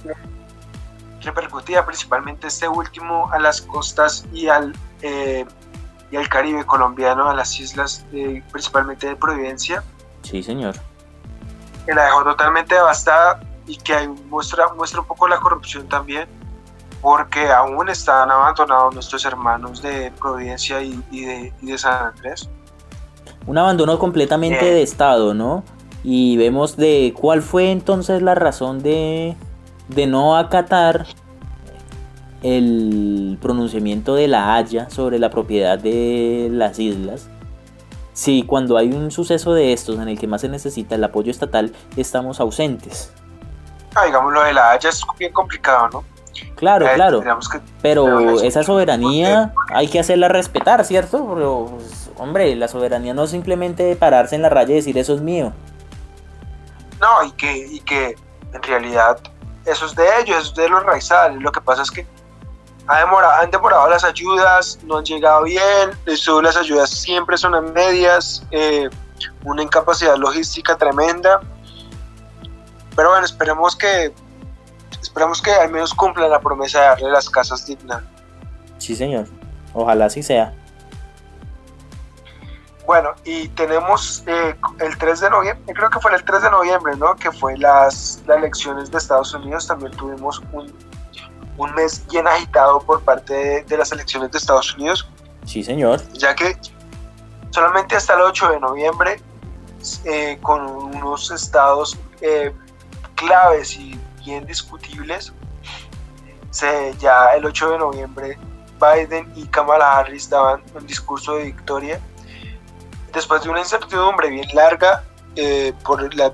repercutía 1.21 1.85
principalmente 1.85 2.47
este 2.47 2.67
último 2.67 3.29
a 3.31 3.39
las 3.39 3.61
costas 3.61 4.25
y 4.31 4.47
al 4.47 4.73
eh, 5.01 5.45
y 6.11 6.17
al 6.17 6.29
Caribe 6.29 6.65
colombiano, 6.65 7.29
a 7.29 7.33
las 7.33 7.59
islas 7.59 8.05
principalmente 8.51 9.07
de 9.07 9.15
Providencia. 9.15 9.83
Sí, 10.21 10.43
señor. 10.43 10.75
Que 11.85 11.93
la 11.93 12.05
dejó 12.05 12.23
totalmente 12.23 12.75
devastada 12.75 13.39
y 13.67 13.77
que 13.77 14.07
muestra, 14.29 14.73
muestra 14.73 15.01
un 15.01 15.07
poco 15.07 15.27
la 15.27 15.39
corrupción 15.39 15.87
también, 15.87 16.27
porque 17.01 17.51
aún 17.51 17.89
están 17.89 18.31
abandonados 18.31 18.93
nuestros 18.93 19.25
hermanos 19.25 19.81
de 19.81 20.11
Providencia 20.19 20.81
y, 20.81 20.95
de, 21.11 21.53
de, 21.61 21.77
San 21.77 22.07
Andrés. 22.07 22.49
Un 23.45 23.57
abandono 23.57 23.99
completamente 23.99 24.65
de 24.65 24.81
Estado, 24.81 25.33
¿no? 25.33 25.63
Y 26.03 26.37
vemos 26.37 26.77
de 26.77 27.13
cuál 27.19 27.41
fue 27.41 27.71
entonces 27.71 28.21
la 28.21 28.35
razón 28.35 28.81
de, 28.81 29.35
de 29.89 30.07
no 30.07 30.37
acatar 30.37 31.05
el 32.45 33.39
pronunciamiento 33.41 34.13
de 34.13 34.27
la 34.27 34.53
Haya 34.53 34.87
sobre 34.91 35.17
la 35.17 35.31
propiedad 35.31 35.79
de 35.79 36.47
las 36.51 36.77
islas. 36.77 37.27
Si 38.13 38.43
cuando 38.43 38.77
hay 38.77 38.91
un 38.93 39.09
suceso 39.09 39.53
de 39.55 39.73
estos 39.73 39.97
en 39.99 40.07
el 40.07 40.19
que 40.19 40.27
más 40.27 40.41
se 40.41 40.49
necesita 40.49 40.93
el 40.93 41.03
apoyo 41.03 41.31
estatal, 41.31 41.73
estamos 41.97 42.39
ausentes. 42.39 43.11
Ah, 43.95 44.05
digamos, 44.05 44.31
lo 44.31 44.43
de 44.43 44.53
la 44.53 44.71
Haya 44.71 44.89
es 44.89 45.01
bien 45.17 45.33
complicado, 45.33 45.89
¿no? 45.89 46.03
Claro, 46.55 46.85
claro. 46.93 47.23
Pero 47.81 48.41
esa 48.41 48.61
soberanía 48.61 49.53
hay 49.73 49.87
que 49.87 49.99
hacerla 49.99 50.27
respetar, 50.27 50.85
¿cierto? 50.85 51.33
Pero, 51.33 51.71
pues, 51.71 52.11
hombre, 52.17 52.55
la 52.55 52.67
soberanía 52.67 53.13
no 53.13 53.23
es 53.23 53.31
simplemente 53.31 53.95
pararse 53.95 54.35
en 54.35 54.43
la 54.43 54.49
raya 54.49 54.71
y 54.71 54.75
decir 54.75 54.97
eso 54.97 55.15
es 55.15 55.21
mío. 55.21 55.51
No, 57.01 57.23
y 57.25 57.31
que, 57.31 57.57
y 57.57 57.79
que 57.79 58.15
en 58.53 58.63
realidad 58.63 59.17
eso 59.65 59.85
es 59.85 59.95
de 59.95 60.05
ellos, 60.21 60.37
eso 60.37 60.49
es 60.49 60.55
de 60.55 60.69
los 60.69 60.83
raizales. 60.83 61.41
Lo 61.41 61.51
que 61.51 61.61
pasa 61.61 61.81
es 61.81 61.89
que 61.89 62.05
han 62.87 63.51
demorado 63.51 63.89
las 63.89 64.03
ayudas, 64.03 64.79
no 64.83 64.97
han 64.97 65.05
llegado 65.05 65.43
bien, 65.43 65.91
eso, 66.05 66.41
las 66.41 66.55
ayudas 66.55 66.89
siempre 66.89 67.37
son 67.37 67.55
a 67.55 67.61
medias, 67.61 68.43
eh, 68.51 68.89
una 69.43 69.63
incapacidad 69.63 70.15
logística 70.17 70.77
tremenda. 70.77 71.41
Pero 72.95 73.09
bueno, 73.09 73.25
esperemos 73.25 73.75
que 73.75 74.13
esperemos 75.01 75.41
que 75.41 75.51
al 75.51 75.71
menos 75.71 75.93
cumplan 75.93 76.29
la 76.29 76.39
promesa 76.39 76.79
de 76.79 76.85
darle 76.87 77.11
las 77.11 77.29
casas 77.29 77.65
dignas. 77.65 78.03
Sí, 78.77 78.95
señor. 78.95 79.27
Ojalá 79.73 80.05
así 80.05 80.23
sea. 80.23 80.53
Bueno, 82.85 83.09
y 83.23 83.47
tenemos 83.49 84.23
eh, 84.27 84.55
el 84.79 84.97
3 84.97 85.19
de 85.19 85.29
noviembre, 85.31 85.73
creo 85.73 85.89
que 85.89 85.99
fue 85.99 86.13
el 86.13 86.23
3 86.23 86.43
de 86.43 86.51
noviembre, 86.51 86.95
¿no? 86.97 87.15
Que 87.15 87.31
fue 87.31 87.57
las, 87.57 88.21
las 88.27 88.37
elecciones 88.37 88.91
de 88.91 88.97
Estados 88.99 89.33
Unidos. 89.33 89.65
También 89.65 89.91
tuvimos 89.93 90.41
un, 90.51 90.71
un 91.57 91.73
mes 91.73 92.05
bien 92.11 92.27
agitado 92.27 92.79
por 92.79 93.01
parte 93.01 93.63
de, 93.63 93.77
las 93.77 93.91
elecciones 93.91 94.31
de 94.31 94.37
Estados 94.37 94.73
Unidos. 94.75 95.07
Sí, 95.45 95.63
señor. 95.63 96.01
Ya 96.13 96.35
que 96.35 96.57
solamente 97.51 97.95
hasta 97.95 98.15
el 98.15 98.21
8 98.21 98.51
de 98.51 98.59
noviembre, 98.59 99.21
eh, 100.05 100.37
con 100.41 100.65
unos 100.65 101.31
estados 101.31 101.97
eh, 102.21 102.53
claves 103.15 103.77
y 103.77 103.99
bien 104.25 104.45
discutibles, 104.45 105.33
se, 106.49 106.95
ya 106.99 107.33
el 107.35 107.45
8 107.45 107.71
de 107.71 107.77
noviembre 107.77 108.37
Biden 108.79 109.31
y 109.35 109.45
Kamala 109.47 109.99
Harris 109.99 110.29
daban 110.29 110.61
un 110.73 110.85
discurso 110.85 111.35
de 111.35 111.45
victoria 111.45 111.99
después 113.13 113.41
de 113.43 113.49
una 113.49 113.59
incertidumbre 113.59 114.29
bien 114.29 114.47
larga 114.53 115.03
eh, 115.35 115.73
por 115.83 116.13
la 116.15 116.33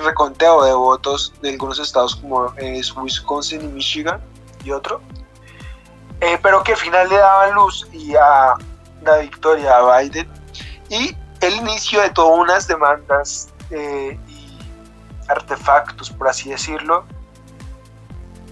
reconteo 0.00 0.64
de 0.64 0.72
votos 0.72 1.32
de 1.42 1.50
algunos 1.50 1.78
estados 1.78 2.16
como 2.16 2.52
es 2.56 2.94
Wisconsin 2.96 3.62
y 3.62 3.68
Michigan 3.68 4.20
y 4.64 4.70
otro, 4.70 5.00
eh, 6.20 6.38
pero 6.42 6.62
que 6.62 6.72
al 6.72 6.78
final 6.78 7.08
le 7.08 7.16
daban 7.16 7.54
luz 7.54 7.86
y 7.92 8.14
a 8.14 8.54
la 9.02 9.18
victoria 9.18 9.76
a 9.76 10.00
Biden. 10.00 10.28
Y 10.88 11.16
el 11.40 11.54
inicio 11.56 12.00
de 12.00 12.10
todas 12.10 12.38
unas 12.38 12.68
demandas 12.68 13.48
eh, 13.70 14.18
y 14.28 14.58
artefactos, 15.28 16.10
por 16.10 16.28
así 16.28 16.50
decirlo, 16.50 17.04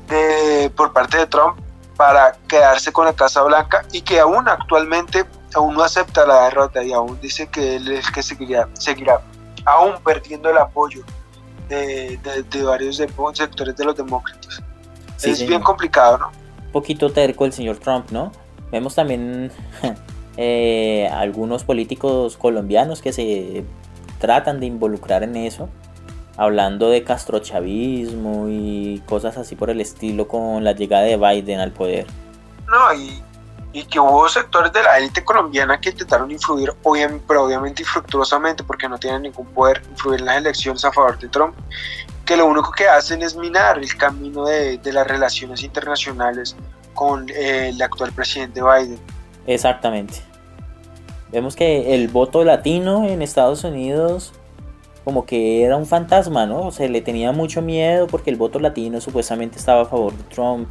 de, 0.08 0.70
por 0.76 0.92
parte 0.92 1.18
de 1.18 1.26
Trump 1.26 1.58
para 1.96 2.32
quedarse 2.48 2.92
con 2.92 3.04
la 3.04 3.12
Casa 3.12 3.42
Blanca 3.42 3.84
y 3.92 4.00
que 4.00 4.18
aún 4.18 4.48
actualmente 4.48 5.26
aún 5.54 5.74
no 5.74 5.82
acepta 5.82 6.26
la 6.26 6.44
derrota 6.44 6.82
y 6.82 6.92
aún 6.92 7.20
dice 7.20 7.48
que 7.48 7.76
él 7.76 7.90
es 7.92 8.06
el 8.06 8.12
que 8.12 8.22
seguirá, 8.22 8.68
seguirá 8.72 9.20
aún 9.64 10.02
perdiendo 10.02 10.48
el 10.50 10.58
apoyo 10.58 11.04
de, 11.70 12.62
varios 12.64 12.96
sectores 12.96 13.76
de 13.76 13.84
los 13.84 13.96
demócratas. 13.96 14.62
es 15.22 15.46
bien 15.46 15.62
complicado, 15.62 16.18
¿no? 16.18 16.26
Un 16.66 16.72
poquito 16.72 17.10
terco 17.10 17.44
el 17.44 17.52
señor 17.52 17.78
Trump, 17.78 18.10
¿no? 18.10 18.32
Vemos 18.70 18.94
también 18.94 19.50
eh, 20.36 21.08
algunos 21.12 21.64
políticos 21.64 22.36
colombianos 22.36 23.02
que 23.02 23.12
se 23.12 23.64
tratan 24.20 24.60
de 24.60 24.66
involucrar 24.66 25.22
en 25.22 25.36
eso, 25.36 25.68
hablando 26.36 26.90
de 26.90 27.02
castrochavismo 27.02 28.48
y 28.48 29.02
cosas 29.06 29.36
así 29.38 29.56
por 29.56 29.70
el 29.70 29.80
estilo 29.80 30.28
con 30.28 30.62
la 30.62 30.72
llegada 30.72 31.04
de 31.04 31.16
Biden 31.16 31.60
al 31.60 31.72
poder. 31.72 32.06
No, 32.68 32.94
y 32.94 33.22
y 33.72 33.84
que 33.84 34.00
hubo 34.00 34.28
sectores 34.28 34.72
de 34.72 34.82
la 34.82 34.98
élite 34.98 35.24
colombiana 35.24 35.80
que 35.80 35.90
intentaron 35.90 36.30
influir, 36.30 36.72
pero 37.26 37.44
obviamente 37.44 37.82
infructuosamente, 37.82 38.64
porque 38.64 38.88
no 38.88 38.98
tienen 38.98 39.22
ningún 39.22 39.46
poder 39.46 39.82
influir 39.90 40.20
en 40.20 40.26
las 40.26 40.36
elecciones 40.38 40.84
a 40.84 40.92
favor 40.92 41.18
de 41.18 41.28
Trump, 41.28 41.54
que 42.24 42.36
lo 42.36 42.46
único 42.46 42.72
que 42.72 42.88
hacen 42.88 43.22
es 43.22 43.36
minar 43.36 43.78
el 43.78 43.96
camino 43.96 44.44
de, 44.44 44.78
de 44.78 44.92
las 44.92 45.06
relaciones 45.06 45.62
internacionales 45.62 46.56
con 46.94 47.28
eh, 47.30 47.68
el 47.68 47.80
actual 47.80 48.12
presidente 48.12 48.60
Biden. 48.60 48.98
Exactamente. 49.46 50.22
Vemos 51.30 51.54
que 51.54 51.94
el 51.94 52.08
voto 52.08 52.44
latino 52.44 53.04
en 53.04 53.22
Estados 53.22 53.62
Unidos 53.62 54.32
como 55.04 55.24
que 55.24 55.64
era 55.64 55.76
un 55.76 55.86
fantasma, 55.86 56.46
¿no? 56.46 56.70
Se 56.72 56.88
le 56.88 57.00
tenía 57.00 57.32
mucho 57.32 57.62
miedo 57.62 58.06
porque 58.06 58.30
el 58.30 58.36
voto 58.36 58.58
latino 58.58 59.00
supuestamente 59.00 59.58
estaba 59.58 59.82
a 59.82 59.84
favor 59.86 60.12
de 60.12 60.22
Trump 60.24 60.68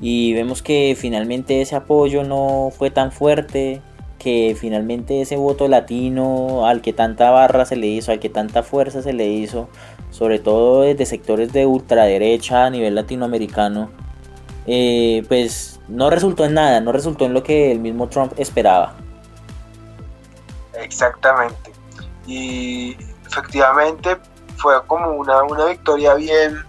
y 0.00 0.32
vemos 0.32 0.62
que 0.62 0.96
finalmente 0.98 1.60
ese 1.60 1.76
apoyo 1.76 2.24
no 2.24 2.70
fue 2.76 2.90
tan 2.90 3.12
fuerte, 3.12 3.82
que 4.18 4.56
finalmente 4.58 5.22
ese 5.22 5.36
voto 5.36 5.68
latino 5.68 6.66
al 6.66 6.82
que 6.82 6.92
tanta 6.92 7.30
barra 7.30 7.64
se 7.64 7.76
le 7.76 7.86
hizo, 7.86 8.12
al 8.12 8.20
que 8.20 8.28
tanta 8.28 8.62
fuerza 8.62 9.02
se 9.02 9.12
le 9.12 9.26
hizo, 9.28 9.68
sobre 10.10 10.38
todo 10.38 10.82
desde 10.82 11.06
sectores 11.06 11.52
de 11.52 11.66
ultraderecha 11.66 12.66
a 12.66 12.70
nivel 12.70 12.94
latinoamericano, 12.94 13.90
eh, 14.66 15.24
pues 15.28 15.80
no 15.88 16.10
resultó 16.10 16.44
en 16.44 16.54
nada, 16.54 16.80
no 16.80 16.92
resultó 16.92 17.26
en 17.26 17.34
lo 17.34 17.42
que 17.42 17.72
el 17.72 17.78
mismo 17.78 18.08
Trump 18.08 18.32
esperaba. 18.38 18.94
Exactamente. 20.74 21.72
Y 22.26 22.96
efectivamente 23.26 24.16
fue 24.56 24.74
como 24.86 25.12
una, 25.12 25.42
una 25.42 25.66
victoria 25.66 26.14
bien, 26.14 26.62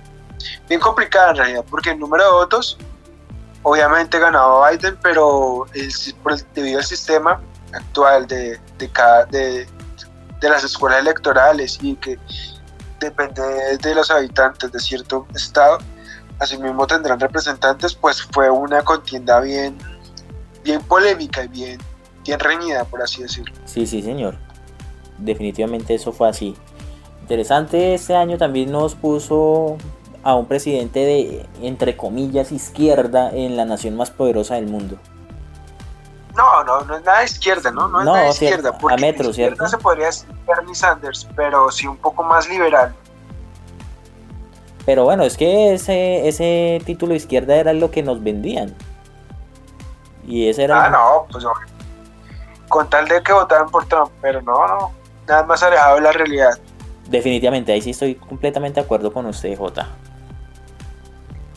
bien 0.67 0.81
complicada 0.81 1.31
en 1.31 1.35
realidad, 1.37 1.65
porque 1.69 1.91
el 1.91 1.99
número 1.99 2.23
de 2.25 2.31
votos 2.31 2.77
obviamente 3.63 4.19
ganaba 4.19 4.69
Biden, 4.69 4.97
pero 5.01 5.65
debido 6.53 6.79
al 6.79 6.85
sistema 6.85 7.41
actual 7.73 8.27
de, 8.27 8.59
de, 8.77 9.67
de, 10.39 10.49
las 10.49 10.63
escuelas 10.63 10.99
electorales 10.99 11.77
y 11.81 11.95
que 11.95 12.17
depende 12.99 13.41
de 13.77 13.95
los 13.95 14.11
habitantes 14.11 14.71
de 14.71 14.79
cierto 14.79 15.25
estado, 15.35 15.77
asimismo 16.39 16.85
tendrán 16.87 17.19
representantes, 17.19 17.93
pues 17.93 18.21
fue 18.23 18.49
una 18.49 18.81
contienda 18.81 19.39
bien, 19.39 19.77
bien 20.63 20.81
polémica 20.81 21.43
y 21.43 21.47
bien, 21.47 21.79
bien 22.23 22.39
reñida, 22.39 22.83
por 22.85 23.01
así 23.01 23.21
decirlo. 23.21 23.53
Sí, 23.65 23.85
sí, 23.85 24.01
señor. 24.01 24.37
Definitivamente 25.17 25.93
eso 25.93 26.11
fue 26.11 26.29
así. 26.29 26.55
Interesante, 27.21 27.93
este 27.93 28.15
año 28.15 28.37
también 28.37 28.71
nos 28.71 28.95
puso 28.95 29.77
a 30.23 30.35
un 30.35 30.45
presidente 30.45 30.99
de, 30.99 31.45
entre 31.61 31.97
comillas, 31.97 32.51
izquierda 32.51 33.31
en 33.31 33.57
la 33.57 33.65
nación 33.65 33.95
más 33.95 34.11
poderosa 34.11 34.55
del 34.55 34.67
mundo. 34.67 34.97
No, 36.35 36.63
no, 36.63 36.81
no 36.81 36.95
es 36.95 37.03
nada 37.03 37.19
de 37.19 37.25
izquierda, 37.25 37.71
¿no? 37.71 37.87
No 37.87 37.99
es 37.99 38.05
nada 38.05 38.21
de 38.21 38.29
izquierda. 38.29 38.77
Porque 38.77 38.95
a 38.95 38.97
metro, 38.97 39.33
¿cierto? 39.33 39.63
No 39.63 39.69
se 39.69 39.77
podría 39.77 40.05
decir 40.07 40.29
Bernie 40.47 40.75
Sanders, 40.75 41.27
pero 41.35 41.69
sí 41.71 41.87
un 41.87 41.97
poco 41.97 42.23
más 42.23 42.47
liberal. 42.47 42.93
Pero 44.85 45.03
bueno, 45.03 45.23
es 45.23 45.37
que 45.37 45.73
ese, 45.73 46.27
ese 46.27 46.81
título 46.85 47.11
de 47.11 47.17
izquierda 47.17 47.55
era 47.55 47.73
lo 47.73 47.91
que 47.91 48.01
nos 48.01 48.23
vendían. 48.23 48.73
Y 50.25 50.47
ese 50.47 50.63
era. 50.63 50.85
Ah, 50.85 50.89
no, 50.89 51.27
pues 51.31 51.45
con 52.71 52.89
tal 52.89 53.07
de 53.07 53.21
que 53.21 53.33
votaran 53.33 53.69
por 53.69 53.85
Trump, 53.85 54.11
pero 54.21 54.41
no, 54.41 54.65
no, 54.65 54.91
nada 55.27 55.43
más 55.43 55.61
alejado 55.61 55.95
de 55.95 56.01
la 56.01 56.11
realidad. 56.13 56.57
Definitivamente, 57.09 57.73
ahí 57.73 57.81
sí 57.81 57.89
estoy 57.89 58.15
completamente 58.15 58.79
de 58.79 58.85
acuerdo 58.85 59.11
con 59.11 59.25
usted, 59.25 59.57
J. 59.57 59.85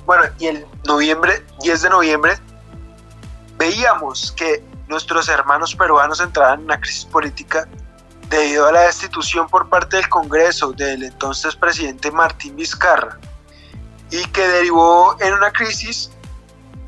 Bueno, 0.06 0.24
y 0.39 0.47
el 0.47 0.66
noviembre, 0.85 1.44
10 1.60 1.82
de 1.82 1.90
noviembre, 1.90 2.39
veíamos 3.56 4.32
que 4.32 4.62
nuestros 4.89 5.28
hermanos 5.28 5.74
peruanos 5.74 6.20
entraban 6.20 6.60
en 6.60 6.64
una 6.66 6.81
crisis 6.81 7.05
política 7.06 7.66
debido 8.28 8.66
a 8.66 8.72
la 8.72 8.81
destitución 8.82 9.48
por 9.48 9.68
parte 9.68 9.97
del 9.97 10.09
Congreso 10.09 10.72
del 10.72 11.05
entonces 11.05 11.56
presidente 11.56 12.10
Martín 12.10 12.56
Vizcarra 12.56 13.18
y 14.10 14.24
que 14.26 14.47
derivó 14.47 15.16
en 15.20 15.32
una 15.32 15.51
crisis 15.51 16.10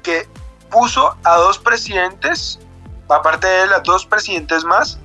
que 0.02 0.28
puso 0.70 1.16
a 1.24 1.36
dos 1.36 1.59
presidentes, 1.59 2.59
aparte 3.09 3.47
de 3.47 3.66
las 3.66 3.82
dos 3.82 4.06
presidentes 4.06 4.64
más, 4.64 4.98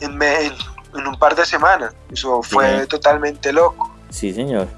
en, 0.00 0.20
en, 0.22 1.06
un 1.06 1.18
par 1.18 1.34
de 1.34 1.44
semanas. 1.44 1.94
Eso 2.10 2.42
fue 2.42 2.86
totalmente 2.86 3.52
loco. 3.52 3.90
Sí, 4.10 4.32
señor. 4.32 4.68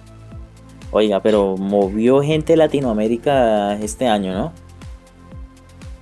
Oiga, 0.93 1.21
pero 1.21 1.57
movió 1.57 2.23
gente 2.23 2.53
de 2.53 2.59
Latinoamérica 2.59 3.73
este 3.75 4.07
año, 4.07 4.35
¿no? 4.35 4.53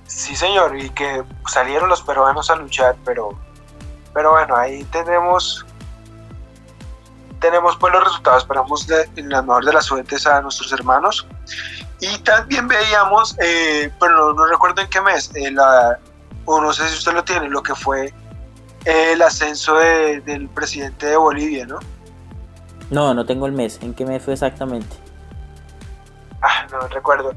Sí, 0.05 0.35
señor, 0.35 0.77
y 0.77 0.89
que 0.89 1.23
salieron 1.47 1.87
los 1.87 2.01
peruanos 2.01 2.51
a 2.51 2.57
luchar, 2.57 2.97
pero, 3.05 3.29
pero 4.13 4.31
bueno, 4.31 4.55
ahí 4.55 4.83
tenemos 4.85 5.65
tenemos 7.39 7.75
pues 7.77 7.91
los 7.91 8.03
resultados, 8.03 8.43
esperamos 8.43 8.87
en 9.15 9.29
la 9.29 9.41
mejor 9.41 9.65
de 9.65 9.73
las 9.73 9.85
suertes 9.85 10.27
a 10.27 10.41
nuestros 10.41 10.71
hermanos. 10.73 11.25
Y 11.99 12.17
también 12.19 12.67
veíamos, 12.67 13.35
eh, 13.39 13.89
pero 13.99 14.33
no, 14.33 14.45
recuerdo 14.45 14.81
en 14.81 14.89
qué 14.89 15.01
mes, 15.01 15.31
eh, 15.35 15.51
la, 15.51 15.97
o 16.45 16.61
no 16.61 16.71
sé 16.73 16.87
si 16.89 16.97
usted 16.97 17.13
lo 17.13 17.23
tiene, 17.23 17.49
lo 17.49 17.63
que 17.63 17.73
fue 17.75 18.13
el 18.85 19.21
ascenso 19.21 19.75
del 19.75 20.49
presidente 20.49 21.07
de 21.07 21.15
Bolivia, 21.15 21.65
¿no? 21.65 21.79
No, 22.91 23.13
no 23.13 23.25
tengo 23.25 23.47
el 23.47 23.53
mes. 23.53 23.79
¿En 23.81 23.93
qué 23.93 24.05
mes 24.05 24.21
fue 24.21 24.33
exactamente? 24.33 24.95
Ah, 26.41 26.67
no 26.71 26.79
recuerdo. 26.89 27.33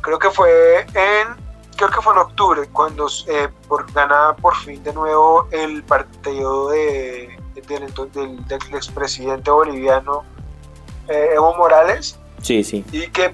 Creo 0.00 0.18
que 0.18 0.28
fue 0.30 0.80
en, 0.80 1.28
creo 1.76 1.88
que 1.88 2.02
fue 2.02 2.12
en 2.12 2.18
octubre, 2.18 2.68
cuando 2.72 3.06
eh, 3.28 3.48
por, 3.68 3.90
gana 3.92 4.34
por 4.42 4.56
fin 4.56 4.82
de 4.82 4.92
nuevo 4.92 5.46
el 5.52 5.84
partido 5.84 6.70
de, 6.70 7.38
del, 7.68 7.94
del, 8.12 8.74
expresidente 8.74 9.50
boliviano 9.50 10.24
eh, 11.08 11.30
Evo 11.34 11.54
Morales. 11.54 12.18
Sí, 12.42 12.64
sí. 12.64 12.84
Y 12.90 13.06
que 13.08 13.32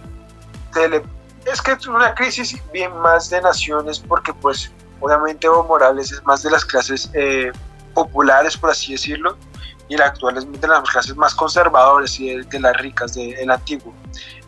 es 1.47 1.63
que 1.63 1.73
es 1.73 1.87
una 1.87 2.15
crisis 2.15 2.61
bien 2.73 2.95
más 2.99 3.31
de 3.31 3.41
naciones 3.41 4.01
porque 4.01 4.35
pues 4.35 4.71
obviamente 5.01 5.47
Evo 5.47 5.65
Morales 5.65 6.13
es 6.13 6.23
más 6.25 6.43
de 6.43 6.51
las 6.51 6.65
clases 6.65 7.11
eh, 7.15 7.53
populares, 7.95 8.57
por 8.57 8.71
así 8.71 8.93
decirlo, 8.93 9.39
y 9.89 9.97
la 9.97 10.07
actual 10.07 10.39
es 10.39 10.61
de 10.61 10.69
las 10.69 10.83
clases 10.83 11.17
más 11.17 11.35
conservadoras 11.35 12.19
y 12.19 12.37
de, 12.37 12.61
las 12.61 12.77
ricas 12.79 13.15
del 13.15 13.51
antiguo. 13.51 13.93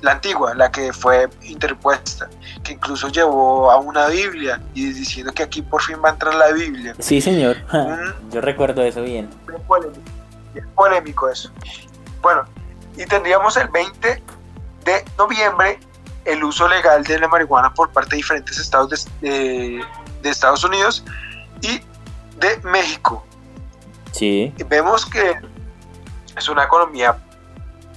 La 0.01 0.13
antigua, 0.13 0.55
la 0.55 0.71
que 0.71 0.93
fue 0.93 1.29
interpuesta, 1.43 2.29
que 2.63 2.73
incluso 2.73 3.09
llevó 3.09 3.71
a 3.71 3.79
una 3.79 4.09
Biblia 4.09 4.61
y 4.75 4.93
diciendo 4.93 5.33
que 5.33 5.43
aquí 5.43 5.63
por 5.63 5.83
fin 5.83 5.97
va 6.05 6.11
a 6.11 6.13
entrar 6.13 6.35
la 6.35 6.53
Biblia. 6.53 6.95
Sí, 6.99 7.21
señor. 7.21 7.57
Yo 8.31 8.41
recuerdo 8.41 8.83
eso 8.83 9.03
bien. 9.03 9.29
Polémico, 9.67 10.01
polémico 10.75 11.29
eso. 11.29 11.51
Bueno, 12.23 12.45
y 12.97 13.05
tendríamos 13.05 13.57
el 13.57 13.69
20 13.69 14.23
de 14.85 15.05
noviembre 15.19 15.79
el 16.25 16.43
uso 16.43 16.67
legal 16.69 17.05
de 17.05 17.19
la 17.19 17.29
marihuana 17.29 17.73
por 17.73 17.91
parte 17.91 18.11
de 18.11 18.17
diferentes 18.17 18.59
estados 18.59 19.09
de, 19.21 19.81
de 20.23 20.29
Estados 20.29 20.65
Unidos 20.65 21.05
y 21.61 21.81
de 22.39 22.59
México. 22.65 23.25
Sí. 24.17 24.53
vemos 24.69 25.05
que 25.05 25.35
es 26.37 26.49
una 26.49 26.65
economía 26.65 27.19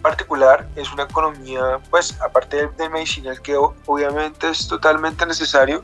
particular, 0.01 0.67
es 0.75 0.91
una 0.91 1.03
economía, 1.03 1.79
pues, 1.89 2.19
aparte 2.21 2.67
del, 2.77 2.89
medicinal, 2.89 3.41
que 3.41 3.55
obviamente 3.55 4.49
es 4.49 4.67
totalmente 4.67 5.25
necesario, 5.25 5.81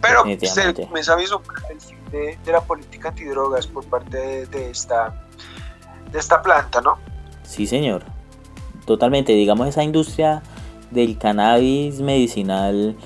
pero 0.00 0.22
se 0.40 0.74
comienza 0.74 1.14
a 1.14 1.16
vislumbrar 1.16 1.62
el 1.70 1.80
fin 1.80 1.98
de, 2.12 2.38
la 2.46 2.60
política 2.60 3.08
antidrogas 3.08 3.66
por 3.66 3.84
parte 3.86 4.46
de, 4.46 4.70
esta, 4.70 5.14
de 6.12 6.18
esta 6.18 6.42
planta, 6.42 6.80
¿no? 6.80 6.98
Sí, 7.42 7.66
señor. 7.66 8.04
Totalmente, 8.84 9.32
digamos, 9.32 9.66
esa 9.66 9.82
industria 9.82 10.42
del 10.92 11.18
cannabis 11.18 12.00
medicinal 12.00 12.96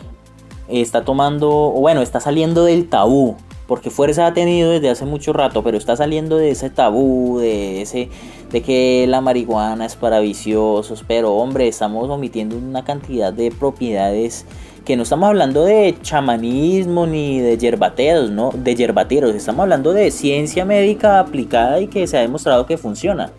está 0.68 1.04
tomando, 1.04 1.48
bueno, 1.48 2.02
está 2.02 2.20
saliendo 2.20 2.64
del 2.64 2.88
tabú 2.88 3.38
porque 3.70 3.88
fuerza 3.88 4.26
ha 4.26 4.34
tenido 4.34 4.72
desde 4.72 4.90
hace 4.90 5.04
mucho 5.04 5.32
rato, 5.32 5.62
pero 5.62 5.78
está 5.78 5.94
saliendo 5.94 6.36
de 6.36 6.50
ese 6.50 6.70
tabú, 6.70 7.38
de 7.38 7.82
ese 7.82 8.10
de 8.50 8.62
que 8.64 9.06
la 9.06 9.20
marihuana 9.20 9.86
es 9.86 9.94
para 9.94 10.18
viciosos, 10.18 11.04
pero 11.06 11.34
hombre, 11.34 11.68
estamos 11.68 12.10
omitiendo 12.10 12.56
una 12.56 12.82
cantidad 12.82 13.32
de 13.32 13.52
propiedades 13.52 14.44
que 14.84 14.96
no 14.96 15.04
estamos 15.04 15.28
hablando 15.28 15.64
de 15.64 15.96
chamanismo 16.02 17.06
ni 17.06 17.38
de 17.38 17.56
yerbateros, 17.58 18.28
no, 18.30 18.50
de 18.52 18.74
yerbateros, 18.74 19.36
estamos 19.36 19.62
hablando 19.62 19.92
de 19.92 20.10
ciencia 20.10 20.64
médica 20.64 21.20
aplicada 21.20 21.78
y 21.78 21.86
que 21.86 22.08
se 22.08 22.18
ha 22.18 22.22
demostrado 22.22 22.66
que 22.66 22.76
funciona. 22.76 23.30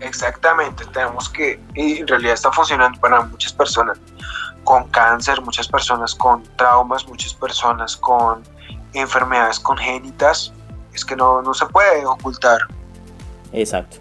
Exactamente, 0.00 0.84
tenemos 0.86 1.28
que, 1.28 1.60
y 1.76 1.98
en 1.98 2.08
realidad 2.08 2.34
está 2.34 2.50
funcionando 2.50 2.98
para 3.00 3.22
muchas 3.22 3.52
personas 3.52 4.00
con 4.64 4.88
cáncer, 4.88 5.40
muchas 5.42 5.68
personas 5.68 6.12
con 6.16 6.42
traumas, 6.56 7.06
muchas 7.06 7.32
personas 7.34 7.96
con 7.96 8.42
enfermedades 8.92 9.60
congénitas, 9.60 10.52
es 10.92 11.04
que 11.04 11.16
no, 11.16 11.42
no 11.42 11.54
se 11.54 11.66
puede 11.66 12.04
ocultar. 12.06 12.60
Exacto. 13.52 13.98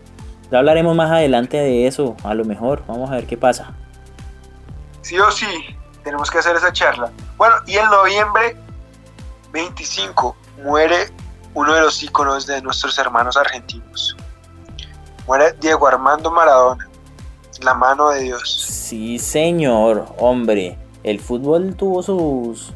Ya 0.52 0.60
hablaremos 0.60 0.96
más 0.96 1.12
adelante 1.12 1.58
de 1.58 1.88
eso, 1.88 2.16
a 2.24 2.34
lo 2.34 2.46
mejor. 2.46 2.84
Vamos 2.88 3.10
a 3.12 3.16
ver 3.16 3.28
qué 3.28 3.38
pasa. 3.38 3.74
Sí 5.02 5.20
o 5.20 5.30
sí, 5.32 5.48
tenemos 6.04 6.32
que 6.32 6.40
hacer 6.40 6.56
esa 6.56 6.72
charla. 6.72 7.12
Bueno, 7.38 7.56
y 7.66 7.78
en 7.78 7.86
noviembre 7.90 8.58
25 9.52 10.36
muere 10.64 11.12
uno 11.54 11.74
de 11.74 11.82
los 11.82 12.02
íconos 12.04 12.46
de 12.46 12.62
nuestros 12.62 12.98
hermanos 12.98 13.36
argentinos. 13.38 14.16
Muere 15.26 15.54
Diego 15.60 15.88
Armando 15.88 16.32
Maradona, 16.32 16.88
la 17.62 17.74
mano 17.74 18.10
de 18.10 18.24
Dios. 18.24 18.50
Sí, 18.50 19.20
señor, 19.20 20.06
hombre. 20.20 20.78
El 21.04 21.20
fútbol 21.20 21.76
tuvo 21.76 22.04
sus, 22.04 22.74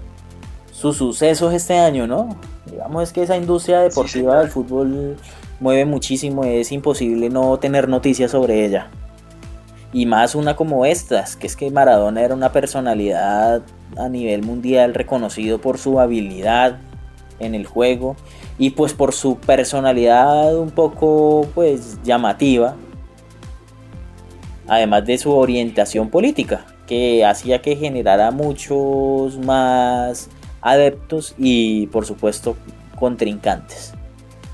sus 0.82 0.98
sucesos 0.98 1.54
este 1.54 1.78
año, 1.78 2.08
¿no? 2.08 2.36
Digamos 2.66 3.04
es 3.04 3.14
que 3.14 3.22
esa 3.22 3.38
industria 3.38 3.82
deportiva 3.82 4.40
del 4.40 4.50
fútbol 4.50 5.16
mueve 5.60 5.86
muchísimo, 5.86 6.44
es 6.44 6.72
imposible 6.72 7.30
no 7.30 7.58
tener 7.60 7.88
noticias 7.88 8.32
sobre 8.32 8.66
ella. 8.66 8.90
Y 9.94 10.08
más 10.08 10.34
una 10.34 10.56
como 10.56 10.86
estas, 10.86 11.36
que 11.36 11.46
es 11.46 11.56
que 11.56 11.70
Maradona 11.70 12.22
era 12.22 12.34
una 12.34 12.52
personalidad 12.52 13.62
a 13.96 14.10
nivel 14.10 14.42
mundial 14.42 14.96
reconocido 14.96 15.62
por 15.62 15.78
su 15.78 16.00
habilidad 16.00 16.80
en 17.40 17.54
el 17.54 17.68
juego 17.68 18.16
y 18.58 18.72
pues 18.72 18.94
por 18.94 19.14
su 19.14 19.38
personalidad 19.38 20.58
un 20.58 20.72
poco 20.72 21.48
pues 21.54 22.00
llamativa, 22.04 22.76
además 24.68 25.06
de 25.06 25.20
su 25.20 25.32
orientación 25.32 26.10
política, 26.10 26.66
que 26.88 27.24
hacía 27.24 27.62
que 27.62 27.76
generara 27.76 28.32
muchos 28.32 29.38
más 29.38 30.30
adeptos 30.62 31.36
y 31.38 31.88
por 31.88 32.06
supuesto 32.06 32.56
contrincantes. 33.00 33.94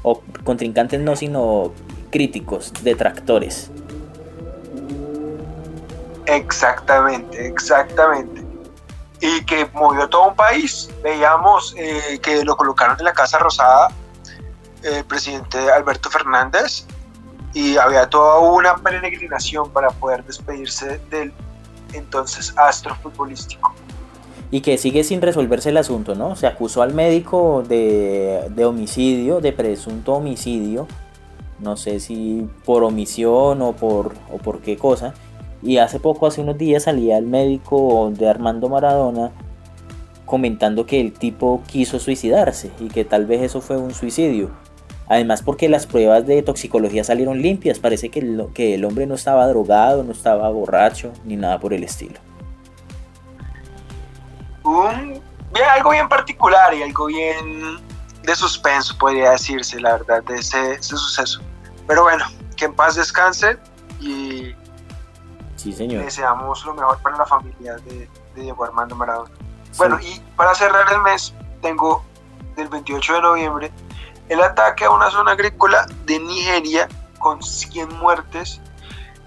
O 0.03 0.21
contrincantes 0.43 0.99
no, 1.01 1.15
sino 1.15 1.73
críticos, 2.11 2.71
detractores. 2.83 3.69
Exactamente, 6.25 7.47
exactamente. 7.47 8.45
Y 9.19 9.43
que 9.45 9.67
movió 9.73 10.07
todo 10.07 10.29
un 10.29 10.35
país. 10.35 10.89
Veíamos 11.03 11.73
eh, 11.77 12.19
que 12.21 12.43
lo 12.43 12.55
colocaron 12.55 12.97
en 12.99 13.05
la 13.05 13.13
Casa 13.13 13.39
Rosada 13.39 13.89
el 14.83 15.03
presidente 15.05 15.57
Alberto 15.71 16.09
Fernández 16.09 16.85
y 17.53 17.77
había 17.77 18.07
toda 18.07 18.39
una 18.39 18.75
peregrinación 18.75 19.69
para 19.71 19.89
poder 19.89 20.23
despedirse 20.23 20.99
del 21.09 21.33
entonces 21.93 22.53
astro 22.57 22.95
futbolístico 22.95 23.73
y 24.51 24.61
que 24.61 24.77
sigue 24.77 25.03
sin 25.03 25.21
resolverse 25.21 25.69
el 25.69 25.77
asunto, 25.77 26.15
¿no? 26.15 26.35
Se 26.35 26.47
acusó 26.47 26.81
al 26.81 26.93
médico 26.93 27.63
de, 27.67 28.65
homicidio, 28.65 29.41
de 29.41 29.51
presunto 29.51 30.13
homicidio, 30.13 30.87
no 31.59 31.75
sé 31.75 31.99
si 31.99 32.47
por 32.65 32.83
omisión 32.83 33.61
o 33.61 33.73
por, 33.73 34.13
o 34.31 34.37
por 34.37 34.61
qué 34.61 34.77
cosa, 34.77 35.13
y 35.61 35.77
hace 35.77 35.99
poco, 35.99 36.27
hace 36.27 36.41
unos 36.41 36.57
días, 36.57 36.83
salía 36.83 37.17
el 37.17 37.25
médico 37.25 38.11
de 38.15 38.29
Armando 38.29 38.69
Maradona 38.69 39.31
comentando 40.25 40.85
que 40.85 41.01
el 41.01 41.13
tipo 41.13 41.61
quiso 41.67 41.99
suicidarse 41.99 42.69
y 42.79 42.87
que 42.89 43.05
tal 43.05 43.25
vez 43.25 43.41
eso 43.41 43.61
fue 43.61 43.77
un 43.77 43.93
suicidio. 43.93 44.51
Además 45.09 45.41
porque 45.41 45.69
las 45.69 45.87
pruebas 45.87 46.27
de 46.27 46.41
toxicología 46.43 47.03
salieron 47.03 47.41
limpias, 47.41 47.79
parece 47.79 48.09
que 48.09 48.45
que 48.53 48.75
el 48.75 48.83
hombre 48.83 49.07
no 49.07 49.15
estaba 49.15 49.47
drogado, 49.47 50.03
no 50.03 50.11
estaba 50.11 50.49
borracho, 50.49 51.11
ni 51.25 51.37
nada 51.37 51.59
por 51.59 51.73
el 51.73 51.85
estilo 51.85 52.19
un, 54.69 55.21
algo 55.73 55.91
bien 55.91 56.07
particular 56.07 56.73
y 56.73 56.83
algo 56.83 57.07
bien 57.07 57.79
de 58.23 58.35
suspenso, 58.35 58.97
podría 58.97 59.31
decirse, 59.31 59.79
la 59.79 59.93
verdad, 59.93 60.23
de 60.23 60.35
ese, 60.35 60.81
suceso. 60.81 61.41
Pero 61.87 62.03
bueno, 62.03 62.25
que 62.55 62.65
en 62.65 62.75
paz 62.75 62.95
descanse 62.95 63.57
y 63.99 64.53
sí, 65.55 65.71
señor. 65.71 66.03
deseamos 66.03 66.65
lo 66.65 66.73
mejor 66.73 67.01
para 67.01 67.17
la 67.17 67.25
familia 67.25 67.75
de, 67.77 68.09
Diego 68.35 68.65
Armando 68.65 68.95
Maradona. 68.95 69.31
Bueno, 69.77 69.99
y 69.99 70.21
para 70.35 70.53
cerrar 70.53 70.91
el 70.93 71.01
mes, 71.01 71.33
tengo 71.61 72.03
del 72.55 72.67
28 72.67 73.13
de 73.13 73.21
noviembre 73.21 73.71
el 74.29 74.41
ataque 74.41 74.85
a 74.85 74.89
una 74.89 75.09
zona 75.09 75.31
agrícola 75.31 75.85
de 76.05 76.19
Nigeria 76.19 76.87
con 77.19 77.41
100 77.41 77.97
muertes, 77.97 78.61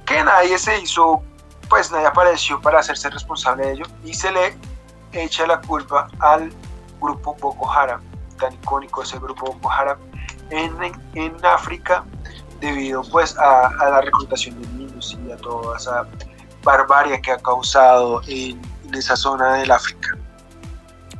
que 0.06 0.22
nadie 0.22 0.58
se 0.58 0.78
hizo, 0.78 1.22
pues 1.68 1.90
nadie 1.90 2.06
apareció 2.06 2.60
para 2.60 2.80
hacerse 2.80 3.10
responsable 3.10 3.66
de 3.66 3.72
ello 3.72 3.84
y 4.04 4.14
se 4.14 4.30
le 4.30 4.56
echa 5.12 5.47
la 5.47 5.61
culpa 5.61 6.09
al 6.19 6.53
grupo 7.01 7.37
Boko 7.41 7.70
Haram, 7.70 8.01
tan 8.39 8.53
icónico 8.55 9.03
ese 9.03 9.19
grupo 9.19 9.47
Boko 9.47 9.70
Haram 9.70 9.99
en, 10.51 10.73
en 11.15 11.35
África 11.45 12.05
debido 12.61 13.03
pues 13.11 13.37
a, 13.39 13.70
la 13.78 14.01
reclutación 14.03 14.61
de 14.61 14.69
niños 14.69 15.19
y 15.27 15.31
a 15.31 15.37
toda 15.37 15.77
esa 15.77 16.07
barbarie 16.62 17.20
que 17.23 17.32
ha 17.32 17.39
causado 17.39 18.20
en, 18.27 18.61
esa 18.93 19.15
zona 19.15 19.55
del 19.55 19.70
África. 19.70 20.19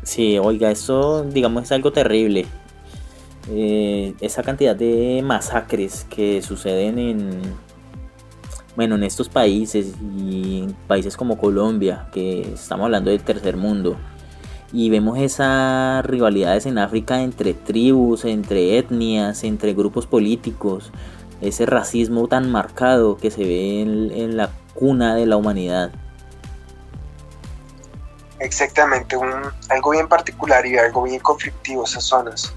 Sí, 0.03 0.39
oiga, 0.41 0.73
eso 0.73 1.23
digamos 1.23 1.65
es 1.65 1.73
algo 1.73 1.93
terrible. 1.93 2.47
Eh, 3.49 4.15
esa 4.21 4.43
cantidad 4.43 4.75
de 4.75 5.23
masacres 5.25 6.05
que 6.11 6.43
suceden 6.43 6.99
en, 6.99 7.41
bueno, 8.81 8.95
en 8.95 9.03
estos 9.03 9.29
países 9.29 9.93
y 10.17 10.63
en 10.63 10.73
países 10.89 11.15
como 11.15 11.37
Colombia, 11.37 12.09
que 12.15 12.55
estamos 12.55 12.87
hablando 12.87 13.11
del 13.11 13.23
tercer 13.23 13.59
mundo, 13.59 13.99
y 14.73 14.89
vemos 14.89 15.19
esas 15.19 16.03
rivalidades 16.07 16.65
en 16.65 16.79
África 16.79 17.21
entre 17.21 17.53
tribus, 17.53 18.25
entre 18.25 18.79
etnias, 18.79 19.45
entre 19.45 19.75
grupos 19.75 20.07
políticos, 20.07 20.93
ese 21.43 21.67
racismo 21.67 22.27
tan 22.27 22.51
marcado 22.51 23.19
que 23.19 23.31
se 23.31 23.45
ve 23.45 23.83
en, 23.83 24.39
la 24.39 24.49
cuna 24.73 25.15
de 25.15 25.27
la 25.27 25.37
humanidad. 25.37 25.93
Exactamente, 28.39 29.15
algo 29.69 29.91
bien 29.91 30.09
particular 30.09 30.65
y 30.65 30.79
algo 30.79 31.03
bien 31.03 31.21
conflictivo 31.21 31.85
esas 31.85 32.05
zonas. 32.05 32.55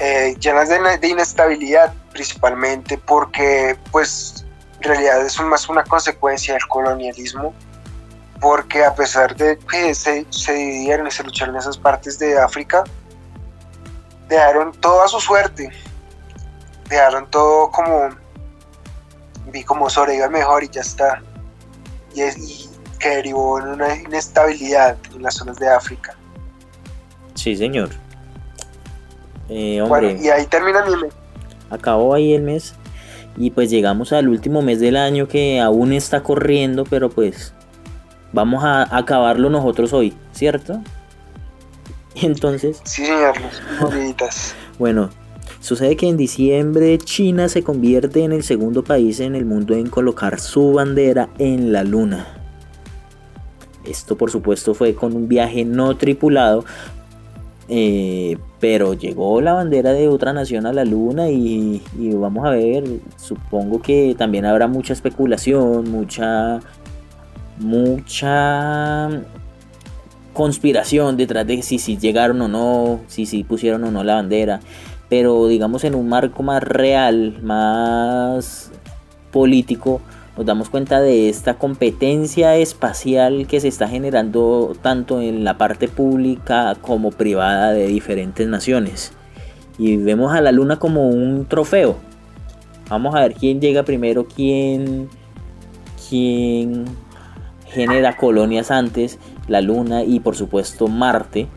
Eh, 0.00 0.34
llenas 0.40 0.68
de, 0.68 1.06
inestabilidad 1.06 1.94
principalmente 2.10 2.98
porque 2.98 3.78
pues 3.92 4.44
realidad 4.82 5.24
es 5.24 5.40
más 5.40 5.68
una 5.68 5.84
consecuencia 5.84 6.54
del 6.54 6.66
colonialismo 6.68 7.54
porque 8.40 8.84
a 8.84 8.94
pesar 8.94 9.36
de 9.36 9.56
que 9.58 9.94
se, 9.94 10.26
se 10.30 10.52
dividieron 10.52 11.06
y 11.06 11.10
se 11.10 11.22
lucharon 11.22 11.54
en 11.54 11.60
esas 11.60 11.78
partes 11.78 12.18
de 12.18 12.38
África, 12.38 12.82
dejaron 14.28 14.72
todo 14.72 15.02
a 15.02 15.08
su 15.08 15.20
suerte, 15.20 15.70
dejaron 16.88 17.30
todo 17.30 17.70
como, 17.70 18.08
vi 19.52 19.62
como 19.62 19.88
sobreviva 19.88 20.28
mejor 20.28 20.64
y 20.64 20.68
ya 20.68 20.80
está, 20.80 21.22
y, 22.14 22.22
y 22.22 22.70
que 22.98 23.10
derivó 23.10 23.60
en 23.60 23.68
una 23.68 23.94
inestabilidad 23.94 24.96
en 25.14 25.22
las 25.22 25.34
zonas 25.34 25.56
de 25.58 25.68
África. 25.68 26.16
Sí, 27.34 27.56
señor. 27.56 27.90
Eh, 29.48 29.82
hombre, 29.82 30.18
y 30.20 30.28
ahí 30.30 30.46
termina 30.46 30.84
mi 30.84 30.96
mes. 30.96 31.12
Acabó 31.70 32.14
ahí 32.14 32.34
el 32.34 32.42
mes. 32.42 32.74
Y 33.36 33.50
pues 33.50 33.70
llegamos 33.70 34.12
al 34.12 34.28
último 34.28 34.62
mes 34.62 34.80
del 34.80 34.96
año 34.96 35.26
que 35.26 35.60
aún 35.60 35.92
está 35.92 36.22
corriendo, 36.22 36.84
pero 36.84 37.10
pues 37.10 37.54
vamos 38.32 38.64
a 38.64 38.96
acabarlo 38.96 39.50
nosotros 39.50 39.92
hoy, 39.92 40.12
¿cierto? 40.32 40.82
Entonces. 42.14 42.80
Sí, 42.84 43.04
señor, 43.06 43.34
bueno, 44.78 45.10
sucede 45.60 45.96
que 45.96 46.08
en 46.08 46.16
diciembre 46.16 46.98
China 46.98 47.48
se 47.48 47.62
convierte 47.62 48.22
en 48.24 48.32
el 48.32 48.42
segundo 48.42 48.84
país 48.84 49.20
en 49.20 49.34
el 49.34 49.44
mundo 49.44 49.74
en 49.74 49.88
colocar 49.88 50.40
su 50.40 50.72
bandera 50.72 51.28
en 51.38 51.72
la 51.72 51.84
luna. 51.84 52.38
Esto 53.84 54.16
por 54.16 54.30
supuesto 54.30 54.74
fue 54.74 54.94
con 54.94 55.16
un 55.16 55.28
viaje 55.28 55.64
no 55.64 55.96
tripulado, 55.96 56.64
eh, 57.68 58.38
pero 58.60 58.94
llegó 58.94 59.40
la 59.40 59.52
bandera 59.52 59.92
de 59.92 60.08
otra 60.08 60.32
nación 60.32 60.66
a 60.66 60.72
la 60.72 60.84
luna 60.84 61.30
y, 61.30 61.82
vamos 62.14 62.46
a 62.46 62.50
ver, 62.50 62.84
supongo 63.16 63.80
que 63.80 64.14
también 64.16 64.44
habrá 64.44 64.66
mucha 64.66 64.92
especulación, 64.92 65.90
mucha 65.90 66.60
mucha 67.58 69.08
conspiración 70.32 71.16
detrás 71.16 71.46
de 71.46 71.62
si, 71.62 71.78
si 71.78 71.98
llegaron 71.98 72.40
o 72.42 72.48
no, 72.48 73.00
si, 73.06 73.26
si 73.26 73.44
pusieron 73.44 73.84
o 73.84 73.90
no 73.90 74.02
la 74.02 74.14
bandera, 74.14 74.60
pero 75.08 75.46
digamos 75.46 75.84
en 75.84 75.94
un 75.94 76.08
marco 76.08 76.42
más 76.42 76.62
real, 76.62 77.38
más 77.42 78.72
político, 79.30 80.00
nos 80.36 80.46
damos 80.46 80.70
cuenta 80.70 81.00
de 81.00 81.28
esta 81.28 81.54
competencia 81.54 82.56
espacial 82.56 83.46
que 83.46 83.60
se 83.60 83.68
está 83.68 83.88
generando 83.88 84.74
tanto 84.80 85.20
en 85.20 85.44
la 85.44 85.58
parte 85.58 85.88
pública 85.88 86.76
como 86.80 87.10
privada 87.10 87.72
de 87.72 87.86
diferentes 87.86 88.48
naciones. 88.48 89.12
Y 89.78 89.96
vemos 89.96 90.32
a 90.32 90.40
la 90.40 90.52
luna 90.52 90.78
como 90.78 91.08
un 91.08 91.46
trofeo. 91.46 91.96
Vamos 92.88 93.14
a 93.14 93.20
ver 93.20 93.34
quién 93.34 93.60
llega 93.60 93.82
primero, 93.82 94.26
quién, 94.26 95.08
quién 96.08 96.84
genera 97.66 98.16
colonias 98.16 98.70
antes, 98.70 99.18
la 99.48 99.60
luna 99.60 100.04
y 100.04 100.20
por 100.20 100.36
supuesto 100.36 100.88
Marte. 100.88 101.48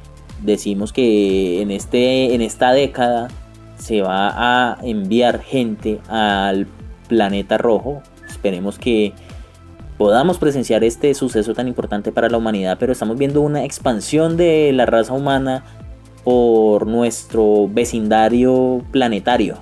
Decimos 0.41 0.91
que 0.91 1.61
en, 1.61 1.71
este, 1.71 2.35
en 2.35 2.41
esta 2.41 2.71
década 2.73 3.29
se 3.77 4.01
va 4.01 4.31
a 4.71 4.77
enviar 4.83 5.41
gente 5.41 5.99
al 6.07 6.67
planeta 7.07 7.57
rojo, 7.57 8.01
Esperemos 8.45 8.77
que 8.77 9.11
podamos 9.97 10.37
presenciar 10.37 10.83
este 10.83 11.15
suceso 11.15 11.55
tan 11.55 11.67
importante 11.67 12.11
para 12.11 12.29
la 12.29 12.37
humanidad, 12.37 12.77
pero 12.79 12.91
estamos 12.91 13.17
viendo 13.17 13.41
una 13.41 13.63
expansión 13.63 14.37
de 14.37 14.71
la 14.71 14.85
raza 14.85 15.13
humana 15.13 15.63
por 16.23 16.85
nuestro 16.85 17.67
vecindario 17.67 18.83
planetario. 18.91 19.57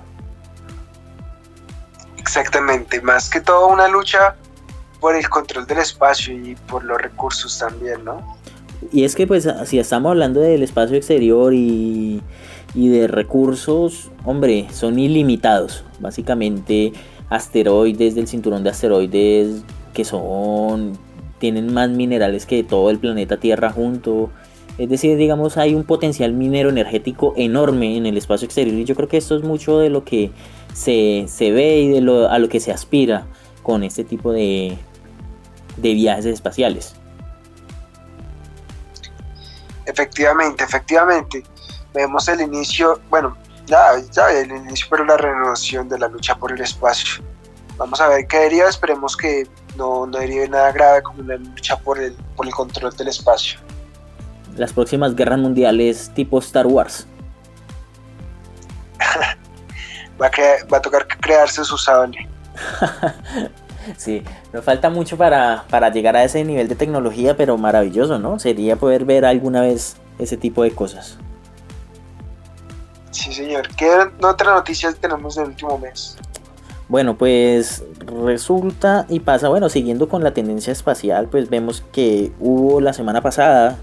Exactamente, 2.18 3.00
más 3.00 3.30
que 3.30 3.40
todo 3.40 3.68
una 3.68 3.88
lucha 3.88 4.36
por 5.00 5.16
el 5.16 5.26
control 5.30 5.66
del 5.66 5.78
espacio 5.78 6.34
y 6.34 6.54
por 6.54 6.84
los 6.84 7.00
recursos 7.00 7.58
también, 7.58 8.04
¿no? 8.04 8.36
Y 8.92 9.04
es 9.04 9.14
que 9.14 9.26
pues 9.26 9.48
si 9.64 9.78
estamos 9.78 10.10
hablando 10.10 10.40
del 10.40 10.62
espacio 10.62 10.98
exterior 10.98 11.54
y, 11.54 12.22
y 12.74 12.88
de 12.90 13.08
recursos, 13.08 14.10
hombre, 14.26 14.66
son 14.72 14.98
ilimitados. 14.98 15.84
Básicamente 16.00 16.92
asteroides 17.30 18.14
del 18.14 18.28
cinturón 18.28 18.64
de 18.64 18.70
asteroides 18.70 19.62
que 19.92 20.04
son 20.04 20.98
tienen 21.38 21.72
más 21.72 21.90
minerales 21.90 22.46
que 22.46 22.64
todo 22.64 22.90
el 22.90 22.98
planeta 22.98 23.38
Tierra 23.38 23.70
junto. 23.70 24.30
Es 24.78 24.88
decir, 24.88 25.16
digamos, 25.16 25.56
hay 25.56 25.74
un 25.74 25.84
potencial 25.84 26.32
minero 26.32 26.70
energético 26.70 27.34
enorme 27.36 27.96
en 27.96 28.06
el 28.06 28.16
espacio 28.16 28.46
exterior 28.46 28.76
y 28.76 28.84
yo 28.84 28.94
creo 28.94 29.08
que 29.08 29.18
esto 29.18 29.36
es 29.36 29.42
mucho 29.42 29.78
de 29.78 29.90
lo 29.90 30.04
que 30.04 30.32
se, 30.72 31.26
ve 31.38 31.80
y 31.80 31.88
de 31.88 32.00
lo, 32.00 32.28
a 32.28 32.38
lo 32.38 32.48
que 32.48 32.60
se 32.60 32.72
aspira 32.72 33.26
con 33.62 33.84
este 33.84 34.04
tipo 34.04 34.32
de, 34.32 34.76
de 35.76 35.94
viajes 35.94 36.26
espaciales. 36.26 36.96
Efectivamente, 39.86 40.64
efectivamente. 40.64 41.42
Vemos 41.92 42.26
el 42.28 42.40
inicio, 42.40 43.00
bueno, 43.10 43.36
ya, 43.66 43.98
ya 44.10 44.30
el 44.30 44.50
inicio, 44.50 44.86
pero 44.90 45.04
la 45.04 45.16
renovación 45.16 45.88
de 45.88 45.98
la 45.98 46.08
lucha 46.08 46.34
por 46.34 46.52
el 46.52 46.60
espacio. 46.60 47.22
Vamos 47.76 48.00
a 48.00 48.08
ver 48.08 48.26
qué 48.26 48.38
deriva, 48.38 48.68
esperemos 48.68 49.16
que 49.16 49.48
no, 49.76 50.06
no 50.06 50.18
derive 50.18 50.48
nada 50.48 50.70
grave 50.72 51.02
como 51.02 51.20
una 51.20 51.36
lucha 51.36 51.76
por 51.76 51.98
el, 51.98 52.14
por 52.36 52.46
el 52.46 52.52
control 52.52 52.96
del 52.96 53.08
espacio. 53.08 53.58
Las 54.56 54.72
próximas 54.72 55.16
guerras 55.16 55.38
mundiales 55.38 56.10
tipo 56.14 56.38
Star 56.38 56.66
Wars. 56.66 57.06
va, 60.20 60.26
a 60.26 60.30
va 60.72 60.78
a 60.78 60.82
tocar 60.82 61.06
crearse 61.08 61.64
su 61.64 61.76
sable. 61.76 62.28
sí, 63.96 64.22
nos 64.52 64.64
falta 64.64 64.90
mucho 64.90 65.16
para, 65.16 65.64
para 65.68 65.90
llegar 65.90 66.16
a 66.16 66.22
ese 66.22 66.44
nivel 66.44 66.68
de 66.68 66.76
tecnología, 66.76 67.36
pero 67.36 67.58
maravilloso, 67.58 68.18
¿no? 68.20 68.38
Sería 68.38 68.76
poder 68.76 69.04
ver 69.04 69.24
alguna 69.24 69.62
vez 69.62 69.96
ese 70.18 70.36
tipo 70.36 70.62
de 70.62 70.70
cosas. 70.70 71.18
Sí, 73.14 73.32
señor. 73.32 73.68
¿Qué 73.76 73.88
otras 74.22 74.54
noticias 74.56 74.96
tenemos 74.96 75.36
del 75.36 75.46
último 75.46 75.78
mes? 75.78 76.16
Bueno, 76.88 77.16
pues 77.16 77.84
resulta 78.06 79.06
y 79.08 79.20
pasa, 79.20 79.48
bueno, 79.48 79.68
siguiendo 79.68 80.08
con 80.08 80.24
la 80.24 80.34
tendencia 80.34 80.72
espacial, 80.72 81.28
pues 81.28 81.48
vemos 81.48 81.84
que 81.92 82.32
hubo 82.40 82.80
la 82.80 82.92
semana 82.92 83.22
pasada 83.22 83.78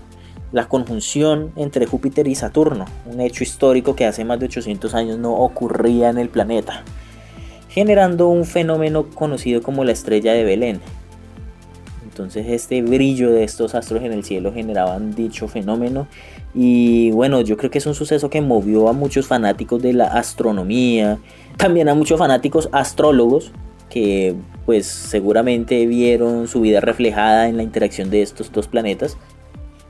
la 0.52 0.68
conjunción 0.68 1.54
entre 1.56 1.86
Júpiter 1.86 2.28
y 2.28 2.36
Saturno, 2.36 2.86
un 3.06 3.22
hecho 3.22 3.46
histórico 3.46 3.96
que 3.96 4.06
hace 4.06 4.26
más 4.26 4.38
de 4.40 4.48
800 4.48 4.94
años 4.96 5.18
no 5.18 5.34
ocurría 5.34 6.10
en 6.10 6.18
el 6.18 6.28
planeta, 6.28 6.84
generando 7.70 8.28
un 8.28 8.44
fenómeno 8.44 9.10
conocido 9.10 9.64
como 9.64 9.86
la 9.86 9.94
estrella 9.94 10.34
de 10.34 10.44
Belén. 10.44 10.82
Entonces 12.04 12.48
este 12.50 12.82
brillo 12.82 13.32
de 13.32 13.46
estos 13.46 13.76
astros 13.76 14.04
en 14.04 14.12
el 14.12 14.26
cielo 14.26 14.52
generaban 14.52 15.16
dicho 15.16 15.48
fenómeno 15.48 16.08
y 16.54 17.12
bueno, 17.12 17.42
yo 17.42 17.58
creo 17.58 17.72
que 17.72 17.78
es 17.78 17.86
un 17.86 17.96
suceso 17.96 18.30
que 18.30 18.42
movió 18.42 18.90
a 18.90 18.94
muchos 18.94 19.28
fanáticos 19.28 19.82
de 19.82 19.94
la 19.94 20.08
astronomía, 20.08 21.18
también 21.58 21.88
a 21.90 21.96
muchos 21.96 22.20
fanáticos 22.20 22.70
astrólogos 22.72 23.52
que 23.90 24.36
pues 24.66 24.86
seguramente 24.86 25.86
vieron 25.86 26.48
su 26.48 26.62
vida 26.62 26.80
reflejada 26.80 27.48
en 27.48 27.58
la 27.58 27.64
interacción 27.64 28.10
de 28.10 28.22
estos 28.22 28.52
dos 28.52 28.68
planetas. 28.68 29.18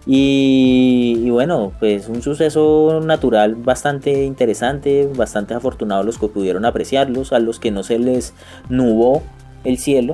Y, 0.08 1.30
bueno, 1.30 1.74
pues 1.80 2.10
un 2.10 2.24
suceso 2.24 3.02
natural 3.04 3.54
bastante 3.56 4.24
interesante, 4.24 5.08
bastante 5.16 5.54
afortunado 5.54 6.04
los 6.04 6.18
que 6.18 6.28
pudieron 6.28 6.66
apreciarlos, 6.66 7.34
a 7.34 7.40
los 7.40 7.60
que 7.60 7.70
no 7.70 7.84
se 7.84 8.00
les 8.00 8.34
nubó 8.68 9.22
el 9.64 9.78
cielo, 9.78 10.14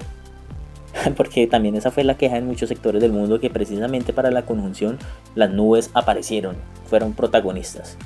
porque 1.18 1.48
también 1.48 1.76
esa 1.76 1.92
fue 1.92 2.04
la 2.04 2.18
queja 2.18 2.38
en 2.38 2.48
muchos 2.48 2.70
sectores 2.70 3.02
del 3.02 3.12
mundo 3.12 3.40
que 3.40 3.50
precisamente 3.50 4.14
para 4.14 4.32
la 4.32 4.46
conjunción 4.46 4.98
las 5.36 5.52
nubes 5.52 5.90
aparecieron, 5.94 6.56
fueron 6.88 7.14
protagonistas. 7.14 7.98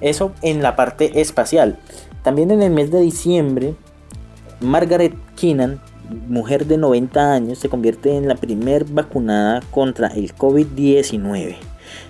Eso 0.00 0.32
en 0.42 0.62
la 0.62 0.76
parte 0.76 1.20
espacial. 1.20 1.78
También 2.22 2.50
en 2.50 2.62
el 2.62 2.70
mes 2.70 2.90
de 2.90 3.00
diciembre, 3.00 3.74
Margaret 4.60 5.14
Keenan, 5.36 5.80
mujer 6.28 6.66
de 6.66 6.78
90 6.78 7.32
años, 7.32 7.58
se 7.58 7.68
convierte 7.68 8.16
en 8.16 8.28
la 8.28 8.36
primer 8.36 8.84
vacunada 8.84 9.60
contra 9.70 10.08
el 10.08 10.34
COVID-19. 10.34 11.56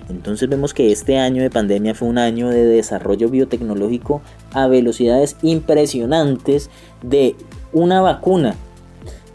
Entonces 0.08 0.48
vemos 0.48 0.74
que 0.74 0.92
este 0.92 1.18
año 1.18 1.42
de 1.42 1.50
pandemia 1.50 1.94
fue 1.94 2.08
un 2.08 2.18
año 2.18 2.48
de 2.48 2.64
desarrollo 2.64 3.28
biotecnológico 3.28 4.22
a 4.52 4.66
velocidades 4.66 5.36
impresionantes 5.42 6.70
de 7.02 7.36
una 7.72 8.00
vacuna. 8.00 8.54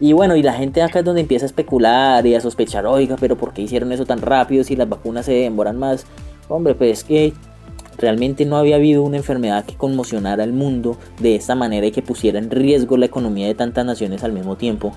Y 0.00 0.12
bueno, 0.12 0.36
y 0.36 0.42
la 0.42 0.52
gente 0.52 0.82
acá 0.82 0.98
es 0.98 1.04
donde 1.04 1.20
empieza 1.20 1.44
a 1.44 1.48
especular 1.48 2.26
y 2.26 2.34
a 2.34 2.40
sospechar, 2.40 2.86
oiga, 2.86 3.16
pero 3.18 3.36
¿por 3.36 3.52
qué 3.52 3.62
hicieron 3.62 3.92
eso 3.92 4.04
tan 4.04 4.20
rápido 4.20 4.64
si 4.64 4.76
las 4.76 4.88
vacunas 4.88 5.26
se 5.26 5.32
demoran 5.32 5.78
más? 5.78 6.04
Hombre, 6.48 6.74
pues 6.74 6.98
es 6.98 7.04
que 7.04 7.32
realmente 7.96 8.44
no 8.44 8.56
había 8.56 8.76
habido 8.76 9.02
una 9.02 9.16
enfermedad 9.16 9.64
que 9.64 9.76
conmocionara 9.76 10.42
al 10.42 10.52
mundo 10.52 10.98
de 11.20 11.36
esta 11.36 11.54
manera 11.54 11.86
y 11.86 11.92
que 11.92 12.02
pusiera 12.02 12.38
en 12.38 12.50
riesgo 12.50 12.96
la 12.96 13.06
economía 13.06 13.46
de 13.46 13.54
tantas 13.54 13.86
naciones 13.86 14.24
al 14.24 14.32
mismo 14.32 14.56
tiempo. 14.56 14.92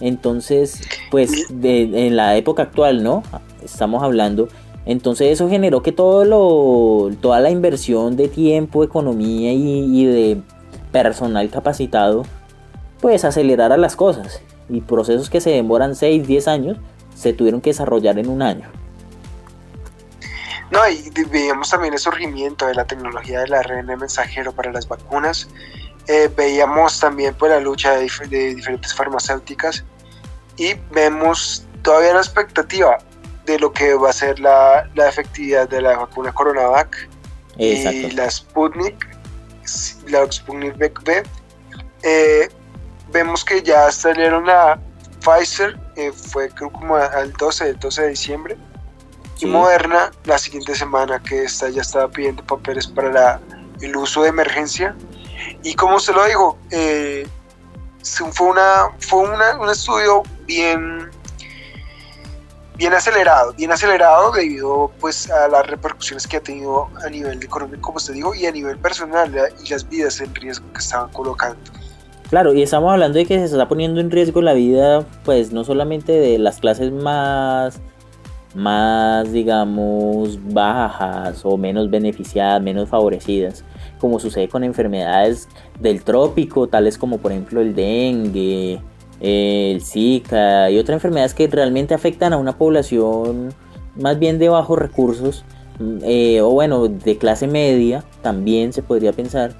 Entonces, 0.00 0.80
pues 1.10 1.46
en 1.50 2.16
la 2.16 2.36
época 2.36 2.62
actual, 2.62 3.02
¿no? 3.02 3.22
Estamos 3.64 4.02
hablando. 4.02 4.48
Entonces 4.86 5.28
eso 5.32 5.48
generó 5.48 5.82
que 5.82 5.92
todo 5.92 6.24
lo, 6.24 7.14
toda 7.20 7.40
la 7.40 7.50
inversión 7.50 8.16
de 8.16 8.28
tiempo, 8.28 8.82
economía 8.82 9.52
y, 9.52 10.04
de 10.06 10.42
personal 10.90 11.50
capacitado, 11.50 12.24
pues 13.00 13.24
acelerara 13.24 13.76
las 13.76 13.94
cosas. 13.94 14.40
Y 14.68 14.80
procesos 14.80 15.28
que 15.28 15.40
se 15.40 15.50
demoran 15.50 15.94
6, 15.94 16.26
10 16.26 16.48
años, 16.48 16.78
se 17.14 17.32
tuvieron 17.32 17.60
que 17.60 17.70
desarrollar 17.70 18.18
en 18.18 18.28
un 18.28 18.42
año. 18.42 18.68
No, 20.70 20.88
y 20.88 21.10
veíamos 21.30 21.68
también 21.70 21.92
el 21.92 21.98
surgimiento 21.98 22.66
de 22.66 22.74
la 22.74 22.84
tecnología 22.84 23.40
del 23.40 23.52
ARN 23.54 23.86
mensajero 23.86 24.52
para 24.52 24.72
las 24.72 24.86
vacunas. 24.86 25.48
Eh, 26.06 26.30
veíamos 26.34 26.98
también 26.98 27.34
pues, 27.34 27.52
la 27.52 27.60
lucha 27.60 27.96
de, 27.96 28.10
de 28.28 28.54
diferentes 28.54 28.94
farmacéuticas 28.94 29.84
y 30.56 30.74
vemos 30.92 31.64
todavía 31.82 32.14
la 32.14 32.20
expectativa 32.20 32.98
de 33.50 33.58
lo 33.58 33.72
que 33.72 33.94
va 33.94 34.10
a 34.10 34.12
ser 34.12 34.38
la, 34.38 34.88
la 34.94 35.08
efectividad 35.08 35.68
de 35.68 35.82
la 35.82 35.96
vacuna 35.96 36.32
Coronavac 36.32 37.08
y 37.56 38.10
la 38.12 38.30
Sputnik, 38.30 39.18
la 40.06 40.30
Sputnik 40.30 40.76
V. 40.78 41.22
Eh, 42.02 42.48
vemos 43.12 43.44
que 43.44 43.62
ya 43.62 43.90
salieron 43.90 44.46
la 44.46 44.80
Pfizer, 45.20 45.78
eh, 45.96 46.12
fue 46.12 46.48
creo 46.48 46.70
como 46.70 46.96
al 46.96 47.32
12, 47.32 47.74
12 47.74 48.02
de 48.02 48.08
diciembre, 48.08 48.56
y 49.40 49.46
Moderna 49.46 50.10
la 50.24 50.38
siguiente 50.38 50.74
semana 50.74 51.18
que 51.18 51.44
esta 51.44 51.68
ya 51.68 51.82
estaba 51.82 52.08
pidiendo 52.08 52.44
papeles 52.44 52.86
para 52.86 53.10
la, 53.10 53.40
el 53.80 53.96
uso 53.96 54.22
de 54.22 54.28
emergencia. 54.28 54.94
Y 55.62 55.74
como 55.74 55.98
se 55.98 56.12
lo 56.12 56.24
digo, 56.26 56.58
eh, 56.70 57.26
fue, 58.02 58.48
una, 58.48 58.90
fue 58.98 59.20
un 59.20 59.70
estudio 59.70 60.22
bien, 60.46 61.10
bien 62.80 62.94
acelerado, 62.94 63.52
bien 63.52 63.70
acelerado 63.70 64.32
debido 64.32 64.90
pues 65.00 65.30
a 65.30 65.48
las 65.48 65.66
repercusiones 65.66 66.26
que 66.26 66.38
ha 66.38 66.40
tenido 66.40 66.88
a 67.04 67.10
nivel 67.10 67.42
económico, 67.42 67.82
como 67.82 67.98
usted 67.98 68.14
dijo, 68.14 68.34
y 68.34 68.46
a 68.46 68.52
nivel 68.52 68.78
personal 68.78 69.30
y 69.62 69.68
las 69.68 69.86
vidas 69.86 70.18
en 70.22 70.34
riesgo 70.34 70.64
que 70.72 70.78
estaban 70.78 71.10
colocando. 71.10 71.58
Claro, 72.30 72.54
y 72.54 72.62
estamos 72.62 72.90
hablando 72.90 73.18
de 73.18 73.26
que 73.26 73.38
se 73.38 73.44
está 73.44 73.68
poniendo 73.68 74.00
en 74.00 74.10
riesgo 74.10 74.40
la 74.40 74.54
vida, 74.54 75.04
pues 75.26 75.52
no 75.52 75.62
solamente 75.62 76.12
de 76.12 76.38
las 76.38 76.58
clases 76.60 76.90
más, 76.90 77.78
más 78.54 79.30
digamos, 79.30 80.38
bajas 80.50 81.42
o 81.44 81.58
menos 81.58 81.90
beneficiadas, 81.90 82.62
menos 82.62 82.88
favorecidas, 82.88 83.62
como 83.98 84.18
sucede 84.18 84.48
con 84.48 84.64
enfermedades 84.64 85.48
del 85.80 86.02
trópico, 86.02 86.66
tales 86.66 86.96
como 86.96 87.18
por 87.18 87.32
ejemplo 87.32 87.60
el 87.60 87.74
dengue, 87.74 88.80
el 89.20 89.82
Zika 89.82 90.70
y 90.70 90.78
otras 90.78 90.96
enfermedades 90.96 91.34
que 91.34 91.46
realmente 91.46 91.94
afectan 91.94 92.32
a 92.32 92.38
una 92.38 92.56
población 92.56 93.54
más 93.96 94.18
bien 94.18 94.38
de 94.38 94.48
bajos 94.48 94.78
recursos, 94.78 95.44
mm, 95.78 95.98
eh, 96.04 96.40
o 96.40 96.50
bueno, 96.50 96.88
de 96.88 97.18
clase 97.18 97.46
media, 97.46 98.04
también 98.22 98.72
se 98.72 98.82
podría 98.82 99.12
pensar, 99.12 99.54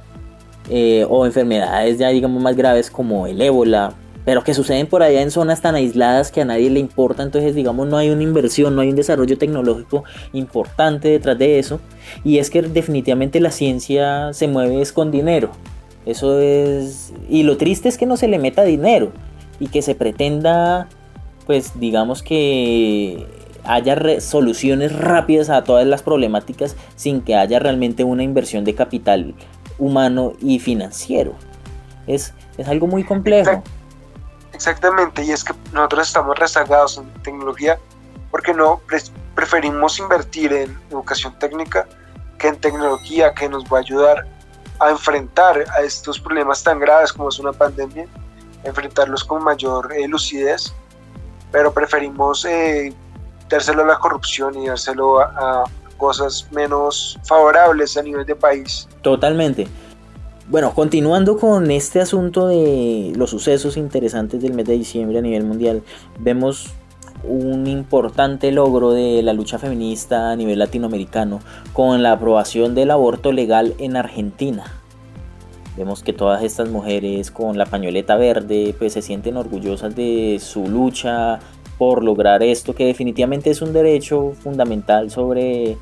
eh, 0.69 1.07
o 1.09 1.27
enfermedades 1.27 1.99
ya 1.99 2.09
digamos 2.09 2.43
más 2.43 2.57
graves 2.57 2.91
como 2.91 3.27
el 3.27 3.41
ébola, 3.41 3.95
pero 4.24 4.45
que 4.45 4.55
suceden 4.55 4.87
por 4.87 5.03
allá 5.03 5.23
en 5.23 5.31
zonas 5.31 5.62
tan 5.62 5.74
aisladas 5.74 6.31
que 6.31 6.43
a 6.43 6.45
nadie 6.45 6.70
le 6.70 6.81
importa, 6.81 7.23
entonces 7.23 7.55
digamos 7.55 7.89
no 7.89 7.97
hay 7.97 8.11
una 8.11 8.23
inversión, 8.23 8.77
no 8.77 8.82
hay 8.82 8.91
un 8.91 8.97
desarrollo 8.97 9.37
tecnológico 9.39 10.05
importante 10.32 11.09
detrás 11.09 11.39
de 11.39 11.59
eso, 11.59 11.81
y 12.24 12.39
es 12.39 12.51
que 12.51 12.62
definitivamente 12.62 13.41
la 13.41 13.51
ciencia 13.51 14.32
se 14.32 14.47
mueve 14.47 14.81
es 14.81 14.93
con 14.93 15.11
dinero, 15.11 15.51
eso 16.07 16.39
es, 16.39 17.12
y 17.28 17.43
lo 17.43 17.57
triste 17.57 17.89
es 17.89 17.99
que 17.99 18.07
no 18.07 18.16
se 18.16 18.28
le 18.28 18.39
meta 18.39 18.62
dinero, 18.62 19.12
y 19.61 19.69
que 19.69 19.82
se 19.82 19.95
pretenda, 19.95 20.89
pues 21.47 21.78
digamos 21.78 22.23
que 22.23 23.27
haya 23.65 24.20
soluciones 24.20 24.99
rápidas 24.99 25.51
a 25.51 25.62
todas 25.62 25.87
las 25.87 26.03
problemáticas 26.03 26.74
sin 26.97 27.20
que 27.20 27.37
haya 27.37 27.59
realmente 27.59 28.03
una 28.03 28.23
inversión 28.23 28.65
de 28.65 28.74
capital 28.74 29.35
humano 29.78 30.32
y 30.41 30.59
financiero. 30.59 31.35
Es, 32.07 32.32
es 32.57 32.66
algo 32.66 32.87
muy 32.87 33.05
complejo. 33.05 33.62
Exactamente, 34.53 35.23
y 35.23 35.31
es 35.31 35.45
que 35.45 35.55
nosotros 35.73 36.09
estamos 36.09 36.39
rezagados 36.39 36.99
en 36.99 37.09
tecnología 37.23 37.78
porque 38.31 38.53
no 38.53 38.81
preferimos 39.35 39.99
invertir 39.99 40.53
en 40.53 40.78
educación 40.91 41.39
técnica 41.39 41.87
que 42.39 42.49
en 42.49 42.57
tecnología 42.57 43.32
que 43.35 43.49
nos 43.49 43.65
va 43.65 43.78
a 43.78 43.81
ayudar 43.81 44.27
a 44.78 44.91
enfrentar 44.91 45.65
a 45.77 45.82
estos 45.82 46.19
problemas 46.19 46.62
tan 46.62 46.78
graves 46.78 47.12
como 47.12 47.28
es 47.28 47.39
una 47.39 47.53
pandemia 47.53 48.07
enfrentarlos 48.65 49.24
con 49.24 49.43
mayor 49.43 49.93
eh, 49.93 50.07
lucidez, 50.09 50.73
pero 51.51 51.73
preferimos 51.73 52.45
eh, 52.45 52.93
dárselo 53.49 53.82
a 53.82 53.87
la 53.87 53.99
corrupción 53.99 54.57
y 54.57 54.69
dárselo 54.69 55.20
a, 55.20 55.65
cosas 55.97 56.49
menos 56.51 57.19
favorables 57.24 57.95
a 57.99 58.03
nivel 58.03 58.24
de 58.24 58.35
país. 58.35 58.89
Totalmente. 59.03 59.69
Bueno, 60.49 60.73
continuando 60.74 61.37
con 61.39 61.70
este 61.70 62.01
asunto 62.01 62.49
de 62.49 63.12
los 63.15 63.28
sucesos 63.28 63.77
interesantes 63.77 64.41
del 64.41 64.55
mes 64.55 64.66
de 64.66 64.78
diciembre 64.78 65.19
a 65.19 65.20
nivel 65.20 65.45
mundial, 65.45 65.82
vemos 66.19 66.73
un 67.23 67.66
importante 67.66 68.51
logro 68.51 68.93
de 68.93 69.23
la 69.23 69.35
lucha 69.35 69.59
feminista 69.59 70.31
a 70.31 70.37
nivel 70.37 70.59
latinoamericano 70.59 71.41
con 71.74 72.03
la 72.03 72.12
aprobación 72.12 72.74
del 72.74 72.91
aborto 72.91 73.31
legal 73.31 73.74
en 73.78 73.97
Argentina. 73.97 74.80
Vemos 75.76 76.02
que 76.02 76.12
todas 76.12 76.42
estas 76.42 76.68
mujeres 76.68 77.30
con 77.30 77.56
la 77.56 77.66
pañoleta 77.66 78.16
verde 78.16 78.74
pues 78.78 78.92
se 78.92 79.02
sienten 79.02 79.36
orgullosas 79.36 79.94
de 79.94 80.38
su 80.40 80.68
lucha 80.68 81.38
por 81.78 82.05
lograr 82.05 82.42
esto 82.42 82.74
que 82.74 82.84
definitivamente 82.84 83.51
es 83.51 83.62
un 83.62 83.72
derecho 83.72 84.32
fundamental 84.32 85.10
sobre 85.10 85.78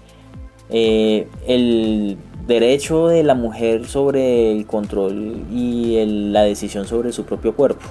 eh, 0.70 1.26
el 1.46 2.18
derecho 2.46 3.08
de 3.08 3.22
la 3.22 3.34
mujer 3.34 3.86
sobre 3.86 4.52
el 4.52 4.66
control 4.66 5.44
y 5.52 6.02
la 6.06 6.42
decisión 6.42 6.86
sobre 6.86 7.12
su 7.12 7.24
propio 7.24 7.54
cuerpo. 7.54 7.84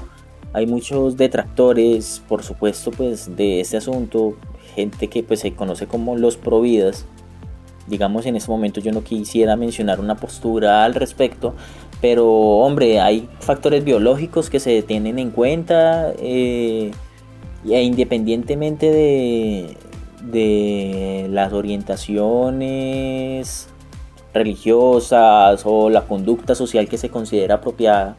Hay 0.53 0.65
muchos 0.65 1.17
detractores, 1.17 2.23
por 2.27 2.43
supuesto, 2.43 2.91
pues 2.91 3.35
de 3.35 3.59
este 3.59 3.77
asunto, 3.77 4.35
gente 4.73 5.07
que 5.07 5.21
pues 5.21 5.41
se 5.41 5.53
conoce 5.53 5.85
como 5.85 6.15
los 6.15 6.37
providas. 6.37 7.05
Digamos 7.87 8.25
en 8.25 8.35
este 8.35 8.49
momento 8.49 8.79
yo 8.79 8.91
no 8.91 9.03
quisiera 9.03 9.55
mencionar 9.55 9.99
una 9.99 10.15
postura 10.15 10.83
al 10.83 10.95
respecto, 10.95 11.53
pero 12.01 12.27
hombre, 12.27 12.99
hay 12.99 13.29
factores 13.39 13.83
biológicos 13.83 14.49
que 14.49 14.59
se 14.59 14.81
tienen 14.83 15.19
en 15.19 15.31
cuenta 15.31 16.13
eh, 16.19 16.91
e 17.65 17.81
independientemente 17.81 18.91
de, 18.91 19.77
de 20.21 21.27
las 21.29 21.53
orientaciones 21.53 23.69
religiosas 24.33 25.61
o 25.65 25.89
la 25.89 26.03
conducta 26.03 26.53
social 26.53 26.87
que 26.87 26.97
se 26.97 27.09
considera 27.09 27.55
apropiada, 27.55 28.15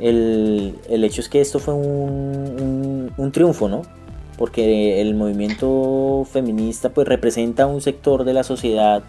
el, 0.00 0.78
hecho 0.88 1.20
es 1.20 1.28
que 1.28 1.40
esto 1.40 1.58
fue 1.58 1.74
un, 1.74 3.12
un, 3.16 3.32
triunfo, 3.32 3.68
¿no? 3.68 3.82
Porque 4.38 5.00
el 5.00 5.14
movimiento 5.14 6.26
feminista 6.30 6.90
pues 6.90 7.06
representa 7.06 7.66
un 7.66 7.80
sector 7.80 8.24
de 8.24 8.32
la 8.32 8.42
sociedad 8.42 9.02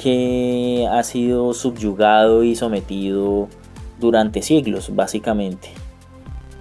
que 0.00 0.88
ha 0.90 1.02
sido 1.02 1.52
subyugado 1.52 2.42
y 2.42 2.56
sometido 2.56 3.48
durante 3.98 4.40
siglos, 4.40 4.94
básicamente. 4.94 5.68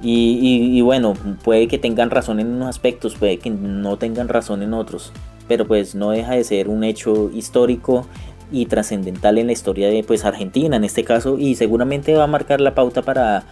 Y, 0.01 0.79
bueno, 0.81 1.13
puede 1.43 1.67
que 1.67 1.77
tengan 1.77 2.09
razón 2.09 2.39
en 2.39 2.47
unos 2.47 2.67
aspectos, 2.67 3.15
puede 3.15 3.37
que 3.37 3.49
no 3.49 3.97
tengan 3.97 4.27
razón 4.27 4.61
en 4.61 4.73
otros, 4.73 5.13
pero 5.47 5.67
pues 5.67 5.95
no 5.95 6.11
deja 6.11 6.33
de 6.33 6.43
ser 6.43 6.69
un 6.69 6.83
hecho 6.83 7.29
histórico 7.33 8.05
y 8.51 8.65
trascendental 8.65 9.37
en 9.37 9.47
la 9.47 9.53
historia 9.53 9.89
de 9.89 10.03
pues 10.03 10.25
Argentina 10.25 10.75
en 10.75 10.83
este 10.83 11.03
caso 11.03 11.37
y 11.37 11.55
seguramente 11.55 12.15
va 12.15 12.23
a 12.23 12.27
marcar 12.27 12.61
la 12.61 12.73
pauta 12.73 13.03
para, 13.03 13.43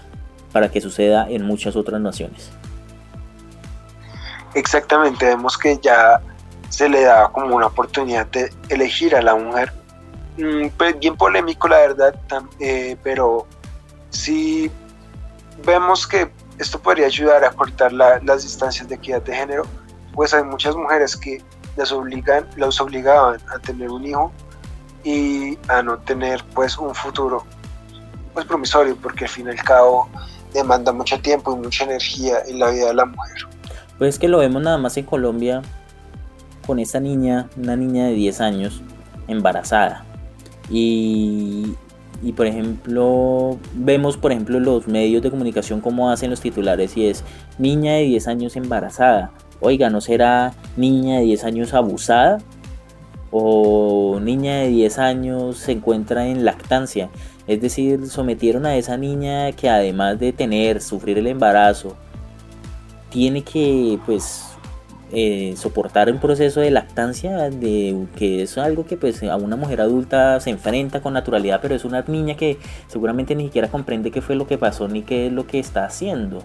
para 0.52 0.70
que 0.70 0.82
suceda 0.82 1.28
en 1.30 1.46
muchas 1.46 1.76
otras 1.76 2.02
naciones. 2.02 2.52
Exactamente, 4.54 5.26
vemos 5.26 5.58
que 5.58 5.78
ya 5.82 6.22
se 6.70 6.90
le 6.90 7.04
da 7.04 7.30
como 7.30 7.56
una 7.56 7.68
oportunidad 7.68 8.28
de 8.28 8.52
elegir 8.70 9.16
a 9.16 9.22
la 9.22 9.36
mujer. 9.36 9.72
Mm, 10.38 10.70
pues, 10.78 11.00
bien 11.00 11.16
polémico 11.16 11.68
la 11.68 11.78
verdad, 11.78 12.16
eh, 12.60 12.96
pero 13.04 13.48
si 14.10 14.72
vemos 15.66 16.08
que 16.08 16.32
esto 16.60 16.80
podría 16.80 17.08
ayudar 17.08 17.44
a 17.44 17.52
cortar 17.52 17.92
las 17.92 18.44
distancias 18.44 18.88
de 18.88 18.96
equidad 18.96 19.22
de 19.22 19.36
género, 19.36 19.64
pues 20.14 20.34
hay 20.34 20.44
muchas 20.44 20.76
mujeres 20.76 21.16
que 21.16 21.42
les 21.76 21.92
obligan, 21.92 22.48
los 22.56 22.82
obligaban 22.82 23.40
a 23.54 23.60
tener 23.60 23.90
un 23.90 24.06
hijo 24.06 24.32
y 25.04 25.58
a 25.68 25.82
no 25.84 25.98
tener 26.00 26.44
pues 26.56 26.78
un 26.78 26.94
futuro 26.96 27.44
pues 28.34 28.46
promisorio 28.46 28.96
porque 28.96 29.26
al 29.26 29.30
fin 29.30 29.48
y 29.48 29.52
al 29.52 29.64
cabo 29.64 30.10
demanda 30.54 30.92
mucho 30.92 31.20
tiempo 31.20 31.56
y 31.56 31.60
mucha 31.60 31.84
energía 31.84 32.38
en 32.48 32.60
la 32.60 32.72
vida 32.72 32.88
de 32.88 32.94
la 32.96 33.06
mujer. 33.06 33.38
Pues 33.98 34.16
es 34.16 34.20
que 34.20 34.28
lo 34.28 34.40
vemos 34.40 34.62
nada 34.62 34.78
más 34.78 34.98
en 34.98 35.06
Colombia 35.06 35.62
con 36.66 36.80
esta 36.80 37.00
niña, 37.00 37.48
una 37.56 37.76
niña 37.76 38.06
de 38.06 38.14
10 38.14 38.42
años 38.42 38.82
embarazada. 39.28 40.04
Y, 40.70 41.74
y 42.22 42.34
por 42.34 42.48
ejemplo, 42.48 43.58
vemos 43.74 44.18
por 44.18 44.32
ejemplo 44.32 44.60
los 44.60 44.88
medios 44.88 45.22
de 45.22 45.30
comunicación 45.30 45.82
como 45.82 46.10
hacen 46.10 46.30
los 46.30 46.42
titulares 46.42 46.98
y 46.98 47.08
es 47.08 47.24
niña 47.58 47.94
de 47.94 48.04
10 48.04 48.28
años 48.28 48.56
embarazada. 48.56 49.32
Oiga, 49.60 49.90
¿no 49.90 50.02
será 50.02 50.54
niña 50.76 51.20
de 51.20 51.26
10 51.26 51.44
años 51.44 51.74
abusada? 51.74 52.40
O 53.32 54.20
niña 54.22 54.58
de 54.60 54.70
10 54.70 55.00
años 55.00 55.58
se 55.58 55.74
encuentra 55.74 56.28
en 56.28 56.46
lactancia. 56.46 57.10
Es 57.48 57.62
decir, 57.62 58.08
sometieron 58.08 58.66
a 58.66 58.76
esa 58.76 58.98
niña 58.98 59.52
que 59.54 59.70
además 59.70 60.20
de 60.20 60.34
tener, 60.34 60.82
sufrir 60.82 61.18
el 61.18 61.28
embarazo, 61.28 61.96
tiene 63.10 63.42
que 63.42 63.98
pues 64.06 64.47
eh, 65.12 65.54
soportar 65.56 66.12
un 66.12 66.20
proceso 66.20 66.60
de 66.60 66.70
lactancia, 66.70 67.50
de, 67.50 68.08
que 68.18 68.42
es 68.42 68.58
algo 68.58 68.86
que 68.86 68.98
pues 68.98 69.24
a 69.24 69.38
una 69.38 69.56
mujer 69.56 69.80
adulta 69.80 70.40
se 70.42 70.50
enfrenta 70.50 71.02
con 71.02 71.14
naturalidad, 71.14 71.60
pero 71.62 71.76
es 71.76 71.86
una 71.86 72.04
niña 72.08 72.36
que 72.36 72.58
seguramente 72.88 73.34
ni 73.34 73.46
siquiera 73.46 73.70
comprende 73.70 74.12
qué 74.12 74.22
fue 74.22 74.36
lo 74.36 74.48
que 74.48 74.58
pasó 74.58 74.90
ni 74.90 75.04
qué 75.04 75.28
es 75.28 75.32
lo 75.32 75.48
que 75.48 75.60
está 75.60 75.86
haciendo. 75.86 76.44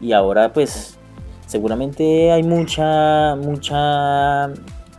Y 0.00 0.12
ahora 0.12 0.52
pues 0.52 0.98
seguramente 1.46 2.32
hay 2.32 2.42
mucha, 2.42 3.36
mucha 3.36 4.50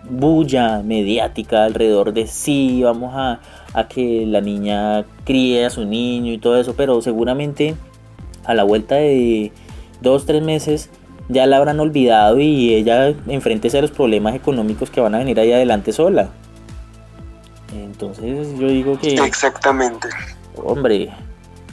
bulla 0.09 0.81
mediática 0.81 1.65
alrededor 1.65 2.13
de 2.13 2.27
sí, 2.27 2.81
vamos 2.83 3.13
a, 3.13 3.41
a 3.73 3.87
que 3.89 4.25
la 4.25 4.39
niña 4.39 5.05
críe 5.25 5.65
a 5.65 5.69
su 5.69 5.85
niño 5.85 6.31
y 6.31 6.37
todo 6.37 6.57
eso, 6.57 6.75
pero 6.77 7.01
seguramente 7.01 7.75
a 8.45 8.53
la 8.53 8.63
vuelta 8.63 8.95
de 8.95 9.51
dos, 10.01 10.25
tres 10.25 10.41
meses 10.41 10.89
ya 11.31 11.45
la 11.47 11.57
habrán 11.57 11.79
olvidado 11.79 12.39
y 12.39 12.73
ella 12.75 13.13
enfrente 13.27 13.75
a 13.77 13.81
los 13.81 13.91
problemas 13.91 14.35
económicos 14.35 14.89
que 14.89 15.01
van 15.01 15.15
a 15.15 15.19
venir 15.19 15.39
ahí 15.39 15.51
adelante 15.51 15.91
sola. 15.93 16.29
Entonces 17.73 18.57
yo 18.59 18.67
digo 18.67 18.99
que... 18.99 19.15
Exactamente. 19.15 20.09
Hombre, 20.55 21.13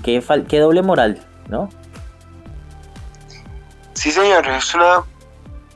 qué, 0.02 0.22
qué 0.48 0.60
doble 0.60 0.82
moral, 0.82 1.20
¿no? 1.48 1.68
Sí, 3.94 4.12
señor, 4.12 4.46
es 4.46 4.74
una 4.74 5.02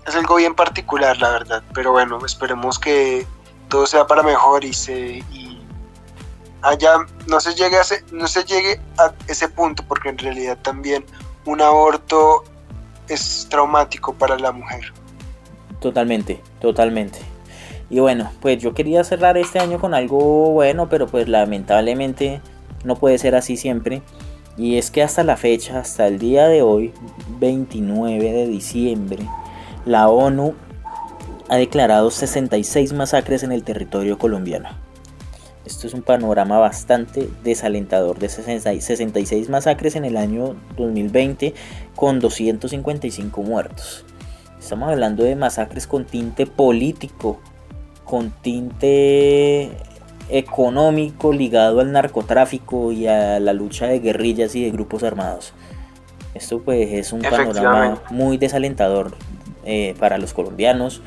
es 0.07 0.17
algo 0.17 0.37
bien 0.37 0.55
particular, 0.55 1.17
la 1.19 1.31
verdad. 1.31 1.63
Pero 1.75 1.93
bueno, 1.93 2.19
esperemos 2.25 2.79
que 2.79 3.27
todo 3.69 3.87
sea 3.87 4.07
para 4.07 4.23
mejor 4.23 4.65
y 4.65 4.73
se 4.73 5.19
y 5.31 5.61
allá 6.63 6.99
no 7.27 7.41
se 7.41 7.55
llegue 7.55 7.77
a 7.77 7.81
ese, 7.81 8.05
no 8.13 8.27
se 8.27 8.45
llegue 8.45 8.81
a 8.99 9.13
ese 9.27 9.49
punto, 9.49 9.85
porque 9.87 10.09
en 10.09 10.19
realidad 10.19 10.59
también 10.63 11.05
un 11.45 11.61
aborto 11.61 12.45
es 13.13 13.47
traumático 13.49 14.15
para 14.15 14.39
la 14.39 14.53
mujer. 14.53 14.93
Totalmente, 15.81 16.41
totalmente. 16.61 17.19
Y 17.91 18.01
bueno, 18.01 18.31
pues 18.41 18.63
yo 18.63 18.73
quería 18.73 19.05
cerrar 19.05 19.37
este 19.37 19.59
año 19.59 19.79
con 19.79 19.95
algo 19.95 20.51
bueno, 20.53 20.89
pero 20.89 21.07
pues 21.07 21.29
lamentablemente 21.29 22.41
no 22.85 22.97
puede 22.97 23.19
ser 23.19 23.35
así 23.35 23.57
siempre. 23.57 24.03
Y 24.57 24.77
es 24.77 24.91
que 24.91 25.03
hasta 25.03 25.25
la 25.25 25.37
fecha, 25.37 25.79
hasta 25.79 26.07
el 26.07 26.19
día 26.19 26.47
de 26.47 26.63
hoy, 26.63 26.93
29 27.39 28.33
de 28.33 28.47
diciembre, 28.47 29.27
la 29.85 30.09
ONU 30.09 30.55
ha 31.49 31.57
declarado 31.57 32.11
66 32.11 32.93
masacres 32.93 33.43
en 33.43 33.53
el 33.53 33.63
territorio 33.63 34.19
colombiano. 34.19 34.69
Esto 35.65 35.87
es 35.87 35.95
un 35.95 36.03
panorama 36.03 36.59
bastante 36.59 37.29
desalentador 37.45 38.19
de 38.19 38.29
66 38.29 39.49
masacres 39.49 39.95
en 39.95 40.05
el 40.05 40.17
año 40.17 40.57
2020 40.77 41.55
con 41.95 42.19
255 42.19 43.43
muertos. 43.43 44.05
Estamos 44.59 44.91
hablando 44.91 45.23
de 45.23 45.37
masacres 45.37 45.87
con 45.87 46.05
tinte 46.05 46.47
político, 46.47 47.41
con 48.05 48.31
tinte 48.31 49.71
económico 50.29 51.33
ligado 51.33 51.81
al 51.81 51.93
narcotráfico 51.93 52.91
y 52.91 53.07
a 53.07 53.39
la 53.39 53.53
lucha 53.53 53.87
de 53.87 54.01
guerrillas 54.01 54.55
y 54.57 54.65
de 54.65 54.71
grupos 54.71 55.05
armados. 55.05 55.53
Esto 56.35 56.61
pues 56.61 56.91
es 56.93 57.13
un 57.13 57.21
panorama 57.21 58.03
muy 58.11 58.39
desalentador 58.39 59.15
eh, 59.65 59.95
para 59.99 60.19
los 60.19 60.33
colombianos, 60.33 61.03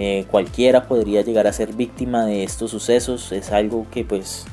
eh, 0.00 0.26
cualquiera 0.30 0.84
podría 0.84 1.22
llegar 1.22 1.48
a 1.48 1.52
ser 1.52 1.74
víctima 1.74 2.24
de 2.24 2.44
estos 2.44 2.70
sucesos. 2.70 3.32
Es 3.32 3.50
algo 3.50 3.84
que 3.90 4.04
pues 4.04 4.46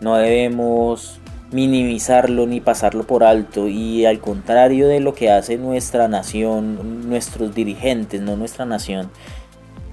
no 0.00 0.14
debemos 0.14 1.18
minimizarlo 1.50 2.46
ni 2.46 2.60
pasarlo 2.60 3.02
por 3.02 3.24
alto 3.24 3.66
y 3.66 4.06
al 4.06 4.20
contrario 4.20 4.86
de 4.86 5.00
lo 5.00 5.14
que 5.14 5.32
hace 5.32 5.56
nuestra 5.56 6.06
nación, 6.06 7.08
nuestros 7.08 7.56
dirigentes, 7.56 8.20
no 8.20 8.36
nuestra 8.36 8.66
nación, 8.66 9.10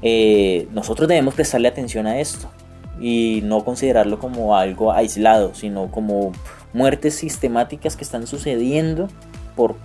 eh, 0.04 0.68
nosotros 0.72 1.10
debemos 1.10 1.34
prestarle 1.34 1.68
atención 1.68 2.06
a 2.06 2.20
esto 2.20 2.48
y 3.00 3.42
no 3.44 3.66
considerarlo 3.66 4.20
como 4.20 4.56
algo 4.56 4.92
aislado, 4.92 5.56
sino 5.56 5.90
como 5.90 6.32
muertes 6.74 7.16
sistemáticas 7.16 7.96
que 7.96 8.04
están 8.04 8.28
sucediendo 8.28 9.08
por 9.56 9.78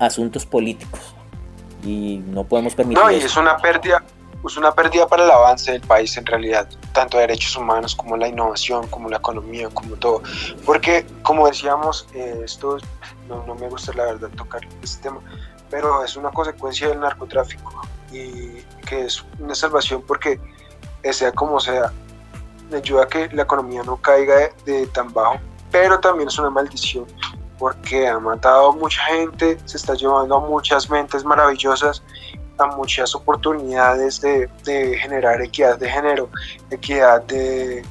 asuntos 0.00 0.44
políticos 0.44 1.14
y 1.84 2.20
no 2.26 2.44
podemos 2.44 2.74
permitir. 2.74 3.02
No, 3.02 3.10
y 3.12 3.16
es 3.16 3.36
una 3.36 3.56
pérdida, 3.58 4.02
pues 4.44 4.58
una 4.58 4.74
pérdida 4.74 5.06
para 5.06 5.24
el 5.24 5.30
avance 5.30 5.72
del 5.72 5.80
país 5.80 6.14
en 6.18 6.26
realidad, 6.26 6.68
tanto 6.92 7.16
derechos 7.16 7.56
humanos 7.56 7.94
como 7.94 8.14
la 8.14 8.28
innovación, 8.28 8.86
como 8.88 9.08
la 9.08 9.16
economía, 9.16 9.70
como 9.70 9.96
todo. 9.96 10.22
Porque, 10.66 11.06
como 11.22 11.46
decíamos, 11.46 12.06
eh, 12.12 12.42
esto 12.44 12.76
no, 13.26 13.42
no, 13.46 13.54
me 13.54 13.70
gusta 13.70 13.94
la 13.94 14.04
verdad 14.04 14.28
tocar 14.36 14.60
este 14.82 15.04
tema, 15.04 15.18
pero 15.70 16.04
es 16.04 16.14
una 16.14 16.30
consecuencia 16.30 16.90
del 16.90 17.00
narcotráfico 17.00 17.88
y 18.12 18.60
que 18.86 19.06
es 19.06 19.24
una 19.38 19.54
salvación 19.54 20.02
porque 20.06 20.38
sea 21.10 21.32
como 21.32 21.58
sea, 21.58 21.90
ayuda 22.70 23.04
a 23.04 23.08
que 23.08 23.30
la 23.30 23.44
economía 23.44 23.82
no 23.82 23.96
caiga 23.96 24.36
de, 24.36 24.52
de 24.66 24.86
tan 24.88 25.10
bajo, 25.14 25.38
pero 25.70 25.98
también 26.00 26.28
es 26.28 26.38
una 26.38 26.50
maldición 26.50 27.06
porque 27.58 28.06
ha 28.06 28.18
matado 28.18 28.72
a 28.72 28.72
mucha 28.72 29.02
gente, 29.04 29.58
se 29.64 29.78
está 29.78 29.94
llevando 29.94 30.36
a 30.36 30.40
muchas 30.40 30.90
mentes 30.90 31.24
maravillosas 31.24 32.02
a 32.58 32.66
muchas 32.76 33.14
oportunidades 33.14 34.20
de, 34.20 34.48
generar 34.98 35.40
equidad 35.42 35.78
de 35.78 35.88
género, 35.88 36.30
equidad 36.70 37.22
de 37.22 37.82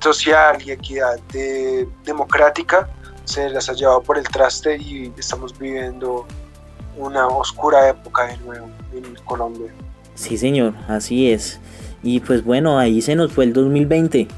social 0.00 0.58
y 0.64 0.70
equidad 0.72 1.18
de, 1.32 1.88
democrática, 2.04 2.88
se 3.24 3.48
las 3.50 3.68
ha 3.68 3.74
llevado 3.74 4.02
por 4.02 4.18
el 4.18 4.24
traste 4.24 4.76
y 4.76 5.12
estamos 5.18 5.56
viviendo 5.58 6.26
una 6.96 7.26
oscura 7.28 7.88
época 7.88 8.26
de 8.26 8.36
nuevo 8.38 8.68
en 8.92 9.14
Colombia. 9.24 9.72
Sí, 10.14 10.36
señor, 10.36 10.74
así 10.88 11.30
es. 11.30 11.60
Y 12.02 12.20
pues 12.20 12.44
bueno, 12.44 12.78
ahí 12.78 13.02
se 13.02 13.14
nos 13.14 13.32
fue 13.32 13.44
el 13.44 13.52
2020. 13.52 14.28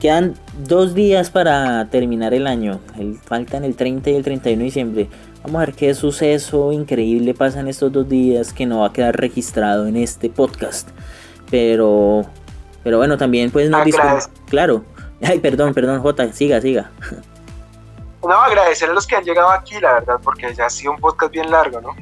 Quedan 0.00 0.34
dos 0.66 0.94
días 0.94 1.30
para 1.30 1.88
terminar 1.90 2.32
el 2.32 2.46
año. 2.46 2.80
Faltan 3.24 3.64
el 3.64 3.74
30 3.74 4.10
y 4.10 4.14
el 4.14 4.22
31 4.22 4.58
de 4.58 4.64
diciembre. 4.64 5.08
Vamos 5.42 5.62
a 5.62 5.66
ver 5.66 5.74
qué 5.74 5.94
suceso 5.94 6.72
increíble 6.72 7.32
pasa 7.34 7.60
en 7.60 7.68
estos 7.68 7.92
dos 7.92 8.08
días 8.08 8.52
que 8.52 8.66
no 8.66 8.80
va 8.80 8.88
a 8.88 8.92
quedar 8.92 9.16
registrado 9.16 9.86
en 9.86 9.96
este 9.96 10.30
podcast. 10.30 10.88
Pero, 11.50 12.22
pero 12.82 12.98
bueno, 12.98 13.16
también 13.16 13.50
pues 13.50 13.70
no 13.70 13.78
Claro. 14.48 14.84
Ay, 15.22 15.38
perdón, 15.38 15.74
perdón, 15.74 16.00
J, 16.00 16.32
siga, 16.32 16.60
siga. 16.60 16.90
No, 18.22 18.32
agradecer 18.32 18.90
a 18.90 18.92
los 18.92 19.06
que 19.06 19.16
han 19.16 19.24
llegado 19.24 19.50
aquí, 19.50 19.78
la 19.80 19.94
verdad, 19.94 20.20
porque 20.22 20.52
ya 20.54 20.66
ha 20.66 20.70
sido 20.70 20.92
un 20.92 20.98
podcast 20.98 21.32
bien 21.32 21.50
largo, 21.50 21.80
¿no? 21.80 21.94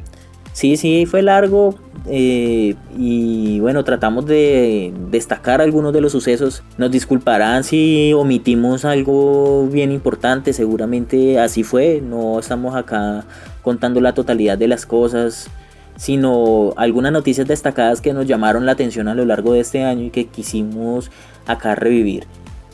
Sí, 0.57 0.78
sí, 0.78 1.05
fue 1.05 1.20
largo 1.20 1.74
eh, 2.07 2.77
y 2.97 3.61
bueno, 3.61 3.85
tratamos 3.85 4.24
de 4.24 4.91
destacar 5.11 5.61
algunos 5.61 5.93
de 5.93 6.01
los 6.01 6.12
sucesos. 6.12 6.62
Nos 6.78 6.91
disculparán 6.91 7.62
si 7.62 8.15
omitimos 8.15 8.87
algo 8.87 9.66
bien 9.66 9.93
importante, 9.93 10.55
seguramente 10.55 11.39
así 11.39 11.62
fue, 11.62 12.01
no 12.03 12.39
estamos 12.39 12.74
acá 12.74 13.27
contando 13.61 14.01
la 14.01 14.15
totalidad 14.15 14.57
de 14.57 14.66
las 14.66 14.87
cosas, 14.87 15.51
sino 15.99 16.73
algunas 16.78 17.12
noticias 17.12 17.47
destacadas 17.47 18.01
que 18.01 18.15
nos 18.15 18.27
llamaron 18.27 18.65
la 18.65 18.73
atención 18.73 19.09
a 19.09 19.15
lo 19.15 19.27
largo 19.27 19.53
de 19.53 19.61
este 19.61 19.85
año 19.85 20.05
y 20.05 20.11
que 20.11 20.24
quisimos 20.24 21.11
acá 21.47 21.74
revivir. 21.74 22.24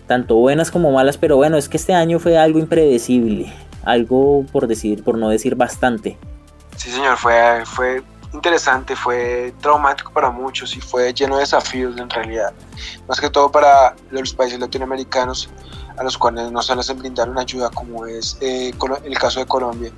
Tanto 0.07 0.37
buenas 0.37 0.71
como 0.71 0.93
malas, 0.93 1.19
pero 1.19 1.35
bueno, 1.35 1.57
es 1.57 1.69
que 1.69 1.79
este 1.79 1.95
año 1.95 2.21
fue 2.21 2.39
algo 2.39 2.61
impredecible, 2.61 3.53
algo 3.83 4.47
por 4.53 4.69
decir, 4.69 5.03
por 5.03 5.19
no 5.19 5.31
decir 5.31 5.57
bastante. 5.57 6.17
Sí, 6.83 6.91
señor, 6.91 7.17
fue, 7.17 7.65
fue 7.65 8.03
interesante, 8.33 8.97
fue 8.97 9.55
traumático 9.61 10.13
para 10.13 10.31
muchos 10.31 10.75
y 10.75 10.81
fue 10.81 11.15
lleno 11.15 11.37
de 11.37 11.43
desafíos 11.43 11.97
en 11.97 12.11
realidad. 12.11 12.53
Más 13.07 13.21
que 13.21 13.31
todo 13.31 13.53
para 13.53 13.95
los 14.11 14.35
países 14.35 14.59
latinoamericanos 14.59 15.49
a 15.97 16.03
los 16.03 16.19
cuales 16.19 16.51
no 16.51 16.61
se 16.61 16.75
les 16.75 16.99
brindaron 16.99 17.39
ayuda 17.39 17.71
como 17.71 18.05
es 18.05 18.37
eh, 18.41 18.73
el 19.05 19.17
caso 19.17 19.39
de 19.39 19.47
Colombia. 19.47 19.93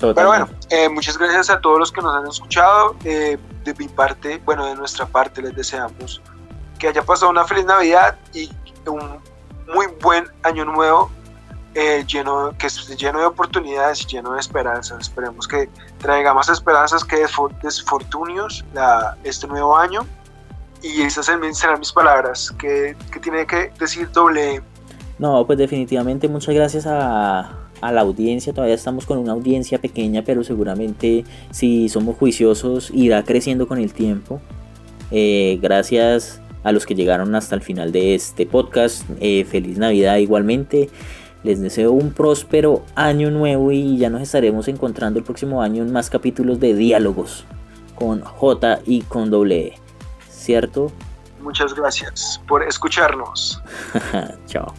Pero 0.00 0.26
bueno, 0.26 0.48
eh, 0.70 0.88
muchas 0.88 1.16
gracias 1.16 1.48
a 1.48 1.60
todos 1.60 1.78
los 1.78 1.92
que 1.92 2.00
nos 2.00 2.12
han 2.16 2.26
escuchado. 2.26 2.96
Eh, 3.04 3.38
de 3.62 3.74
mi 3.74 3.86
parte, 3.86 4.42
bueno, 4.44 4.66
de 4.66 4.74
nuestra 4.74 5.06
parte, 5.06 5.40
les 5.40 5.54
deseamos 5.54 6.20
que 6.80 6.88
haya 6.88 7.02
pasado 7.02 7.30
una 7.30 7.44
feliz 7.44 7.66
Navidad 7.66 8.18
y 8.34 8.50
un 8.84 9.20
muy 9.72 9.86
buen 10.02 10.24
año 10.42 10.64
nuevo 10.64 11.08
eh, 11.74 12.04
lleno, 12.06 12.52
que 12.58 12.66
esté 12.66 12.96
lleno 12.96 13.20
de 13.20 13.26
oportunidades 13.26 14.02
y 14.02 14.06
lleno 14.06 14.32
de 14.32 14.40
esperanzas. 14.40 15.00
Esperemos 15.00 15.46
que 15.46 15.68
traiga 15.98 16.34
más 16.34 16.48
esperanzas 16.48 17.04
que 17.04 17.26
desfortunios 17.62 18.64
la, 18.74 19.16
este 19.24 19.46
nuevo 19.46 19.76
año. 19.76 20.06
Y 20.82 21.02
esas 21.02 21.26
serán 21.26 21.78
mis 21.78 21.92
palabras. 21.92 22.54
que 22.58 22.96
tiene 23.20 23.46
que 23.46 23.70
decir 23.78 24.10
doble? 24.12 24.62
No, 25.18 25.46
pues 25.46 25.58
definitivamente 25.58 26.28
muchas 26.28 26.54
gracias 26.54 26.86
a, 26.86 27.60
a 27.80 27.92
la 27.92 28.00
audiencia. 28.00 28.52
Todavía 28.52 28.74
estamos 28.74 29.06
con 29.06 29.18
una 29.18 29.32
audiencia 29.32 29.78
pequeña, 29.78 30.22
pero 30.24 30.44
seguramente 30.44 31.24
si 31.50 31.88
somos 31.88 32.16
juiciosos 32.16 32.90
irá 32.94 33.22
creciendo 33.24 33.66
con 33.66 33.78
el 33.78 33.92
tiempo. 33.92 34.40
Eh, 35.10 35.58
gracias 35.60 36.40
a 36.62 36.72
los 36.72 36.86
que 36.86 36.94
llegaron 36.94 37.34
hasta 37.34 37.54
el 37.54 37.62
final 37.62 37.92
de 37.92 38.14
este 38.14 38.46
podcast. 38.46 39.04
Eh, 39.20 39.44
feliz 39.44 39.78
Navidad 39.78 40.16
igualmente. 40.16 40.90
Les 41.42 41.60
deseo 41.60 41.92
un 41.92 42.12
próspero 42.12 42.84
año 42.94 43.30
nuevo 43.30 43.72
y 43.72 43.96
ya 43.96 44.10
nos 44.10 44.22
estaremos 44.22 44.68
encontrando 44.68 45.18
el 45.18 45.24
próximo 45.24 45.62
año 45.62 45.82
en 45.82 45.92
más 45.92 46.10
capítulos 46.10 46.60
de 46.60 46.74
diálogos 46.74 47.44
con 47.94 48.20
J 48.22 48.80
y 48.84 49.02
con 49.02 49.30
doble 49.30 49.68
E. 49.68 49.78
¿Cierto? 50.28 50.92
Muchas 51.42 51.74
gracias 51.74 52.40
por 52.46 52.62
escucharnos. 52.62 53.62
Chao. 54.46 54.74